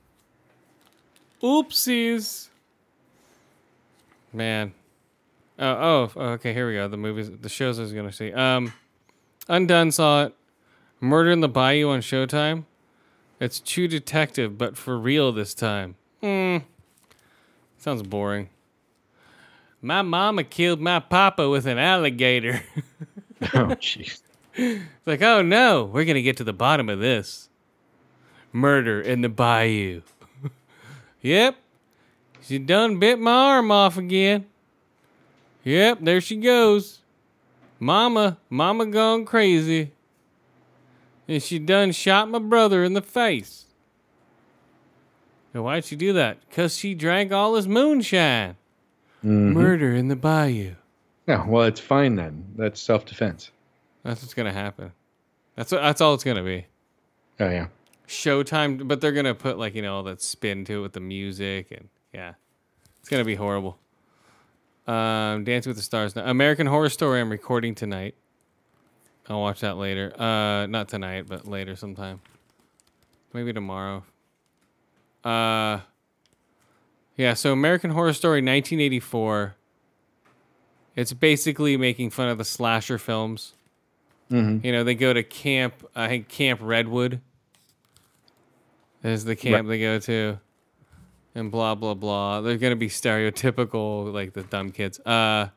Oopsies. 1.43 2.49
Man. 4.33 4.73
Oh, 5.59 6.11
oh, 6.15 6.21
okay, 6.31 6.53
here 6.53 6.67
we 6.67 6.73
go. 6.73 6.87
The 6.87 6.97
movies, 6.97 7.29
the 7.29 7.49
shows 7.49 7.79
I 7.79 7.83
was 7.83 7.93
going 7.93 8.07
to 8.07 8.11
see. 8.11 8.33
Um, 8.33 8.73
Undone 9.47 9.91
saw 9.91 10.25
it. 10.25 10.35
Murder 10.99 11.31
in 11.31 11.41
the 11.41 11.47
Bayou 11.47 11.89
on 11.89 11.99
Showtime. 12.01 12.65
It's 13.39 13.59
True 13.59 13.87
Detective, 13.87 14.57
but 14.57 14.75
for 14.75 14.97
real 14.97 15.31
this 15.31 15.53
time. 15.53 15.95
Hmm. 16.21 16.57
Sounds 17.77 18.01
boring. 18.01 18.49
My 19.85 20.01
mama 20.01 20.43
killed 20.43 20.81
my 20.81 20.99
papa 20.99 21.47
with 21.47 21.67
an 21.67 21.77
alligator. 21.77 22.63
oh, 23.53 23.77
jeez. 23.77 24.19
It's 24.55 25.05
like, 25.05 25.21
oh 25.21 25.43
no, 25.43 25.83
we're 25.83 26.05
gonna 26.05 26.23
get 26.23 26.37
to 26.37 26.43
the 26.43 26.53
bottom 26.53 26.89
of 26.89 26.97
this. 26.97 27.49
Murder 28.51 28.99
in 28.99 29.21
the 29.21 29.29
bayou. 29.29 30.01
yep. 31.21 31.57
She 32.41 32.57
done 32.57 32.97
bit 32.97 33.19
my 33.19 33.31
arm 33.31 33.69
off 33.69 33.95
again. 33.95 34.47
Yep, 35.63 35.99
there 36.01 36.19
she 36.19 36.37
goes. 36.37 37.01
Mama, 37.79 38.39
mama 38.49 38.87
gone 38.87 39.23
crazy. 39.23 39.91
And 41.27 41.43
she 41.43 41.59
done 41.59 41.91
shot 41.91 42.27
my 42.27 42.39
brother 42.39 42.83
in 42.83 42.93
the 42.93 43.03
face. 43.03 43.65
And 45.53 45.63
why'd 45.63 45.85
she 45.85 45.95
do 45.95 46.11
that? 46.13 46.39
Cause 46.49 46.75
she 46.75 46.95
drank 46.95 47.31
all 47.31 47.53
his 47.53 47.67
moonshine. 47.67 48.55
Murder 49.25 49.93
in 49.93 50.07
the 50.07 50.15
bayou. 50.15 50.75
Yeah, 51.27 51.45
well, 51.47 51.63
it's 51.63 51.79
fine 51.79 52.15
then. 52.15 52.45
That's 52.55 52.79
self-defense. 52.79 53.51
That's 54.03 54.21
what's 54.21 54.33
gonna 54.35 54.53
happen. 54.53 54.91
That's 55.55 55.71
what, 55.71 55.81
that's 55.81 56.01
all 56.01 56.13
it's 56.13 56.23
gonna 56.23 56.43
be. 56.43 56.67
Oh 57.39 57.49
yeah. 57.49 57.67
Showtime, 58.07 58.87
but 58.87 59.01
they're 59.01 59.11
gonna 59.11 59.33
put 59.33 59.57
like 59.57 59.73
you 59.73 59.81
know 59.81 59.95
all 59.95 60.03
that 60.03 60.21
spin 60.21 60.63
to 60.65 60.79
it 60.79 60.81
with 60.81 60.93
the 60.93 60.99
music 60.99 61.71
and 61.71 61.89
yeah, 62.13 62.33
it's 62.99 63.09
gonna 63.09 63.25
be 63.25 63.35
horrible. 63.35 63.79
Um, 64.87 65.43
Dancing 65.43 65.71
with 65.71 65.77
the 65.77 65.83
Stars, 65.83 66.15
now. 66.15 66.25
American 66.25 66.67
Horror 66.67 66.89
Story. 66.89 67.19
I'm 67.19 67.31
recording 67.31 67.73
tonight. 67.73 68.13
I'll 69.27 69.41
watch 69.41 69.61
that 69.61 69.77
later. 69.77 70.13
Uh, 70.21 70.67
not 70.67 70.87
tonight, 70.87 71.25
but 71.27 71.47
later 71.47 71.75
sometime. 71.75 72.21
Maybe 73.33 73.51
tomorrow. 73.51 74.03
Uh, 75.23 75.79
yeah. 77.15 77.33
So 77.33 77.51
American 77.53 77.91
Horror 77.91 78.13
Story, 78.13 78.37
1984. 78.39 79.55
It's 80.95 81.11
basically 81.13 81.75
making 81.77 82.11
fun 82.11 82.29
of 82.29 82.37
the 82.37 82.45
slasher 82.45 82.97
films. 82.97 83.53
You 84.63 84.71
know, 84.71 84.83
they 84.83 84.95
go 84.95 85.13
to 85.13 85.23
camp. 85.23 85.85
I 85.95 86.07
think 86.07 86.29
Camp 86.29 86.59
Redwood 86.63 87.21
is 89.03 89.23
the 89.25 89.35
camp 89.35 89.67
they 89.67 89.79
go 89.79 89.99
to, 89.99 90.39
and 91.35 91.51
blah 91.51 91.75
blah 91.75 91.93
blah. 91.93 92.41
They're 92.41 92.57
gonna 92.57 92.75
be 92.75 92.87
stereotypical, 92.87 94.11
like 94.11 94.33
the 94.33 94.43
dumb 94.43 94.71
kids. 94.71 94.99
Uh, 95.01 95.49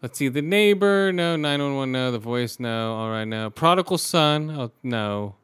let's 0.00 0.16
see, 0.18 0.28
the 0.28 0.40
neighbor. 0.42 1.12
No, 1.12 1.36
nine 1.36 1.60
one 1.60 1.76
one. 1.76 1.92
No, 1.92 2.10
the 2.10 2.18
voice. 2.18 2.58
No, 2.58 2.94
all 2.94 3.10
right. 3.10 3.26
No, 3.26 3.50
prodigal 3.50 3.98
son. 3.98 4.50
Oh 4.50 4.70
no. 4.82 5.34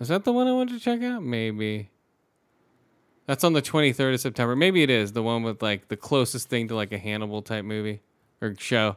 Is 0.00 0.08
that 0.08 0.24
the 0.24 0.32
one 0.32 0.48
I 0.48 0.52
wanted 0.52 0.78
to 0.78 0.80
check 0.80 1.02
out? 1.02 1.22
Maybe. 1.22 1.90
That's 3.26 3.44
on 3.44 3.52
the 3.52 3.62
23rd 3.62 4.14
of 4.14 4.20
September. 4.20 4.56
Maybe 4.56 4.82
it 4.82 4.90
is 4.90 5.12
the 5.12 5.22
one 5.22 5.42
with 5.42 5.62
like 5.62 5.88
the 5.88 5.96
closest 5.96 6.48
thing 6.48 6.68
to 6.68 6.74
like 6.74 6.92
a 6.92 6.98
Hannibal 6.98 7.42
type 7.42 7.64
movie 7.64 8.02
or 8.40 8.54
show. 8.58 8.96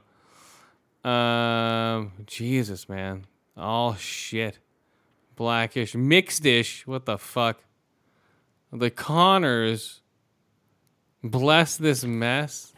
Um, 1.03 2.11
Jesus, 2.25 2.89
man, 2.89 3.25
all 3.55 3.93
shit, 3.93 4.59
blackish, 5.35 5.93
mixed-ish. 5.93 6.87
What 6.87 7.05
the 7.05 7.17
fuck? 7.17 7.63
The 8.73 8.89
Connors. 8.89 10.01
Bless 11.23 11.77
this 11.77 12.03
mess. 12.03 12.73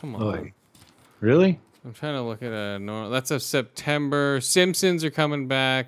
Come 0.00 0.16
on. 0.16 0.22
Oy. 0.22 0.52
Really? 1.20 1.60
I'm 1.84 1.92
trying 1.92 2.14
to 2.14 2.22
look 2.22 2.42
at 2.42 2.52
a 2.52 2.78
normal. 2.78 3.10
That's 3.10 3.30
a 3.30 3.38
September. 3.38 4.40
Simpsons 4.40 5.04
are 5.04 5.10
coming 5.10 5.46
back. 5.46 5.86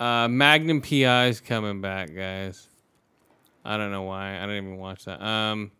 Uh, 0.00 0.28
Magnum 0.28 0.80
PI 0.80 1.26
is 1.26 1.40
coming 1.40 1.80
back, 1.80 2.14
guys. 2.14 2.67
I 3.68 3.76
don't 3.76 3.90
know 3.92 4.02
why. 4.02 4.36
I 4.38 4.40
didn't 4.40 4.64
even 4.64 4.78
watch 4.78 5.04
that. 5.04 5.22
Um, 5.22 5.70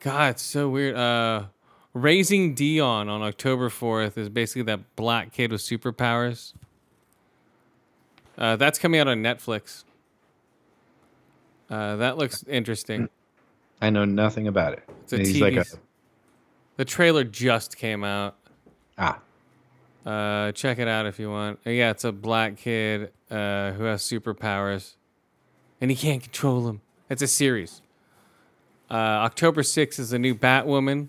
God, 0.00 0.30
it's 0.30 0.42
so 0.42 0.68
weird. 0.68 0.96
Uh, 0.96 1.44
Raising 1.92 2.54
Dion 2.54 3.08
on 3.08 3.20
October 3.22 3.68
4th 3.68 4.16
is 4.16 4.28
basically 4.28 4.62
that 4.62 4.96
black 4.96 5.32
kid 5.32 5.52
with 5.52 5.60
superpowers. 5.60 6.54
Uh, 8.38 8.56
that's 8.56 8.78
coming 8.78 9.00
out 9.00 9.08
on 9.08 9.18
Netflix. 9.18 9.84
Uh, 11.68 11.96
that 11.96 12.16
looks 12.16 12.44
interesting. 12.48 13.08
I 13.82 13.90
know 13.90 14.04
nothing 14.04 14.46
about 14.48 14.72
it. 14.74 14.84
It's 15.02 15.12
a 15.12 15.18
He's 15.18 15.36
TV. 15.36 15.40
like 15.56 15.56
a 15.56 15.64
the 16.76 16.84
trailer 16.84 17.24
just 17.24 17.76
came 17.76 18.04
out. 18.04 18.36
ah. 18.96 19.18
Uh, 20.06 20.52
check 20.52 20.78
it 20.78 20.88
out 20.88 21.04
if 21.04 21.18
you 21.18 21.28
want. 21.30 21.58
Uh, 21.66 21.70
Yeah, 21.70 21.90
it's 21.90 22.04
a 22.04 22.12
black 22.12 22.56
kid 22.56 23.10
uh, 23.30 23.72
who 23.72 23.82
has 23.84 24.02
superpowers, 24.02 24.94
and 25.80 25.90
he 25.90 25.96
can't 25.96 26.22
control 26.22 26.62
them. 26.62 26.80
It's 27.10 27.22
a 27.22 27.26
series. 27.26 27.82
Uh, 28.90 28.94
October 28.94 29.62
6th 29.62 29.98
is 29.98 30.10
the 30.10 30.18
new 30.18 30.34
Batwoman. 30.34 31.08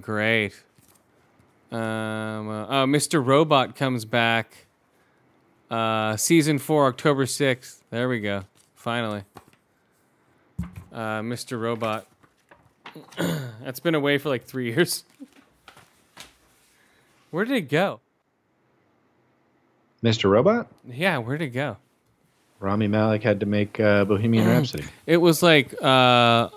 Great. 0.00 0.62
Um, 1.70 1.78
uh, 2.48 2.66
oh, 2.66 2.86
Mr. 2.86 3.24
Robot 3.24 3.76
comes 3.76 4.04
back. 4.04 4.66
Uh, 5.70 6.16
season 6.16 6.58
four, 6.58 6.86
October 6.86 7.24
6th. 7.26 7.82
There 7.90 8.08
we 8.08 8.20
go. 8.20 8.44
Finally. 8.74 9.24
Uh, 10.92 11.20
Mr. 11.20 11.60
Robot. 11.60 12.06
That's 13.62 13.80
been 13.80 13.94
away 13.94 14.18
for 14.18 14.28
like 14.28 14.44
three 14.44 14.66
years. 14.74 15.04
Where 17.30 17.44
did 17.44 17.56
it 17.56 17.68
go? 17.68 18.00
Mr. 20.02 20.30
Robot? 20.30 20.68
Yeah, 20.86 21.18
where'd 21.18 21.42
it 21.42 21.48
go? 21.48 21.76
Rami 22.60 22.88
Malek 22.88 23.22
had 23.22 23.40
to 23.40 23.46
make 23.46 23.78
uh, 23.78 24.04
Bohemian 24.04 24.46
Rhapsody. 24.46 24.84
It 25.06 25.18
was 25.18 25.42
like, 25.42 25.74
uh, 25.82 26.48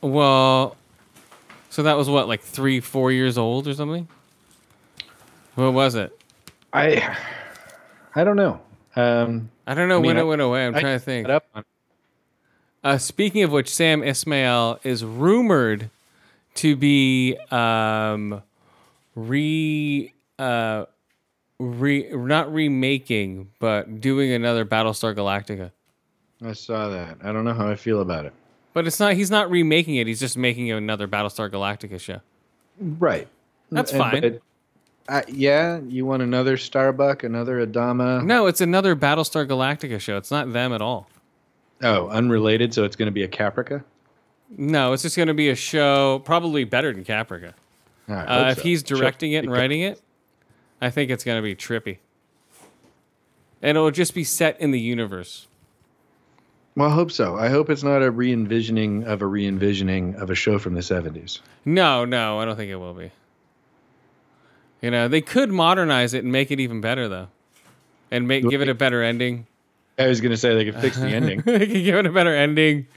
well, 0.00 0.76
so 1.70 1.82
that 1.82 1.96
was 1.96 2.08
what, 2.08 2.28
like 2.28 2.40
three, 2.40 2.80
four 2.80 3.12
years 3.12 3.36
old 3.36 3.68
or 3.68 3.74
something? 3.74 4.08
What 5.54 5.72
was 5.72 5.94
it? 5.94 6.18
I 6.72 7.16
I 8.14 8.24
don't 8.24 8.36
know. 8.36 8.60
Um, 8.96 9.50
I 9.66 9.74
don't 9.74 9.88
know 9.88 9.98
I 9.98 10.00
mean, 10.00 10.06
when 10.08 10.16
I- 10.18 10.20
it 10.20 10.24
went 10.24 10.42
away. 10.42 10.66
I'm 10.66 10.74
I 10.74 10.80
trying 10.80 10.98
to 10.98 11.04
think. 11.04 11.28
Uh, 12.82 12.98
speaking 12.98 13.42
of 13.42 13.50
which, 13.50 13.72
Sam 13.72 14.02
Esmail 14.02 14.78
is 14.84 15.04
rumored 15.04 15.88
to 16.56 16.76
be 16.76 17.36
um, 17.50 18.42
re 19.14 20.12
uh, 20.38 20.84
re 21.64 22.08
not 22.12 22.52
remaking, 22.52 23.50
but 23.58 24.00
doing 24.00 24.32
another 24.32 24.64
Battlestar 24.64 25.14
Galactica. 25.14 25.70
I 26.44 26.52
saw 26.52 26.88
that. 26.88 27.18
I 27.22 27.32
don't 27.32 27.44
know 27.44 27.54
how 27.54 27.68
I 27.68 27.76
feel 27.76 28.00
about 28.00 28.26
it. 28.26 28.32
But 28.72 28.86
it's 28.86 28.98
not. 29.00 29.14
He's 29.14 29.30
not 29.30 29.50
remaking 29.50 29.96
it. 29.96 30.06
He's 30.06 30.20
just 30.20 30.36
making 30.36 30.70
another 30.70 31.06
Battlestar 31.08 31.50
Galactica 31.50 31.98
show. 32.00 32.20
Right. 32.80 33.28
That's 33.70 33.92
And- 33.92 34.00
fine. 34.00 34.20
but, 34.20 34.40
uh, 35.08 35.22
yeah, 35.28 35.80
you 35.86 36.04
want 36.06 36.22
another 36.22 36.56
Starbuck, 36.56 37.22
another 37.22 37.64
Adama? 37.64 38.24
No, 38.24 38.46
it's 38.46 38.60
another 38.60 38.96
Battlestar 38.96 39.46
Galactica 39.46 40.00
show. 40.00 40.16
It's 40.16 40.30
not 40.30 40.52
them 40.52 40.72
at 40.72 40.82
all. 40.82 41.08
Oh, 41.82 42.08
unrelated. 42.08 42.74
So 42.74 42.84
it's 42.84 42.96
going 42.96 43.06
to 43.06 43.12
be 43.12 43.22
a 43.22 43.28
Caprica. 43.28 43.84
No, 44.56 44.92
it's 44.92 45.02
just 45.02 45.16
going 45.16 45.28
to 45.28 45.34
be 45.34 45.48
a 45.50 45.54
show, 45.54 46.20
probably 46.24 46.64
better 46.64 46.92
than 46.92 47.04
Caprica. 47.04 47.52
Hope 48.08 48.28
Uh, 48.28 48.48
if 48.50 48.58
so. 48.58 48.62
he's 48.62 48.82
directing 48.82 49.32
it 49.32 49.38
and 49.44 49.50
writing 49.52 49.80
it, 49.80 50.00
I 50.84 50.90
think 50.90 51.10
it's 51.10 51.24
going 51.24 51.38
to 51.38 51.42
be 51.42 51.54
trippy. 51.54 51.96
And 53.62 53.78
it'll 53.78 53.90
just 53.90 54.12
be 54.14 54.22
set 54.22 54.60
in 54.60 54.70
the 54.70 54.78
universe. 54.78 55.48
Well, 56.76 56.90
I 56.90 56.92
hope 56.92 57.10
so. 57.10 57.38
I 57.38 57.48
hope 57.48 57.70
it's 57.70 57.82
not 57.82 58.02
a 58.02 58.10
re-envisioning 58.10 59.04
of 59.04 59.22
a 59.22 59.26
re-envisioning 59.26 60.16
of 60.16 60.28
a 60.28 60.34
show 60.34 60.58
from 60.58 60.74
the 60.74 60.82
'70s. 60.82 61.40
No, 61.64 62.04
no, 62.04 62.38
I 62.38 62.44
don't 62.44 62.56
think 62.56 62.70
it 62.70 62.76
will 62.76 62.92
be. 62.92 63.12
You 64.82 64.90
know, 64.90 65.08
they 65.08 65.22
could 65.22 65.50
modernize 65.50 66.12
it 66.12 66.24
and 66.24 66.30
make 66.30 66.50
it 66.50 66.60
even 66.60 66.82
better, 66.82 67.08
though, 67.08 67.28
and 68.10 68.28
make 68.28 68.46
give 68.50 68.60
it 68.60 68.68
a 68.68 68.74
better 68.74 69.02
ending. 69.02 69.46
I 69.98 70.08
was 70.08 70.20
going 70.20 70.32
to 70.32 70.36
say 70.36 70.54
they 70.54 70.66
could 70.66 70.78
fix 70.78 70.98
the 70.98 71.06
ending. 71.08 71.40
they 71.46 71.60
could 71.60 71.84
give 71.84 71.94
it 71.94 72.04
a 72.04 72.12
better 72.12 72.34
ending. 72.34 72.88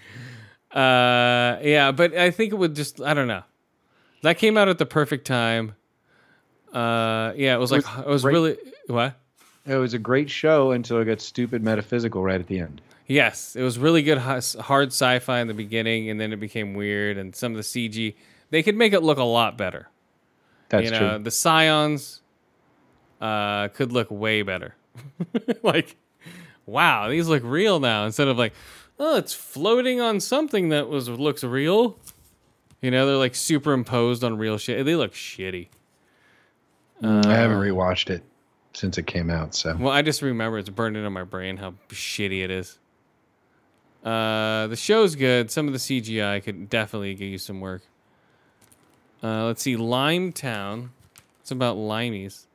Uh, 0.73 1.57
yeah, 1.61 1.93
but 1.95 2.13
I 2.13 2.31
think 2.31 2.51
it 2.51 2.57
would 2.57 2.75
just. 2.75 2.99
I 2.99 3.13
don't 3.13 3.29
know. 3.29 3.43
That 4.23 4.37
came 4.37 4.57
out 4.57 4.67
at 4.67 4.77
the 4.77 4.85
perfect 4.85 5.25
time. 5.25 5.75
Uh, 6.73 7.33
yeah, 7.35 7.55
it 7.55 7.59
was 7.59 7.71
like 7.71 7.85
was 7.97 8.05
it 8.05 8.09
was 8.09 8.21
great. 8.23 8.33
really 8.33 8.57
what. 8.87 9.19
It 9.65 9.75
was 9.75 9.93
a 9.93 9.99
great 9.99 10.29
show 10.29 10.71
until 10.71 10.99
it 10.99 11.05
got 11.05 11.19
stupid 11.19 11.61
metaphysical 11.61 12.23
right 12.23 12.39
at 12.39 12.47
the 12.47 12.59
end. 12.59 12.81
Yes, 13.05 13.55
it 13.55 13.63
was 13.63 13.77
really 13.77 14.01
good 14.01 14.17
hard 14.17 14.87
sci-fi 14.89 15.39
in 15.39 15.47
the 15.47 15.53
beginning, 15.53 16.09
and 16.09 16.19
then 16.19 16.33
it 16.33 16.39
became 16.39 16.73
weird, 16.73 17.17
and 17.17 17.35
some 17.35 17.53
of 17.53 17.57
the 17.57 17.63
CG 17.63 18.15
they 18.49 18.63
could 18.63 18.75
make 18.75 18.93
it 18.93 19.01
look 19.01 19.17
a 19.17 19.23
lot 19.23 19.57
better. 19.57 19.89
That's 20.69 20.85
you 20.85 20.91
know, 20.91 21.15
true. 21.15 21.23
the 21.23 21.29
Cylons 21.29 22.19
uh, 23.21 23.69
could 23.69 23.91
look 23.91 24.11
way 24.11 24.41
better. 24.41 24.75
like, 25.63 25.95
wow, 26.65 27.09
these 27.09 27.27
look 27.27 27.43
real 27.43 27.79
now 27.79 28.05
instead 28.05 28.27
of 28.27 28.37
like, 28.37 28.53
oh, 28.99 29.17
it's 29.17 29.33
floating 29.33 30.01
on 30.01 30.19
something 30.19 30.69
that 30.69 30.89
was 30.89 31.09
looks 31.09 31.43
real. 31.43 31.97
You 32.81 32.91
know, 32.91 33.05
they're 33.05 33.15
like 33.15 33.35
superimposed 33.35 34.23
on 34.23 34.37
real 34.37 34.57
shit. 34.57 34.85
They 34.85 34.95
look 34.95 35.13
shitty. 35.13 35.69
I 37.01 37.33
haven't 37.33 37.57
rewatched 37.57 38.09
it 38.09 38.23
since 38.73 38.97
it 38.97 39.07
came 39.07 39.29
out. 39.29 39.55
So 39.55 39.75
Well, 39.75 39.91
I 39.91 40.01
just 40.01 40.21
remember 40.21 40.57
it's 40.57 40.69
burned 40.69 40.97
into 40.97 41.09
my 41.09 41.23
brain 41.23 41.57
how 41.57 41.73
shitty 41.89 42.43
it 42.43 42.51
is. 42.51 42.79
Uh, 44.03 44.67
the 44.67 44.75
show's 44.75 45.15
good. 45.15 45.51
Some 45.51 45.67
of 45.67 45.73
the 45.73 45.79
CGI 45.79 46.43
could 46.43 46.69
definitely 46.69 47.13
give 47.15 47.27
you 47.27 47.37
some 47.37 47.59
work. 47.59 47.81
Uh, 49.23 49.45
let's 49.45 49.61
see, 49.61 49.75
Limetown. 49.75 50.89
It's 51.41 51.51
about 51.51 51.77
limeys. 51.77 52.45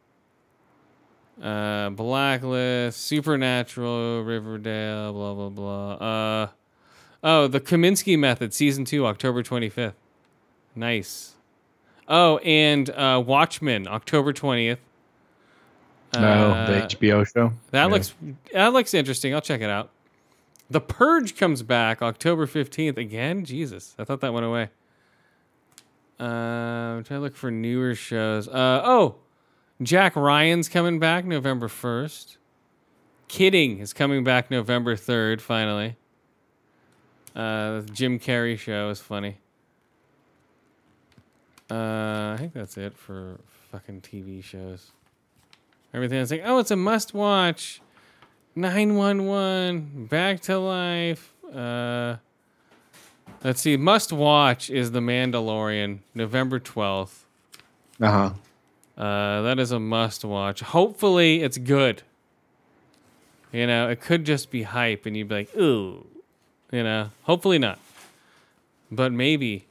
Uh, 1.42 1.90
Blacklist, 1.90 3.00
Supernatural, 3.00 4.22
Riverdale, 4.22 5.12
blah 5.12 5.34
blah 5.34 5.48
blah. 5.48 5.92
Uh, 5.94 6.48
oh, 7.24 7.48
the 7.48 7.60
Kominsky 7.60 8.18
Method, 8.18 8.54
season 8.54 8.84
two, 8.84 9.06
October 9.06 9.42
twenty 9.42 9.68
fifth. 9.68 9.96
Nice. 10.76 11.31
Oh, 12.14 12.36
and 12.38 12.90
uh, 12.90 13.22
Watchmen, 13.26 13.88
October 13.88 14.32
twentieth. 14.34 14.78
no, 16.14 16.66
the 16.66 16.82
HBO 16.94 17.26
show. 17.26 17.52
That 17.70 17.84
Yeah. 17.84 17.86
looks 17.86 18.14
that 18.52 18.72
looks 18.74 18.92
interesting. 18.92 19.34
I'll 19.34 19.40
check 19.40 19.62
it 19.62 19.70
out. 19.70 19.90
The 20.70 20.80
Purge 20.80 21.36
comes 21.36 21.62
back 21.62 22.02
October 22.02 22.46
fifteenth 22.46 22.98
again. 22.98 23.44
Jesus, 23.46 23.94
I 23.98 24.04
thought 24.04 24.20
that 24.20 24.32
went 24.34 24.44
away. 24.44 24.68
Uh, 26.20 26.24
I'm 26.24 27.04
trying 27.04 27.18
to 27.18 27.22
look 27.24 27.34
for 27.34 27.50
newer 27.50 27.94
shows. 27.94 28.46
Uh, 28.46 28.82
oh, 28.84 29.16
Jack 29.82 30.14
Ryan's 30.14 30.68
coming 30.68 30.98
back 30.98 31.24
November 31.24 31.68
first. 31.68 32.36
Kidding 33.28 33.78
is 33.78 33.92
coming 33.94 34.22
back 34.22 34.50
November 34.50 34.96
third. 34.96 35.40
Finally. 35.40 35.96
Uh, 37.34 37.80
the 37.80 37.88
Jim 37.94 38.18
Carrey 38.18 38.58
show 38.58 38.90
is 38.90 39.00
funny. 39.00 39.38
Uh, 41.70 42.34
I 42.34 42.36
think 42.38 42.52
that's 42.52 42.76
it 42.76 42.96
for 42.96 43.38
fucking 43.70 44.02
TV 44.02 44.42
shows. 44.42 44.90
Everything 45.94 46.18
is 46.18 46.30
like, 46.30 46.42
oh, 46.44 46.58
it's 46.58 46.70
a 46.70 46.76
must 46.76 47.14
watch. 47.14 47.80
911, 48.54 50.06
Back 50.06 50.40
to 50.40 50.58
Life. 50.58 51.32
Uh, 51.54 52.16
let's 53.42 53.60
see, 53.60 53.76
must 53.76 54.12
watch 54.12 54.68
is 54.70 54.92
The 54.92 55.00
Mandalorian, 55.00 56.00
November 56.14 56.60
12th. 56.60 57.24
Uh 58.00 58.10
huh. 58.10 59.02
Uh, 59.02 59.42
that 59.42 59.58
is 59.58 59.72
a 59.72 59.80
must 59.80 60.24
watch. 60.24 60.60
Hopefully, 60.60 61.42
it's 61.42 61.58
good. 61.58 62.02
You 63.52 63.66
know, 63.66 63.88
it 63.88 64.00
could 64.00 64.24
just 64.24 64.50
be 64.50 64.62
hype 64.62 65.06
and 65.06 65.16
you'd 65.16 65.28
be 65.28 65.34
like, 65.34 65.56
ooh. 65.56 66.06
You 66.70 66.82
know, 66.82 67.10
hopefully 67.24 67.58
not. 67.58 67.78
But 68.90 69.12
maybe, 69.12 69.66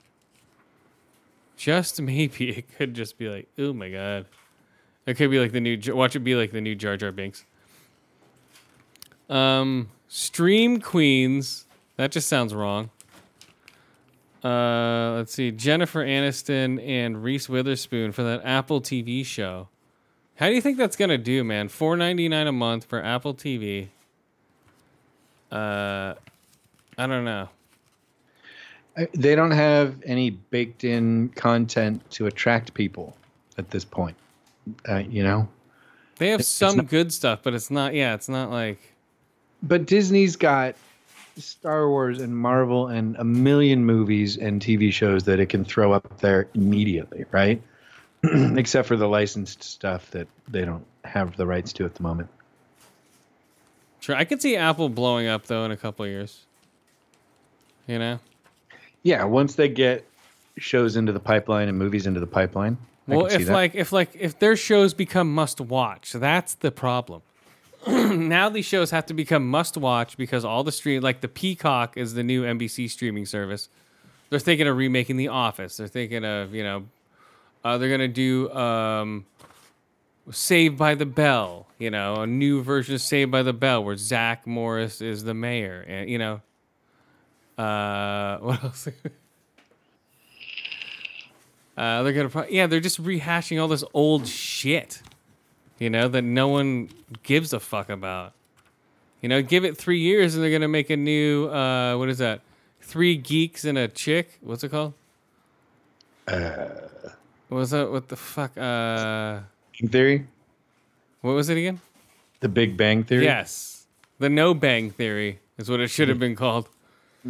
just 1.62 2.02
maybe, 2.02 2.50
it 2.58 2.76
could 2.76 2.94
just 2.94 3.18
be 3.18 3.30
like, 3.30 3.48
oh 3.58 3.74
my 3.74 3.90
God. 3.90 4.26
It 5.06 5.16
could 5.16 5.32
be 5.32 5.40
like 5.40 5.52
the 5.52 5.60
new, 5.60 5.80
watch 5.96 6.16
it 6.16 6.20
be 6.20 6.36
like 6.36 6.52
the 6.52 6.62
new 6.62 6.76
Jar 6.76 6.98
Jar 6.98 7.12
Binks. 7.12 7.46
Um, 9.30 9.90
Stream 10.08 10.82
Queens. 10.82 11.66
That 11.98 12.12
just 12.12 12.28
sounds 12.28 12.54
wrong. 12.54 12.90
Uh, 14.44 15.14
let's 15.18 15.34
see, 15.34 15.52
Jennifer 15.52 16.04
Aniston 16.04 16.84
and 16.86 17.24
Reese 17.24 17.48
Witherspoon 17.48 18.12
for 18.12 18.24
that 18.24 18.42
Apple 18.44 18.82
TV 18.82 19.24
show. 19.24 19.68
How 20.36 20.48
do 20.48 20.56
you 20.56 20.62
think 20.62 20.80
that's 20.80 20.96
gonna 20.96 21.20
do, 21.20 21.44
man? 21.44 21.68
Four 21.68 21.96
ninety 21.96 22.28
nine 22.28 22.48
a 22.48 22.52
month 22.52 22.86
for 22.86 23.04
Apple 23.04 23.36
TV. 23.36 23.90
Uh, 25.52 26.16
I 26.98 27.06
don't 27.06 27.24
know. 27.24 27.50
They 29.13 29.35
don't 29.35 29.51
have 29.51 29.95
any 30.05 30.31
baked 30.31 30.84
in 30.84 31.30
content 31.30 32.09
to 32.11 32.27
attract 32.27 32.73
people 32.73 33.15
at 33.57 33.69
this 33.72 33.85
point. 33.85 34.18
Uh, 34.88 34.97
you 34.97 35.23
know? 35.23 35.47
They 36.18 36.30
have 36.30 36.41
It's 36.41 36.49
some 36.49 36.77
not- 36.77 36.88
good 36.88 37.11
stuff, 37.13 37.39
but 37.41 37.53
it's 37.53 37.72
not. 37.72 37.93
Yeah, 37.93 38.13
it's 38.13 38.30
not 38.30 38.51
like. 38.51 38.80
But 39.63 39.85
Disney's 39.85 40.35
got 40.35 40.76
Star 41.38 41.88
Wars 41.89 42.19
and 42.19 42.35
Marvel 42.38 42.88
and 42.88 43.15
a 43.18 43.23
million 43.23 43.85
movies 43.85 44.38
and 44.38 44.61
TV 44.61 44.91
shows 44.91 45.23
that 45.23 45.39
it 45.39 45.47
can 45.47 45.63
throw 45.63 45.93
up 45.93 46.19
there 46.19 46.49
immediately, 46.53 47.26
right? 47.31 47.61
Except 48.23 48.88
for 48.88 48.97
the 48.97 49.07
licensed 49.07 49.63
stuff 49.63 50.11
that 50.11 50.27
they 50.47 50.65
don't 50.65 50.85
have 51.05 51.38
the 51.38 51.45
rights 51.47 51.73
to 51.73 51.85
at 51.85 51.95
the 51.95 52.03
moment. 52.03 52.30
Sure, 53.99 54.15
I 54.15 54.26
could 54.26 54.41
see 54.41 54.55
Apple 54.57 54.89
blowing 54.89 55.27
up 55.27 55.45
though 55.45 55.63
in 55.63 55.72
a 55.72 55.77
couple 55.77 56.05
of 56.05 56.11
years. 56.11 56.45
You 57.88 57.97
know. 57.99 58.19
Yeah, 59.03 59.23
once 59.23 59.56
they 59.56 59.69
get 59.69 60.06
shows 60.57 60.95
into 60.95 61.11
the 61.11 61.19
pipeline 61.19 61.68
and 61.68 61.78
movies 61.78 62.06
into 62.06 62.19
the 62.19 62.28
pipeline. 62.28 62.78
Well, 63.07 63.26
if 63.26 63.49
like 63.49 63.76
if 63.76 63.91
like 63.91 64.11
if 64.18 64.40
their 64.40 64.56
shows 64.56 64.94
become 64.94 65.34
must 65.34 65.60
watch, 65.60 66.14
that's 66.14 66.56
the 66.56 66.72
problem. 66.72 67.22
now 67.88 68.48
these 68.48 68.65
shows 68.65 68.91
have 68.91 69.07
to 69.07 69.14
become 69.14 69.49
must 69.49 69.76
watch 69.76 70.15
because 70.18 70.45
all 70.45 70.64
the 70.64 70.72
stream 70.72 71.02
like 71.02 71.22
the 71.22 71.28
Peacock 71.28 71.98
is 71.98 72.14
the 72.14 72.23
new 72.23 72.44
NBC 72.44 72.90
streaming 72.90 73.26
service. 73.26 73.69
They're 74.30 74.40
thinking 74.40 74.68
of 74.68 74.78
remaking 74.78 75.18
The 75.18 75.28
Office. 75.30 75.78
They're 75.78 75.88
thinking 75.88 76.23
of 76.23 76.53
you 76.53 76.64
know, 76.64 76.86
uh, 77.65 77.78
they're 77.78 77.90
gonna 77.90 78.07
do 78.07 78.52
um, 78.52 79.26
Saved 80.30 80.78
by 80.78 80.95
the 80.95 81.07
Bell. 81.07 81.68
You 81.80 81.90
know, 81.90 82.22
a 82.22 82.28
new 82.28 82.61
version 82.61 82.94
of 82.95 83.02
Saved 83.02 83.32
by 83.32 83.41
the 83.41 83.53
Bell 83.53 83.84
where 83.84 83.98
Zach 83.98 84.45
Morris 84.45 85.02
is 85.02 85.23
the 85.23 85.34
mayor, 85.34 85.84
and 85.88 86.10
you 86.10 86.19
know, 86.19 86.41
uh, 87.62 88.38
what 88.42 88.64
else? 88.64 88.88
Uh, 91.78 92.04
they're 92.04 92.14
gonna, 92.14 92.30
pro- 92.30 92.48
yeah, 92.48 92.68
they're 92.68 92.80
just 92.80 93.02
rehashing 93.02 93.62
all 93.62 93.68
this 93.68 93.84
old 93.94 94.28
shit, 94.28 95.02
you 95.80 95.90
know, 95.90 96.08
that 96.08 96.22
no 96.24 96.48
one 96.48 96.90
gives 97.24 97.54
a 97.54 97.60
fuck 97.60 97.90
about. 97.90 98.34
You 99.22 99.30
know, 99.30 99.42
give 99.42 99.64
it 99.66 99.78
three 99.78 100.00
years 100.00 100.34
and 100.36 100.44
they're 100.44 100.52
gonna 100.52 100.68
make 100.68 100.90
a 100.90 100.98
new 100.98 101.48
uh 101.50 101.96
what 101.96 102.10
is 102.10 102.18
that? 102.18 102.42
Three 102.82 103.16
geeks 103.16 103.66
and 103.66 103.78
a 103.78 103.88
chick. 103.88 104.40
What's 104.42 104.64
it 104.64 104.70
called? 104.70 104.94
Uh 106.28 106.68
what 107.50 107.58
was 107.58 107.70
that 107.70 107.92
what 107.92 108.08
the 108.08 108.16
fuck? 108.16 108.58
Uh 108.58 109.42
Theory, 109.90 110.28
what 111.22 111.34
was 111.34 111.50
it 111.50 111.58
again? 111.58 111.80
The 112.40 112.50
Big 112.50 112.78
Bang 112.78 113.04
Theory. 113.04 113.26
Yes. 113.26 113.86
The 114.18 114.30
no 114.30 114.54
bang 114.54 114.92
theory 114.92 115.40
is 115.58 115.70
what 115.70 115.80
it 115.80 115.88
should 115.90 116.10
have 116.10 116.20
been 116.20 116.36
called. 116.36 116.70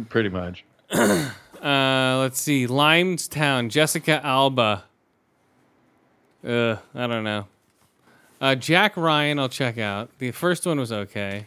Pretty 0.08 0.28
much. 0.28 0.64
Uh 1.62 2.18
let's 2.18 2.40
see. 2.40 2.66
Limetown, 2.66 3.68
Jessica 3.68 4.20
Alba. 4.26 4.82
Uh, 6.44 6.76
I 6.92 7.06
don't 7.06 7.22
know. 7.22 7.46
Uh, 8.40 8.56
Jack 8.56 8.96
Ryan, 8.96 9.38
I'll 9.38 9.48
check 9.48 9.78
out. 9.78 10.10
The 10.18 10.32
first 10.32 10.66
one 10.66 10.80
was 10.80 10.90
okay. 10.90 11.46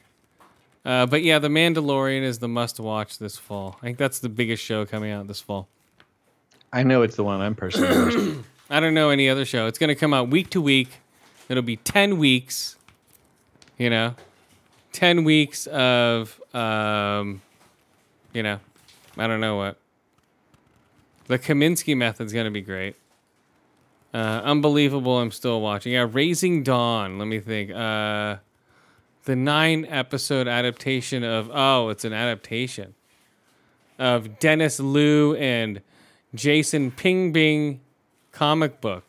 Uh, 0.85 1.05
but 1.05 1.21
yeah, 1.21 1.37
The 1.39 1.49
Mandalorian 1.49 2.21
is 2.21 2.39
the 2.39 2.47
must 2.47 2.79
watch 2.79 3.17
this 3.17 3.37
fall. 3.37 3.77
I 3.81 3.87
think 3.87 3.97
that's 3.97 4.19
the 4.19 4.29
biggest 4.29 4.63
show 4.63 4.85
coming 4.85 5.11
out 5.11 5.27
this 5.27 5.41
fall. 5.41 5.67
I 6.71 6.83
know 6.83 7.01
it's 7.01 7.17
the 7.17 7.23
one 7.25 7.41
I'm 7.41 7.53
personally. 7.55 7.89
watching. 8.05 8.43
I 8.69 8.79
don't 8.79 8.93
know 8.93 9.09
any 9.09 9.27
other 9.27 9.43
show. 9.43 9.67
It's 9.67 9.77
going 9.77 9.89
to 9.89 9.95
come 9.95 10.13
out 10.13 10.29
week 10.29 10.49
to 10.51 10.61
week. 10.61 10.87
It'll 11.49 11.61
be 11.61 11.75
10 11.75 12.17
weeks, 12.17 12.77
you 13.77 13.89
know, 13.89 14.15
10 14.93 15.25
weeks 15.25 15.67
of, 15.67 16.39
um, 16.55 17.41
you 18.35 18.43
know, 18.43 18.59
I 19.17 19.27
don't 19.27 19.39
know 19.39 19.55
what. 19.55 19.77
The 21.27 21.39
Kominsky 21.39 21.97
method's 21.97 22.33
to 22.33 22.51
be 22.51 22.61
great. 22.61 22.95
Uh, 24.13 24.41
unbelievable. 24.43 25.19
I'm 25.19 25.31
still 25.31 25.61
watching. 25.61 25.93
Yeah, 25.93 26.07
Raising 26.11 26.61
Dion. 26.61 27.17
Let 27.17 27.27
me 27.27 27.39
think. 27.39 27.71
Uh, 27.71 28.37
the 29.23 29.35
nine 29.35 29.85
episode 29.89 30.47
adaptation 30.47 31.23
of, 31.23 31.49
oh, 31.51 31.89
it's 31.89 32.05
an 32.05 32.13
adaptation 32.13 32.93
of 33.97 34.37
Dennis 34.39 34.79
Liu 34.79 35.35
and 35.35 35.81
Jason 36.35 36.91
Piperberg 36.91 37.79
comic 38.31 38.81
book. 38.81 39.03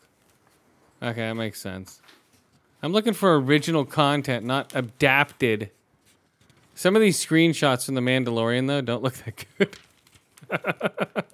Okay, 1.03 1.27
that 1.29 1.35
makes 1.35 1.61
sense. 1.61 2.01
I'm 2.83 2.93
looking 2.93 3.13
for 3.13 3.39
original 3.39 3.85
content, 3.85 4.47
not 4.47 4.73
adapted. 4.75 5.71
Some 6.77 6.95
of 6.95 7.01
these 7.01 7.25
screenshots 7.25 7.87
from 7.87 7.95
The 7.95 8.03
Mandalorian, 8.03 8.67
though, 8.67 8.83
don't 8.83 9.03
look 9.03 9.15
that 9.15 9.47
good. 9.57 9.79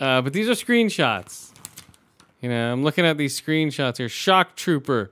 uh, 0.00 0.20
but 0.20 0.34
these 0.34 0.50
are 0.50 0.52
screenshots. 0.52 1.52
You 2.42 2.50
know, 2.50 2.70
I'm 2.70 2.84
looking 2.84 3.06
at 3.06 3.16
these 3.16 3.40
screenshots 3.40 3.96
here. 3.96 4.10
Shock 4.10 4.54
Trooper 4.54 5.10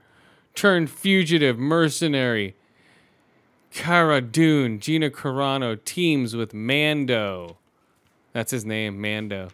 turned 0.53 0.91
fugitive 0.91 1.57
mercenary. 1.57 2.53
Cara 3.73 4.21
Dune, 4.21 4.79
Gina 4.79 5.09
Carano 5.09 5.83
teams 5.83 6.35
with 6.35 6.53
Mando. 6.53 7.57
That's 8.33 8.51
his 8.51 8.65
name, 8.65 9.01
Mando. 9.01 9.47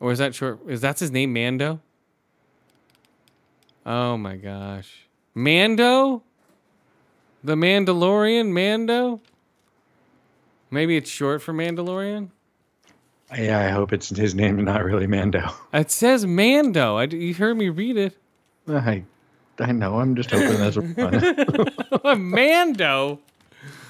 Or 0.00 0.10
is 0.10 0.18
that 0.18 0.34
short? 0.34 0.58
Is 0.66 0.80
that 0.80 0.98
his 0.98 1.12
name, 1.12 1.32
Mando? 1.32 1.78
Oh 3.86 4.16
my 4.16 4.34
gosh. 4.34 5.05
Mando? 5.36 6.22
The 7.44 7.56
Mandalorian, 7.56 8.52
Mando? 8.52 9.20
Maybe 10.70 10.96
it's 10.96 11.10
short 11.10 11.42
for 11.42 11.52
Mandalorian? 11.52 12.30
yeah, 13.36 13.58
I 13.58 13.68
hope 13.68 13.92
it's 13.92 14.08
his 14.08 14.34
name, 14.34 14.56
and 14.56 14.64
not 14.64 14.82
really 14.82 15.06
Mando. 15.06 15.50
It 15.74 15.90
says 15.90 16.24
Mando. 16.24 16.96
I, 16.96 17.04
you 17.04 17.34
heard 17.34 17.58
me 17.58 17.68
read 17.68 17.98
it. 17.98 18.16
I, 18.66 19.04
I 19.58 19.72
know. 19.72 20.00
I'm 20.00 20.16
just 20.16 20.30
hoping 20.30 20.56
that's 20.56 20.76
fun. 20.76 22.30
Mando? 22.30 23.20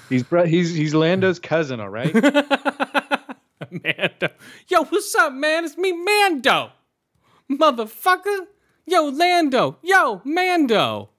he's 0.09 0.25
he's 0.29 0.73
he's 0.73 0.93
Lando's 0.93 1.39
cousin, 1.39 1.79
all 1.79 1.87
right. 1.87 2.13
Mando. 3.71 4.29
Yo, 4.67 4.83
what's 4.83 5.15
up, 5.15 5.31
man? 5.31 5.63
It's 5.63 5.77
me, 5.77 5.93
Mando. 5.93 6.71
Motherfucker. 7.49 8.47
Yo, 8.85 9.05
Lando. 9.05 9.77
Yo, 9.81 10.21
Mando. 10.25 11.09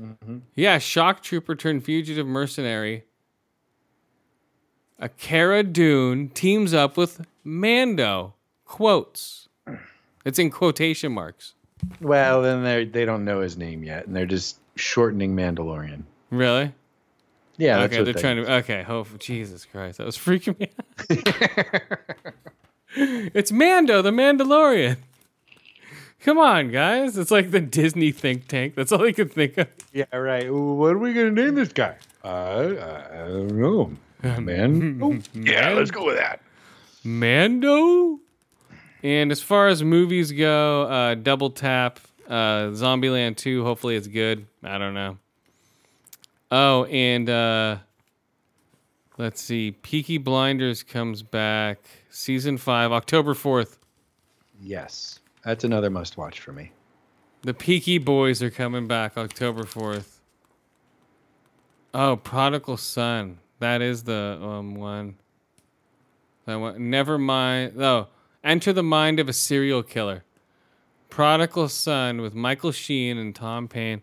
Mm-hmm. 0.00 0.38
Yeah, 0.54 0.78
shock 0.78 1.22
trooper 1.22 1.54
turned 1.54 1.84
fugitive 1.84 2.26
mercenary. 2.26 3.04
A 4.98 5.08
Cara 5.08 5.62
Dune 5.62 6.28
teams 6.30 6.72
up 6.74 6.96
with 6.96 7.26
Mando. 7.44 8.34
Quotes. 8.64 9.48
It's 10.24 10.38
in 10.38 10.50
quotation 10.50 11.12
marks. 11.12 11.54
well, 12.00 12.42
then 12.42 12.62
they 12.62 12.84
they 12.84 13.04
don't 13.04 13.24
know 13.24 13.40
his 13.40 13.56
name 13.56 13.82
yet, 13.82 14.06
and 14.06 14.14
they're 14.14 14.26
just 14.26 14.58
shortening 14.76 15.34
Mandalorian. 15.34 16.02
Really? 16.30 16.72
Yeah, 17.56 17.80
okay, 17.82 18.02
they're 18.02 18.12
they- 18.12 18.20
trying 18.20 18.36
to. 18.36 18.52
Okay, 18.56 18.82
hope 18.82 19.18
Jesus 19.18 19.64
Christ, 19.66 19.98
that 19.98 20.06
was 20.06 20.16
freaking 20.16 20.58
me 20.60 20.70
out. 20.78 21.90
it's 23.34 23.50
Mando, 23.52 24.02
the 24.02 24.10
Mandalorian. 24.10 24.98
Come 26.22 26.38
on, 26.38 26.70
guys! 26.70 27.16
It's 27.16 27.30
like 27.30 27.50
the 27.50 27.60
Disney 27.60 28.12
think 28.12 28.46
tank. 28.46 28.74
That's 28.74 28.92
all 28.92 28.98
they 28.98 29.12
could 29.12 29.32
think 29.32 29.56
of. 29.56 29.68
Yeah, 29.92 30.04
right. 30.14 30.52
What 30.52 30.92
are 30.92 30.98
we 30.98 31.14
gonna 31.14 31.30
name 31.30 31.54
this 31.54 31.72
guy? 31.72 31.96
Uh, 32.22 32.74
I 33.12 33.28
don't 33.28 33.52
know, 33.56 33.92
man. 34.40 35.00
Oh, 35.02 35.18
yeah, 35.34 35.70
let's 35.70 35.90
go 35.90 36.04
with 36.04 36.18
that. 36.18 36.42
Mando. 37.04 38.20
And 39.02 39.32
as 39.32 39.40
far 39.42 39.68
as 39.68 39.82
movies 39.82 40.30
go, 40.30 40.82
uh, 40.82 41.14
Double 41.14 41.48
Tap, 41.50 42.00
uh, 42.28 42.68
Zombieland 42.72 43.36
2, 43.38 43.64
hopefully 43.64 43.96
it's 43.96 44.06
good. 44.06 44.46
I 44.62 44.76
don't 44.76 44.92
know. 44.92 45.16
Oh, 46.50 46.84
and 46.84 47.30
uh, 47.30 47.78
let's 49.16 49.40
see. 49.40 49.70
Peaky 49.70 50.18
Blinders 50.18 50.82
comes 50.82 51.22
back 51.22 51.78
season 52.10 52.58
5, 52.58 52.92
October 52.92 53.32
4th. 53.32 53.78
Yes, 54.60 55.19
that's 55.44 55.64
another 55.64 55.90
must-watch 55.90 56.40
for 56.40 56.52
me. 56.52 56.72
The 57.42 57.54
Peaky 57.54 57.98
Boys 57.98 58.42
are 58.42 58.50
coming 58.50 58.86
back 58.86 59.16
October 59.16 59.62
4th. 59.62 60.20
Oh, 61.94 62.16
Prodigal 62.16 62.76
Son. 62.76 63.38
That 63.58 63.82
is 63.82 64.04
the 64.04 64.38
um, 64.40 64.74
one. 64.74 65.16
That 66.46 66.56
one. 66.56 66.90
Never 66.90 67.18
mind. 67.18 67.80
Oh, 67.80 68.08
Enter 68.42 68.72
the 68.72 68.82
Mind 68.82 69.20
of 69.20 69.28
a 69.28 69.32
Serial 69.32 69.82
Killer. 69.82 70.24
Prodigal 71.08 71.68
Son 71.68 72.20
with 72.20 72.34
Michael 72.34 72.72
Sheen 72.72 73.18
and 73.18 73.34
Tom 73.34 73.68
Payne. 73.68 74.02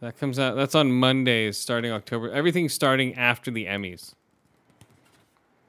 That 0.00 0.16
comes 0.18 0.38
out. 0.38 0.54
That's 0.54 0.74
on 0.74 0.92
Mondays 0.92 1.56
starting 1.56 1.90
October. 1.90 2.30
Everything's 2.30 2.74
starting 2.74 3.14
after 3.14 3.50
the 3.50 3.66
Emmys. 3.66 4.14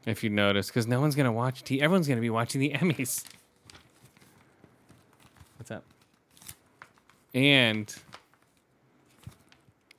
If 0.05 0.23
you 0.23 0.29
notice, 0.29 0.67
because 0.67 0.87
no 0.87 1.01
one's 1.01 1.15
gonna 1.15 1.31
watch 1.31 1.63
T. 1.63 1.81
Everyone's 1.81 2.07
gonna 2.07 2.21
be 2.21 2.29
watching 2.29 2.61
the 2.61 2.73
Emmys. 2.73 3.23
What's 5.59 5.71
up? 5.71 5.83
And 7.33 7.93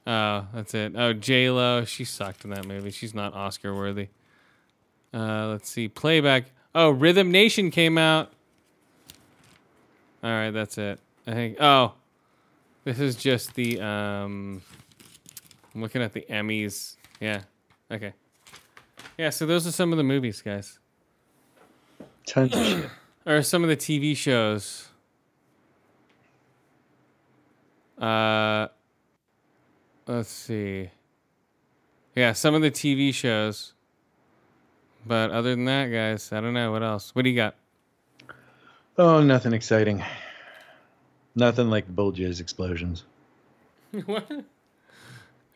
oh, 0.07 0.47
that's 0.55 0.73
it. 0.73 0.95
Oh, 0.97 1.13
J 1.13 1.51
Lo, 1.51 1.85
she 1.85 2.05
sucked 2.05 2.45
in 2.45 2.51
that 2.51 2.67
movie. 2.67 2.91
She's 2.91 3.15
not 3.15 3.35
Oscar 3.35 3.75
worthy. 3.75 4.09
Uh, 5.13 5.49
let's 5.49 5.69
see, 5.69 5.87
playback. 5.87 6.47
Oh, 6.75 6.89
Rhythm 6.89 7.31
Nation 7.31 7.71
came 7.71 7.99
out. 7.99 8.33
All 10.25 10.31
right, 10.31 10.51
that's 10.51 10.79
it. 10.79 10.99
I 11.27 11.33
think. 11.33 11.59
Oh, 11.61 11.93
this 12.85 12.99
is 12.99 13.15
just 13.17 13.55
the. 13.55 13.83
Um, 13.83 14.63
I'm 15.75 15.83
looking 15.83 16.01
at 16.01 16.15
the 16.15 16.25
Emmys. 16.31 16.97
Yeah. 17.21 17.43
Okay. 17.91 18.15
Yeah. 19.19 19.29
So 19.29 19.45
those 19.45 19.67
are 19.67 19.73
some 19.73 19.93
of 19.93 19.99
the 19.99 20.05
movies, 20.05 20.41
guys, 20.41 20.79
Tons 22.27 22.55
of 22.55 22.67
shit. 22.67 22.91
or 23.27 23.43
some 23.43 23.63
of 23.63 23.69
the 23.69 23.77
TV 23.77 24.17
shows. 24.17 24.87
Uh, 28.01 28.69
let's 30.07 30.31
see. 30.31 30.91
Yeah, 32.17 32.33
some 32.33 32.55
of 32.55 32.63
the 32.63 32.71
TV 32.71 33.13
shows. 33.13 33.75
But 35.07 35.31
other 35.31 35.51
than 35.51 35.65
that, 35.67 35.87
guys, 35.87 36.33
I 36.33 36.41
don't 36.41 36.55
know 36.55 36.73
what 36.73 36.83
else. 36.83 37.15
What 37.15 37.23
do 37.23 37.31
you 37.31 37.37
got? 37.37 37.55
Oh, 38.99 39.23
nothing 39.23 39.53
exciting. 39.53 40.03
Nothing 41.35 41.71
like 41.71 41.95
bulges 41.95 42.41
explosions. 42.41 43.05
what? 44.07 44.29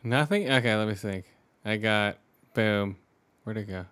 Nothing. 0.03 0.49
Okay, 0.49 0.75
let 0.75 0.87
me 0.87 0.95
think. 0.95 1.25
I 1.63 1.77
got 1.77 2.17
boom. 2.53 2.97
Where'd 3.43 3.57
it 3.57 3.67
go? 3.67 3.85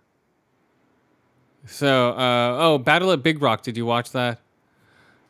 So, 1.65 2.09
uh, 2.11 2.57
oh, 2.59 2.77
Battle 2.77 3.11
at 3.11 3.23
Big 3.23 3.41
Rock. 3.41 3.63
Did 3.63 3.77
you 3.77 3.85
watch 3.85 4.11
that? 4.11 4.39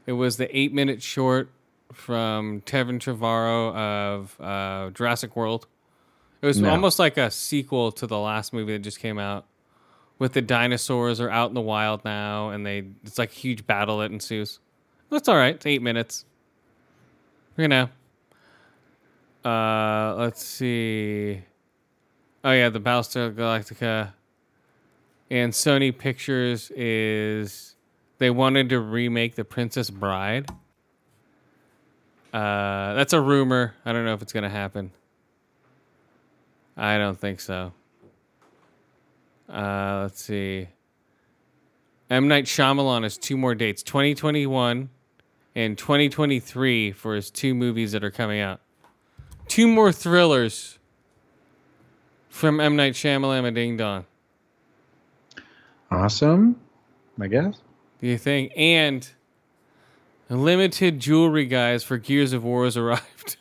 It 0.05 0.13
was 0.13 0.37
the 0.37 0.57
eight-minute 0.57 1.01
short 1.01 1.49
from 1.95 2.61
Tevin 2.61 2.99
Trevorrow 2.99 3.73
of 3.75 4.41
uh, 4.41 4.89
Jurassic 4.91 5.35
World. 5.35 5.67
It 6.41 6.45
was 6.45 6.59
No. 6.59 6.69
almost 6.71 6.99
like 6.99 7.17
a 7.17 7.31
sequel 7.31 7.91
to 7.93 8.05
the 8.07 8.19
last 8.19 8.51
movie 8.53 8.73
that 8.73 8.79
just 8.79 8.99
came 8.99 9.17
out, 9.17 9.45
with 10.19 10.33
the 10.33 10.41
dinosaurs 10.41 11.19
are 11.21 11.29
out 11.29 11.49
in 11.49 11.53
the 11.53 11.61
wild 11.61 12.03
now, 12.05 12.49
and 12.49 12.65
they 12.65 12.83
it's 13.03 13.17
like 13.17 13.31
a 13.31 13.35
huge 13.35 13.65
battle 13.65 13.99
that 13.99 14.11
ensues. 14.11 14.59
That's 15.09 15.27
all 15.29 15.35
right. 15.37 15.55
It's 15.55 15.65
eight 15.65 15.81
minutes. 15.81 16.25
You 17.57 17.67
know, 17.67 17.89
Uh, 19.45 20.15
let's 20.17 20.43
see. 20.43 21.41
Oh 22.43 22.51
yeah, 22.51 22.69
the 22.69 22.79
Battlestar 22.79 23.33
Galactica. 23.33 24.13
And 25.29 25.51
Sony 25.53 25.97
Pictures 25.97 26.71
is 26.71 27.75
they 28.17 28.29
wanted 28.29 28.69
to 28.69 28.79
remake 28.79 29.35
The 29.35 29.43
Princess 29.45 29.89
Bride. 29.89 30.49
Uh, 32.33 32.95
that's 32.95 33.13
a 33.13 33.21
rumor. 33.21 33.75
I 33.85 33.93
don't 33.93 34.05
know 34.05 34.15
if 34.15 34.23
it's 34.23 34.33
gonna 34.33 34.49
happen. 34.49 34.91
I 36.75 36.97
don't 36.97 37.19
think 37.19 37.39
so. 37.39 37.73
Uh, 39.47 39.99
let's 40.01 40.23
see. 40.23 40.67
M 42.09 42.27
Night 42.27 42.45
Shyamalan 42.45 43.03
has 43.03 43.17
two 43.17 43.37
more 43.37 43.53
dates: 43.53 43.83
2021 43.83 44.89
and 45.55 45.77
2023 45.77 46.91
for 46.91 47.15
his 47.15 47.29
two 47.29 47.53
movies 47.53 47.91
that 47.91 48.03
are 48.03 48.11
coming 48.11 48.39
out. 48.39 48.59
Two 49.47 49.67
more 49.67 49.91
thrillers 49.91 50.79
from 52.29 52.59
M 52.59 52.75
Night 52.75 52.93
Shyamalan 52.93 53.45
and 53.45 53.55
Ding 53.55 53.77
Dong. 53.77 54.05
Awesome, 55.91 56.59
I 57.21 57.27
guess. 57.27 57.61
Do 58.01 58.07
you 58.07 58.17
think? 58.17 58.51
And 58.57 59.07
limited 60.29 60.99
jewelry, 60.99 61.45
guys, 61.45 61.83
for 61.83 61.97
Gears 61.97 62.33
of 62.33 62.43
War 62.43 62.65
has 62.65 62.77
arrived. 62.77 63.37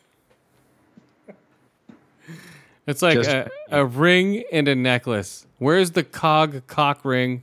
it's 2.86 3.02
like 3.02 3.18
Just- 3.18 3.30
a, 3.30 3.50
a 3.70 3.84
ring 3.84 4.44
and 4.52 4.68
a 4.68 4.74
necklace. 4.74 5.46
Where's 5.58 5.92
the 5.92 6.02
cog 6.02 6.66
cock 6.66 7.04
ring? 7.04 7.42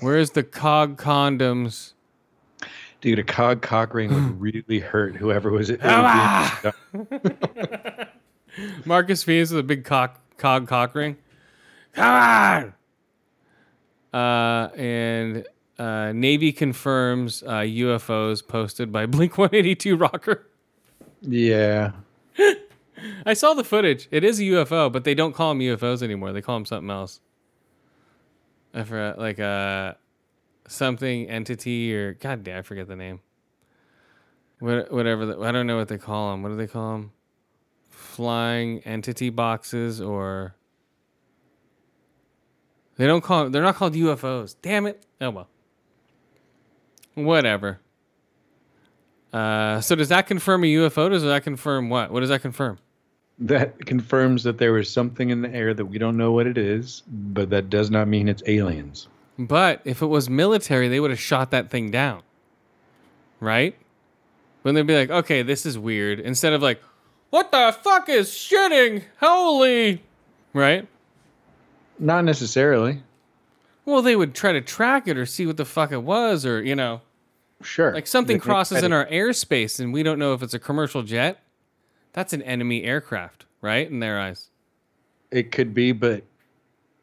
Where's 0.00 0.30
the 0.30 0.42
cog 0.42 1.00
condoms? 1.00 1.92
Dude, 3.00 3.18
a 3.18 3.24
cog 3.24 3.60
cock 3.62 3.92
ring 3.94 4.12
would 4.12 4.40
really 4.64 4.78
hurt 4.80 5.16
whoever 5.16 5.50
was 5.50 5.70
it. 5.70 5.80
Ah! 5.82 6.72
Marcus 8.84 9.22
Fenix 9.22 9.50
with 9.50 9.60
a 9.60 9.62
big 9.62 9.84
cock 9.84 10.20
cog 10.38 10.66
cock 10.68 10.94
ring. 10.94 11.16
Come 11.92 12.72
on. 14.12 14.18
Uh, 14.18 14.68
and 14.76 15.44
uh, 15.78 16.12
Navy 16.12 16.52
confirms 16.52 17.42
uh, 17.42 17.60
UFOs 17.60 18.46
posted 18.46 18.90
by 18.90 19.06
Blink 19.06 19.36
182 19.38 19.96
Rocker. 19.96 20.46
Yeah. 21.20 21.92
I 23.26 23.34
saw 23.34 23.54
the 23.54 23.64
footage. 23.64 24.08
It 24.10 24.24
is 24.24 24.40
a 24.40 24.44
UFO, 24.44 24.90
but 24.90 25.04
they 25.04 25.14
don't 25.14 25.34
call 25.34 25.50
them 25.50 25.60
UFOs 25.60 26.02
anymore. 26.02 26.32
They 26.32 26.42
call 26.42 26.56
them 26.56 26.66
something 26.66 26.90
else. 26.90 27.20
I 28.72 28.84
forgot, 28.84 29.18
like 29.18 29.38
a 29.38 29.96
something 30.68 31.28
entity 31.30 31.94
or 31.94 32.14
God 32.14 32.44
damn, 32.44 32.58
I 32.58 32.62
forget 32.62 32.88
the 32.88 32.96
name. 32.96 33.20
What, 34.58 34.90
whatever. 34.90 35.26
The, 35.26 35.40
I 35.40 35.52
don't 35.52 35.66
know 35.66 35.76
what 35.76 35.88
they 35.88 35.98
call 35.98 36.30
them. 36.30 36.42
What 36.42 36.50
do 36.50 36.56
they 36.56 36.66
call 36.66 36.92
them? 36.92 37.12
Flying 37.88 38.80
entity 38.80 39.30
boxes 39.30 40.00
or 40.00 40.54
they 42.96 43.06
don't 43.06 43.22
call. 43.22 43.50
They're 43.50 43.62
not 43.62 43.76
called 43.76 43.94
UFOs. 43.94 44.56
Damn 44.60 44.86
it. 44.86 45.04
Oh 45.20 45.30
well. 45.30 45.48
Whatever. 47.16 47.80
Uh, 49.32 49.80
so 49.80 49.94
does 49.94 50.10
that 50.10 50.26
confirm 50.26 50.64
a 50.64 50.66
UFO? 50.66 51.10
Does 51.10 51.22
that 51.22 51.42
confirm 51.42 51.88
what? 51.88 52.10
What 52.10 52.20
does 52.20 52.28
that 52.28 52.42
confirm? 52.42 52.78
That 53.38 53.84
confirms 53.84 54.44
that 54.44 54.58
there 54.58 54.72
was 54.72 54.90
something 54.90 55.30
in 55.30 55.42
the 55.42 55.50
air 55.50 55.74
that 55.74 55.84
we 55.84 55.98
don't 55.98 56.16
know 56.16 56.32
what 56.32 56.46
it 56.46 56.56
is, 56.56 57.02
but 57.06 57.50
that 57.50 57.68
does 57.68 57.90
not 57.90 58.06
mean 58.06 58.28
it's 58.28 58.42
aliens. 58.46 59.08
But 59.38 59.80
if 59.84 60.00
it 60.02 60.06
was 60.06 60.30
military, 60.30 60.88
they 60.88 61.00
would 61.00 61.10
have 61.10 61.20
shot 61.20 61.50
that 61.50 61.70
thing 61.70 61.90
down. 61.90 62.22
Right? 63.40 63.76
When 64.62 64.74
they'd 64.74 64.86
be 64.86 64.96
like, 64.96 65.10
okay, 65.10 65.42
this 65.42 65.66
is 65.66 65.78
weird. 65.78 66.20
Instead 66.20 66.52
of 66.52 66.62
like, 66.62 66.82
what 67.30 67.50
the 67.50 67.76
fuck 67.82 68.08
is 68.08 68.28
shitting? 68.30 69.02
Holy. 69.20 70.02
Right? 70.52 70.86
Not 71.98 72.24
necessarily. 72.24 73.02
Well, 73.84 74.02
they 74.02 74.16
would 74.16 74.34
try 74.34 74.52
to 74.52 74.60
track 74.60 75.06
it 75.08 75.16
or 75.16 75.26
see 75.26 75.46
what 75.46 75.56
the 75.56 75.64
fuck 75.64 75.92
it 75.92 76.02
was 76.02 76.44
or, 76.44 76.62
you 76.62 76.74
know, 76.74 77.02
Sure. 77.62 77.92
like 77.94 78.06
something 78.06 78.38
crosses 78.38 78.82
in 78.82 78.92
our 78.92 79.06
airspace 79.06 79.80
and 79.80 79.92
we 79.92 80.02
don't 80.02 80.18
know 80.18 80.34
if 80.34 80.42
it's 80.42 80.54
a 80.54 80.58
commercial 80.58 81.02
jet. 81.02 81.38
That's 82.12 82.32
an 82.32 82.42
enemy 82.42 82.84
aircraft, 82.84 83.46
right? 83.60 83.90
In 83.90 84.00
their 84.00 84.18
eyes. 84.20 84.50
It 85.30 85.52
could 85.52 85.74
be, 85.74 85.92
but 85.92 86.22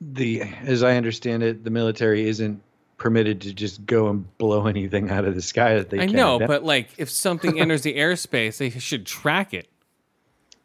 the 0.02 0.42
as 0.66 0.84
I 0.84 0.96
understand 0.96 1.44
it, 1.44 1.64
the 1.64 1.70
military 1.70 2.28
isn't 2.28 2.62
permitted 2.98 3.42
to 3.42 3.54
just 3.54 3.86
go 3.86 4.10
and 4.10 4.38
blow 4.38 4.68
anything 4.68 5.10
out 5.10 5.26
of 5.26 5.36
the 5.36 5.42
sky 5.42 5.76
that 5.76 5.90
they. 5.90 6.00
I 6.00 6.06
can. 6.08 6.16
know, 6.16 6.40
That- 6.40 6.48
but 6.48 6.64
like 6.64 6.90
if 6.98 7.10
something 7.10 7.60
enters 7.60 7.82
the 7.82 7.94
airspace, 7.98 8.58
they 8.58 8.70
should 8.70 9.06
track 9.06 9.54
it. 9.54 9.68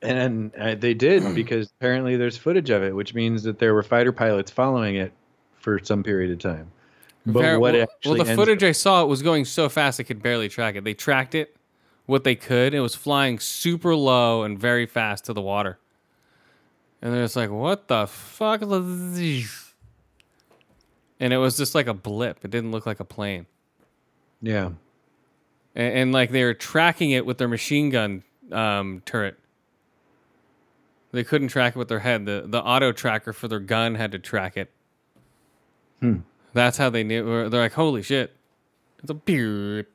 and 0.03 0.55
uh, 0.57 0.75
they 0.77 0.95
did 0.95 1.23
because 1.35 1.71
apparently 1.81 2.17
there's 2.17 2.37
footage 2.37 2.71
of 2.71 2.83
it, 2.83 2.95
which 2.95 3.15
means 3.15 3.43
that 3.43 3.59
there 3.59 3.75
were 3.75 3.83
fighter 3.83 4.13
pilots 4.13 4.51
following 4.51 4.97
it 4.97 5.13
for 5.59 5.79
some 5.83 6.03
period 6.03 6.31
of 6.31 6.39
time. 6.39 6.71
But 7.33 7.61
what 7.61 7.75
well, 7.75 7.83
actually 7.83 8.21
well, 8.21 8.27
the 8.27 8.35
footage 8.35 8.63
I 8.63 8.73
saw 8.73 9.03
it 9.03 9.07
was 9.07 9.21
going 9.21 9.45
so 9.45 9.69
fast 9.69 10.01
I 10.01 10.03
could 10.03 10.23
barely 10.23 10.49
track 10.49 10.77
it. 10.77 10.85
They 10.85 10.95
tracked 10.95 11.35
it, 11.35 11.55
what 12.07 12.25
they 12.25 12.35
could. 12.35 12.73
It 12.73 12.81
was 12.81 12.95
flying 12.95 13.39
super 13.39 13.95
low 13.95 14.45
and 14.45 14.59
very 14.59 14.87
fast 14.87 15.27
to 15.27 15.35
the 15.35 15.43
water. 15.43 15.79
And 17.03 17.13
they're 17.13 17.25
just 17.25 17.37
like, 17.37 17.51
"What 17.51 17.89
the 17.89 18.07
fuck?" 18.07 18.63
And 18.63 19.45
it 21.21 21.37
was 21.37 21.59
just 21.59 21.75
like 21.75 21.87
a 21.87 21.93
blip. 21.93 22.45
It 22.45 22.51
didn't 22.51 22.71
look 22.71 22.87
like 22.87 22.99
a 22.99 23.05
plane. 23.05 23.45
yeah, 24.41 24.71
And, 25.75 25.95
and 25.95 26.13
like 26.13 26.31
they 26.31 26.45
were 26.45 26.55
tracking 26.55 27.11
it 27.11 27.27
with 27.27 27.37
their 27.37 27.49
machine 27.49 27.91
gun 27.91 28.23
um, 28.51 29.03
turret. 29.05 29.39
They 31.13 31.25
couldn't 31.25 31.49
track 31.49 31.77
it 31.77 31.79
with 31.79 31.89
their 31.89 31.99
head. 31.99 32.25
The 32.25 32.45
the 32.47 32.63
auto 32.63 32.93
tracker 32.93 33.35
for 33.35 33.49
their 33.49 33.61
gun 33.61 33.97
had 33.97 34.13
to 34.13 34.19
track 34.19 34.57
it. 34.57 34.71
Hmm. 36.01 36.19
That's 36.59 36.77
how 36.77 36.91
they 36.91 37.05
knew. 37.05 37.49
They're 37.49 37.61
like, 37.61 37.73
holy 37.73 38.03
shit, 38.03 38.35
it's 39.01 39.11
a 39.11 39.15
beard. 39.15 39.87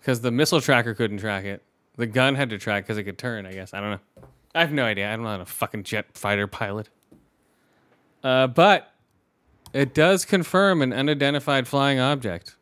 Because 0.00 0.22
the 0.22 0.30
missile 0.30 0.62
tracker 0.62 0.94
couldn't 0.94 1.18
track 1.18 1.44
it. 1.44 1.62
The 1.96 2.06
gun 2.06 2.34
had 2.36 2.48
to 2.50 2.58
track 2.58 2.84
because 2.84 2.96
it 2.96 3.04
could 3.04 3.18
turn. 3.18 3.44
I 3.44 3.52
guess 3.52 3.74
I 3.74 3.80
don't 3.80 3.90
know. 3.90 4.00
I 4.54 4.60
have 4.60 4.72
no 4.72 4.84
idea. 4.84 5.06
I'm 5.06 5.22
not 5.22 5.42
a 5.42 5.44
fucking 5.44 5.82
jet 5.82 6.06
fighter 6.14 6.46
pilot. 6.46 6.88
Uh, 8.24 8.46
but 8.46 8.94
it 9.74 9.92
does 9.92 10.24
confirm 10.24 10.80
an 10.80 10.94
unidentified 10.94 11.68
flying 11.68 12.00
object. 12.00 12.56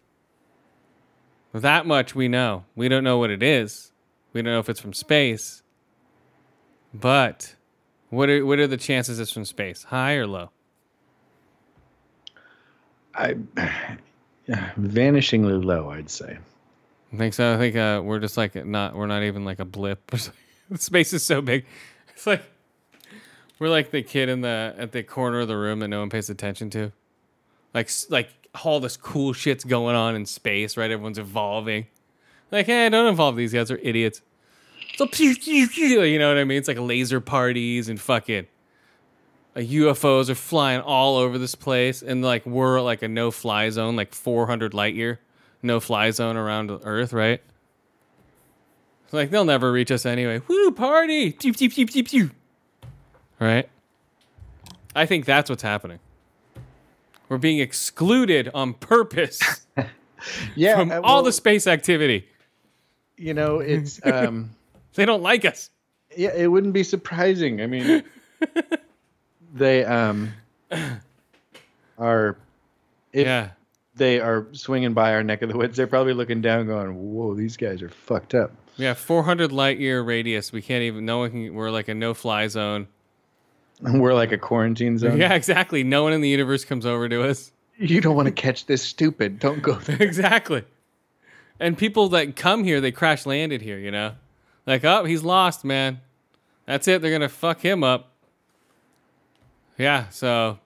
That 1.53 1.87
much 1.87 2.17
we 2.17 2.27
know. 2.27 2.65
We 2.75 2.89
don't 2.89 3.05
know 3.05 3.19
what 3.19 3.31
it 3.31 3.43
is. 3.43 3.93
We 4.33 4.43
don't 4.43 4.53
know 4.53 4.59
if 4.59 4.69
it's 4.69 4.81
from 4.81 4.95
space. 4.95 5.63
But 6.93 7.55
what 8.11 8.29
are 8.29 8.45
what 8.45 8.59
are 8.59 8.67
the 8.67 8.77
chances 8.77 9.21
it's 9.21 9.31
from 9.31 9.45
space? 9.45 9.85
High 9.85 10.15
or 10.15 10.27
low? 10.27 10.51
I 13.15 13.35
vanishingly 14.49 15.63
low, 15.65 15.91
I'd 15.91 16.11
say. 16.11 16.39
I 17.13 17.17
think 17.17 17.35
so. 17.35 17.55
I 17.55 17.59
think 17.59 17.77
uh, 17.77 18.03
we're 18.05 18.19
just 18.19 18.37
like 18.37 18.55
not. 18.67 18.95
We're 18.95 19.07
not 19.07 19.23
even 19.23 19.45
like 19.45 19.61
a 19.61 19.65
blip. 19.65 20.11
Space 20.77 21.13
is 21.13 21.25
so 21.25 21.41
big. 21.41 21.65
It's 22.13 22.27
like 22.27 22.43
we're 23.59 23.69
like 23.69 23.91
the 23.91 24.03
kid 24.03 24.29
in 24.29 24.41
the 24.41 24.75
at 24.77 24.93
the 24.93 25.03
corner 25.03 25.41
of 25.41 25.49
the 25.49 25.57
room 25.57 25.79
that 25.81 25.89
no 25.89 26.01
one 26.01 26.11
pays 26.11 26.29
attention 26.29 26.71
to. 26.71 26.93
Like 27.73 27.91
like 28.11 28.31
all 28.65 28.81
this 28.81 28.97
cool 28.97 29.33
shit's 29.33 29.65
going 29.65 29.97
on 29.97 30.15
in 30.17 30.27
space, 30.27 30.77
right? 30.77 30.91
Everyone's 30.91 31.19
evolving. 31.19 31.87
Like, 32.51 32.67
hey, 32.67 32.89
don't 32.89 33.07
involve 33.07 33.37
these 33.37 33.53
guys. 33.53 33.69
They're 33.69 33.79
idiots. 33.79 34.23
So 34.97 35.09
you 35.17 36.19
know 36.19 36.29
what 36.29 36.39
I 36.39 36.45
mean? 36.45 36.59
It's 36.59 36.69
like 36.69 36.79
laser 36.79 37.21
parties 37.21 37.89
and 37.89 38.01
fucking 38.01 38.47
uh, 39.57 39.61
UFOs 39.61 40.29
are 40.29 40.35
flying 40.35 40.81
all 40.81 41.17
over 41.17 41.39
this 41.39 41.55
place, 41.55 42.03
and 42.03 42.23
like 42.23 42.45
we're 42.47 42.81
like 42.81 43.03
a 43.03 43.09
no 43.09 43.31
fly 43.31 43.71
zone, 43.71 43.97
like 43.97 44.15
400 44.15 44.75
light 44.75 44.95
year 44.95 45.21
no 45.65 45.81
fly 45.81 46.11
zone 46.11 46.37
around 46.37 46.71
Earth, 46.85 47.13
right? 47.13 47.41
Like 49.11 49.31
they'll 49.31 49.45
never 49.45 49.73
reach 49.73 49.91
us 49.91 50.05
anyway. 50.05 50.41
Woo, 50.47 50.71
party! 50.73 51.33
Pew, 51.33 51.53
pew, 51.53 51.71
pew, 51.71 51.87
pew, 51.87 52.05
pew. 52.05 52.31
Right? 53.41 53.69
I 54.95 55.07
think 55.07 55.25
that's 55.25 55.49
what's 55.51 55.63
happening. 55.63 56.01
We're 57.29 57.39
being 57.39 57.59
excluded 57.59 58.51
on 58.55 58.75
purpose 58.75 59.41
Yeah, 60.55 60.77
from 60.77 60.91
uh, 60.91 61.01
all 61.03 61.23
the 61.23 61.33
space 61.33 61.67
activity. 61.67 62.29
you 63.17 63.35
know, 63.35 63.61
it's 63.61 64.01
um, 64.05 64.51
They 64.95 65.05
don't 65.05 65.23
like 65.23 65.45
us. 65.45 65.71
yeah, 66.17 66.35
it 66.35 66.49
wouldn't 66.49 66.73
be 66.73 66.83
surprising. 66.85 67.61
I 67.61 67.67
mean, 67.67 68.05
they 69.55 69.85
um 69.85 70.35
are 71.99 72.37
if 73.13 73.27
yeah. 73.27 73.51
they 73.95 74.21
are 74.21 74.47
swinging 74.53 74.93
by 74.93 75.15
our 75.15 75.23
neck 75.23 75.41
of 75.43 75.49
the 75.49 75.57
woods, 75.57 75.77
they're 75.77 75.87
probably 75.87 76.13
looking 76.13 76.43
down, 76.43 76.67
going, 76.67 77.15
"Whoa, 77.15 77.35
these 77.35 77.57
guys 77.57 77.81
are 77.81 77.89
fucked 77.89 78.35
up." 78.35 78.53
Yeah, 78.77 78.95
400 78.95 79.53
light 79.53 79.79
year 79.79 80.03
radius. 80.03 80.53
We 80.53 80.61
can't 80.61 80.83
even, 80.83 81.07
no 81.07 81.19
one 81.19 81.31
can, 81.31 81.55
we're 81.55 81.71
like 81.71 81.89
a 81.89 81.95
no 81.95 82.13
fly 82.13 82.49
zone. 82.49 82.89
We're 83.81 84.15
like 84.15 84.31
a 84.31 84.39
quarantine 84.39 84.99
zone. 84.99 85.19
Yeah, 85.19 85.35
exactly. 85.35 85.83
No 85.83 86.05
one 86.05 86.13
in 86.13 86.21
the 86.21 86.29
universe 86.29 86.65
comes 86.65 86.87
over 86.87 87.09
to 87.09 87.29
us. 87.29 87.51
You 87.77 88.01
don't 88.01 88.15
want 88.15 88.27
to 88.27 88.33
catch 88.33 88.67
this 88.67 88.83
stupid. 88.83 89.41
Don't 89.41 89.63
go 89.63 89.75
there. 89.75 90.01
exactly. 90.01 90.63
And 91.59 91.77
people 91.77 92.09
that 92.11 92.37
come 92.37 92.63
here, 92.63 92.81
they 92.81 92.93
crash 92.93 93.27
landed 93.27 93.63
here, 93.63 93.79
you 93.79 93.91
know? 93.91 94.13
Like, 94.65 94.85
oh, 94.85 95.05
he's 95.05 95.25
lost, 95.25 95.65
man. 95.65 96.01
That's 96.67 96.87
it. 96.89 97.03
They're 97.03 97.11
gonna 97.11 97.29
fuck 97.29 97.61
him 97.61 97.85
up. 97.85 98.13
Yeah. 99.79 100.09
So, 100.11 100.59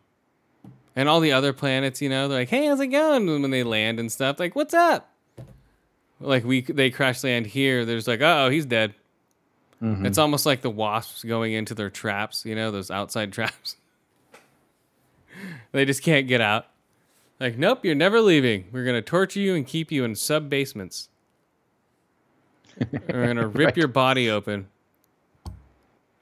and 0.97 1.09
all 1.09 1.21
the 1.21 1.33
other 1.33 1.53
planets, 1.53 2.03
you 2.03 2.09
know, 2.09 2.29
they're 2.29 2.41
like, 2.41 2.49
hey, 2.49 2.67
how's 2.67 2.81
it 2.81 2.89
going? 2.89 3.29
And 3.29 3.43
when 3.43 3.51
they 3.51 3.63
land 3.63 3.99
and 4.01 4.11
stuff, 4.13 4.39
like, 4.39 4.55
what's 4.57 4.75
up? 4.75 5.11
Like 6.21 6.45
we 6.45 6.63
they 6.63 6.91
crash 6.91 7.23
land 7.23 7.47
here. 7.47 7.85
There's 7.85 8.09
like, 8.09 8.21
oh, 8.21 8.51
he's 8.51 8.67
dead. 8.67 8.95
Mm-hmm. 9.81 10.07
It's 10.07 10.19
almost 10.19 10.45
like 10.47 10.63
the 10.63 10.71
wasps 10.71 11.23
going 11.23 11.53
into 11.53 11.75
their 11.75 11.91
traps, 11.91 12.45
you 12.45 12.57
know, 12.57 12.73
those 12.73 12.91
outside 12.91 13.33
traps. 13.33 13.77
they 15.71 15.85
just 15.85 16.03
can't 16.03 16.27
get 16.27 16.41
out. 16.41 16.67
Like, 17.39 17.57
nope, 17.57 17.85
you're 17.85 17.95
never 17.95 18.21
leaving. 18.21 18.65
We're 18.73 18.85
gonna 18.85 19.01
torture 19.03 19.39
you 19.39 19.55
and 19.55 19.65
keep 19.65 19.93
you 19.93 20.03
in 20.05 20.17
sub 20.17 20.51
basements. 20.51 21.09
We're 23.09 23.27
gonna 23.29 23.47
rip 23.47 23.67
Right. 23.67 23.77
your 23.77 23.87
body 23.89 24.29
open. 24.29 24.67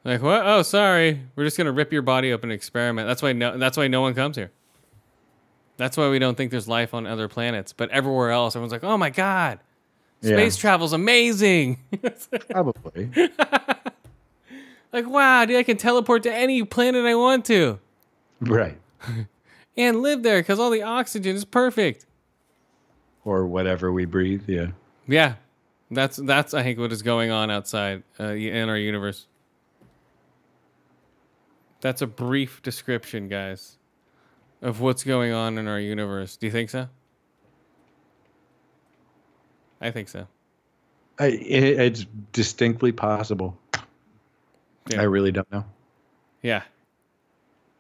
Like 0.07 0.23
what? 0.23 0.47
Oh, 0.47 0.63
sorry. 0.63 1.21
We're 1.35 1.43
just 1.45 1.59
gonna 1.59 1.73
rip 1.73 1.93
your 1.93 2.03
body 2.03 2.33
open 2.33 2.51
and 2.51 2.57
experiment. 2.57 3.09
That's 3.09 3.23
why 3.23 3.33
no. 3.33 3.59
That's 3.59 3.77
why 3.77 3.89
no 3.89 4.01
one 4.03 4.15
comes 4.15 4.37
here. 4.37 4.53
That's 5.79 5.97
why 5.97 6.09
we 6.09 6.21
don't 6.21 6.37
think 6.37 6.53
there's 6.53 6.69
life 6.69 6.95
on 6.95 7.07
other 7.09 7.27
planets. 7.27 7.73
But 7.73 7.91
everywhere 7.91 8.31
else, 8.31 8.55
everyone's 8.55 8.71
like, 8.73 8.85
"Oh 8.85 8.97
my 8.97 9.11
god, 9.11 9.59
space 10.23 10.57
Yeah. 10.57 10.61
travel's 10.61 10.93
amazing!" 10.93 11.81
Probably. 12.51 13.11
like, 14.93 15.09
wow, 15.09 15.45
dude, 15.45 15.57
I 15.57 15.65
can 15.65 15.77
teleport 15.77 16.23
to 16.23 16.33
any 16.33 16.63
planet 16.63 17.05
I 17.05 17.17
want 17.17 17.45
to 17.47 17.81
right. 18.41 18.79
and 19.77 20.03
live 20.03 20.23
there 20.23 20.39
because 20.41 20.61
all 20.61 20.71
the 20.71 20.83
oxygen 20.83 21.35
is 21.35 21.45
perfect. 21.45 22.07
Or 23.25 23.45
whatever 23.45 23.91
we 23.91 24.05
breathe. 24.05 24.45
Yeah. 24.47 24.69
Yeah, 25.09 25.35
that's 25.91 26.17
that's 26.17 26.55
I 26.55 26.63
think 26.63 26.79
what 26.79 26.93
is 26.93 27.03
going 27.03 27.33
on 27.33 27.51
outside 27.51 28.05
uh, 28.21 28.29
in 28.29 28.69
our 28.69 28.79
universe. 28.79 29.27
That's 31.87 32.03
a 32.03 32.09
brief 32.09 32.63
description, 32.63 33.29
guys, 33.29 33.79
of 34.61 34.81
what's 34.81 35.05
going 35.05 35.33
on 35.33 35.57
in 35.57 35.69
our 35.69 35.79
universe. 35.79 36.37
Do 36.37 36.47
you 36.47 36.51
think 36.51 36.69
so? 36.69 36.89
I 39.81 39.93
think 39.93 40.09
so. 40.09 40.27
I, 41.21 41.27
it, 41.27 41.79
it's 41.79 42.07
distinctly 42.33 42.91
possible. 42.91 43.57
Yeah. 44.89 45.01
I 45.01 45.05
really 45.05 45.31
don't 45.31 45.49
know. 45.53 45.65
Yeah. 46.43 46.63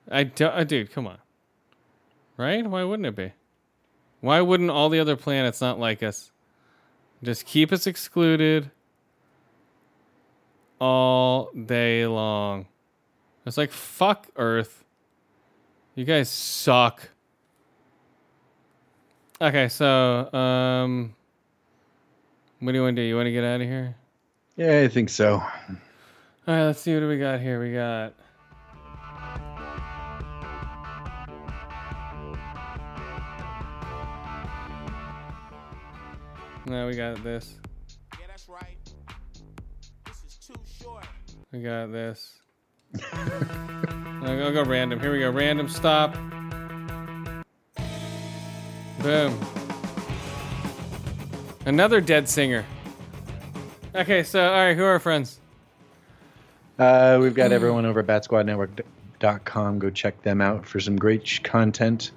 I 0.09 0.23
do, 0.23 0.47
uh, 0.47 0.62
dude, 0.62 0.93
come 0.93 1.09
on. 1.09 1.19
Right? 2.37 2.65
Why 2.65 2.85
wouldn't 2.85 3.07
it 3.07 3.16
be? 3.16 3.33
Why 4.20 4.41
wouldn't 4.41 4.70
all 4.70 4.89
the 4.89 5.01
other 5.01 5.16
planets 5.16 5.61
not 5.61 5.81
like 5.81 6.05
us? 6.05 6.31
Just 7.24 7.45
keep 7.45 7.73
us 7.73 7.89
excluded 7.89 8.70
all 10.81 11.51
day 11.51 12.07
long. 12.07 12.66
It's 13.47 13.56
like 13.56 13.70
fuck 13.70 14.27
Earth. 14.36 14.85
You 15.94 16.05
guys 16.05 16.28
suck. 16.28 17.09
Okay, 19.40 19.68
so 19.68 20.32
um 20.32 21.14
what 22.59 22.73
do 22.73 22.78
you 22.78 22.82
want 22.82 22.97
to 22.97 23.02
do? 23.02 23.06
You 23.06 23.14
want 23.14 23.27
to 23.27 23.32
get 23.32 23.44
out 23.44 23.60
of 23.60 23.66
here? 23.66 23.94
Yeah, 24.56 24.81
I 24.81 24.89
think 24.89 25.10
so. 25.10 25.35
All 25.35 25.44
right, 26.48 26.64
let's 26.64 26.81
see 26.81 26.93
what 26.94 27.01
do 27.01 27.09
we 27.09 27.18
got 27.18 27.40
here. 27.40 27.62
We 27.62 27.73
got 27.73 28.14
No, 36.68 36.89
we 36.89 36.97
got 36.97 37.23
this. 37.23 37.60
Yeah, 38.18 38.27
that's 38.27 38.48
right. 38.48 38.77
This 40.05 40.24
is 40.24 40.35
too 40.35 40.60
short. 40.82 41.06
We 41.52 41.62
got 41.62 41.93
this. 41.93 42.40
I'll 44.23 44.52
go 44.52 44.64
random. 44.64 45.01
Here 45.01 45.12
we 45.12 45.20
go. 45.20 45.31
Random 45.31 45.68
stop. 45.68 46.14
Boom. 49.02 49.39
Another 51.64 52.01
dead 52.01 52.28
singer. 52.28 52.64
Okay, 53.94 54.23
so 54.23 54.44
all 54.44 54.52
right, 54.52 54.77
who 54.77 54.85
are 54.85 54.90
our 54.90 55.01
friends? 55.01 55.40
Uh, 56.78 57.18
we've 57.20 57.35
got 57.35 57.52
everyone 57.52 57.86
over 57.86 58.01
at 58.01 58.06
batsquadnetwork.com. 58.06 59.78
Go 59.78 59.90
check 59.90 60.20
them 60.23 60.40
out 60.40 60.66
for 60.66 60.81
some 60.81 60.97
great 60.97 61.27
sh- 61.27 61.39
content. 61.40 62.10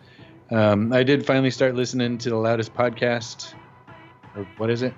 Um, 0.51 0.91
I 0.91 1.03
did 1.03 1.25
finally 1.25 1.51
start 1.51 1.75
listening 1.75 2.17
to 2.19 2.29
the 2.29 2.35
loudest 2.35 2.73
podcast. 2.73 3.53
Or 4.35 4.47
what 4.57 4.69
is 4.69 4.81
it? 4.81 4.93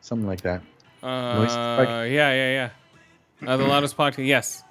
Something 0.00 0.26
like 0.26 0.40
that. 0.42 0.62
Uh, 1.02 1.46
yeah, 2.08 2.32
yeah, 2.32 2.70
yeah. 3.42 3.46
Uh, 3.46 3.56
the 3.56 3.64
loudest 3.64 3.96
podcast. 3.96 4.26
Yes. 4.26 4.62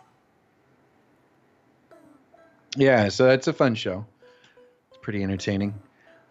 Yeah, 2.76 3.10
so 3.10 3.26
that's 3.26 3.47
a 3.47 3.53
fun 3.53 3.76
show. 3.76 4.06
It's 4.89 4.97
pretty 5.02 5.23
entertaining. 5.23 5.76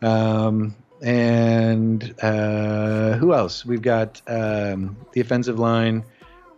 Um, 0.02 0.74
and 1.02 2.14
uh, 2.22 3.14
who 3.14 3.32
else? 3.34 3.64
We've 3.64 3.82
got 3.82 4.20
um, 4.26 4.96
the 5.12 5.20
offensive 5.20 5.58
line, 5.58 6.04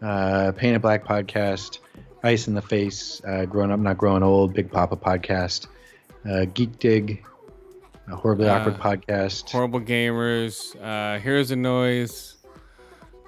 uh, 0.03 0.53
Painted 0.57 0.83
Black 0.83 1.05
podcast, 1.05 1.79
Ice 2.23 2.49
in 2.49 2.55
the 2.55 2.63
Face, 2.63 3.21
uh, 3.27 3.45
Grown 3.47 3.71
Up 3.71 3.79
Not 3.81 3.99
Growing 3.99 4.23
Old, 4.23 4.55
Big 4.55 4.71
Papa 4.71 4.97
podcast, 4.97 5.67
uh, 6.29 6.47
Geek 6.53 6.79
Dig, 6.79 7.25
a 8.09 8.17
Horribly 8.17 8.49
Uh, 8.49 8.59
Awkward 8.59 8.79
podcast. 8.79 9.51
Horrible 9.51 9.81
gamers. 9.81 10.75
Uh, 10.81 11.19
Heroes 11.21 11.51
of 11.51 11.59
Noise. 11.59 12.37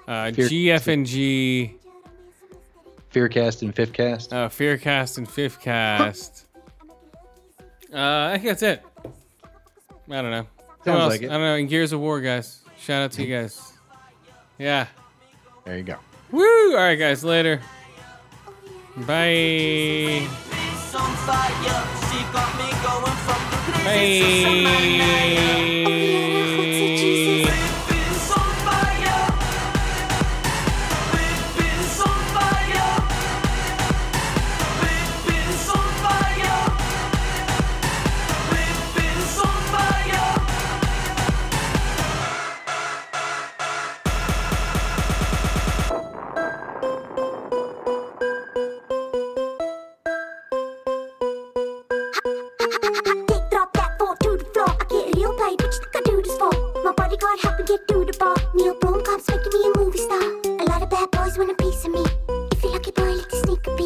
Uh, 0.07 0.31
Fear- 0.31 0.47
GFNG. 0.49 1.73
Fearcast 3.13 3.61
and 3.63 3.75
Fifthcast. 3.75 4.31
Uh, 4.33 4.49
Fearcast 4.49 5.17
and 5.17 5.27
Fifth 5.29 5.61
Cast. 5.61 6.45
uh, 7.93 8.31
I 8.33 8.37
think 8.37 8.45
that's 8.45 8.63
it. 8.63 8.83
I 10.11 10.21
don't 10.21 10.31
know. 10.31 10.47
Who 10.79 10.85
Sounds 10.85 11.01
else? 11.01 11.11
like 11.11 11.21
it. 11.21 11.29
I 11.29 11.33
don't 11.33 11.41
know. 11.41 11.55
In 11.55 11.67
Gears 11.67 11.91
of 11.93 11.99
War, 11.99 12.21
guys. 12.21 12.61
Shout 12.79 13.03
out 13.03 13.11
to 13.13 13.23
you 13.23 13.35
guys. 13.35 13.73
Yeah. 14.57 14.87
There 15.65 15.77
you 15.77 15.83
go. 15.83 15.97
Woo! 16.31 16.71
All 16.71 16.77
right, 16.77 16.95
guys. 16.95 17.23
Later. 17.23 17.61
Bye. 18.97 20.27
on 20.95 21.15
fire. 21.25 21.87
She 22.09 22.19
got 22.33 22.57
me 22.57 22.69
going 22.83 23.17
from 23.25 23.41
the 23.51 23.79
places. 23.83 24.63
Bye. 24.63 26.38